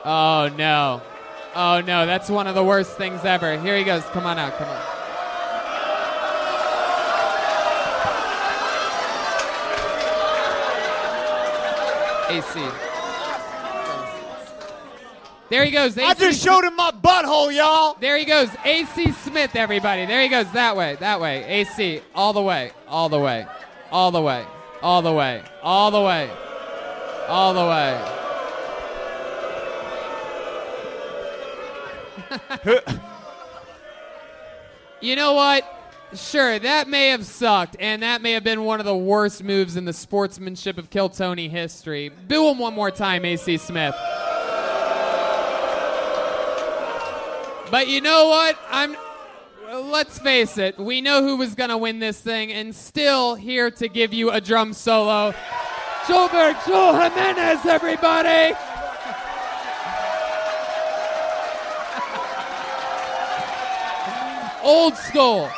Oh 0.05 0.51
no. 0.57 1.01
Oh 1.55 1.81
no, 1.81 2.05
that's 2.05 2.29
one 2.29 2.47
of 2.47 2.55
the 2.55 2.63
worst 2.63 2.97
things 2.97 3.23
ever. 3.23 3.59
Here 3.59 3.77
he 3.77 3.83
goes. 3.83 4.03
Come 4.05 4.25
on 4.25 4.37
out, 4.37 4.57
come 4.57 4.67
on. 4.67 4.81
AC. 12.29 12.59
There 15.49 15.63
he 15.63 15.71
goes. 15.71 15.95
AC 15.95 16.03
I 16.03 16.13
just 16.15 16.43
showed 16.43 16.63
him 16.63 16.75
my 16.75 16.89
butthole, 16.89 17.53
y'all. 17.53 17.95
There 17.99 18.17
he 18.17 18.25
goes. 18.25 18.49
AC 18.65 19.11
Smith, 19.11 19.55
everybody. 19.55 20.07
There 20.07 20.21
he 20.21 20.29
goes. 20.29 20.51
That 20.53 20.75
way. 20.75 20.95
That 20.99 21.21
way. 21.21 21.43
AC. 21.43 22.01
All 22.15 22.33
the 22.33 22.41
way. 22.41 22.71
All 22.87 23.07
the 23.07 23.19
way. 23.19 23.45
All 23.91 24.09
the 24.09 24.21
way. 24.21 24.45
All 24.81 25.03
the 25.03 25.13
way. 25.13 25.43
All 25.61 25.91
the 25.91 26.01
way. 26.01 26.31
All 27.27 27.53
the 27.53 27.65
way. 27.65 28.22
you 35.01 35.15
know 35.15 35.33
what? 35.33 35.81
Sure, 36.15 36.59
that 36.59 36.87
may 36.87 37.09
have 37.09 37.25
sucked, 37.25 37.75
and 37.79 38.03
that 38.03 38.21
may 38.21 38.33
have 38.33 38.43
been 38.43 38.63
one 38.63 38.79
of 38.79 38.85
the 38.85 38.95
worst 38.95 39.43
moves 39.43 39.75
in 39.75 39.85
the 39.85 39.93
sportsmanship 39.93 40.77
of 40.77 40.91
Kill 40.91 41.09
Tony 41.09 41.49
history. 41.49 42.11
Do 42.27 42.47
him 42.49 42.59
one 42.59 42.75
more 42.75 42.91
time, 42.91 43.25
AC 43.25 43.57
Smith. 43.57 43.95
But 47.71 47.87
you 47.87 48.01
know 48.01 48.27
what? 48.27 48.59
I'm. 48.69 48.95
Let's 49.71 50.19
face 50.19 50.59
it. 50.59 50.77
We 50.77 51.01
know 51.01 51.23
who 51.23 51.37
was 51.37 51.55
gonna 51.55 51.79
win 51.79 51.97
this 51.97 52.21
thing, 52.21 52.51
and 52.51 52.75
still 52.75 53.33
here 53.33 53.71
to 53.71 53.87
give 53.87 54.13
you 54.13 54.29
a 54.29 54.39
drum 54.39 54.73
solo. 54.73 55.33
Joelberg 56.05 56.63
Joel 56.67 56.99
Jimenez, 56.99 57.65
everybody. 57.65 58.53
Old 64.63 64.95
school, 64.95 65.49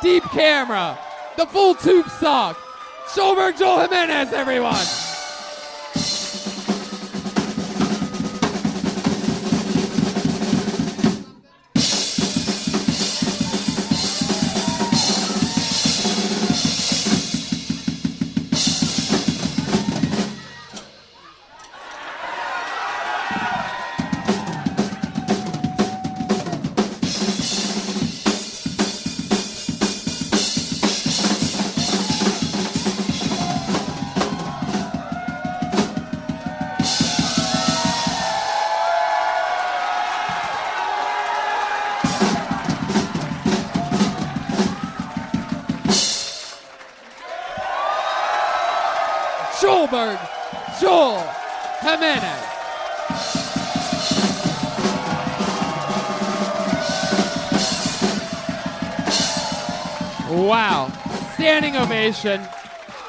deep 0.00 0.22
camera, 0.24 0.96
the 1.36 1.46
full 1.46 1.74
tube 1.74 2.08
sock. 2.08 2.56
Joelberg 3.14 3.58
Joel 3.58 3.80
Jimenez, 3.80 4.32
everyone. 4.32 5.05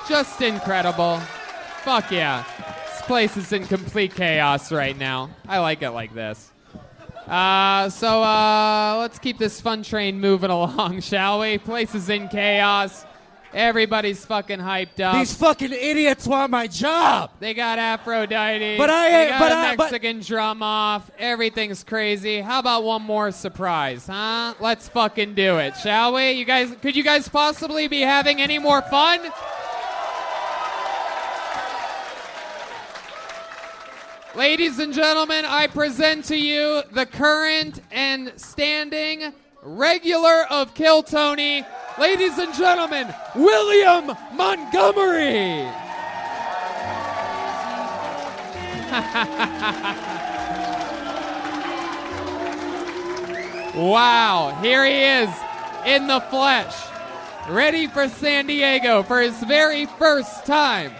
Just 0.08 0.42
incredible. 0.42 1.20
Fuck 1.84 2.12
yeah. 2.12 2.44
This 2.90 3.02
place 3.04 3.38
is 3.38 3.52
in 3.54 3.68
complete 3.68 4.16
chaos 4.16 4.72
right 4.72 4.98
now. 4.98 5.30
I 5.48 5.60
like 5.60 5.82
it 5.82 5.92
like 5.92 6.14
this. 6.14 6.52
Uh, 7.28 7.90
so 7.90 8.24
uh, 8.24 8.98
let's 9.00 9.20
keep 9.20 9.38
this 9.38 9.60
fun 9.62 9.84
train 9.84 10.20
moving 10.20 10.50
along, 10.60 11.02
shall 11.02 11.42
we? 11.42 11.58
Place 11.58 11.94
is 11.94 12.10
in 12.10 12.28
chaos. 12.30 13.06
Everybody's 13.54 14.24
fucking 14.26 14.60
hyped 14.60 15.00
up. 15.00 15.16
These 15.16 15.34
fucking 15.36 15.72
idiots 15.72 16.28
want 16.28 16.52
my 16.52 16.68
job. 16.68 17.32
They 17.40 17.54
got 17.54 17.80
Aphrodite. 17.80 18.78
But 18.78 18.90
I 18.90 19.10
they 19.10 19.16
ain't- 19.22 19.30
got 19.32 19.40
but 19.40 19.52
a 19.52 19.56
I- 19.56 19.76
but- 19.76 19.84
Mexican 19.92 20.20
drum 20.20 20.62
off. 20.62 21.10
Everything's 21.18 21.84
crazy. 21.84 22.42
How 22.42 22.60
about 22.60 22.84
one 22.84 23.02
more 23.02 23.32
surprise, 23.32 24.06
huh? 24.08 24.54
Let's 24.60 24.90
fucking 24.90 25.34
do 25.34 25.58
it, 25.58 25.76
shall 25.82 26.14
we? 26.14 26.32
You 26.32 26.46
guys, 26.46 26.76
could 26.82 26.96
you 26.96 27.04
guys 27.04 27.30
possibly 27.30 27.88
be 27.88 28.02
having 28.02 28.42
any 28.42 28.60
more 28.60 28.82
fun? 28.84 29.20
Ladies 34.36 34.78
and 34.78 34.94
gentlemen, 34.94 35.46
I 35.46 35.66
present 35.68 36.26
to 36.26 36.38
you 36.38 36.84
the 36.92 37.08
current 37.08 37.82
and 37.92 38.32
standing 38.36 39.34
regular 39.62 40.46
of 40.50 40.74
Kill 40.74 41.04
Tony. 41.04 41.64
Ladies 42.00 42.38
and 42.38 42.54
gentlemen, 42.54 43.14
William 43.36 44.16
Montgomery. 44.34 45.68
wow, 53.76 54.58
here 54.62 54.86
he 54.86 54.94
is 54.94 55.30
in 55.86 56.08
the 56.08 56.22
flesh, 56.30 56.76
ready 57.50 57.88
for 57.88 58.08
San 58.08 58.48
Diego 58.48 59.04
for 59.04 59.22
his 59.22 59.38
very 59.44 59.86
first 59.86 60.46
time. 60.46 60.92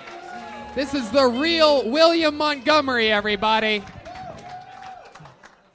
This 0.76 0.94
is 0.94 1.10
the 1.12 1.26
real 1.26 1.90
William 1.90 2.38
Montgomery, 2.38 3.12
everybody. 3.12 3.84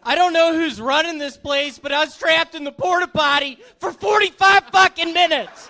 I 0.04 0.14
don't 0.16 0.32
know 0.32 0.52
who's 0.52 0.80
running 0.80 1.18
this 1.18 1.36
place, 1.36 1.78
but 1.78 1.92
I 1.92 2.04
was 2.04 2.16
trapped 2.16 2.54
in 2.54 2.64
the 2.64 2.72
porta 2.72 3.06
potty 3.06 3.58
for 3.78 3.92
45 3.92 4.64
fucking 4.72 5.12
minutes. 5.12 5.68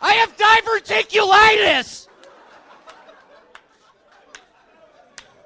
I 0.00 0.12
have 0.14 0.36
diverticulitis. 0.36 2.08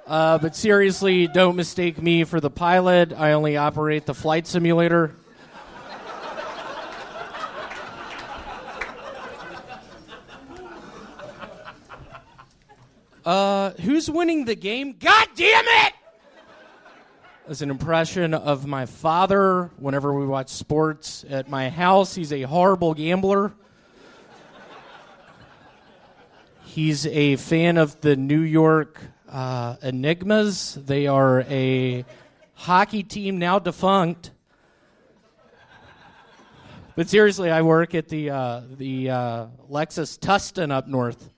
Uh, 0.06 0.38
but 0.38 0.56
seriously, 0.56 1.26
don't 1.26 1.54
mistake 1.54 2.00
me 2.02 2.24
for 2.24 2.40
the 2.40 2.50
pilot. 2.50 3.12
I 3.12 3.32
only 3.32 3.56
operate 3.56 4.04
the 4.04 4.14
flight 4.14 4.46
simulator. 4.46 5.14
Uh, 13.28 13.74
who's 13.82 14.10
winning 14.10 14.46
the 14.46 14.54
game? 14.54 14.94
God 14.98 15.28
damn 15.34 15.66
it! 15.66 15.92
As 17.46 17.60
an 17.60 17.68
impression 17.68 18.32
of 18.32 18.64
my 18.64 18.86
father, 18.86 19.70
whenever 19.76 20.14
we 20.14 20.24
watch 20.24 20.48
sports 20.48 21.26
at 21.28 21.46
my 21.46 21.68
house, 21.68 22.14
he's 22.14 22.32
a 22.32 22.40
horrible 22.44 22.94
gambler. 22.94 23.52
He's 26.64 27.06
a 27.06 27.36
fan 27.36 27.76
of 27.76 28.00
the 28.00 28.16
New 28.16 28.40
York 28.40 28.98
uh, 29.28 29.76
Enigmas. 29.82 30.78
They 30.86 31.06
are 31.06 31.42
a 31.50 32.06
hockey 32.54 33.02
team 33.02 33.36
now 33.36 33.58
defunct. 33.58 34.30
But 36.96 37.10
seriously, 37.10 37.50
I 37.50 37.60
work 37.60 37.94
at 37.94 38.08
the 38.08 38.30
uh, 38.30 38.62
the 38.78 39.10
uh, 39.10 39.46
Lexus 39.70 40.18
Tustin 40.18 40.72
up 40.72 40.88
north. 40.88 41.28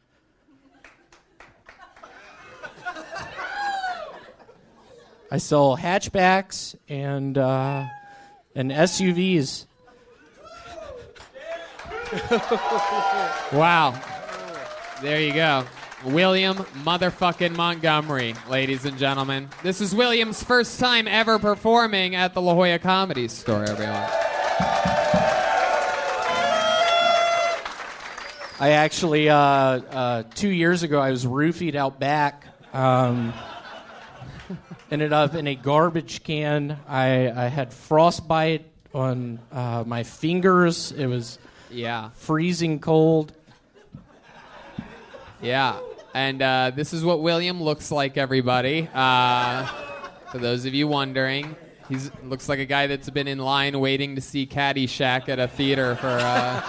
I 5.31 5.39
sell 5.39 5.77
hatchbacks 5.77 6.75
and 6.89 7.39
uh, 7.39 7.87
and 8.55 8.71
SUVs. 8.71 9.67
Wow. 13.53 14.01
There 15.03 15.21
you 15.21 15.33
go. 15.33 15.65
William 16.05 16.57
motherfucking 16.57 17.57
Montgomery, 17.57 18.35
ladies 18.49 18.85
and 18.85 18.97
gentlemen. 18.97 19.49
This 19.63 19.81
is 19.81 19.95
William's 19.95 20.43
first 20.43 20.79
time 20.79 21.09
ever 21.09 21.39
performing 21.39 22.15
at 22.15 22.33
the 22.33 22.41
La 22.41 22.55
Jolla 22.55 22.79
Comedy 22.79 23.27
Store, 23.29 23.65
everyone. 23.65 24.09
I 28.61 28.71
actually, 28.73 29.29
uh, 29.29 29.37
uh, 29.37 30.23
two 30.35 30.49
years 30.51 30.83
ago, 30.83 31.01
I 31.01 31.11
was 31.11 31.25
roofied 31.25 31.75
out 31.75 31.99
back. 31.99 32.45
Um, 32.73 33.33
ended 34.91 35.13
up 35.13 35.35
in 35.35 35.47
a 35.47 35.55
garbage 35.55 36.23
can. 36.25 36.79
I, 36.89 37.31
I 37.31 37.49
had 37.49 37.73
frostbite 37.73 38.67
on 38.93 39.39
uh, 39.53 39.85
my 39.87 40.03
fingers. 40.03 40.93
It 40.93 41.07
was 41.07 41.39
Yeah. 41.71 42.11
freezing 42.15 42.81
cold. 42.81 43.33
Yeah. 45.41 45.79
And 46.13 46.43
uh, 46.43 46.73
this 46.75 46.93
is 46.93 47.05
what 47.05 47.23
William 47.23 47.63
looks 47.63 47.93
like, 47.93 48.17
everybody. 48.17 48.89
Uh, 48.93 49.67
for 50.33 50.39
those 50.39 50.65
of 50.65 50.75
you 50.75 50.89
wondering, 50.89 51.55
he 51.89 51.97
looks 52.25 52.49
like 52.49 52.59
a 52.59 52.65
guy 52.67 52.89
that's 52.89 53.09
been 53.11 53.29
in 53.29 53.39
line 53.39 53.79
waiting 53.79 54.17
to 54.17 54.21
see 54.21 54.45
Caddyshack 54.47 55.29
at 55.29 55.39
a 55.39 55.47
theater 55.47 55.95
for 55.97 56.09
uh, 56.09 56.61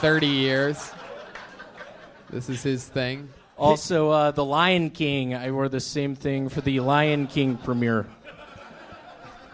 30 0.00 0.26
years. 0.26 0.90
This 2.30 2.48
is 2.48 2.62
his 2.62 2.86
thing. 2.86 3.28
Also, 3.58 4.10
uh, 4.10 4.30
The 4.30 4.44
Lion 4.44 4.90
King. 4.90 5.34
I 5.34 5.50
wore 5.50 5.68
the 5.68 5.80
same 5.80 6.14
thing 6.14 6.48
for 6.48 6.60
the 6.60 6.80
Lion 6.80 7.26
King 7.26 7.56
premiere. 7.56 8.06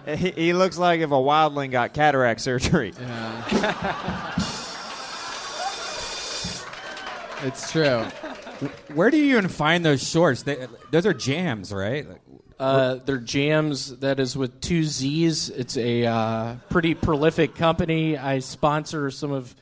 He, 0.06 0.30
he 0.32 0.52
looks 0.52 0.76
like 0.76 1.00
if 1.00 1.10
a 1.10 1.14
wildling 1.14 1.70
got 1.70 1.94
cataract 1.94 2.42
surgery. 2.42 2.92
Yeah. 3.00 4.50
It's 7.44 7.70
true. 7.70 8.02
Where 8.94 9.10
do 9.10 9.18
you 9.18 9.36
even 9.36 9.50
find 9.50 9.84
those 9.84 10.02
shorts? 10.02 10.44
They, 10.44 10.66
those 10.90 11.04
are 11.04 11.12
jams, 11.12 11.74
right? 11.74 12.06
Uh, 12.58 12.94
they're 13.04 13.18
jams. 13.18 13.98
That 13.98 14.18
is 14.18 14.34
with 14.34 14.62
two 14.62 14.82
Z's. 14.82 15.50
It's 15.50 15.76
a 15.76 16.06
uh, 16.06 16.54
pretty 16.70 16.94
prolific 16.94 17.54
company. 17.54 18.16
I 18.16 18.38
sponsor 18.38 19.10
some 19.10 19.30
of 19.30 19.54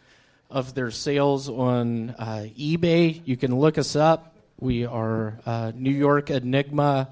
of 0.49 0.75
their 0.75 0.91
sales 0.91 1.49
on 1.49 2.11
uh, 2.11 2.47
eBay. 2.57 3.23
You 3.25 3.37
can 3.37 3.59
look 3.59 3.79
us 3.79 3.97
up. 3.97 4.32
We 4.63 4.87
are 4.87 5.41
uh, 5.45 5.73
New 5.75 5.91
York 5.91 6.31
Enigma 6.31 7.09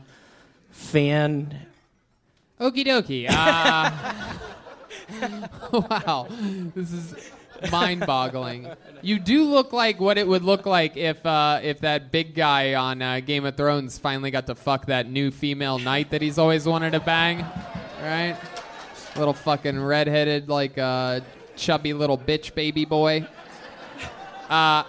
fan. 0.70 1.52
Okie 2.60 2.86
dokie. 2.86 3.26
Uh, 3.28 3.90
wow. 5.90 6.28
This 6.76 6.92
is 6.92 7.32
mind 7.72 8.06
boggling. 8.06 8.68
You 9.02 9.18
do 9.18 9.46
look 9.46 9.72
like 9.72 9.98
what 9.98 10.16
it 10.16 10.28
would 10.28 10.44
look 10.44 10.64
like 10.64 10.96
if 10.96 11.26
uh, 11.26 11.58
if 11.60 11.80
that 11.80 12.12
big 12.12 12.36
guy 12.36 12.74
on 12.74 13.02
uh, 13.02 13.18
Game 13.18 13.44
of 13.44 13.56
Thrones 13.56 13.98
finally 13.98 14.30
got 14.30 14.46
to 14.46 14.54
fuck 14.54 14.86
that 14.86 15.10
new 15.10 15.32
female 15.32 15.80
knight 15.80 16.10
that 16.10 16.22
he's 16.22 16.38
always 16.38 16.66
wanted 16.66 16.92
to 16.92 17.00
bang. 17.00 17.44
Right? 18.00 18.36
Little 19.16 19.34
fucking 19.34 19.82
redheaded, 19.82 20.48
like 20.48 20.78
uh, 20.78 21.18
chubby 21.56 21.94
little 21.94 22.16
bitch 22.16 22.54
baby 22.54 22.84
boy. 22.84 23.26
Uh, 24.48 24.84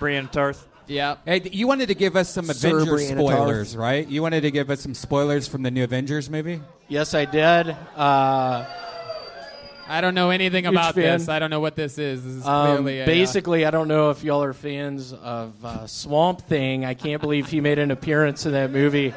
Brienne 0.00 0.26
Tarth. 0.26 0.66
Yeah. 0.90 1.18
Hey, 1.24 1.40
you 1.52 1.68
wanted 1.68 1.86
to 1.86 1.94
give 1.94 2.16
us 2.16 2.28
some 2.28 2.46
Sir 2.46 2.80
Avengers 2.80 3.10
Brianna 3.12 3.18
spoilers, 3.20 3.76
right? 3.76 4.08
You 4.08 4.22
wanted 4.22 4.40
to 4.40 4.50
give 4.50 4.70
us 4.70 4.80
some 4.80 4.92
spoilers 4.94 5.46
from 5.46 5.62
the 5.62 5.70
new 5.70 5.84
Avengers 5.84 6.28
movie? 6.28 6.60
Yes, 6.88 7.14
I 7.14 7.26
did. 7.26 7.68
Uh, 7.96 8.66
I 9.86 10.00
don't 10.00 10.14
know 10.16 10.30
anything 10.30 10.66
about 10.66 10.96
fan. 10.96 11.20
this. 11.20 11.28
I 11.28 11.38
don't 11.38 11.50
know 11.50 11.60
what 11.60 11.76
this 11.76 11.96
is. 11.96 12.24
This 12.24 12.32
is 12.34 12.46
Um, 12.46 12.66
clearly 12.78 12.98
a, 12.98 13.02
uh, 13.04 13.06
basically, 13.06 13.64
I 13.66 13.70
don't 13.70 13.86
know 13.86 14.10
if 14.10 14.24
y'all 14.24 14.42
are 14.42 14.52
fans 14.52 15.12
of 15.12 15.64
uh, 15.64 15.86
Swamp 15.86 16.42
Thing. 16.42 16.84
I 16.84 16.94
can't 16.94 17.20
believe 17.20 17.46
he 17.48 17.60
made 17.60 17.78
an 17.78 17.92
appearance 17.92 18.44
in 18.44 18.52
that 18.52 18.72
movie. 18.72 19.14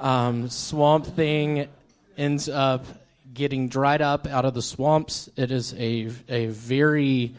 Um, 0.00 0.48
Swamp 0.48 1.04
Thing 1.04 1.68
ends 2.16 2.48
up 2.48 2.86
getting 3.34 3.68
dried 3.68 4.00
up 4.00 4.26
out 4.26 4.46
of 4.46 4.54
the 4.54 4.62
swamps. 4.62 5.28
It 5.36 5.50
is 5.50 5.74
a 5.74 6.10
a 6.30 6.46
very 6.46 7.34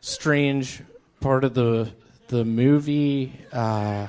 strange 0.00 0.82
part 1.20 1.42
of 1.42 1.52
the 1.54 1.90
the 2.28 2.44
movie. 2.44 3.32
Uh, 3.52 4.06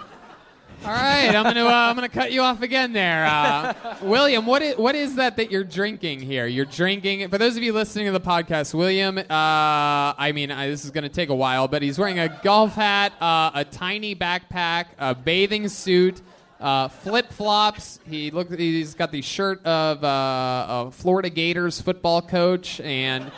All 0.83 0.91
right, 0.91 1.29
I'm 1.35 1.43
gonna 1.43 1.65
uh, 1.65 1.69
I'm 1.69 1.95
gonna 1.95 2.09
cut 2.09 2.31
you 2.31 2.41
off 2.41 2.61
again 2.61 2.93
there, 2.93 3.25
uh, 3.25 3.73
William. 4.01 4.45
What 4.45 4.61
is 4.61 4.77
what 4.77 4.95
is 4.95 5.15
that 5.15 5.37
that 5.37 5.51
you're 5.51 5.63
drinking 5.63 6.21
here? 6.21 6.45
You're 6.45 6.65
drinking. 6.65 7.27
For 7.29 7.37
those 7.37 7.57
of 7.57 7.63
you 7.63 7.73
listening 7.73 8.05
to 8.05 8.11
the 8.11 8.21
podcast, 8.21 8.73
William. 8.73 9.17
Uh, 9.17 9.23
I 9.29 10.31
mean, 10.33 10.51
I, 10.51 10.69
this 10.69 10.85
is 10.85 10.91
gonna 10.91 11.09
take 11.09 11.29
a 11.29 11.35
while, 11.35 11.67
but 11.67 11.81
he's 11.81 11.97
wearing 11.97 12.19
a 12.19 12.39
golf 12.43 12.75
hat, 12.75 13.13
uh, 13.21 13.51
a 13.53 13.65
tiny 13.65 14.15
backpack, 14.15 14.85
a 14.97 15.15
bathing 15.15 15.67
suit. 15.67 16.21
Uh, 16.59 16.87
flip 16.87 17.31
flops. 17.31 17.99
He 18.07 18.31
look. 18.31 18.51
He's 18.57 18.95
got 18.95 19.11
the 19.11 19.21
shirt 19.21 19.63
of 19.63 20.03
uh, 20.03 20.07
a 20.87 20.91
Florida 20.91 21.29
Gators 21.29 21.79
football 21.81 22.21
coach, 22.21 22.79
and 22.81 23.31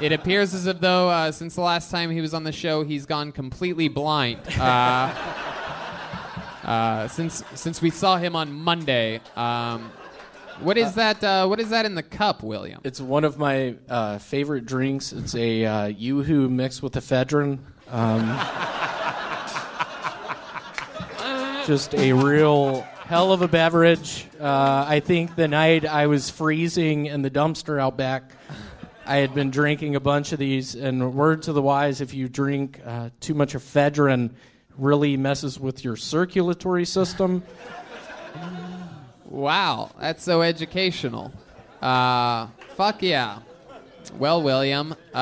it 0.00 0.12
appears 0.12 0.54
as 0.54 0.66
if 0.66 0.80
though 0.80 1.08
uh, 1.08 1.32
since 1.32 1.54
the 1.54 1.60
last 1.60 1.90
time 1.90 2.10
he 2.10 2.20
was 2.20 2.34
on 2.34 2.44
the 2.44 2.52
show, 2.52 2.84
he's 2.84 3.06
gone 3.06 3.32
completely 3.32 3.88
blind. 3.88 4.40
Uh, 4.58 5.14
uh, 6.64 7.08
since 7.08 7.44
since 7.54 7.80
we 7.80 7.90
saw 7.90 8.16
him 8.16 8.34
on 8.34 8.52
Monday. 8.52 9.20
Um, 9.36 9.92
what 10.60 10.78
is 10.78 10.94
that? 10.94 11.22
Uh, 11.22 11.46
what 11.46 11.60
is 11.60 11.70
that 11.70 11.84
in 11.84 11.94
the 11.94 12.02
cup, 12.02 12.42
William? 12.42 12.80
It's 12.82 13.00
one 13.00 13.24
of 13.24 13.38
my 13.38 13.76
uh, 13.88 14.18
favorite 14.18 14.66
drinks. 14.66 15.12
It's 15.12 15.34
a 15.34 15.64
uh, 15.64 15.86
Yoo-Hoo 15.86 16.48
mixed 16.48 16.82
with 16.82 16.94
ephedrine. 16.94 17.58
Um, 17.90 18.26
just 21.66 21.94
a 21.94 22.12
real 22.12 22.82
hell 23.06 23.32
of 23.32 23.42
a 23.42 23.48
beverage. 23.48 24.26
Uh, 24.40 24.84
I 24.88 25.00
think 25.00 25.36
the 25.36 25.46
night 25.46 25.84
I 25.84 26.06
was 26.06 26.30
freezing 26.30 27.06
in 27.06 27.22
the 27.22 27.30
dumpster 27.30 27.80
out 27.80 27.96
back, 27.96 28.32
I 29.06 29.16
had 29.16 29.34
been 29.34 29.50
drinking 29.50 29.96
a 29.96 30.00
bunch 30.00 30.32
of 30.32 30.38
these. 30.38 30.74
And 30.74 31.14
word 31.14 31.42
to 31.42 31.52
the 31.52 31.62
wise, 31.62 32.00
if 32.00 32.12
you 32.12 32.28
drink 32.28 32.80
uh, 32.84 33.10
too 33.20 33.34
much 33.34 33.54
ephedrine, 33.54 34.30
really 34.76 35.16
messes 35.16 35.58
with 35.58 35.84
your 35.84 35.96
circulatory 35.96 36.84
system. 36.84 37.42
Wow, 39.28 39.90
that's 40.00 40.22
so 40.22 40.40
educational. 40.40 41.32
Uh, 41.82 42.46
fuck 42.76 43.02
yeah. 43.02 43.40
Well, 44.18 44.40
William. 44.40 44.94
Uh, 45.12 45.18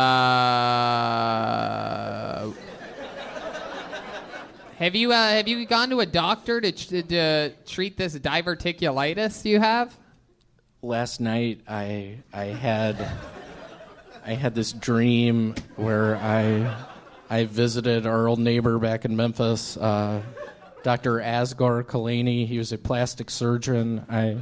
have 4.76 4.94
you 4.94 5.10
uh, 5.10 5.30
have 5.30 5.48
you 5.48 5.64
gone 5.64 5.88
to 5.88 6.00
a 6.00 6.06
doctor 6.06 6.60
to, 6.60 6.70
to, 6.70 7.02
to 7.02 7.52
treat 7.66 7.96
this 7.96 8.14
diverticulitis 8.18 9.46
you 9.46 9.58
have? 9.58 9.96
last 10.84 11.18
night 11.18 11.62
I 11.66 12.18
I 12.32 12.44
had 12.44 13.10
I 14.26 14.32
had 14.32 14.54
this 14.54 14.72
dream 14.72 15.54
where 15.76 16.16
I 16.16 16.74
I 17.28 17.44
visited 17.44 18.06
our 18.06 18.26
old 18.26 18.38
neighbor 18.38 18.78
back 18.78 19.04
in 19.04 19.16
Memphis, 19.16 19.76
uh, 19.76 20.22
Dr. 20.82 21.20
Asgar 21.20 21.84
Kalani. 21.84 22.46
He 22.46 22.56
was 22.56 22.72
a 22.72 22.78
plastic 22.78 23.28
surgeon. 23.28 24.06
I 24.08 24.38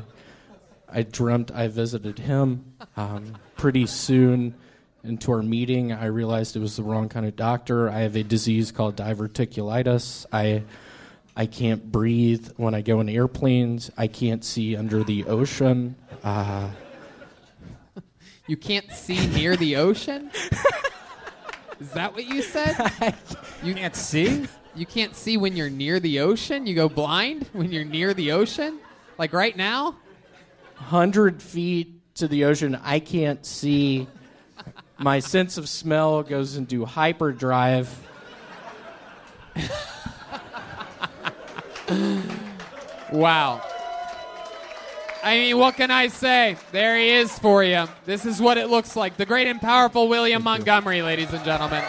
I 0.88 1.02
dreamt 1.02 1.50
I 1.50 1.66
visited 1.66 2.20
him. 2.20 2.74
Um, 2.96 3.36
pretty 3.56 3.86
soon 3.86 4.54
into 5.02 5.32
our 5.32 5.42
meeting, 5.42 5.92
I 5.92 6.06
realized 6.06 6.54
it 6.54 6.60
was 6.60 6.76
the 6.76 6.84
wrong 6.84 7.09
kind 7.09 7.26
of 7.26 7.34
doctor. 7.34 7.90
I 7.90 8.00
have 8.00 8.14
a 8.14 8.22
disease 8.22 8.70
called 8.70 8.96
diverticulitis. 8.96 10.26
I 10.32 10.62
I 11.36 11.46
can't 11.46 11.90
breathe 11.90 12.50
when 12.56 12.74
I 12.74 12.82
go 12.82 13.00
in 13.00 13.09
airplanes. 13.09 13.90
I 13.96 14.06
can't 14.06 14.44
see 14.44 14.76
under 14.76 15.02
the 15.02 15.24
ocean. 15.24 15.96
Uh, 16.22 16.68
You 18.47 18.56
can't 18.56 18.90
see 18.93 19.27
near 19.28 19.56
the 19.56 19.77
ocean? 19.77 20.31
Is 21.81 21.90
that 21.90 22.14
what 22.14 22.24
you 22.24 22.43
said? 22.43 23.14
You 23.62 23.74
can't 23.74 23.94
see? 23.94 24.48
You 24.74 24.86
can't 24.86 25.14
see 25.14 25.36
when 25.36 25.56
you're 25.56 25.70
near 25.70 26.01
the 26.01 26.19
ocean? 26.19 26.66
You 26.66 26.74
go 26.74 26.89
blind 26.89 27.48
when 27.52 27.70
you're 27.70 27.85
near 27.85 28.12
the 28.12 28.32
ocean? 28.32 28.81
Like 29.19 29.32
right 29.32 29.56
now? 29.56 29.94
100 30.78 31.40
feet 31.40 32.14
to 32.16 32.27
the 32.27 32.44
ocean, 32.47 32.77
I 32.82 32.98
can't 32.98 33.47
see. 33.47 34.09
My 34.98 35.20
sense 35.20 35.59
of 35.59 35.69
smell 35.69 36.24
goes 36.24 36.56
into 36.56 36.85
hyperdrive. 36.85 37.89
Wow. 43.12 43.62
I 45.24 45.36
mean, 45.36 45.57
what 45.57 45.77
can 45.77 45.93
I 45.93 46.09
say? 46.09 46.57
There 46.73 46.99
he 46.99 47.11
is 47.11 47.39
for 47.39 47.62
you. 47.62 47.86
This 48.05 48.27
is 48.27 48.40
what 48.40 48.59
it 48.59 48.69
looks 48.69 48.97
like. 48.97 49.16
The 49.16 49.24
great 49.24 49.47
and 49.47 49.61
powerful 49.61 50.09
William 50.09 50.43
Montgomery, 50.43 51.01
ladies 51.01 51.32
and 51.32 51.44
gentlemen. 51.44 51.85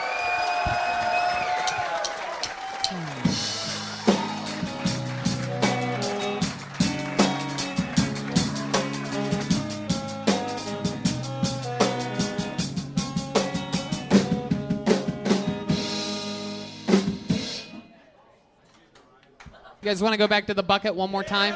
You 19.81 19.89
guys 19.89 20.03
want 20.03 20.13
to 20.13 20.17
go 20.17 20.27
back 20.27 20.45
to 20.47 20.53
the 20.53 20.63
bucket 20.63 20.93
one 20.93 21.09
more 21.09 21.23
time? 21.23 21.55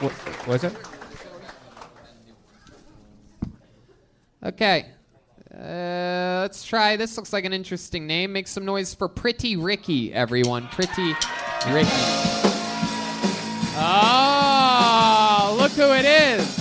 What 0.00 0.46
was 0.46 0.64
it? 0.64 0.74
Okay. 4.42 4.86
Uh, 5.52 6.38
let's 6.40 6.64
try. 6.64 6.96
This 6.96 7.16
looks 7.18 7.32
like 7.34 7.44
an 7.44 7.52
interesting 7.52 8.06
name. 8.06 8.32
Make 8.32 8.48
some 8.48 8.64
noise 8.64 8.94
for 8.94 9.08
Pretty 9.08 9.56
Ricky, 9.56 10.12
everyone. 10.14 10.68
Pretty 10.68 11.14
Ricky. 11.68 11.90
Oh, 13.82 15.56
look 15.58 15.72
who 15.72 15.92
it 15.92 16.06
is. 16.06 16.56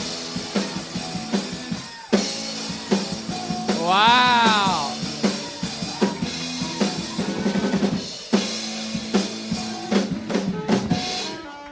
Wow. 3.80 4.96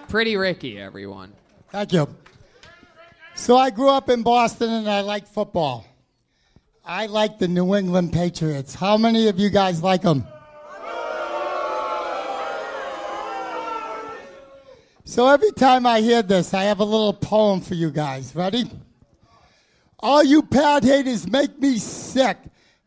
Pretty 0.07 0.38
Ricky, 0.38 0.80
everyone. 0.80 1.34
Thank 1.77 1.93
you. 1.93 2.07
So 3.35 3.55
I 3.55 3.69
grew 3.69 3.89
up 3.89 4.09
in 4.09 4.23
Boston 4.23 4.71
and 4.71 4.89
I 4.89 5.01
like 5.01 5.27
football. 5.27 5.85
I 6.83 7.05
like 7.05 7.37
the 7.37 7.47
New 7.47 7.75
England 7.75 8.13
Patriots. 8.13 8.73
How 8.73 8.97
many 8.97 9.27
of 9.27 9.37
you 9.37 9.51
guys 9.51 9.83
like 9.83 10.01
them? 10.01 10.25
So 15.05 15.27
every 15.27 15.51
time 15.51 15.85
I 15.85 16.01
hear 16.01 16.23
this, 16.23 16.51
I 16.55 16.63
have 16.63 16.79
a 16.79 16.83
little 16.83 17.13
poem 17.13 17.61
for 17.61 17.75
you 17.75 17.91
guys. 17.91 18.35
Ready? 18.35 18.71
All 19.99 20.23
you 20.23 20.41
Pat 20.41 20.83
haters 20.83 21.29
make 21.29 21.59
me 21.59 21.77
sick, 21.77 22.37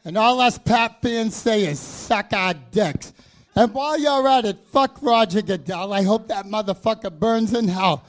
and 0.05 0.19
all 0.19 0.41
us 0.41 0.59
Pat 0.59 1.01
fans 1.01 1.37
say 1.37 1.67
is 1.67 1.79
suck 1.79 2.33
our 2.33 2.55
dicks. 2.55 3.13
And 3.55 3.73
while 3.73 4.01
you're 4.01 4.27
at 4.27 4.47
it, 4.47 4.59
fuck 4.73 5.01
Roger 5.01 5.43
Goodell. 5.43 5.93
I 5.93 6.03
hope 6.03 6.27
that 6.27 6.47
motherfucker 6.47 7.17
burns 7.17 7.55
in 7.55 7.69
hell. 7.69 8.05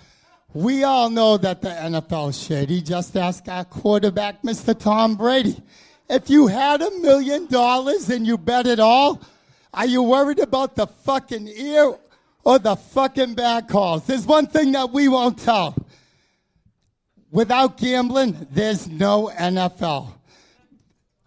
We 0.54 0.84
all 0.84 1.10
know 1.10 1.38
that 1.38 1.62
the 1.62 1.70
NFL's 1.70 2.38
shady. 2.42 2.82
Just 2.82 3.16
ask 3.16 3.48
our 3.48 3.64
quarterback, 3.64 4.42
Mr. 4.42 4.78
Tom 4.78 5.16
Brady. 5.16 5.56
If 6.10 6.30
you 6.30 6.48
had 6.48 6.82
a 6.82 6.92
million 7.00 7.48
dollars 7.48 8.10
and 8.10 8.28
you 8.28 8.38
bet 8.38 8.68
it 8.68 8.80
all, 8.80 9.22
are 9.74 9.86
you 9.86 10.04
worried 10.04 10.40
about 10.40 10.76
the 10.76 10.88
fucking 10.88 11.48
ear 11.48 11.98
or 12.44 12.60
the 12.60 12.76
fucking 12.76 13.36
bad 13.36 13.70
calls? 13.70 14.06
There's 14.06 14.26
one 14.26 14.46
thing 14.46 14.74
that 14.74 14.92
we 14.92 15.08
won't 15.08 15.40
tell. 15.40 15.74
Without 17.32 17.78
gambling, 17.78 18.46
there's 18.52 18.90
no 18.90 19.32
NFL. 19.34 20.12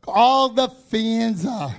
All 0.06 0.50
the 0.50 0.68
fans 0.68 1.46
are 1.46 1.74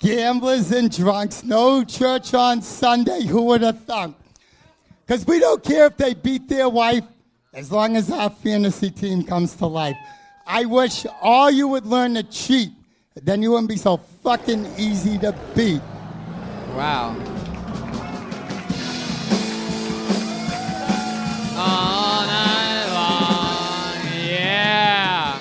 gamblers 0.00 0.70
and 0.70 0.94
drunks. 0.94 1.42
No 1.44 1.82
church 1.82 2.34
on 2.34 2.60
Sunday. 2.60 3.24
Who 3.24 3.44
would 3.44 3.62
have 3.62 3.84
thunk? 3.84 4.16
Because 5.10 5.26
we 5.26 5.40
don't 5.40 5.64
care 5.64 5.86
if 5.86 5.96
they 5.96 6.14
beat 6.14 6.48
their 6.48 6.68
wife 6.68 7.02
as 7.52 7.72
long 7.72 7.96
as 7.96 8.12
our 8.12 8.30
fantasy 8.30 8.92
team 8.92 9.24
comes 9.24 9.56
to 9.56 9.66
life. 9.66 9.96
I 10.46 10.66
wish 10.66 11.04
all 11.20 11.50
you 11.50 11.66
would 11.66 11.84
learn 11.84 12.14
to 12.14 12.22
cheat. 12.22 12.70
Then 13.20 13.42
you 13.42 13.50
wouldn't 13.50 13.68
be 13.68 13.76
so 13.76 13.96
fucking 14.22 14.66
easy 14.78 15.18
to 15.18 15.34
beat. 15.56 15.82
Wow. 16.76 17.16
All 21.56 22.26
night 22.26 22.86
long, 22.94 24.28
yeah. 24.28 25.40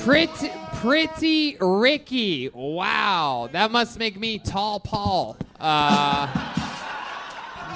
Pretty, 0.00 0.50
pretty 0.74 1.56
Ricky. 1.60 2.48
Wow, 2.48 3.50
that 3.52 3.70
must 3.70 4.00
make 4.00 4.18
me 4.18 4.40
tall 4.40 4.80
Paul. 4.80 5.36
Uh, 5.60 6.26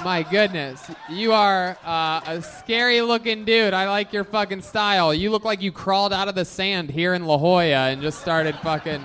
my 0.03 0.23
goodness, 0.23 0.89
you 1.09 1.33
are 1.33 1.77
uh, 1.85 2.21
a 2.25 2.41
scary 2.41 3.01
looking 3.01 3.45
dude. 3.45 3.73
I 3.73 3.89
like 3.89 4.13
your 4.13 4.23
fucking 4.23 4.61
style. 4.61 5.13
You 5.13 5.31
look 5.31 5.43
like 5.43 5.61
you 5.61 5.71
crawled 5.71 6.13
out 6.13 6.27
of 6.27 6.35
the 6.35 6.45
sand 6.45 6.89
here 6.89 7.13
in 7.13 7.25
La 7.25 7.37
Jolla 7.37 7.89
and 7.89 8.01
just 8.01 8.19
started 8.19 8.55
fucking 8.57 9.03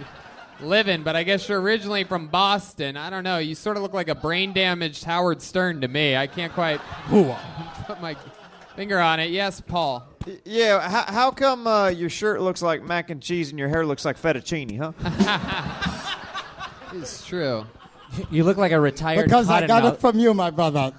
living. 0.60 1.02
But 1.02 1.16
I 1.16 1.22
guess 1.22 1.48
you're 1.48 1.60
originally 1.60 2.04
from 2.04 2.28
Boston. 2.28 2.96
I 2.96 3.10
don't 3.10 3.24
know. 3.24 3.38
You 3.38 3.54
sort 3.54 3.76
of 3.76 3.82
look 3.82 3.92
like 3.92 4.08
a 4.08 4.14
brain 4.14 4.52
damaged 4.52 5.04
Howard 5.04 5.42
Stern 5.42 5.80
to 5.82 5.88
me. 5.88 6.16
I 6.16 6.26
can't 6.26 6.52
quite 6.52 6.80
put 7.86 8.00
my 8.00 8.16
finger 8.74 8.98
on 8.98 9.20
it. 9.20 9.30
Yes, 9.30 9.60
Paul. 9.60 10.06
Yeah, 10.44 10.88
how, 10.88 11.12
how 11.12 11.30
come 11.30 11.66
uh, 11.66 11.88
your 11.88 12.10
shirt 12.10 12.40
looks 12.40 12.62
like 12.62 12.82
mac 12.82 13.10
and 13.10 13.22
cheese 13.22 13.50
and 13.50 13.58
your 13.58 13.68
hair 13.68 13.86
looks 13.86 14.04
like 14.04 14.20
fettuccine, 14.20 14.78
huh? 14.78 16.02
It's 16.92 17.26
true. 17.26 17.66
You 18.30 18.44
look 18.44 18.56
like 18.56 18.72
a 18.72 18.80
retired 18.80 19.24
Because 19.24 19.50
I 19.50 19.66
got 19.66 19.84
it 19.84 20.00
from 20.00 20.18
you, 20.18 20.32
my 20.34 20.50
brother. 20.50 20.92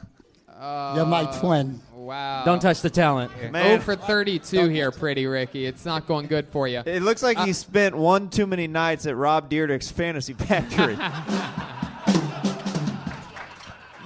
You're 0.60 1.06
my 1.06 1.24
Uh, 1.24 1.40
twin. 1.40 1.82
Wow. 1.94 2.46
Don't 2.46 2.62
touch 2.62 2.82
the 2.82 2.90
talent. 2.90 3.32
Oh 3.54 3.80
for 3.80 3.96
32 3.96 4.70
here, 4.70 4.92
pretty 4.92 5.26
Ricky. 5.26 5.66
It's 5.66 5.84
not 5.84 6.08
going 6.08 6.28
good 6.28 6.48
for 6.48 6.68
you. 6.68 6.82
It 6.86 7.02
looks 7.04 7.22
like 7.22 7.38
he 7.40 7.52
spent 7.52 7.96
one 7.98 8.30
too 8.30 8.48
many 8.48 8.66
nights 8.66 9.06
at 9.06 9.16
Rob 9.18 9.50
Dyrdek's 9.50 9.92
Fantasy 9.92 10.34
Factory. 10.34 10.96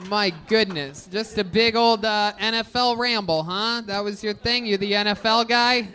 My 0.07 0.33
goodness, 0.47 1.07
just 1.11 1.37
a 1.37 1.43
big 1.43 1.75
old 1.75 2.03
uh, 2.03 2.33
NFL 2.39 2.97
ramble, 2.97 3.43
huh? 3.43 3.83
That 3.85 4.03
was 4.03 4.23
your 4.23 4.33
thing. 4.33 4.65
You're 4.65 4.77
the 4.79 4.91
NFL 4.91 5.47
guy. 5.47 5.87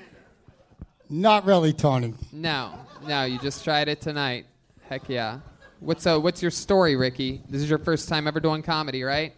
Not 1.11 1.45
really, 1.45 1.73
Tony. 1.73 2.15
No, 2.33 2.79
no, 3.07 3.25
you 3.25 3.39
just 3.41 3.63
tried 3.65 3.89
it 3.89 4.01
tonight. 4.01 4.47
Heck 4.89 5.09
yeah. 5.09 5.41
What's 5.87 6.05
uh, 6.05 6.19
what's 6.19 6.43
your 6.43 6.51
story, 6.51 6.97
Ricky? 6.97 7.43
This 7.49 7.63
is 7.63 7.71
your 7.71 7.79
first 7.79 8.09
time 8.09 8.27
ever 8.27 8.41
doing 8.41 8.61
comedy, 8.61 9.05
right? 9.05 9.33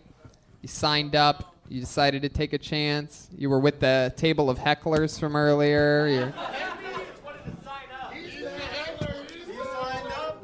You 0.62 0.68
signed 0.68 1.14
up. 1.14 1.54
You 1.68 1.78
decided 1.78 2.22
to 2.22 2.30
take 2.30 2.54
a 2.54 2.58
chance. 2.58 3.28
You 3.36 3.50
were 3.50 3.60
with 3.60 3.80
the 3.80 4.14
table 4.16 4.48
of 4.48 4.58
hecklers 4.58 5.20
from 5.20 5.36
earlier. 5.36 6.06
You're... 6.06 6.34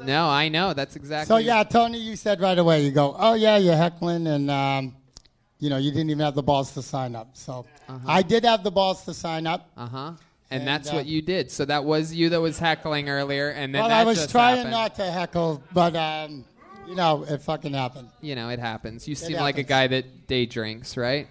No, 0.05 0.29
I 0.29 0.51
know. 0.51 0.75
That's 0.75 0.97
exactly. 0.97 1.27
So 1.27 1.39
yeah, 1.39 1.63
Tony, 1.63 1.97
you 1.97 2.17
said 2.17 2.39
right 2.39 2.59
away. 2.59 2.85
You 2.85 2.91
go, 2.91 3.17
oh 3.19 3.33
yeah, 3.33 3.57
you're 3.57 3.75
heckling, 3.75 4.27
and 4.27 4.51
um, 4.51 4.95
you 5.59 5.71
know 5.71 5.79
you 5.79 5.91
didn't 5.91 6.11
even 6.11 6.23
have 6.23 6.35
the 6.35 6.43
balls 6.43 6.75
to 6.75 6.83
sign 6.83 7.17
up. 7.17 7.31
So 7.33 7.65
I 8.07 8.21
did 8.21 8.45
have 8.45 8.63
the 8.63 8.71
balls 8.71 9.07
to 9.07 9.15
sign 9.15 9.47
up. 9.47 9.71
Uh 9.75 9.87
huh. 9.87 10.13
And, 10.55 10.61
And, 10.63 10.69
that's 10.69 10.91
uh, 10.91 10.95
what 10.95 11.07
you 11.07 11.21
did. 11.21 11.51
So 11.51 11.65
that 11.65 11.85
was 11.85 12.15
you 12.15 12.29
that 12.31 12.41
was 12.41 12.59
heckling 12.59 13.09
earlier, 13.09 13.51
and 13.51 13.75
then 13.75 13.83
well, 13.83 13.91
I 13.93 14.05
was 14.05 14.27
trying 14.27 14.57
happened. 14.57 14.71
not 14.73 14.95
to 14.97 15.05
heckle, 15.11 15.63
but 15.73 15.95
um, 15.97 16.45
you 16.89 16.95
know 16.95 17.25
it 17.29 17.43
fucking 17.43 17.75
happened. 17.75 18.09
You 18.21 18.35
know, 18.35 18.49
it 18.51 18.59
happens. 18.61 19.07
You 19.09 19.13
It 19.13 19.19
seem 19.19 19.37
like 19.37 19.59
a 19.59 19.63
guy 19.63 19.87
that 19.89 20.27
day 20.27 20.47
drinks, 20.47 20.97
right? 20.97 21.29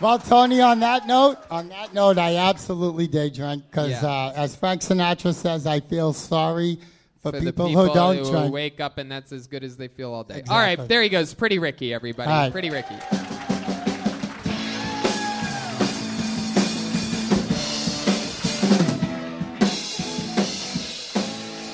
Well, 0.00 0.18
Tony, 0.18 0.60
on 0.60 0.80
that 0.80 1.06
note, 1.06 1.38
on 1.50 1.70
that 1.70 1.94
note, 1.94 2.18
I 2.18 2.36
absolutely 2.36 3.06
day 3.06 3.30
drink 3.30 3.64
because, 3.70 3.90
Yeah. 3.92 4.06
uh, 4.06 4.32
as 4.36 4.54
Frank 4.54 4.82
Sinatra 4.82 5.32
says, 5.34 5.66
I 5.66 5.80
feel 5.80 6.12
sorry 6.12 6.78
for, 7.22 7.32
For 7.32 7.40
people, 7.40 7.64
the 7.64 7.70
people 7.70 7.86
who 7.88 7.94
don't 7.94 8.16
who 8.18 8.30
drink. 8.30 8.52
wake 8.52 8.78
up 8.78 8.98
and 8.98 9.10
that's 9.10 9.32
as 9.32 9.46
good 9.46 9.64
as 9.64 9.78
they 9.78 9.88
feel 9.88 10.12
all 10.12 10.22
day. 10.22 10.42
All 10.50 10.58
right, 10.58 10.76
there 10.86 11.02
he 11.02 11.08
goes. 11.08 11.32
Pretty 11.32 11.58
Ricky, 11.58 11.94
everybody. 11.94 12.28
Right. 12.28 12.52
Pretty 12.52 12.68
Ricky. 12.68 12.94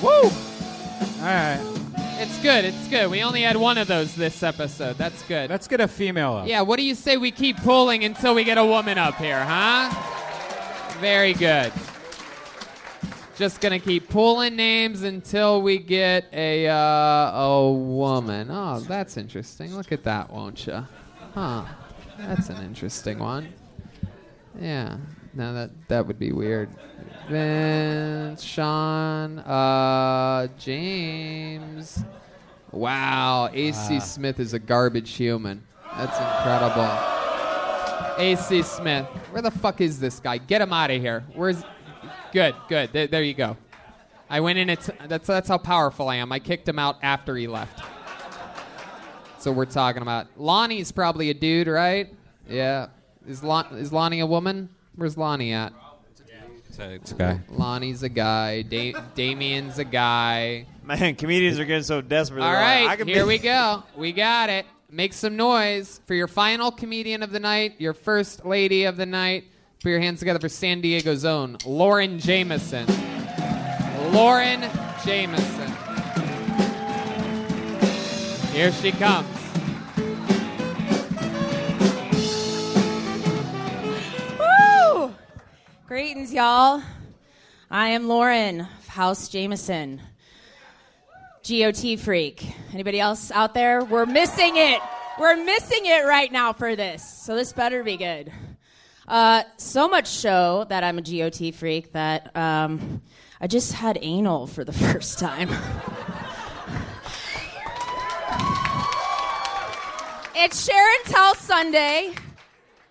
Woo! 0.03 0.09
All 0.09 0.31
right. 1.21 1.61
It's 2.19 2.37
good. 2.41 2.65
It's 2.65 2.89
good. 2.89 3.09
We 3.09 3.23
only 3.23 3.43
had 3.43 3.55
one 3.55 3.77
of 3.77 3.87
those 3.87 4.13
this 4.15 4.43
episode. 4.43 4.97
That's 4.97 5.23
good. 5.23 5.49
Let's 5.49 5.65
get 5.65 5.79
a 5.79 5.87
female 5.87 6.33
up. 6.33 6.47
Yeah, 6.47 6.59
what 6.59 6.75
do 6.75 6.83
you 6.83 6.93
say 6.93 7.15
we 7.15 7.31
keep 7.31 7.55
pulling 7.63 8.03
until 8.03 8.35
we 8.35 8.43
get 8.43 8.57
a 8.57 8.65
woman 8.65 8.97
up 8.97 9.15
here, 9.15 9.41
huh? 9.41 9.89
Very 10.99 11.33
good. 11.33 11.71
Just 13.37 13.61
gonna 13.61 13.79
keep 13.79 14.09
pulling 14.09 14.57
names 14.57 15.03
until 15.03 15.61
we 15.61 15.77
get 15.77 16.25
a 16.33 16.67
uh, 16.67 16.75
a 16.75 17.71
woman. 17.71 18.49
Oh, 18.51 18.81
that's 18.81 19.15
interesting. 19.15 19.73
Look 19.73 19.93
at 19.93 20.03
that, 20.03 20.29
won't 20.29 20.67
you? 20.67 20.85
Huh? 21.33 21.63
That's 22.17 22.49
an 22.49 22.61
interesting 22.65 23.19
one. 23.19 23.53
Yeah. 24.59 24.97
No, 25.33 25.53
that 25.53 25.71
that 25.87 26.05
would 26.07 26.19
be 26.19 26.31
weird. 26.31 26.69
Vince, 27.29 28.43
Sean, 28.43 29.39
uh, 29.39 30.47
James. 30.59 32.03
Wow, 32.71 33.49
AC 33.53 33.97
Ah. 33.97 33.99
Smith 33.99 34.39
is 34.39 34.53
a 34.53 34.59
garbage 34.59 35.11
human. 35.11 35.63
That's 35.97 36.17
incredible. 36.17 36.89
AC 38.17 38.61
Smith, 38.63 39.05
where 39.31 39.41
the 39.41 39.51
fuck 39.51 39.81
is 39.81 39.99
this 39.99 40.19
guy? 40.19 40.37
Get 40.37 40.61
him 40.61 40.73
out 40.73 40.91
of 40.91 41.01
here. 41.01 41.23
Where's? 41.35 41.63
Good, 42.31 42.55
good. 42.67 42.91
There, 42.93 43.07
there 43.07 43.23
you 43.23 43.33
go. 43.33 43.57
I 44.29 44.39
went 44.39 44.57
in. 44.59 44.69
It's 44.69 44.89
that's 45.07 45.27
that's 45.27 45.47
how 45.47 45.57
powerful 45.57 46.09
I 46.09 46.15
am. 46.15 46.31
I 46.31 46.39
kicked 46.39 46.67
him 46.67 46.79
out 46.79 46.97
after 47.03 47.35
he 47.35 47.47
left. 47.47 47.81
So 49.39 49.51
we're 49.51 49.65
talking 49.65 50.01
about 50.01 50.27
Lonnie's 50.37 50.91
probably 50.91 51.29
a 51.29 51.33
dude, 51.33 51.67
right? 51.67 52.13
Yeah. 52.49 52.87
Is 53.27 53.43
Lon- 53.43 53.75
is 53.77 53.91
Lonnie 53.93 54.19
a 54.21 54.25
woman? 54.25 54.69
Where's 54.95 55.17
Lonnie 55.17 55.53
at? 55.53 55.73
It's 56.69 56.79
a, 56.79 56.93
it's 56.93 57.11
a 57.11 57.15
guy. 57.15 57.39
Lonnie's 57.49 58.01
a 58.03 58.09
guy. 58.09 58.63
Da- 58.63 58.95
Damien's 59.13 59.77
a 59.77 59.83
guy. 59.83 60.65
Man, 60.83 61.15
comedians 61.15 61.59
are 61.59 61.65
getting 61.65 61.83
so 61.83 62.01
desperate. 62.01 62.41
All 62.41 62.51
they're 62.51 62.85
like, 62.87 63.01
I 63.01 63.03
here 63.03 63.23
be- 63.23 63.27
we 63.27 63.37
go. 63.37 63.83
We 63.95 64.11
got 64.11 64.49
it. 64.49 64.65
Make 64.89 65.13
some 65.13 65.35
noise 65.35 66.01
for 66.07 66.13
your 66.15 66.27
final 66.27 66.71
comedian 66.71 67.21
of 67.23 67.31
the 67.31 67.39
night, 67.39 67.75
your 67.79 67.93
first 67.93 68.45
lady 68.45 68.85
of 68.85 68.97
the 68.97 69.05
night. 69.05 69.45
Put 69.81 69.89
your 69.89 69.99
hands 69.99 70.19
together 70.19 70.39
for 70.39 70.49
San 70.49 70.81
Diego's 70.81 71.25
own, 71.25 71.57
Lauren 71.65 72.17
Jameson. 72.19 72.85
Lauren 74.11 74.61
Jameson. 75.05 75.71
Here 78.53 78.71
she 78.71 78.91
comes. 78.91 79.27
Greetings, 85.93 86.33
y'all. 86.33 86.81
I 87.69 87.89
am 87.89 88.07
Lauren 88.07 88.61
House 88.87 89.29
Jameson, 89.29 90.01
GOT 91.47 91.99
freak. 91.99 92.43
Anybody 92.73 92.99
else 92.99 93.29
out 93.29 93.53
there? 93.53 93.83
We're 93.83 94.07
missing 94.07 94.57
it. 94.57 94.81
We're 95.19 95.35
missing 95.35 95.85
it 95.85 96.03
right 96.07 96.31
now 96.31 96.51
for 96.51 96.75
this, 96.75 97.07
so 97.07 97.35
this 97.35 97.53
better 97.53 97.83
be 97.83 97.97
good. 97.97 98.33
Uh, 99.07 99.43
so 99.57 99.87
much 99.87 100.09
show 100.09 100.65
that 100.69 100.83
I'm 100.83 100.97
a 100.97 101.01
GOT 101.03 101.53
freak 101.53 101.91
that 101.91 102.35
um, 102.35 103.03
I 103.39 103.45
just 103.45 103.73
had 103.73 103.99
anal 104.01 104.47
for 104.47 104.63
the 104.63 104.73
first 104.73 105.19
time. 105.19 105.49
it's 110.33 110.65
Sharon 110.65 111.03
Tell 111.05 111.35
Sunday, 111.35 112.15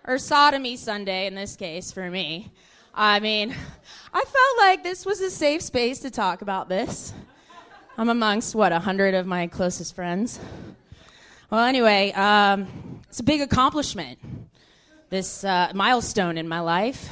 or 0.07 0.17
Sodomy 0.17 0.77
Sunday 0.77 1.27
in 1.27 1.35
this 1.35 1.57
case 1.57 1.91
for 1.91 2.09
me. 2.09 2.53
I 2.93 3.19
mean, 3.19 3.55
I 4.13 4.21
felt 4.23 4.57
like 4.59 4.83
this 4.83 5.05
was 5.05 5.19
a 5.21 5.31
safe 5.31 5.61
space 5.61 5.99
to 5.99 6.11
talk 6.11 6.41
about 6.41 6.69
this. 6.69 7.13
I'm 7.97 8.09
amongst, 8.09 8.55
what, 8.55 8.71
a 8.71 8.79
hundred 8.79 9.13
of 9.13 9.25
my 9.25 9.47
closest 9.47 9.95
friends? 9.95 10.39
Well, 11.49 11.63
anyway, 11.63 12.11
um, 12.13 13.01
it's 13.09 13.19
a 13.19 13.23
big 13.23 13.41
accomplishment, 13.41 14.19
this 15.09 15.43
uh, 15.43 15.71
milestone 15.75 16.37
in 16.37 16.47
my 16.47 16.59
life. 16.59 17.09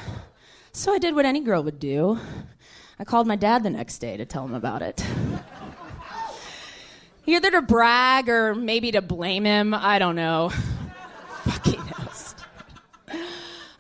So 0.72 0.94
I 0.94 0.98
did 1.00 1.14
what 1.16 1.26
any 1.26 1.42
girl 1.42 1.64
would 1.64 1.80
do. 1.80 2.20
I 2.98 3.04
called 3.04 3.28
my 3.28 3.36
dad 3.36 3.64
the 3.64 3.70
next 3.70 4.00
day 4.00 4.18
to 4.18 4.26
tell 4.26 4.46
him 4.46 4.54
about 4.54 4.82
it. 4.82 5.06
Either 7.26 7.52
to 7.52 7.62
brag 7.62 8.30
or 8.30 8.56
maybe 8.56 8.92
to 8.92 9.02
blame 9.02 9.46
him. 9.46 9.74
I 9.74 10.00
don't 10.00 10.16
know. 10.16 10.50
Fucking. 11.44 11.91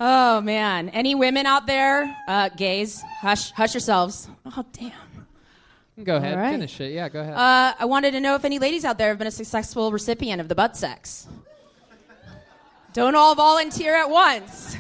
Oh 0.04 0.42
man. 0.42 0.90
Any 0.90 1.14
women 1.14 1.46
out 1.46 1.68
there? 1.68 2.18
Uh, 2.28 2.50
gays, 2.50 3.04
hush, 3.22 3.52
hush 3.52 3.76
yourselves. 3.76 4.28
Oh 4.48 4.66
damn. 4.74 4.92
Go 6.04 6.16
ahead, 6.16 6.40
right. 6.40 6.52
finish 6.52 6.82
it. 6.82 6.92
Yeah, 6.92 7.08
go 7.08 7.22
ahead. 7.22 7.36
Uh, 7.36 7.76
I 7.78 7.86
wanted 7.86 8.12
to 8.12 8.20
know 8.20 8.34
if 8.34 8.44
any 8.44 8.58
ladies 8.58 8.84
out 8.84 8.98
there 8.98 9.10
have 9.10 9.20
been 9.20 9.28
a 9.28 9.32
successful 9.32 9.92
recipient 9.92 10.42
of 10.42 10.48
the 10.48 10.56
butt 10.56 10.76
sex. 10.76 11.28
Don't 12.94 13.14
all 13.14 13.36
volunteer 13.36 13.96
at 13.96 14.10
once. 14.10 14.76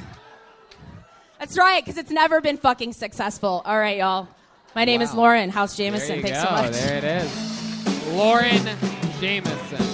That's 1.38 1.56
right, 1.56 1.85
because 1.85 1.99
it's 1.99 2.10
never 2.10 2.41
been 2.41 2.57
fucking 2.57 2.93
successful. 2.93 3.61
All 3.64 3.77
right, 3.77 3.98
y'all. 3.98 4.27
My 4.76 4.85
name 4.85 5.02
is 5.02 5.14
Lauren 5.14 5.52
House 5.52 5.77
you 5.77 5.91
Thanks 5.91 6.10
go. 6.10 6.34
so 6.34 6.52
much. 6.52 6.72
There 6.72 6.98
it 6.98 7.03
is. 7.03 8.07
Lauren 8.14 8.68
Jameson. 9.19 9.90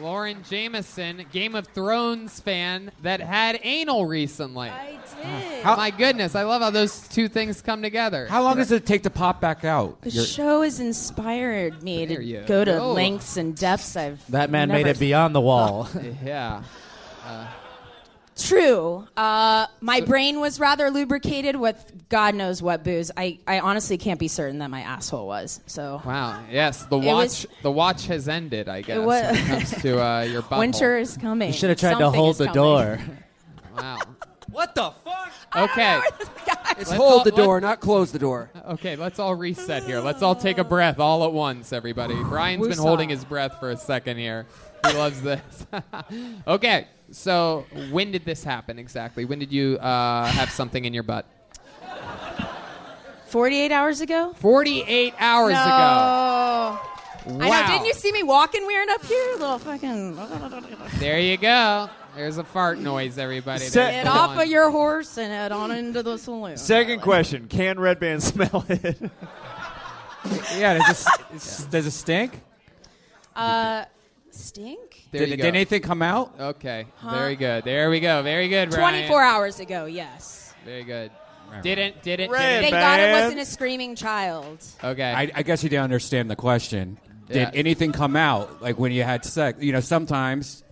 Lauren 0.00 0.42
Jameson, 0.48 1.24
Game 1.32 1.54
of 1.54 1.66
Thrones 1.68 2.40
fan 2.40 2.90
that 3.02 3.20
had 3.20 3.58
anal 3.62 4.06
recently. 4.06 4.68
I 4.68 4.98
did. 5.22 5.64
My 5.64 5.90
goodness, 5.90 6.34
I 6.34 6.42
love 6.42 6.62
how 6.62 6.70
those 6.70 7.06
two 7.08 7.28
things 7.28 7.62
come 7.62 7.82
together. 7.82 8.26
How 8.26 8.42
long 8.42 8.56
does 8.56 8.70
it 8.70 8.84
take 8.86 9.02
to 9.04 9.10
pop 9.10 9.40
back 9.40 9.64
out? 9.64 10.00
The 10.02 10.10
Your- 10.10 10.24
show 10.24 10.62
has 10.62 10.80
inspired 10.80 11.82
me 11.82 12.04
There 12.06 12.18
to 12.18 12.24
you 12.24 12.42
go 12.46 12.64
to 12.64 12.72
go. 12.72 12.92
lengths 12.92 13.36
and 13.36 13.56
depths 13.56 13.96
I've 13.96 14.20
That 14.30 14.50
man 14.50 14.68
made 14.68 14.78
never- 14.86 14.90
it 14.90 14.98
beyond 14.98 15.34
the 15.34 15.40
wall. 15.40 15.88
yeah. 16.24 16.62
Uh, 17.26 17.44
True. 18.36 19.06
Uh, 19.16 19.66
my 19.80 20.02
brain 20.02 20.40
was 20.40 20.60
rather 20.60 20.90
lubricated 20.90 21.56
with 21.56 21.92
God 22.10 22.34
knows 22.34 22.60
what 22.62 22.84
booze. 22.84 23.10
I, 23.16 23.38
I 23.46 23.60
honestly 23.60 23.96
can't 23.96 24.20
be 24.20 24.28
certain 24.28 24.58
that 24.58 24.68
my 24.70 24.82
asshole 24.82 25.26
was. 25.26 25.60
So 25.66 26.02
wow. 26.04 26.44
Yes, 26.50 26.84
the 26.86 26.98
watch. 26.98 27.06
was- 27.06 27.46
the 27.62 27.70
watch 27.72 28.06
has 28.08 28.28
ended. 28.28 28.68
I 28.68 28.82
guess 28.82 28.98
wa- 28.98 29.06
when 29.06 29.34
it 29.36 29.46
comes 29.46 29.70
to 29.82 30.02
uh, 30.04 30.20
your 30.22 30.42
butthole. 30.42 30.58
winter 30.58 30.98
is 30.98 31.16
coming. 31.16 31.48
You 31.48 31.54
should 31.54 31.70
have 31.70 31.78
tried 31.80 31.98
to 31.98 32.10
hold 32.10 32.36
the 32.36 32.46
coming. 32.46 32.54
door. 32.54 32.98
Wow. 33.76 33.98
What 34.50 34.74
the 34.74 34.90
fuck? 35.04 35.32
Okay. 35.54 36.00
It's 36.78 36.88
Let's 36.90 36.92
hold 36.92 37.12
all- 37.12 37.24
the 37.24 37.30
door, 37.30 37.60
not 37.60 37.80
close 37.80 38.10
the 38.10 38.18
door. 38.18 38.50
Okay, 38.68 38.96
let's 38.96 39.18
all 39.18 39.34
reset 39.34 39.82
here. 39.84 40.00
Let's 40.00 40.22
all 40.22 40.34
take 40.34 40.56
a 40.56 40.64
breath 40.64 40.98
all 40.98 41.24
at 41.24 41.32
once, 41.32 41.74
everybody. 41.74 42.14
Brian's 42.14 42.66
been 42.66 42.78
holding 42.78 43.10
his 43.10 43.22
breath 43.24 43.58
for 43.60 43.70
a 43.70 43.76
second 43.76 44.16
here. 44.16 44.46
He 44.86 44.92
loves 44.94 45.20
this. 45.20 45.66
okay, 46.46 46.86
so 47.10 47.66
when 47.90 48.12
did 48.12 48.24
this 48.24 48.42
happen 48.44 48.78
exactly? 48.78 49.24
When 49.24 49.38
did 49.38 49.52
you 49.52 49.78
uh, 49.78 50.26
have 50.26 50.50
something 50.50 50.84
in 50.84 50.92
your 50.94 51.02
butt? 51.02 51.26
48 53.26 53.72
hours 53.72 54.00
ago? 54.00 54.32
48 54.38 55.14
hours 55.18 55.52
no. 55.52 55.60
ago. 55.60 55.66
I 55.68 56.78
know. 57.28 57.48
Wow. 57.48 57.66
Didn't 57.66 57.86
you 57.86 57.94
see 57.94 58.12
me 58.12 58.22
walking 58.22 58.64
weird 58.66 58.88
up 58.88 59.04
here? 59.04 59.32
Little 59.32 59.58
fucking. 59.58 60.16
There 61.00 61.18
you 61.18 61.36
go. 61.36 61.90
There's 62.14 62.38
a 62.38 62.44
fart 62.44 62.78
noise, 62.78 63.18
everybody. 63.18 63.64
Set- 63.64 63.72
There's 63.74 63.94
Get 63.96 64.04
the 64.04 64.10
off 64.10 64.36
one. 64.36 64.44
of 64.46 64.48
your 64.48 64.70
horse 64.70 65.18
and 65.18 65.30
head 65.30 65.52
on 65.52 65.70
into 65.70 66.02
the 66.02 66.16
saloon. 66.16 66.56
Second 66.56 67.02
question: 67.02 67.46
Can 67.48 67.76
Redban 67.76 68.22
smell 68.22 68.64
it? 68.68 68.98
yeah, 70.56 70.78
does 70.78 71.06
it, 71.06 71.20
it's- 71.30 71.64
does 71.64 71.86
it 71.86 71.90
stink? 71.90 72.40
Uh, 73.34 73.84
stink? 74.30 74.95
There 75.12 75.20
did, 75.20 75.30
you 75.30 75.36
did 75.36 75.46
anything 75.46 75.82
come 75.82 76.02
out? 76.02 76.34
Okay, 76.38 76.86
Huh? 76.96 77.10
very 77.18 77.36
good. 77.36 77.64
There 77.64 77.90
we 77.90 78.00
go. 78.00 78.22
Very 78.22 78.48
good, 78.48 78.70
Brian. 78.70 79.06
24 79.06 79.22
hours 79.22 79.60
ago, 79.60 79.86
yes. 79.86 80.52
Very 80.64 80.84
good. 80.84 81.10
Didn't, 81.62 82.02
didn't, 82.02 82.32
Thank 82.32 82.64
didn't. 82.64 82.80
God 82.80 82.98
it 83.00 83.12
wasn't 83.12 83.40
a 83.40 83.44
screaming 83.44 83.94
child. 83.94 84.64
Okay. 84.82 85.12
I, 85.12 85.30
I 85.32 85.42
guess 85.42 85.62
you 85.62 85.68
didn't 85.70 85.84
understand 85.84 86.28
the 86.28 86.34
question. 86.36 86.98
Did 87.28 87.36
Yeah. 87.36 87.50
anything 87.54 87.92
come 87.92 88.16
out 88.16 88.60
like 88.60 88.78
when 88.78 88.90
you 88.92 89.04
had 89.04 89.24
sex? 89.24 89.62
You 89.62 89.72
know, 89.72 89.80
sometimes. 89.80 90.64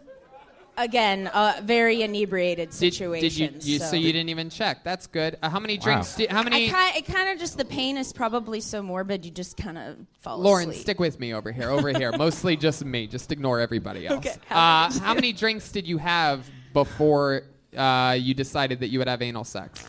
Again, 0.77 1.31
a 1.33 1.61
very 1.63 2.03
inebriated 2.03 2.71
Did, 2.71 2.77
situation. 2.77 3.53
did 3.55 3.65
you, 3.65 3.75
you, 3.75 3.79
so. 3.79 3.97
you 3.97 4.13
didn't 4.13 4.29
even 4.29 4.51
check. 4.51 4.83
That's 4.85 5.07
good. 5.07 5.39
Uh, 5.43 5.49
how 5.49 5.61
many 5.61 5.79
Wow. 5.79 5.85
drinks? 5.85 6.17
Did, 6.17 6.31
how 6.31 6.43
many? 6.43 6.69
I 6.69 6.73
kind, 6.73 6.97
it 6.97 7.07
kind 7.07 7.29
of 7.29 7.39
just 7.39 7.57
the 7.57 7.65
pain 7.65 7.97
is 7.97 8.13
probably 8.13 8.61
so 8.61 8.83
morbid 8.83 9.25
you 9.25 9.31
just 9.31 9.57
kind 9.57 9.79
of 9.79 9.97
fall 10.21 10.39
Lauren, 10.39 10.71
asleep. 10.71 10.83
stick 10.83 10.99
with 10.99 11.21
me 11.21 11.33
over 11.33 11.53
here. 11.53 11.71
Over 11.71 11.91
here. 11.91 12.11
Mostly 12.19 12.57
just 12.57 12.85
me. 12.85 13.07
Just 13.07 13.31
ignore 13.31 13.61
everybody 13.61 14.07
else. 14.07 14.19
Okay. 14.27 14.35
Uh, 14.51 14.91
how 15.01 15.15
many 15.15 15.33
drinks 15.33 15.71
did 15.71 15.87
you 15.87 15.99
have 15.99 16.49
before 16.73 17.43
uh, 17.77 18.17
you 18.19 18.35
decided 18.35 18.81
that 18.81 18.89
you 18.89 18.99
would 18.99 19.09
have 19.09 19.23
anal 19.23 19.45
sex? 19.45 19.85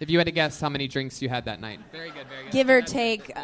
If 0.00 0.08
you 0.10 0.18
had 0.18 0.26
to 0.28 0.32
guess 0.32 0.60
how 0.60 0.68
many 0.68 0.86
drinks 0.86 1.20
you 1.20 1.28
had 1.28 1.46
that 1.46 1.60
night. 1.60 1.80
Very 1.90 2.10
good. 2.10 2.28
Very 2.28 2.44
good. 2.44 2.52
Give 2.52 2.68
or 2.68 2.82
take 2.82 3.32
uh, 3.34 3.40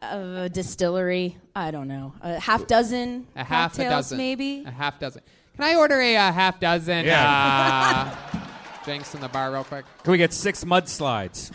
uh, 0.00 0.16
a 0.44 0.48
distillery, 0.48 1.36
I 1.54 1.70
don't 1.72 1.88
know, 1.88 2.14
a 2.22 2.40
half 2.40 2.66
dozen 2.66 3.26
A 3.36 3.44
half 3.44 3.78
a 3.78 3.84
dozen. 3.84 4.16
maybe. 4.16 4.64
A 4.66 4.70
half 4.70 4.98
dozen. 4.98 5.20
Can 5.56 5.64
I 5.64 5.76
order 5.76 6.00
a, 6.00 6.16
uh 6.16 6.32
half 6.32 6.58
dozen 6.60 7.04
Yeah. 7.06 8.12
uh, 8.34 8.44
drinks 8.84 9.14
in 9.14 9.20
the 9.20 9.28
bar 9.28 9.52
real 9.52 9.64
quick? 9.64 9.84
Can 10.02 10.12
we 10.12 10.18
get 10.18 10.32
six 10.32 10.64
mudslides? 10.64 11.50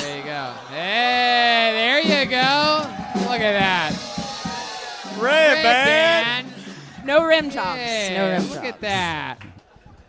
There 0.00 0.18
you 0.18 0.24
go. 0.24 0.52
Hey, 0.70 1.70
there 1.74 2.00
you 2.00 2.24
go. 2.30 3.30
Look 3.30 3.40
at 3.40 3.52
that. 3.52 3.92
Redban. 5.18 6.46
No 7.04 7.24
rim 7.24 7.50
jobs. 7.50 7.78
Hey, 7.78 8.14
no 8.16 8.30
rim 8.30 8.42
look 8.48 8.54
jobs. 8.62 8.66
at 8.68 8.80
that. 8.80 9.38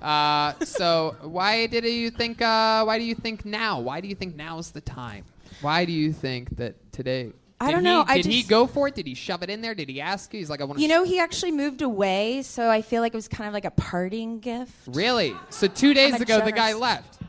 Uh, 0.02 0.54
so 0.64 1.16
why 1.22 1.68
did 1.68 1.84
you 1.84 2.10
think? 2.10 2.42
Uh, 2.42 2.84
why 2.86 2.98
do 2.98 3.04
you 3.04 3.16
think 3.16 3.44
now? 3.46 3.80
Why 3.80 4.02
do 4.02 4.08
you 4.08 4.16
think 4.16 4.36
now 4.36 4.58
is 4.60 4.72
the 4.72 4.82
time? 4.82 5.26
Why 5.62 5.84
do 5.86 5.92
you 5.92 6.14
think 6.14 6.56
that 6.58 6.76
today? 6.92 7.34
I 7.60 7.72
don't 7.72 7.82
he- 7.82 7.86
know, 7.86 8.04
I 8.06 8.18
Did 8.18 8.26
he 8.26 8.44
go 8.44 8.68
for 8.68 8.88
it? 8.90 8.96
Did 8.96 9.08
he 9.08 9.14
shove 9.14 9.42
it 9.42 9.50
in 9.50 9.62
there? 9.62 9.74
Did 9.74 9.88
he 9.88 10.02
ask 10.02 10.34
you? 10.34 10.40
He's 10.40 10.50
like, 10.50 10.62
I 10.62 10.66
want 10.66 10.78
to. 10.78 10.82
You 10.82 10.90
know, 10.90 11.04
he 11.04 11.20
actually 11.20 11.52
moved 11.52 11.82
away, 11.82 12.42
so 12.42 12.70
I 12.70 12.82
feel 12.82 13.02
like 13.02 13.14
it 13.14 13.18
was 13.18 13.28
kind 13.30 13.48
of 13.48 13.54
like 13.54 13.66
a 13.66 13.72
parting 13.72 14.40
gift. 14.40 14.74
really? 14.88 15.34
So 15.50 15.68
two 15.68 15.94
days 15.94 16.16
I'm 16.16 16.22
ago, 16.22 16.42
the 16.42 16.52
guy 16.52 16.74
left. 16.74 17.22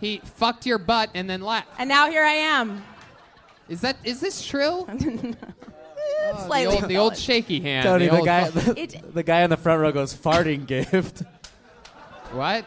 He 0.00 0.20
fucked 0.24 0.66
your 0.66 0.78
butt 0.78 1.10
and 1.14 1.30
then 1.30 1.40
left. 1.40 1.68
And 1.78 1.88
now 1.88 2.10
here 2.10 2.22
I 2.22 2.32
am. 2.32 2.84
Is 3.68 3.80
that? 3.80 3.96
Is 4.04 4.20
this 4.20 4.44
true? 4.44 4.86
Oh, 6.26 6.48
the 6.48 6.64
old, 6.66 6.88
the 6.88 6.96
old 6.96 7.16
shaky 7.16 7.60
hand. 7.60 7.84
Tony, 7.84 8.06
the 8.06 8.16
the 8.16 8.22
guy, 8.22 8.50
fu- 8.50 8.74
the, 8.74 9.02
the 9.14 9.22
guy 9.22 9.42
in 9.42 9.50
the 9.50 9.56
front 9.56 9.80
row 9.80 9.92
goes 9.92 10.14
farting 10.14 10.66
gift. 10.66 11.22
What? 12.32 12.64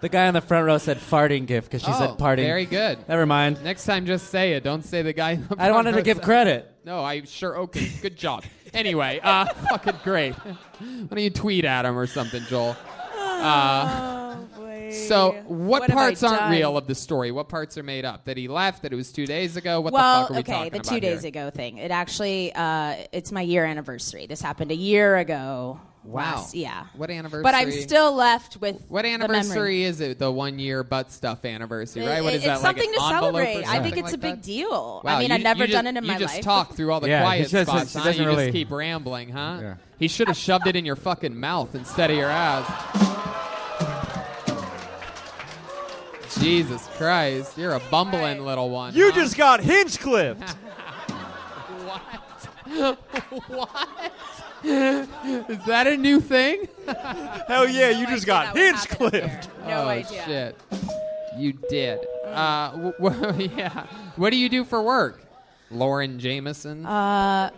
The 0.00 0.08
guy 0.08 0.26
on 0.28 0.34
the 0.34 0.40
front 0.40 0.66
row 0.66 0.78
said 0.78 0.98
farting 0.98 1.46
gift 1.46 1.70
because 1.70 1.82
she 1.82 1.90
oh, 1.92 1.98
said 1.98 2.18
parting. 2.18 2.46
Very 2.46 2.64
good. 2.64 2.98
Never 3.08 3.26
mind. 3.26 3.62
Next 3.62 3.84
time, 3.84 4.06
just 4.06 4.28
say 4.30 4.52
it. 4.54 4.64
Don't 4.64 4.82
say 4.84 5.02
the 5.02 5.12
guy. 5.12 5.32
in 5.32 5.46
the 5.46 5.54
I 5.54 5.68
front 5.68 5.74
wanted 5.74 5.92
to 5.92 6.02
give 6.02 6.16
said- 6.18 6.24
credit. 6.24 6.66
No, 6.84 7.04
I 7.04 7.22
sure. 7.24 7.58
Okay, 7.58 7.90
good 8.00 8.16
job. 8.16 8.44
Anyway, 8.72 9.20
uh, 9.22 9.44
fucking 9.70 9.96
great. 10.02 10.34
Why 10.34 10.56
don't 11.10 11.18
you 11.18 11.28
tweet 11.30 11.64
at 11.66 11.84
him 11.84 11.98
or 11.98 12.06
something, 12.06 12.42
Joel? 12.48 12.76
Uh, 13.18 14.36
So, 14.90 15.32
what, 15.46 15.82
What 15.82 15.90
have 15.90 15.98
I 15.98 16.02
parts 16.02 16.22
aren't 16.24 16.40
done? 16.40 16.50
real 16.50 16.76
of 16.76 16.86
the 16.88 16.94
story? 16.96 17.30
What 17.30 17.48
parts 17.48 17.78
are 17.78 17.82
made 17.82 18.04
up? 18.04 18.24
That 18.24 18.36
he 18.36 18.48
left? 18.48 18.82
That 18.82 18.92
it 18.92 18.96
was 18.96 19.12
two 19.12 19.24
days 19.26 19.56
ago? 19.56 19.80
What 19.80 19.92
well, 19.92 20.22
the 20.22 20.26
fuck 20.26 20.30
are 20.30 20.34
we 20.34 20.42
talking 20.42 20.52
about? 20.54 20.56
okay, 20.56 20.70
talking 20.70 20.72
the 20.72 20.78
about 20.78 20.94
two 20.94 21.00
days 21.00 21.20
here? 21.22 21.28
ago 21.28 21.50
thing. 21.50 21.78
It 21.78 21.90
actually, 21.92 22.52
uh, 22.54 22.96
it's 23.12 23.30
my 23.30 23.42
year 23.42 23.64
anniversary. 23.64 24.26
This 24.26 24.40
happened 24.40 24.72
a 24.72 24.76
year 24.76 25.16
ago. 25.18 25.80
Wow. 26.02 26.36
Last- 26.36 26.54
yeah. 26.54 26.86
What 26.96 27.10
anniversary? 27.10 27.42
But 27.42 27.54
I'm 27.54 27.70
still 27.72 28.14
left 28.14 28.56
with 28.56 28.80
What 28.88 29.04
anniversary 29.04 29.48
memory. 29.54 29.82
is 29.84 30.00
it? 30.00 30.18
The 30.18 30.30
one 30.30 30.58
year 30.58 30.82
butt 30.82 31.12
stuff 31.12 31.44
anniversary, 31.44 32.04
It- 32.04 32.08
right? 32.08 32.24
What 32.24 32.32
is 32.32 32.36
it's 32.38 32.46
that? 32.46 32.62
like 32.62 32.76
something 32.78 32.88
an 32.88 32.94
to 32.94 33.00
celebrate. 33.00 33.56
I 33.56 33.80
think 33.82 33.96
something 33.96 34.04
it's 34.04 34.12
a 34.14 34.18
big 34.18 34.34
that? 34.36 34.42
deal. 34.42 35.02
Wow, 35.04 35.16
I 35.16 35.18
mean, 35.18 35.28
you- 35.28 35.34
I've 35.34 35.42
never 35.42 35.66
done 35.66 35.84
just- 35.84 35.86
it 35.86 35.88
in 35.88 35.94
my 35.94 36.00
life. 36.00 36.04
you 36.06 36.12
my 36.12 36.18
just 36.18 36.34
life. 36.36 36.44
talk 36.44 36.74
through 36.74 36.92
all 36.92 37.00
the 37.00 37.08
Yeah, 37.10 37.20
quiet 37.20 37.50
doesn't- 37.50 37.66
spots. 37.66 37.92
he 37.92 37.98
huh? 38.00 38.08
You 38.10 38.26
really- 38.26 38.44
just 38.46 38.52
keep 38.54 38.70
rambling, 38.70 39.28
huh? 39.30 39.58
Yeah. 39.60 39.74
He 39.98 40.08
should 40.08 40.28
have 40.28 40.38
shoved 40.38 40.66
it 40.66 40.74
in 40.76 40.86
your 40.86 40.96
fucking 40.96 41.38
mouth 41.38 41.74
instead 41.74 42.10
of 42.10 42.16
your 42.16 42.30
ass. 42.30 42.66
Jesus 46.40 46.88
Christ, 46.96 47.58
you're 47.58 47.74
a 47.74 47.80
bumbling 47.90 48.44
little 48.44 48.70
one. 48.70 48.94
You 48.94 49.10
huh? 49.10 49.16
just 49.20 49.36
got 49.36 49.60
hinge 49.60 49.98
clipped. 49.98 50.42
What? 52.70 52.98
what? 53.48 53.68
Is 54.64 55.64
that 55.66 55.86
a 55.86 55.96
new 55.96 56.20
thing? 56.20 56.68
Hell 57.48 57.68
yeah, 57.68 57.90
you 57.90 58.06
just 58.06 58.26
got 58.26 58.56
hinge 58.56 58.88
clipped. 58.88 59.48
No 59.66 59.82
oh, 59.84 59.88
idea. 59.88 60.24
shit. 60.24 60.56
You 61.36 61.52
did. 61.68 62.00
Uh, 62.26 62.70
w- 62.72 62.94
w- 63.00 63.48
yeah. 63.56 63.86
What 64.16 64.30
do 64.30 64.36
you 64.36 64.48
do 64.48 64.64
for 64.64 64.82
work? 64.82 65.22
Lauren 65.70 66.18
Jameson. 66.18 66.84
Uh, 66.84 67.50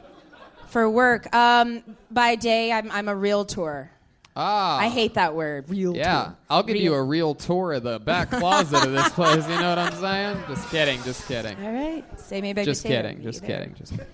for 0.69 0.89
work, 0.89 1.35
um, 1.35 1.83
by 2.11 2.35
day, 2.37 2.71
I'm, 2.73 2.91
I'm 2.91 3.09
a 3.09 3.17
realtor. 3.17 3.91
ah. 4.37 4.79
I 4.79 4.89
hate 4.89 5.15
that 5.15 5.35
word, 5.35 5.69
realtor. 5.69 5.99
Yeah, 5.99 6.33
I'll 6.49 6.63
give 6.63 6.77
you 6.77 6.95
a 6.95 7.03
real 7.03 7.35
tour 7.35 7.73
of 7.73 7.83
the 7.83 7.99
back 7.99 8.31
closet 8.31 8.85
of 8.87 8.93
this 8.93 9.09
place. 9.11 9.47
You 9.49 9.59
know 9.59 9.71
what 9.71 9.79
I'm 9.79 9.95
saying? 9.95 10.39
Just 10.49 10.71
kidding. 10.71 11.03
Just 11.03 11.27
kidding. 11.27 11.57
All 11.65 11.73
right. 11.73 12.05
Say 12.21 12.41
me 12.41 12.53
back 12.53 12.65
Just 12.67 12.83
potato. 12.83 13.09
kidding. 13.09 13.23
Just 13.23 13.45
kidding. 13.45 13.75
Just 13.75 13.93
kidding. 13.93 14.07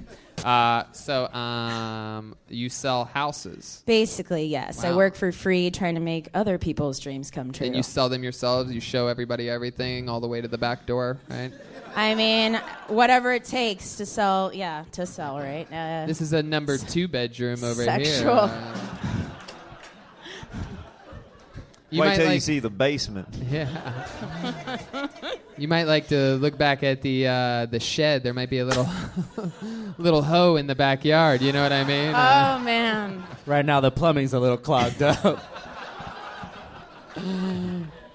Uh, 0.44 0.85
so, 0.93 1.27
um, 1.32 2.36
you 2.48 2.69
sell 2.69 3.05
houses. 3.05 3.82
Basically, 3.86 4.44
yes. 4.44 4.85
I 4.85 4.94
work 4.94 5.15
for 5.15 5.32
free 5.32 5.70
trying 5.70 5.94
to 5.94 6.01
make 6.01 6.28
other 6.35 6.59
people's 6.59 6.98
dreams 6.98 7.31
come 7.31 7.52
true. 7.52 7.66
And 7.66 7.77
you 7.77 7.82
sell 7.82 8.09
them 8.09 8.23
yourselves. 8.23 8.73
You 8.73 8.81
show 8.81 9.09
everybody 9.09 9.51
everything 9.51 10.09
all 10.09 10.20
the 10.20 10.28
way 10.28 10.40
to 10.40 10.48
the 10.48 10.59
back 10.59 10.86
door, 10.86 11.19
right? 11.28 11.52
I 11.97 12.15
mean, 12.15 12.60
whatever 12.89 13.32
it 13.32 13.44
takes 13.44 13.97
to 13.97 14.06
sell, 14.06 14.52
yeah, 14.55 14.85
to 14.93 15.06
sell, 15.06 15.39
right? 15.39 15.66
Uh, 15.73 16.06
This 16.06 16.20
is 16.20 16.32
a 16.32 16.43
number 16.43 16.78
two 16.78 17.09
bedroom 17.09 17.65
over 17.65 17.82
Sexual. 17.85 18.47
here. 18.48 18.56
Uh, 18.56 18.78
you 21.90 22.01
Wait 22.02 22.09
might 22.09 22.16
till 22.16 22.32
you 22.32 22.40
see 22.40 22.59
the 22.60 22.70
basement. 22.70 23.28
Yeah. 23.51 23.69
You 25.59 25.68
might 25.68 25.85
like 25.85 26.09
to 26.09 26.36
look 26.36 26.56
back 26.56 26.82
at 26.82 27.02
the 27.02 27.26
uh, 27.26 27.66
the 27.66 27.80
shed. 27.80 28.22
There 28.22 28.32
might 28.35 28.51
be 28.51 28.59
a 28.60 28.64
little 28.64 28.89
little 29.98 30.22
hoe 30.22 30.56
in 30.56 30.66
the 30.66 30.74
backyard. 30.74 31.43
You 31.43 31.52
know 31.52 31.62
what 31.62 31.72
I 31.72 31.85
mean? 31.85 32.14
Uh, 32.14 32.56
oh 32.60 32.64
man. 32.64 33.24
Right 33.47 33.64
now, 33.64 33.80
the 33.80 33.90
plumbing's 33.90 34.32
a 34.35 34.39
little 34.40 34.56
clogged 34.56 35.02
up. 35.02 35.40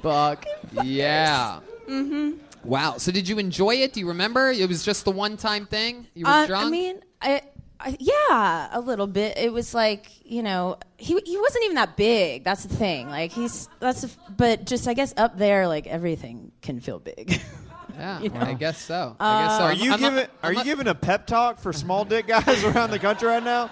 Fuck 0.01 0.45
yeah. 0.83 1.59
Mm-hmm. 1.89 2.37
Wow. 2.63 2.97
So 2.97 3.11
did 3.11 3.27
you 3.27 3.39
enjoy 3.39 3.75
it? 3.75 3.93
Do 3.93 3.99
you 3.99 4.07
remember? 4.07 4.51
It 4.51 4.67
was 4.69 4.83
just 4.83 5.05
the 5.05 5.11
one 5.11 5.37
time 5.37 5.65
thing. 5.65 6.07
You 6.13 6.25
were 6.25 6.31
Uh, 6.31 6.47
drunk. 6.47 6.67
I 6.67 6.69
mean, 6.69 6.95
I, 7.21 7.41
I, 7.83 7.97
yeah, 7.99 8.69
a 8.71 8.79
little 8.79 9.07
bit. 9.07 9.37
It 9.37 9.51
was 9.51 9.73
like 9.73 10.07
you 10.23 10.41
know, 10.41 10.77
he 10.97 11.19
he 11.25 11.37
wasn't 11.37 11.65
even 11.65 11.75
that 11.75 11.97
big. 11.97 12.43
That's 12.43 12.63
the 12.63 12.75
thing. 12.75 13.09
Like 13.09 13.31
he's 13.31 13.67
that's, 13.79 14.01
the 14.01 14.11
but 14.37 14.65
just 14.65 14.87
I 14.87 14.93
guess 14.93 15.13
up 15.17 15.37
there, 15.37 15.67
like 15.67 15.85
everything 15.87 16.51
can 16.61 16.79
feel 16.79 16.99
big. 16.99 17.41
yeah, 17.93 18.21
you 18.21 18.29
know? 18.29 18.39
I 18.39 18.53
guess 18.53 18.81
so. 18.81 19.15
I 19.19 19.43
guess 19.43 19.51
uh, 19.51 19.57
so. 19.57 19.63
Are 19.65 19.73
you 19.73 19.93
I'm 19.93 20.01
not- 20.01 20.09
giving 20.11 20.29
Are 20.43 20.53
you 20.53 20.63
giving 20.63 20.87
a 20.87 20.95
pep 20.95 21.27
talk 21.27 21.59
for 21.59 21.73
small 21.73 22.05
dick 22.05 22.27
guys 22.27 22.63
around 22.63 22.91
the 22.91 22.99
country 22.99 23.27
right 23.27 23.43
now? 23.43 23.69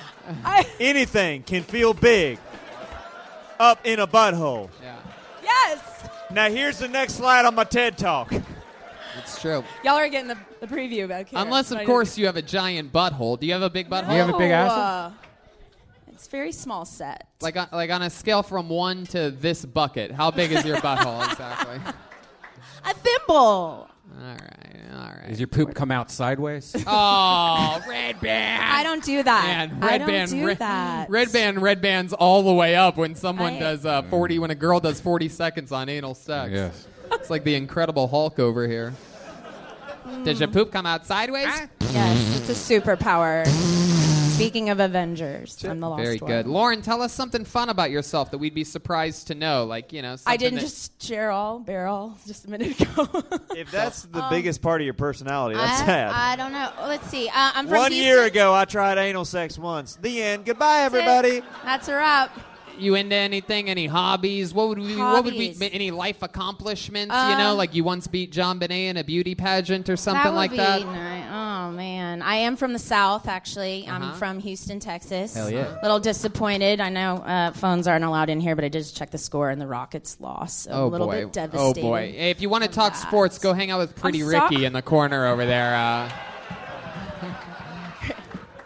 Anything 0.80 1.42
can 1.44 1.62
feel 1.62 1.94
big 1.94 2.38
up 3.60 3.80
in 3.84 4.00
a 4.00 4.06
butthole. 4.06 4.68
Yeah. 4.82 4.96
yes. 5.42 6.08
Now 6.30 6.50
here's 6.50 6.78
the 6.78 6.88
next 6.88 7.14
slide 7.14 7.44
on 7.46 7.54
my 7.54 7.64
TED 7.64 7.96
talk. 7.96 8.32
It's 9.18 9.40
true. 9.40 9.64
Y'all 9.84 9.94
are 9.96 10.08
getting 10.08 10.28
the, 10.28 10.38
the 10.60 10.66
preview 10.66 11.04
about 11.04 11.26
Kara. 11.26 11.44
Unless, 11.44 11.70
of 11.70 11.78
Not 11.78 11.86
course, 11.86 12.16
you 12.18 12.26
have 12.26 12.36
a 12.36 12.42
giant 12.42 12.92
butthole. 12.92 13.38
Do 13.38 13.46
you 13.46 13.52
have 13.52 13.62
a 13.62 13.70
big 13.70 13.88
butthole? 13.90 14.28
even- 14.28 14.38
No, 14.38 14.54
uh, 14.54 15.10
it's 16.12 16.26
very 16.28 16.52
small 16.52 16.84
set. 16.84 17.28
Like 17.40 17.56
on, 17.56 17.68
like 17.72 17.90
on 17.90 18.02
a 18.02 18.10
scale 18.10 18.42
from 18.42 18.68
one 18.68 19.04
to 19.06 19.30
this 19.30 19.64
bucket, 19.64 20.10
how 20.10 20.30
big 20.30 20.50
is 20.52 20.64
your 20.64 20.76
butthole 20.78 21.30
exactly? 21.30 21.80
A 22.84 22.94
thimble. 22.94 23.88
All 24.20 24.24
right, 24.24 24.80
all 24.94 24.98
right. 25.04 25.28
Does 25.28 25.38
your 25.38 25.48
poop 25.48 25.74
come 25.74 25.90
out 25.90 26.10
sideways? 26.10 26.74
Oh, 26.86 27.80
Redban. 27.86 28.58
I 28.58 28.82
don't 28.82 29.04
do 29.04 29.22
that. 29.22 29.44
Man, 29.70 29.78
I 29.84 29.86
red 29.86 29.98
don't 29.98 30.06
band, 30.08 30.30
do 30.30 30.46
red, 30.46 30.58
that. 30.58 31.08
Redban, 31.10 31.60
red 31.60 31.80
band's 31.82 32.12
all 32.14 32.42
the 32.42 32.52
way 32.52 32.74
up 32.74 32.96
when 32.96 33.14
someone 33.14 33.54
I- 33.54 33.58
does 33.60 33.84
uh, 33.86 34.02
40, 34.02 34.38
when 34.38 34.50
a 34.50 34.54
girl 34.54 34.80
does 34.80 35.00
40 35.00 35.28
seconds 35.28 35.72
on 35.72 35.88
anal 35.88 36.14
sex. 36.14 36.50
Yes. 36.52 36.86
It's 37.12 37.30
like 37.30 37.44
the 37.44 37.54
Incredible 37.54 38.08
Hulk 38.08 38.38
over 38.38 38.66
here. 38.66 38.92
Does 40.24 40.40
your 40.40 40.48
poop 40.48 40.72
come 40.72 40.86
out 40.86 41.06
sideways? 41.06 41.46
Yes, 41.92 42.36
it's 42.48 42.68
a 42.68 42.80
superpower. 42.80 43.46
Speaking 44.34 44.70
of 44.70 44.78
Avengers, 44.78 45.64
I'm 45.64 45.80
the 45.80 45.88
lost 45.88 46.02
Very 46.04 46.18
one. 46.18 46.30
good. 46.30 46.46
Lauren, 46.46 46.80
tell 46.80 47.02
us 47.02 47.12
something 47.12 47.44
fun 47.44 47.70
about 47.70 47.90
yourself 47.90 48.30
that 48.30 48.38
we'd 48.38 48.54
be 48.54 48.62
surprised 48.62 49.26
to 49.28 49.34
know. 49.34 49.64
Like, 49.64 49.92
you 49.92 50.00
know, 50.00 50.14
something 50.14 50.32
I 50.32 50.36
didn't 50.36 50.56
that- 50.56 50.60
just 50.66 51.02
share 51.02 51.32
all 51.32 51.58
barrel 51.58 52.16
just 52.26 52.44
a 52.44 52.50
minute 52.50 52.80
ago. 52.80 53.08
If 53.56 53.70
that's 53.72 54.02
the 54.02 54.22
Um, 54.22 54.30
biggest 54.30 54.62
part 54.62 54.80
of 54.80 54.84
your 54.84 54.94
personality, 54.94 55.56
that's 55.56 55.82
I, 55.82 55.86
sad. 55.86 56.10
I 56.12 56.36
don't 56.36 56.52
know. 56.52 56.70
Let's 56.86 57.08
see. 57.08 57.28
Uh, 57.28 57.32
I'm 57.34 57.66
from 57.66 57.78
One 57.78 57.90
Houston. 57.90 58.06
year 58.06 58.24
ago, 58.26 58.54
I 58.54 58.64
tried 58.64 58.96
anal 58.98 59.24
sex 59.24 59.58
once. 59.58 59.96
The 60.00 60.22
end. 60.22 60.44
Goodbye, 60.44 60.82
everybody. 60.82 61.42
That's 61.64 61.88
a 61.88 61.94
wrap. 61.96 62.38
You 62.80 62.94
into 62.94 63.14
anything? 63.16 63.68
Any 63.68 63.86
hobbies? 63.86 64.54
What 64.54 64.68
would 64.68 64.78
we? 64.78 64.96
What 64.96 65.24
would 65.24 65.34
we? 65.34 65.48
Hobbies. 65.52 65.70
Any 65.72 65.90
life 65.90 66.22
accomplishments? 66.22 67.14
you 67.14 67.36
know, 67.36 67.50
Um, 67.52 67.56
like 67.58 67.74
you 67.74 67.84
once 67.84 68.06
beat 68.06 68.32
JonBenet 68.32 68.70
in 68.90 68.96
a 68.96 69.04
beauty 69.04 69.34
pageant 69.34 69.88
or 69.88 69.96
something 69.96 70.22
that 70.24 70.30
would 70.30 70.36
like 70.36 70.50
be 70.52 70.56
that. 70.58 70.84
Nice. 70.86 71.24
Oh 71.30 71.70
man, 71.72 72.22
I 72.22 72.36
am 72.36 72.56
from 72.56 72.72
the 72.72 72.78
South. 72.78 73.28
Actually, 73.28 73.86
I'm 73.88 74.02
Uh-huh. 74.02 74.14
from 74.14 74.38
Houston, 74.40 74.80
Texas. 74.80 75.34
Hell 75.34 75.50
yeah. 75.50 75.76
little 75.82 76.00
disappointed. 76.00 76.80
I 76.80 76.88
know 76.88 77.16
uh, 77.16 77.52
phones 77.52 77.86
aren't 77.86 78.04
allowed 78.04 78.30
in 78.30 78.40
here, 78.40 78.54
but 78.54 78.64
I 78.64 78.68
did 78.68 78.78
just 78.82 78.96
check 78.96 79.10
the 79.10 79.18
score, 79.18 79.50
and 79.50 79.60
the 79.60 79.66
Rockets 79.66 80.16
lost. 80.20 80.62
So 80.64 80.70
Oh 80.72 80.86
a 80.86 80.88
little 80.88 81.06
boy! 81.08 81.24
bit 81.24 81.32
devastated. 81.32 81.80
Oh 81.80 81.88
boy! 81.90 82.14
Hey, 82.16 82.30
if 82.30 82.40
you 82.40 82.48
want 82.48 82.64
to 82.64 82.70
talk 82.70 82.94
sports, 82.94 83.38
go 83.38 83.52
hang 83.52 83.70
out 83.70 83.78
with 83.80 83.94
Pretty 83.96 84.22
I'm 84.22 84.30
so- 84.30 84.42
Ricky 84.44 84.64
in 84.64 84.72
the 84.72 84.82
corner 84.82 85.26
over 85.26 85.44
there. 85.44 85.74
Uh, 85.74 86.10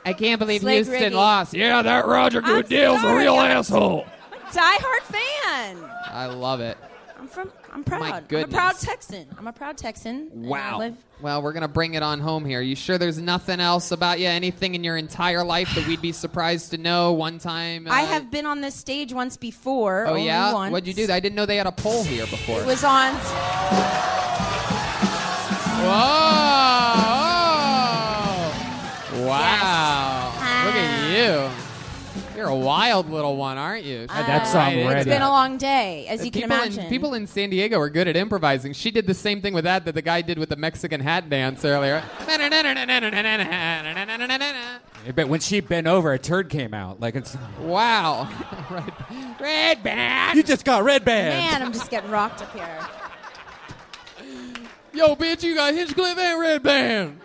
I 0.04 0.12
can't 0.12 0.38
believe 0.38 0.62
Slick 0.62 0.74
Houston 0.74 0.94
Ricky. 1.00 1.14
lost. 1.14 1.54
Yeah, 1.54 1.82
that 1.82 2.06
Roger 2.06 2.40
Goodell's 2.40 2.98
a 2.98 3.02
sorry, 3.02 3.22
real 3.24 3.34
I'm- 3.36 3.58
asshole. 3.58 4.06
Diehard 4.50 5.00
fan. 5.02 5.76
I 6.10 6.26
love 6.26 6.60
it. 6.60 6.76
I'm 7.18 7.26
from. 7.28 7.50
I'm 7.72 7.84
proud. 7.84 8.02
I'm 8.02 8.14
a 8.24 8.26
goodness. 8.26 8.52
proud 8.54 8.78
Texan. 8.78 9.26
I'm 9.38 9.46
a 9.46 9.52
proud 9.52 9.78
Texan. 9.78 10.28
and 10.34 10.44
I 10.44 10.48
Wow. 10.48 10.78
live- 10.78 10.96
Well, 11.22 11.40
we're 11.40 11.52
gonna 11.54 11.68
bring 11.68 11.94
it 11.94 12.02
on 12.02 12.18
home 12.20 12.44
here. 12.44 12.60
You 12.60 12.74
sure 12.76 12.98
there's 12.98 13.16
nothing 13.18 13.60
else 13.60 13.92
about 13.92 14.18
you? 14.20 14.26
Anything 14.26 14.74
in 14.74 14.82
your 14.84 14.96
entire 14.98 15.42
life 15.44 15.72
that 15.76 15.86
we'd 15.86 16.02
be 16.02 16.12
surprised 16.12 16.72
to 16.72 16.78
know? 16.78 17.12
One 17.12 17.38
time. 17.38 17.86
I 17.88 18.02
uh, 18.02 18.06
have 18.06 18.30
been 18.30 18.44
on 18.44 18.60
this 18.60 18.74
stage 18.74 19.12
once 19.14 19.36
before. 19.38 20.04
Oh 20.06 20.10
only 20.10 20.26
yeah. 20.26 20.52
Once. 20.52 20.72
What'd 20.72 20.86
you 20.88 20.92
do? 21.06 21.10
I 21.10 21.20
didn't 21.20 21.36
know 21.36 21.46
they 21.46 21.56
had 21.56 21.66
a 21.68 21.72
poll 21.72 22.02
here 22.04 22.26
before. 22.26 22.60
It 22.60 22.66
was 22.66 22.82
on. 22.84 23.14
Whoa! 25.84 26.41
Wow! 29.32 30.32
Look 30.66 30.74
at 30.74 31.10
you. 31.10 31.50
You're 32.36 32.48
a 32.48 32.56
wild 32.56 33.10
little 33.10 33.36
one, 33.36 33.56
aren't 33.56 33.84
you? 33.84 34.06
That's 34.06 34.54
Right, 34.54 34.72
I'm 34.72 34.78
It's 34.78 34.88
ready. 34.94 35.10
been 35.10 35.22
a 35.22 35.28
long 35.28 35.58
day, 35.58 36.06
as 36.08 36.24
you 36.24 36.30
can 36.30 36.42
people 36.42 36.56
imagine. 36.56 36.84
In, 36.84 36.90
people 36.90 37.14
in 37.14 37.26
San 37.26 37.50
Diego 37.50 37.78
are 37.78 37.88
good 37.88 38.08
at 38.08 38.16
improvising. 38.16 38.72
She 38.72 38.90
did 38.90 39.06
the 39.06 39.14
same 39.14 39.40
thing 39.40 39.54
with 39.54 39.64
that 39.64 39.84
that 39.84 39.94
the 39.94 40.02
guy 40.02 40.22
did 40.22 40.38
with 40.38 40.48
the 40.48 40.56
Mexican 40.56 41.00
hat 41.00 41.30
dance 41.30 41.64
earlier. 41.64 42.02
But 45.14 45.28
when 45.28 45.40
she 45.40 45.60
bent 45.60 45.86
over, 45.86 46.12
a 46.12 46.18
turd 46.18 46.48
came 46.48 46.74
out. 46.74 47.00
Like 47.00 47.16
it's 47.16 47.36
wow. 47.60 48.28
red, 49.40 49.82
Redban. 49.82 50.34
You 50.34 50.42
just 50.42 50.64
got 50.64 50.84
red 50.84 51.04
band. 51.04 51.52
Man, 51.52 51.62
I'm 51.62 51.72
just 51.72 51.90
getting 51.90 52.10
rocked 52.10 52.42
up 52.42 52.52
here. 52.52 52.78
Yo, 54.94 55.16
bitch, 55.16 55.42
you 55.42 55.54
got 55.54 55.72
Hinchcliffe 55.74 56.18
and 56.18 56.40
Redban. 56.40 57.16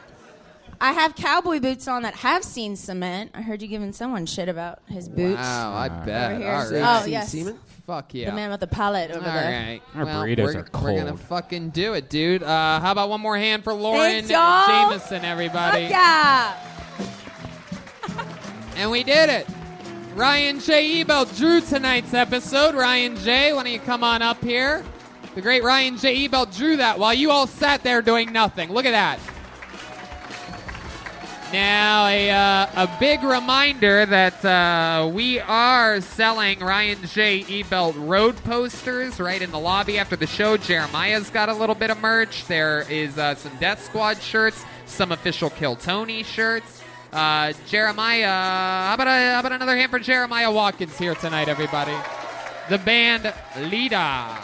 I 0.79 0.91
have 0.93 1.15
cowboy 1.15 1.59
boots 1.59 1.87
on 1.87 2.03
that 2.03 2.15
have 2.15 2.43
seen 2.43 2.75
cement. 2.75 3.31
I 3.33 3.41
heard 3.41 3.61
you 3.61 3.67
giving 3.67 3.93
someone 3.93 4.25
shit 4.25 4.49
about 4.49 4.79
his 4.87 5.09
boots. 5.09 5.37
Wow, 5.41 5.73
I 5.73 5.89
bet. 5.89 6.31
Over 6.33 6.41
here. 6.41 6.51
All 6.51 6.67
Oh, 6.97 7.01
right. 7.01 7.09
yes. 7.09 7.35
Fuck 7.85 8.13
yeah. 8.13 8.29
The 8.29 8.35
man 8.35 8.51
with 8.51 8.59
the 8.59 8.67
palette 8.67 9.11
over 9.11 9.25
All 9.25 9.33
there. 9.33 9.65
right. 9.67 9.81
Our 9.95 10.05
well, 10.05 10.23
burritos 10.23 10.37
we're, 10.37 10.59
are 10.59 10.83
We're 10.83 10.97
gonna 10.97 11.09
cold. 11.11 11.19
fucking 11.21 11.69
do 11.69 11.93
it, 11.93 12.09
dude. 12.09 12.43
Uh, 12.43 12.79
how 12.81 12.91
about 12.91 13.09
one 13.09 13.21
more 13.21 13.37
hand 13.37 13.63
for 13.63 13.73
Lauren 13.73 14.25
Thanks, 14.25 14.29
y'all. 14.29 14.67
Jameson, 14.67 15.23
everybody? 15.23 15.83
Fuck 15.83 15.91
yeah. 15.91 16.53
And 18.75 18.91
we 18.91 19.03
did 19.03 19.29
it. 19.29 19.47
Ryan 20.13 20.59
J. 20.59 21.03
Ebelt 21.03 21.35
drew 21.37 21.61
tonight's 21.61 22.13
episode. 22.13 22.75
Ryan 22.75 23.15
J., 23.15 23.53
why 23.53 23.63
don't 23.63 23.73
you 23.73 23.79
come 23.79 24.03
on 24.03 24.21
up 24.21 24.43
here? 24.43 24.83
The 25.33 25.41
great 25.41 25.63
Ryan 25.63 25.97
J. 25.97 26.27
Ebelt 26.27 26.55
drew 26.55 26.77
that 26.77 26.99
while 26.99 27.13
you 27.13 27.31
all 27.31 27.47
sat 27.47 27.81
there 27.83 28.01
doing 28.03 28.31
nothing. 28.31 28.71
Look 28.71 28.85
at 28.85 28.91
that. 28.91 29.19
Now, 31.53 32.07
a, 32.07 32.29
uh, 32.29 32.67
a 32.75 32.97
big 32.99 33.23
reminder 33.23 34.05
that 34.05 34.43
uh, 34.43 35.07
we 35.07 35.39
are 35.39 36.01
selling 36.01 36.59
Ryan 36.59 36.99
J. 37.05 37.43
Ebelt 37.43 37.93
road 37.95 38.35
posters 38.43 39.17
right 39.21 39.41
in 39.41 39.51
the 39.51 39.59
lobby 39.59 39.97
after 39.97 40.17
the 40.17 40.27
show. 40.27 40.57
Jeremiah's 40.57 41.29
got 41.29 41.47
a 41.47 41.53
little 41.53 41.73
bit 41.73 41.89
of 41.89 41.99
merch. 41.99 42.45
There 42.47 42.85
is 42.89 43.17
uh, 43.17 43.35
some 43.35 43.55
Death 43.57 43.81
Squad 43.85 44.21
shirts, 44.21 44.65
some 44.87 45.13
official 45.13 45.49
Kill 45.49 45.77
Tony 45.77 46.23
shirts. 46.23 46.83
Uh, 47.13 47.53
Jeremiah, 47.65 48.27
how 48.27 48.95
about, 48.95 49.07
a, 49.07 49.31
how 49.31 49.39
about 49.39 49.53
another 49.53 49.77
hand 49.77 49.89
for 49.89 49.99
Jeremiah 49.99 50.51
Watkins 50.51 50.97
here 50.97 51.15
tonight, 51.15 51.47
everybody? 51.47 51.95
The 52.69 52.77
band 52.77 53.33
Lita. 53.57 54.43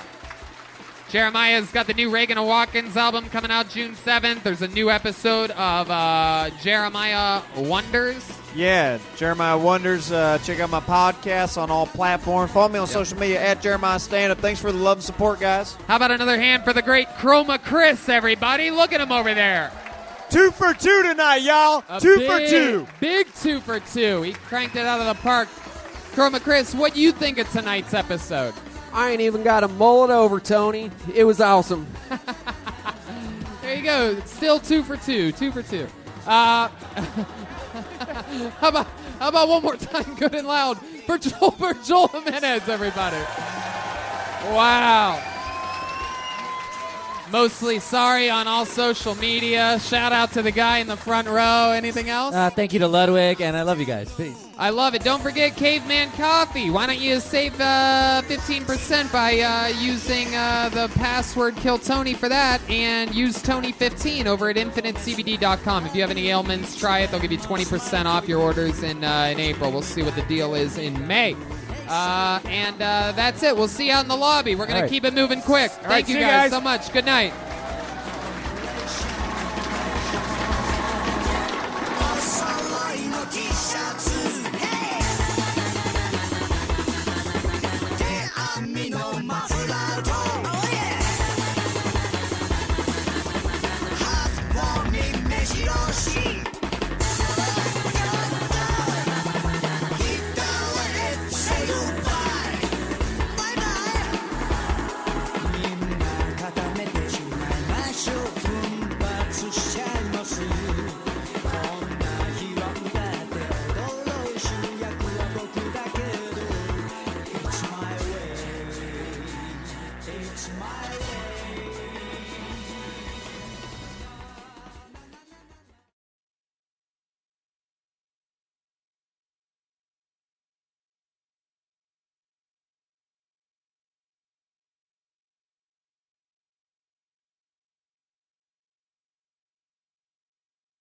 Jeremiah's 1.14 1.72
got 1.72 1.86
the 1.86 1.94
new 1.94 2.10
Reagan 2.10 2.40
and 2.40 2.48
Watkins 2.48 2.98
album 2.98 3.30
coming 3.30 3.52
out 3.52 3.70
June 3.70 3.94
7th. 3.94 4.42
There's 4.42 4.64
a 4.64 4.68
new 4.70 4.90
episode 4.90 5.52
of 5.52 5.92
uh, 5.92 6.50
Jeremiah 6.64 7.44
Wonders. 7.56 8.28
Yeah, 8.56 8.98
Jeremiah 9.16 9.56
Wonders. 9.56 10.12
Uh, 10.12 10.40
check 10.40 10.60
out 10.60 10.72
my 10.72 10.80
podcast 10.80 11.62
on 11.62 11.70
all 11.70 11.86
platforms. 11.86 12.52
Follow 12.52 12.70
me 12.70 12.80
on 12.80 12.88
social 12.88 13.16
media 13.20 13.40
at 13.40 13.62
Jeremiah 13.62 14.00
Stand 14.00 14.32
Up. 14.32 14.40
Thanks 14.40 14.60
for 14.60 14.72
the 14.72 14.80
love 14.80 14.98
and 14.98 15.04
support, 15.04 15.40
guys. 15.40 15.76
How 15.88 15.98
about 15.98 16.10
another 16.10 16.40
hand 16.40 16.64
for 16.64 16.74
the 16.74 16.82
great 16.82 17.08
Chroma 17.10 17.62
Chris, 17.62 18.10
everybody? 18.10 18.72
Look 18.72 18.92
at 18.92 19.00
him 19.00 19.12
over 19.12 19.36
there. 19.36 19.72
Two 20.32 20.50
for 20.50 20.74
two 20.74 21.04
tonight, 21.04 21.44
y'all. 21.44 21.84
A 21.90 22.00
two 22.00 22.18
big, 22.18 22.28
for 22.28 22.40
two. 22.40 22.88
Big 23.00 23.34
two 23.36 23.60
for 23.60 23.80
two. 23.80 24.24
He 24.24 24.34
cranked 24.34 24.76
it 24.76 24.88
out 24.88 25.00
of 25.00 25.06
the 25.06 25.22
park. 25.22 25.48
Chroma 26.14 26.42
Chris, 26.42 26.74
what 26.74 26.96
do 26.96 27.02
you 27.02 27.12
think 27.12 27.38
of 27.38 27.48
tonight's 27.52 27.94
episode? 27.94 28.56
I 28.94 29.10
ain't 29.12 29.22
even 29.22 29.44
got 29.44 29.62
to 29.62 29.68
mull 29.68 30.06
it 30.06 30.12
over, 30.12 30.40
Tony. 30.40 30.92
It 31.14 31.24
was 31.24 31.42
awesome. 31.42 31.88
There 33.64 33.76
you 33.76 33.84
go. 33.84 34.20
Still 34.26 34.60
two 34.60 34.84
for 34.84 34.98
two. 34.98 35.32
Two 35.32 35.50
for 35.52 35.64
two. 35.64 35.88
Uh, 36.28 36.68
how 38.60 38.68
about 38.68 38.88
how 39.18 39.30
about 39.30 39.48
one 39.48 39.64
more 39.64 39.78
time, 39.78 40.16
good 40.16 40.36
and 40.36 40.46
loud 40.46 40.78
for 41.08 41.18
Joel 41.18 41.52
for 41.52 41.74
Joel 41.74 42.10
Jimenez, 42.10 42.68
everybody. 42.68 43.18
Wow. 44.54 45.33
Mostly 47.34 47.80
sorry 47.80 48.30
on 48.30 48.48
all 48.48 48.64
social 48.64 49.16
media. 49.16 49.80
Shout 49.80 50.12
out 50.14 50.32
to 50.34 50.44
the 50.44 50.52
guy 50.52 50.78
in 50.78 50.86
the 50.86 50.96
front 50.96 51.28
row. 51.28 51.72
Anything 51.72 52.08
else? 52.08 52.36
Uh, 52.36 52.52
thank 52.52 52.74
you 52.74 52.80
to 52.80 52.88
Ludwig, 52.88 53.42
and 53.42 53.58
I 53.58 53.64
love 53.64 53.80
you 53.80 53.88
guys. 53.88 54.14
Peace. 54.14 54.48
I 54.56 54.70
love 54.70 54.94
it. 54.94 55.04
Don't 55.04 55.22
forget 55.22 55.56
Caveman 55.56 56.12
Coffee. 56.12 56.70
Why 56.70 56.86
don't 56.86 57.00
you 57.00 57.20
save 57.20 57.60
uh, 57.60 58.22
15% 58.26 59.12
by 59.12 59.40
uh, 59.40 59.70
using 59.80 60.36
uh, 60.36 60.70
the 60.70 60.90
password 60.90 61.56
Kill 61.56 61.80
Tony 61.80 62.14
for 62.14 62.30
that 62.30 62.62
and 62.70 63.16
use 63.16 63.42
Tony15 63.42 64.28
over 64.28 64.52
at 64.52 64.56
infinitecbd.com. 64.56 65.88
If 65.88 65.96
you 65.96 66.02
have 66.02 66.12
any 66.12 66.30
ailments, 66.30 66.78
try 66.78 67.00
it. 67.00 67.10
They'll 67.10 67.20
give 67.20 67.32
you 67.32 67.40
20% 67.40 68.06
off 68.06 68.28
your 68.28 68.40
orders 68.40 68.84
in, 68.84 69.04
uh, 69.04 69.30
in 69.32 69.40
April. 69.40 69.72
We'll 69.72 69.82
see 69.82 70.04
what 70.04 70.16
the 70.16 70.22
deal 70.24 70.54
is 70.54 70.78
in 70.78 71.08
May. 71.08 71.36
Uh, 71.88 72.40
and 72.46 72.82
uh, 72.82 73.14
that's 73.16 73.44
it. 73.44 73.56
We'll 73.56 73.68
see 73.68 73.88
you 73.88 73.94
out 73.94 74.04
in 74.04 74.10
the 74.10 74.16
lobby. 74.18 74.56
We're 74.56 74.66
going 74.66 74.82
right. 74.82 74.88
to 74.88 74.94
keep 74.94 75.04
it 75.06 75.14
moving 75.14 75.42
quick. 75.42 75.72
All 75.72 75.78
Thank 75.78 75.90
right, 75.90 76.10
you, 76.10 76.16
guys 76.16 76.22
you 76.22 76.28
guys 76.28 76.52
so 76.52 76.62
much. 76.62 76.92
Good 76.94 77.06
night. 77.06 77.34
Hey! 89.44 89.63